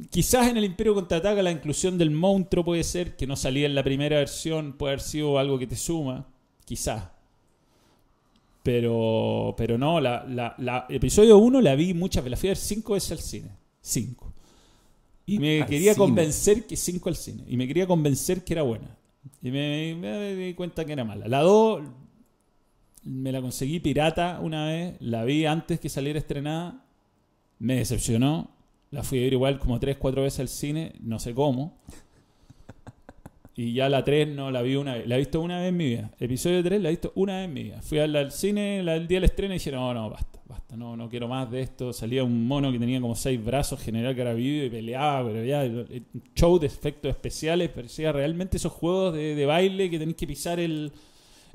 quizás 0.09 0.47
en 0.47 0.57
el 0.57 0.65
Imperio 0.65 0.95
Contraataca 0.95 1.41
la 1.43 1.51
inclusión 1.51 1.97
del 1.97 2.11
monstruo 2.11 2.63
puede 2.65 2.83
ser, 2.83 3.15
que 3.15 3.27
no 3.27 3.35
salía 3.35 3.65
en 3.67 3.75
la 3.75 3.83
primera 3.83 4.17
versión, 4.17 4.73
puede 4.73 4.93
haber 4.93 5.01
sido 5.01 5.37
algo 5.39 5.59
que 5.59 5.67
te 5.67 5.75
suma. 5.75 6.27
Quizás. 6.65 7.03
Pero, 8.63 9.53
pero 9.57 9.77
no, 9.77 10.01
la, 10.01 10.25
la, 10.27 10.53
la 10.57 10.85
episodio 10.89 11.37
1 11.37 11.61
la 11.61 11.75
vi 11.75 11.93
muchas 11.93 12.23
veces, 12.23 12.31
la 12.31 12.37
fui 12.37 12.49
a 12.49 12.51
ver 12.51 12.57
cinco 12.57 12.93
veces 12.93 13.11
al 13.13 13.19
cine. 13.19 13.49
Cinco. 13.81 14.33
Y 15.25 15.39
me 15.39 15.61
Al 15.61 15.67
quería 15.67 15.93
cine. 15.93 16.05
convencer 16.05 16.65
que 16.67 16.75
cinco 16.75 17.09
al 17.09 17.15
cine. 17.15 17.43
Y 17.47 17.55
me 17.57 17.67
quería 17.67 17.87
convencer 17.87 18.43
que 18.43 18.53
era 18.53 18.63
buena. 18.63 18.97
Y 19.41 19.51
me, 19.51 19.95
me 19.95 20.35
di 20.35 20.53
cuenta 20.53 20.83
que 20.85 20.93
era 20.93 21.03
mala. 21.05 21.27
La 21.27 21.41
2 21.41 21.83
me 23.03 23.31
la 23.31 23.41
conseguí 23.41 23.79
pirata 23.79 24.39
una 24.41 24.65
vez. 24.67 24.95
La 24.99 25.23
vi 25.23 25.45
antes 25.45 25.79
que 25.79 25.89
saliera 25.89 26.19
estrenada. 26.19 26.83
Me 27.59 27.75
decepcionó. 27.75 28.49
La 28.91 29.03
fui 29.03 29.19
a 29.19 29.23
ver 29.23 29.33
igual 29.33 29.59
como 29.59 29.79
3, 29.79 29.97
4 29.97 30.21
veces 30.23 30.39
al 30.39 30.47
cine. 30.47 30.93
No 31.01 31.19
sé 31.19 31.33
cómo. 31.33 31.77
Y 33.55 33.73
ya 33.73 33.89
la 33.89 34.03
3 34.03 34.27
no 34.29 34.51
la 34.51 34.61
vi 34.61 34.75
una 34.75 34.93
vez. 34.93 35.07
La 35.07 35.15
he 35.15 35.17
visto 35.19 35.41
una 35.41 35.59
vez 35.59 35.69
en 35.69 35.77
mi 35.77 35.85
vida. 35.87 36.11
Episodio 36.19 36.63
3 36.63 36.79
la 36.79 36.89
he 36.89 36.91
visto 36.91 37.11
una 37.15 37.37
vez 37.37 37.45
en 37.45 37.53
mi 37.53 37.63
vida. 37.63 37.81
Fui 37.81 37.97
al, 37.97 38.15
al 38.15 38.31
cine 38.31 38.83
la- 38.83 38.95
el 38.95 39.07
día 39.07 39.17
del 39.17 39.23
estreno 39.25 39.53
y 39.53 39.57
dije, 39.57 39.71
no, 39.71 39.91
no, 39.95 40.11
basta, 40.11 40.39
basta. 40.45 40.77
No, 40.77 40.95
no 40.95 41.09
quiero 41.09 41.27
más 41.27 41.49
de 41.49 41.61
esto. 41.61 41.91
Salía 41.91 42.23
un 42.23 42.47
mono 42.47 42.71
que 42.71 42.77
tenía 42.77 43.01
como 43.01 43.15
seis 43.15 43.43
brazos, 43.43 43.79
general 43.81 44.13
que 44.13 44.21
era 44.21 44.33
vivo 44.35 44.63
y 44.65 44.69
peleaba, 44.69 45.27
pero 45.27 45.43
ya, 45.43 45.63
un 45.63 46.23
show 46.35 46.59
de 46.59 46.67
efectos 46.67 47.09
especiales. 47.09 47.69
Parecía 47.69 48.11
realmente 48.11 48.57
esos 48.57 48.71
juegos 48.71 49.15
de, 49.15 49.33
de 49.33 49.45
baile 49.47 49.89
que 49.89 49.97
tenéis 49.97 50.17
que 50.17 50.27
pisar 50.27 50.59
el, 50.59 50.91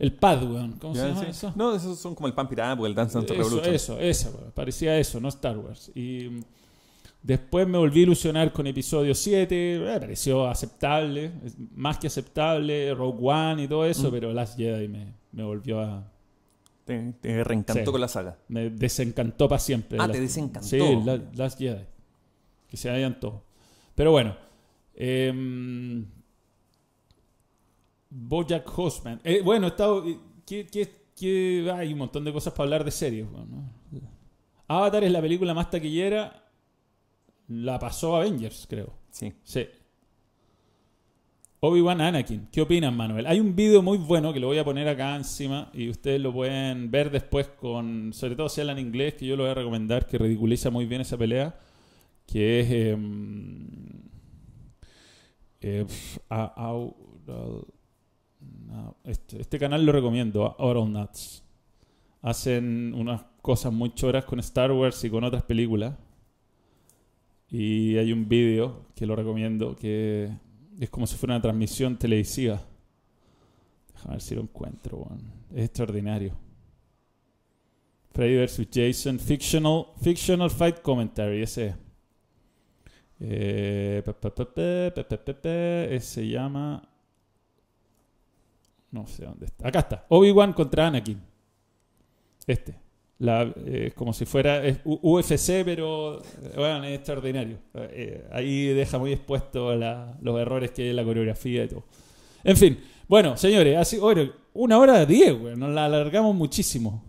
el 0.01 0.13
pad, 0.13 0.43
weón. 0.43 0.73
¿Cómo 0.81 0.97
se 0.97 1.07
llama 1.07 1.21
Sí. 1.21 1.27
eso? 1.31 1.53
No, 1.55 1.73
esos 1.77 2.01
son 2.01 2.17
como 2.17 2.27
el 2.27 2.35
Pan 2.35 2.49
o 2.81 2.87
el 2.87 2.97
Dance 2.97 3.17
Eso, 3.17 3.33
Revolution. 3.33 3.75
eso, 3.75 4.01
eso, 4.01 4.35
weón. 4.37 4.51
parecía 4.57 4.99
eso, 4.99 5.21
no 5.21 5.29
Star 5.29 5.57
Wars. 5.57 5.93
Y 5.95 6.31
después 7.23 7.67
me 7.69 7.79
volví 7.79 8.01
a 8.01 8.03
ilusionar 8.05 8.53
con 8.53 8.67
episodio 8.67 9.15
7, 9.15 9.81
me 9.85 10.01
pareció 10.01 10.47
aceptable, 10.47 11.31
más 11.75 11.99
que 11.99 12.07
aceptable, 12.09 12.95
Rogue 12.95 13.19
One 13.23 13.63
y 13.65 13.69
todo 13.69 13.85
eso, 13.87 14.09
Mm. 14.09 14.11
pero 14.13 14.33
Last 14.33 14.57
Jedi 14.57 14.89
me, 14.89 15.15
me 15.33 15.43
volvió 15.45 15.81
a... 15.81 16.09
Te, 16.85 17.13
te 17.21 17.45
reencantó 17.45 17.85
Sí. 17.85 17.91
con 17.93 18.01
la 18.01 18.09
saga. 18.09 18.37
me 18.49 18.69
desencantó 18.71 19.49
para 19.49 19.61
siempre. 19.61 19.99
Ah, 20.01 20.07
Last- 20.09 20.13
te 20.13 20.21
desencantó. 20.21 20.69
Sí, 20.69 20.79
La- 21.05 21.21
Last 21.35 21.59
Jedi. 21.59 21.85
Que 22.69 22.77
se 22.77 22.91
vayan 22.91 23.21
todos. 23.21 23.41
Pero 23.95 24.11
bueno. 24.11 24.37
em, 24.95 26.05
Bojack 28.11 28.67
Horseman. 28.79 29.21
Eh, 29.25 29.41
bueno, 29.45 29.67
he 29.67 29.71
estado... 29.71 30.07
eh, 30.07 30.19
¿qué- 30.47 30.67
qué- 30.67 30.93
qué- 31.17 31.73
hay 31.75 31.93
un 31.93 31.99
montón 32.01 32.25
de 32.25 32.33
cosas 32.33 32.53
para 32.53 32.65
hablar 32.65 32.85
de 32.85 32.91
series. 32.91 33.27
weón, 33.31 33.51
¿no? 33.51 33.65
Avatar 34.69 35.05
es 35.05 35.13
la 35.13 35.21
película 35.21 35.55
más 35.55 35.71
taquillera. 35.71 36.42
La 37.55 37.79
pasó 37.79 38.17
Avengers, 38.17 38.67
creo. 38.69 38.93
Sí. 39.11 39.33
Sí. 39.43 39.67
Obi-Wan 41.61 42.01
Anakin. 42.01 42.49
¿Qué 42.51 42.61
opinan, 42.61 42.97
Manuel? 42.97 43.27
Hay 43.27 43.39
un 43.39 43.55
video 43.55 43.83
muy 43.83 43.99
bueno 43.99 44.33
que 44.33 44.41
lo 44.41 44.49
voy 44.49 44.59
a 44.59 44.65
poner 44.65 44.89
acá 44.89 45.15
encima 45.15 45.71
y 45.73 45.89
ustedes 45.91 46.21
lo 46.21 46.33
pueden 46.33 46.91
ver 46.91 47.11
después 47.11 47.47
con, 47.49 48.13
sobre 48.13 48.35
todo 48.35 48.49
si 48.49 48.61
hablan 48.61 48.79
inglés, 48.81 49.15
que 49.15 49.27
yo 49.27 49.37
lo 49.37 49.45
voy 49.45 49.53
a 49.53 49.55
recomendar, 49.55 50.07
que 50.07 50.19
ridiculiza 50.19 50.71
muy 50.71 50.87
bien 50.87 51.03
esa 51.03 51.17
pelea, 51.17 51.55
que 52.27 52.61
es... 52.61 52.71
em, 52.71 53.69
eh, 55.61 55.87
a- 56.31 56.73
no, 58.67 58.97
este, 59.05 59.41
este 59.41 59.59
canal 59.59 59.85
lo 59.87 59.93
recomiendo, 59.93 60.57
Oral 60.59 60.93
Nuts. 60.93 61.45
Hacen 62.23 62.93
unas 62.97 63.23
cosas 63.41 63.73
muy 63.73 63.95
choras 63.95 64.25
con 64.25 64.41
Star 64.41 64.73
Wars 64.73 65.05
y 65.05 65.11
con 65.11 65.23
otras 65.25 65.43
películas. 65.45 65.95
Y 67.53 67.99
hay 67.99 68.15
un 68.15 68.27
vídeo 68.27 68.87
que 68.95 69.05
lo 69.05 69.15
recomiendo 69.15 69.77
que 69.77 70.31
es 70.81 70.89
como 70.89 71.07
si 71.07 71.17
fuera 71.17 71.35
una 71.35 71.43
transmisión 71.43 71.99
televisiva. 71.99 72.63
Déjame 73.93 74.15
ver 74.15 74.23
si 74.23 74.35
lo 74.35 74.41
encuentro, 74.41 74.97
bueno. 74.97 75.23
Es 75.55 75.67
extraordinario. 75.67 76.35
Freddy 78.11 78.43
vs. 78.43 78.69
Jason, 78.73 79.19
fictional, 79.19 79.89
fictional 80.01 80.51
fight 80.51 80.81
commentary, 80.81 81.43
ese. 81.43 81.75
Eh, 83.21 84.03
pe, 84.03 86.01
se 86.01 86.29
llama. 86.29 86.89
No 88.91 89.07
sé 89.07 89.27
dónde 89.27 89.45
está. 89.45 89.69
Acá 89.69 89.81
está. 89.81 90.07
Obi-Wan 90.09 90.55
contra 90.55 90.87
Anakin. 90.87 91.21
Este. 92.47 92.82
La, 93.23 93.53
eh, 93.67 93.93
como 93.95 94.13
si 94.13 94.25
fuera 94.25 94.63
UFC, 94.85 95.63
pero 95.65 96.19
eh, 96.21 96.23
bueno, 96.57 96.83
es 96.83 96.97
extraordinario. 96.97 97.57
Eh, 97.75 98.27
ahí 98.33 98.67
deja 98.69 98.99
muy 98.99 99.13
expuesto 99.13 99.73
los 99.77 100.41
errores 100.41 100.73
que 100.73 100.83
hay 100.83 100.89
en 100.89 100.97
la 100.97 101.05
coreografía 101.05 101.63
y 101.65 101.69
todo. 101.69 101.85
En 102.43 102.57
fin, 102.57 102.79
bueno, 103.07 103.37
señores, 103.37 103.77
así, 103.77 103.99
oye, 104.01 104.33
una 104.55 104.77
hora 104.79 105.07
diez, 105.07 105.39
güey, 105.39 105.55
nos 105.57 105.71
la 105.73 105.85
alargamos 105.85 106.35
muchísimo. 106.35 107.05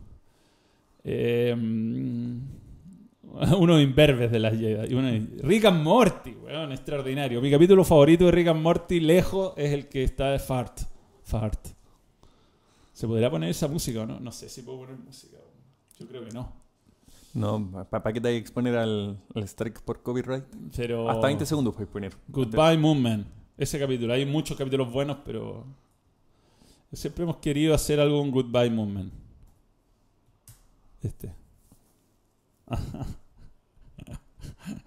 Eh, 1.03 1.56
mm, 1.57 2.38
uno 3.57 3.81
imberbes 3.81 4.31
de 4.31 4.40
las 4.40 4.53
Jedi. 4.56 4.94
uno- 4.94 5.27
Rick 5.41 5.65
and 5.65 5.81
Morty, 5.84 6.31
weón, 6.45 6.72
extraordinario. 6.73 7.41
Mi 7.41 7.49
capítulo 7.49 7.84
favorito 7.84 8.26
de 8.26 8.31
Rick 8.34 8.49
and 8.49 8.61
Morty, 8.61 8.99
lejos, 8.99 9.53
es 9.57 9.72
el 9.73 9.88
que 9.90 10.03
está 10.03 10.30
de 10.30 10.38
Fart. 10.38 10.80
Fart. 11.23 11.69
¿Se 12.94 13.07
podrá 13.07 13.31
poner 13.31 13.49
esa 13.49 13.68
música 13.68 14.02
o 14.02 14.06
no? 14.06 14.19
No 14.19 14.31
sé 14.31 14.48
si 14.48 14.61
puedo 14.61 14.77
poner 14.81 14.98
música. 14.98 15.38
Yo 16.04 16.10
creo 16.10 16.26
que 16.26 16.32
no. 16.32 16.52
No, 17.34 17.88
¿para 17.90 18.12
qué 18.12 18.20
te 18.20 18.28
hay 18.28 18.34
que 18.36 18.42
exponer 18.42 18.76
al, 18.76 19.18
al 19.34 19.44
strike 19.44 19.82
por 19.82 20.04
copyright? 20.04 20.44
Pero. 20.76 21.10
Hasta 21.10 21.28
20 21.28 21.46
segundos 21.46 21.74
puedes 21.74 21.90
poner. 21.90 22.14
Goodbye 22.28 22.78
Moonman. 22.78 23.26
Ese 23.58 23.80
capítulo. 23.80 24.14
Hay 24.14 24.26
muchos 24.26 24.58
capítulos 24.58 24.92
buenos, 24.92 25.20
pero. 25.24 25.66
Siempre 26.92 27.24
hemos 27.24 27.38
querido 27.38 27.74
hacer 27.74 28.02
algo 28.02 28.20
con 28.20 28.32
Goodbye 28.32 28.70
Moonman. 28.70 29.12
Este. 31.02 31.34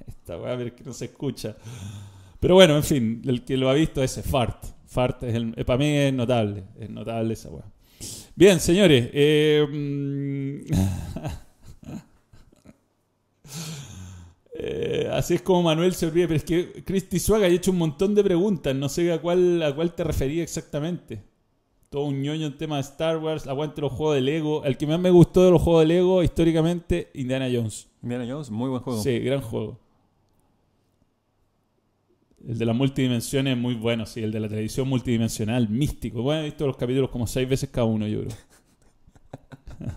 Esta 0.07 0.39
weá, 0.39 0.55
pero 0.57 0.69
es 0.69 0.73
que 0.75 0.85
no 0.85 0.93
se 0.93 1.07
escucha. 1.07 1.57
Pero 2.39 2.57
bueno, 2.57 2.77
en 2.77 2.85
fin, 2.85 3.23
el 3.25 3.43
que 3.43 3.57
lo 3.57 3.71
ha 3.71 3.73
visto 3.73 4.03
ese 4.03 4.23
Fart. 4.23 4.67
Fart 4.85 5.23
es 5.23 5.35
el, 5.35 5.55
para 5.65 5.79
mí 5.79 5.87
es 5.87 6.13
notable. 6.13 6.65
Es 6.79 6.91
notable 6.91 7.33
esa 7.33 7.49
weá. 7.49 7.65
Bien, 8.37 8.61
señores. 8.61 9.09
eh, 9.13 9.67
mm, 9.69 10.73
Eh, 14.59 15.09
así 15.13 15.35
es 15.35 15.43
como 15.43 15.63
Manuel 15.65 15.95
se 15.95 16.07
olvida, 16.07 16.27
pero 16.27 16.37
es 16.39 16.45
que 16.45 16.83
Christy 16.85 17.19
Swag 17.19 17.43
ha 17.43 17.47
hecho 17.49 17.71
un 17.73 17.79
montón 17.79 18.15
de 18.15 18.25
preguntas, 18.25 18.75
no 18.75 18.89
sé 18.89 19.13
a 19.13 19.21
cuál, 19.21 19.63
a 19.63 19.75
cuál 19.75 19.95
te 19.95 20.03
refería 20.03 20.43
exactamente. 20.43 21.23
Todo 21.91 22.05
un 22.07 22.23
ñoño 22.23 22.47
en 22.47 22.57
tema 22.57 22.77
de 22.77 22.81
Star 22.83 23.19
Wars, 23.19 23.47
aguante 23.47 23.83
los 23.83 23.93
juegos 23.93 24.15
de 24.17 24.23
Lego. 24.23 24.65
El 24.65 24.79
que 24.79 24.87
más 24.87 24.99
me 24.99 25.11
gustó 25.11 25.45
de 25.45 25.51
los 25.51 25.61
juegos 25.61 25.83
de 25.83 25.89
Lego 25.89 26.23
históricamente, 26.23 27.11
Indiana 27.15 27.49
Jones. 27.53 27.87
Indiana 28.03 28.25
Jones, 28.29 28.51
muy 28.51 28.71
buen 28.71 28.83
juego. 28.83 29.03
Sí, 29.03 29.19
gran 29.19 29.43
juego. 29.43 29.79
El 32.49 32.59
de 32.59 32.65
las 32.65 32.77
multidimensiones 32.77 33.57
es 33.57 33.61
muy 33.61 33.75
bueno, 33.75 34.07
sí. 34.07 34.23
El 34.23 34.31
de 34.33 34.39
la 34.41 34.49
televisión 34.49 34.89
multidimensional, 34.89 35.69
místico. 35.69 36.23
Bueno, 36.23 36.43
he 36.43 36.45
visto 36.45 36.67
los 36.67 36.77
capítulos 36.77 37.11
como 37.11 37.27
seis 37.27 37.49
veces 37.49 37.69
cada 37.71 37.87
uno, 37.87 38.07
yo 38.07 38.21
creo. 38.23 38.37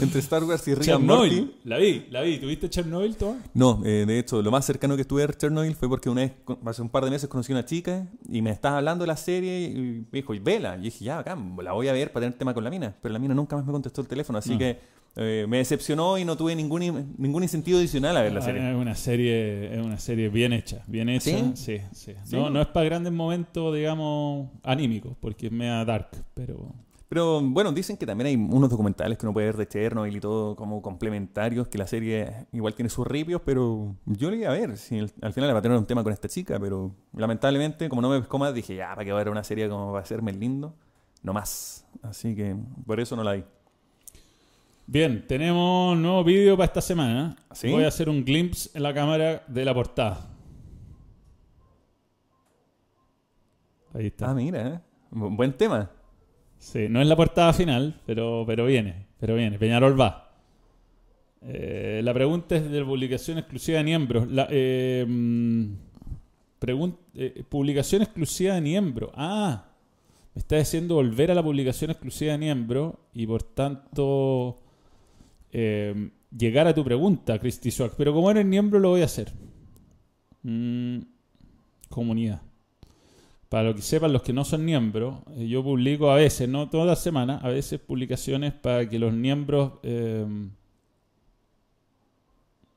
Entre 0.00 0.18
Star 0.20 0.42
Wars 0.44 0.66
y 0.66 0.74
Rick 0.74 0.88
and 0.88 1.04
Morty. 1.04 1.28
Chernobyl, 1.36 1.56
la 1.64 1.78
vi, 1.78 2.06
la 2.10 2.22
vi. 2.22 2.38
¿Tuviste 2.38 2.68
Chernobyl, 2.70 3.16
Tomás? 3.16 3.36
No, 3.52 3.82
eh, 3.84 4.04
de 4.06 4.18
hecho, 4.18 4.40
lo 4.42 4.50
más 4.50 4.64
cercano 4.64 4.96
que 4.96 5.02
estuve 5.02 5.22
a 5.22 5.28
Chernobyl 5.28 5.74
fue 5.76 5.88
porque 5.88 6.08
una 6.08 6.22
vez, 6.22 6.32
hace 6.64 6.82
un 6.82 6.88
par 6.88 7.04
de 7.04 7.10
meses, 7.10 7.28
conocí 7.28 7.52
a 7.52 7.56
una 7.56 7.64
chica 7.64 8.06
y 8.28 8.40
me 8.42 8.50
estaba 8.50 8.78
hablando 8.78 9.02
de 9.04 9.08
la 9.08 9.16
serie 9.16 9.62
y 9.68 9.74
me 10.10 10.18
dijo, 10.18 10.34
y 10.34 10.38
vela. 10.38 10.76
Y 10.78 10.82
dije, 10.84 11.04
ya, 11.04 11.18
acá, 11.18 11.38
la 11.62 11.72
voy 11.72 11.88
a 11.88 11.92
ver 11.92 12.12
para 12.12 12.24
tener 12.24 12.38
tema 12.38 12.54
con 12.54 12.64
la 12.64 12.70
mina. 12.70 12.96
Pero 13.02 13.12
la 13.12 13.18
mina 13.18 13.34
nunca 13.34 13.56
más 13.56 13.64
me 13.66 13.72
contestó 13.72 14.00
el 14.00 14.08
teléfono, 14.08 14.38
así 14.38 14.52
No. 14.52 14.58
que 14.58 14.78
eh, 15.16 15.46
me 15.48 15.58
decepcionó 15.58 16.18
y 16.18 16.24
no 16.24 16.36
tuve 16.36 16.56
ningún, 16.56 16.82
in- 16.82 17.14
ningún 17.18 17.42
incentivo 17.42 17.78
adicional 17.78 18.16
a 18.16 18.22
ver 18.22 18.32
la 18.32 18.40
Ah, 18.40 18.42
serie. 18.42 18.70
Es 18.70 18.76
una 18.76 18.94
serie, 18.94 19.74
es 19.78 19.84
una 19.84 19.98
serie 19.98 20.28
bien 20.28 20.52
hecha, 20.52 20.82
bien 20.86 21.08
hecha. 21.08 21.30
¿Sí? 21.30 21.52
Sí, 21.54 21.78
sí. 21.92 22.12
¿Sí? 22.24 22.36
No, 22.36 22.50
no 22.50 22.60
es 22.60 22.66
para 22.68 22.86
grandes 22.86 23.12
momentos, 23.12 23.74
digamos, 23.74 24.48
anímicos, 24.62 25.16
porque 25.20 25.46
es 25.46 25.52
media 25.52 25.84
dark, 25.84 26.08
pero 26.34 26.72
Pero 27.08 27.40
bueno, 27.40 27.70
dicen 27.70 27.96
que 27.96 28.06
también 28.06 28.26
hay 28.26 28.34
unos 28.34 28.68
documentales 28.70 29.16
que 29.16 29.24
uno 29.26 29.32
puede 29.32 29.46
ver 29.46 29.56
de 29.56 29.68
Chernobyl 29.68 30.16
y 30.16 30.20
todo 30.20 30.56
como 30.56 30.82
complementarios, 30.82 31.68
que 31.68 31.78
la 31.78 31.86
serie 31.86 32.46
igual 32.52 32.74
tiene 32.74 32.88
sus 32.88 33.06
ripios, 33.06 33.40
pero 33.44 33.94
yo 34.06 34.30
le 34.32 34.38
iba 34.38 34.48
a 34.50 34.54
ver. 34.54 34.76
Si 34.76 34.98
al 34.98 35.12
al 35.22 35.32
final 35.32 35.54
va 35.54 35.58
a 35.60 35.62
tener 35.62 35.78
un 35.78 35.86
tema 35.86 36.02
con 36.02 36.12
esta 36.12 36.26
chica, 36.28 36.58
pero 36.58 36.90
lamentablemente, 37.16 37.88
como 37.88 38.02
no 38.02 38.08
me 38.08 38.18
pescó 38.18 38.38
más, 38.38 38.52
dije, 38.52 38.74
ya, 38.74 38.88
¿para 38.88 39.04
qué 39.04 39.12
va 39.12 39.18
a 39.20 39.22
ver 39.22 39.30
una 39.30 39.44
serie 39.44 39.68
como 39.68 39.92
va 39.92 40.00
a 40.00 40.02
hacerme 40.02 40.32
lindo? 40.32 40.74
No 41.22 41.32
más. 41.32 41.86
Así 42.02 42.34
que 42.34 42.56
por 42.84 42.98
eso 42.98 43.14
no 43.14 43.22
la 43.22 43.34
vi. 43.34 43.44
Bien, 44.86 45.24
tenemos 45.26 45.96
nuevo 45.96 46.22
vídeo 46.24 46.56
para 46.56 46.66
esta 46.66 46.80
semana. 46.80 47.36
¿Sí? 47.52 47.70
Voy 47.70 47.84
a 47.84 47.88
hacer 47.88 48.08
un 48.08 48.24
glimpse 48.24 48.70
en 48.74 48.82
la 48.82 48.92
cámara 48.92 49.42
de 49.48 49.64
la 49.64 49.72
portada. 49.74 50.30
Ahí 53.94 54.06
está. 54.06 54.30
Ah, 54.30 54.34
mira, 54.34 54.68
¿eh? 54.68 54.80
Bu- 55.12 55.34
buen 55.34 55.52
tema. 55.54 55.90
Sí, 56.58 56.86
no 56.88 57.00
es 57.00 57.06
la 57.06 57.16
portada 57.16 57.52
final, 57.52 58.00
pero, 58.06 58.44
pero 58.46 58.66
viene, 58.66 59.06
pero 59.18 59.34
viene. 59.36 59.58
Peñarol 59.58 59.98
va. 59.98 60.32
Eh, 61.42 62.00
la 62.02 62.12
pregunta 62.14 62.56
es 62.56 62.70
de 62.70 62.80
la 62.80 62.86
publicación 62.86 63.38
exclusiva 63.38 63.78
de 63.78 63.84
miembros. 63.84 64.28
La, 64.30 64.48
eh, 64.50 65.04
mm, 65.06 65.72
eh, 67.14 67.44
publicación 67.48 68.02
exclusiva 68.02 68.54
de 68.54 68.60
miembro. 68.62 69.12
Ah, 69.14 69.66
me 70.34 70.40
está 70.40 70.56
diciendo 70.56 70.94
volver 70.96 71.30
a 71.30 71.34
la 71.34 71.42
publicación 71.42 71.90
exclusiva 71.90 72.32
de 72.32 72.38
miembro 72.38 73.00
y 73.12 73.26
por 73.26 73.42
tanto 73.42 74.60
eh, 75.54 76.10
llegar 76.36 76.66
a 76.66 76.74
tu 76.74 76.84
pregunta, 76.84 77.38
Christy 77.38 77.70
Swag. 77.70 77.92
Pero 77.96 78.12
como 78.12 78.30
eres 78.30 78.44
miembro 78.44 78.78
lo 78.78 78.90
voy 78.90 79.02
a 79.02 79.06
hacer. 79.06 79.32
Mm, 80.42 80.98
comunidad. 81.88 82.42
Para 83.48 83.68
lo 83.68 83.74
que 83.74 83.82
sepan 83.82 84.12
los 84.12 84.22
que 84.22 84.32
no 84.32 84.44
son 84.44 84.64
miembros, 84.64 85.20
eh, 85.36 85.48
yo 85.48 85.62
publico 85.62 86.10
a 86.10 86.16
veces, 86.16 86.48
no 86.48 86.68
todas 86.68 86.86
las 86.86 87.00
semanas, 87.02 87.42
a 87.42 87.48
veces 87.48 87.80
publicaciones 87.80 88.52
para 88.52 88.88
que 88.88 88.98
los 88.98 89.12
miembros... 89.12 89.74
eh, 89.82 90.26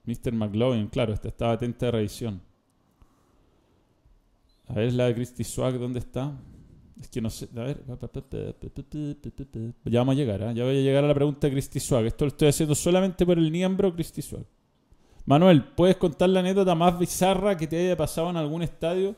Mr. 0.08 0.32
McLovin, 0.32 0.88
claro, 0.88 1.14
esta 1.14 1.28
estaba 1.28 1.52
atenta 1.52 1.88
de 1.88 1.92
revisión. 1.92 2.42
A 4.68 4.74
ver 4.74 4.94
la 4.94 5.06
de 5.06 5.16
Christy 5.16 5.44
Swag, 5.44 5.78
¿dónde 5.78 6.00
está? 6.00 6.34
Es 7.02 7.10
que 7.10 7.22
no 7.22 7.30
sé, 7.30 7.48
a 7.56 7.62
ver. 7.62 7.84
Ya 9.86 10.00
vamos 10.00 10.14
a 10.14 10.16
llegar, 10.16 10.44
¿ah? 10.44 10.52
ya 10.52 10.64
voy 10.64 10.78
a 10.78 10.82
llegar 10.82 11.04
a 11.04 11.08
la 11.08 11.14
pregunta 11.14 11.48
de 11.48 11.54
Christy 11.54 11.80
Swag. 11.80 12.06
Esto 12.06 12.26
lo 12.26 12.30
estoy 12.30 12.48
haciendo 12.48 12.76
solamente 12.76 13.26
por 13.26 13.38
el 13.38 13.52
miembro 13.52 13.94
Christy 13.94 14.22
Swag. 14.22 14.46
Manuel, 15.26 15.64
¿puedes 15.64 15.98
contar 15.98 16.30
la 16.30 16.40
anécdota 16.40 16.74
más 16.74 16.98
bizarra 16.98 17.58
que 17.58 17.68
te 17.68 17.78
haya 17.78 17.98
pasado 17.98 18.30
en 18.30 18.38
algún 18.38 18.64
estadio? 18.64 19.16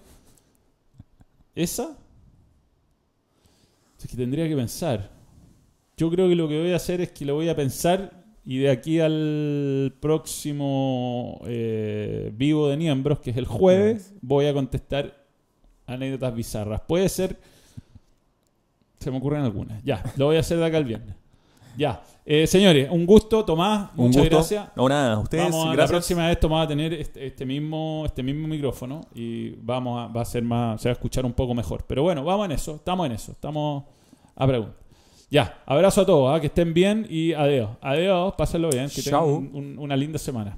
¿Esa? 1.55 1.97
Es 3.97 4.07
que 4.07 4.17
tendría 4.17 4.47
que 4.47 4.55
pensar. 4.55 5.11
Yo 5.95 6.09
creo 6.09 6.27
que 6.27 6.35
lo 6.35 6.47
que 6.47 6.59
voy 6.59 6.71
a 6.71 6.77
hacer 6.77 7.01
es 7.01 7.11
que 7.11 7.25
lo 7.25 7.35
voy 7.35 7.47
a 7.49 7.55
pensar 7.55 8.23
y 8.43 8.57
de 8.57 8.71
aquí 8.71 8.99
al 8.99 9.93
próximo 9.99 11.41
eh, 11.45 12.31
vivo 12.33 12.69
de 12.69 12.77
miembros, 12.77 13.19
que 13.19 13.29
es 13.31 13.37
el 13.37 13.45
jueves, 13.45 14.13
voy 14.21 14.47
a 14.47 14.53
contestar 14.53 15.25
anécdotas 15.85 16.35
bizarras. 16.35 16.81
Puede 16.81 17.07
ser... 17.07 17.58
Se 18.99 19.09
me 19.11 19.17
ocurren 19.17 19.43
algunas. 19.43 19.81
Ya, 19.83 20.03
lo 20.17 20.25
voy 20.25 20.37
a 20.37 20.41
hacer 20.41 20.57
de 20.57 20.65
acá 20.65 20.77
al 20.77 20.85
viernes. 20.85 21.15
Ya. 21.77 22.01
Eh, 22.25 22.45
señores, 22.45 22.89
un 22.91 23.05
gusto, 23.05 23.43
Tomás. 23.45 23.89
Un 23.95 24.07
Muchas 24.07 24.21
gusto. 24.23 24.35
gracias. 24.35 24.67
No, 24.75 24.89
nada, 24.89 25.13
a 25.13 25.19
ustedes, 25.19 25.45
Vamos 25.45 25.63
a, 25.65 25.69
la 25.69 25.73
gracias. 25.75 25.89
próxima 25.91 26.27
vez 26.27 26.39
Tomás 26.39 26.59
va 26.59 26.63
a 26.63 26.67
tener 26.67 26.93
este, 26.93 27.25
este 27.25 27.45
mismo, 27.45 28.03
este 28.05 28.21
mismo 28.21 28.47
micrófono 28.47 29.01
y 29.15 29.51
vamos 29.61 29.97
a, 29.99 30.11
va 30.11 30.21
a 30.21 30.25
ser 30.25 30.43
más, 30.43 30.81
se 30.81 30.89
va 30.89 30.91
a 30.91 30.93
escuchar 30.93 31.25
un 31.25 31.33
poco 31.33 31.53
mejor. 31.55 31.85
Pero 31.87 32.03
bueno, 32.03 32.23
vamos 32.23 32.45
en 32.45 32.51
eso, 32.51 32.75
estamos 32.75 33.05
en 33.05 33.13
eso, 33.13 33.31
estamos 33.31 33.83
a 34.35 34.45
pregunta. 34.47 34.75
Ya, 35.31 35.61
abrazo 35.65 36.01
a 36.01 36.05
todos, 36.05 36.35
¿ah? 36.35 36.41
que 36.41 36.47
estén 36.47 36.73
bien 36.73 37.05
y 37.09 37.33
adiós. 37.33 37.69
Adiós, 37.81 38.33
pásenlo 38.37 38.69
bien, 38.69 38.89
que 38.89 39.01
Chao. 39.01 39.25
tengan 39.25 39.55
un- 39.55 39.55
un- 39.73 39.79
una 39.79 39.95
linda 39.95 40.19
semana. 40.19 40.57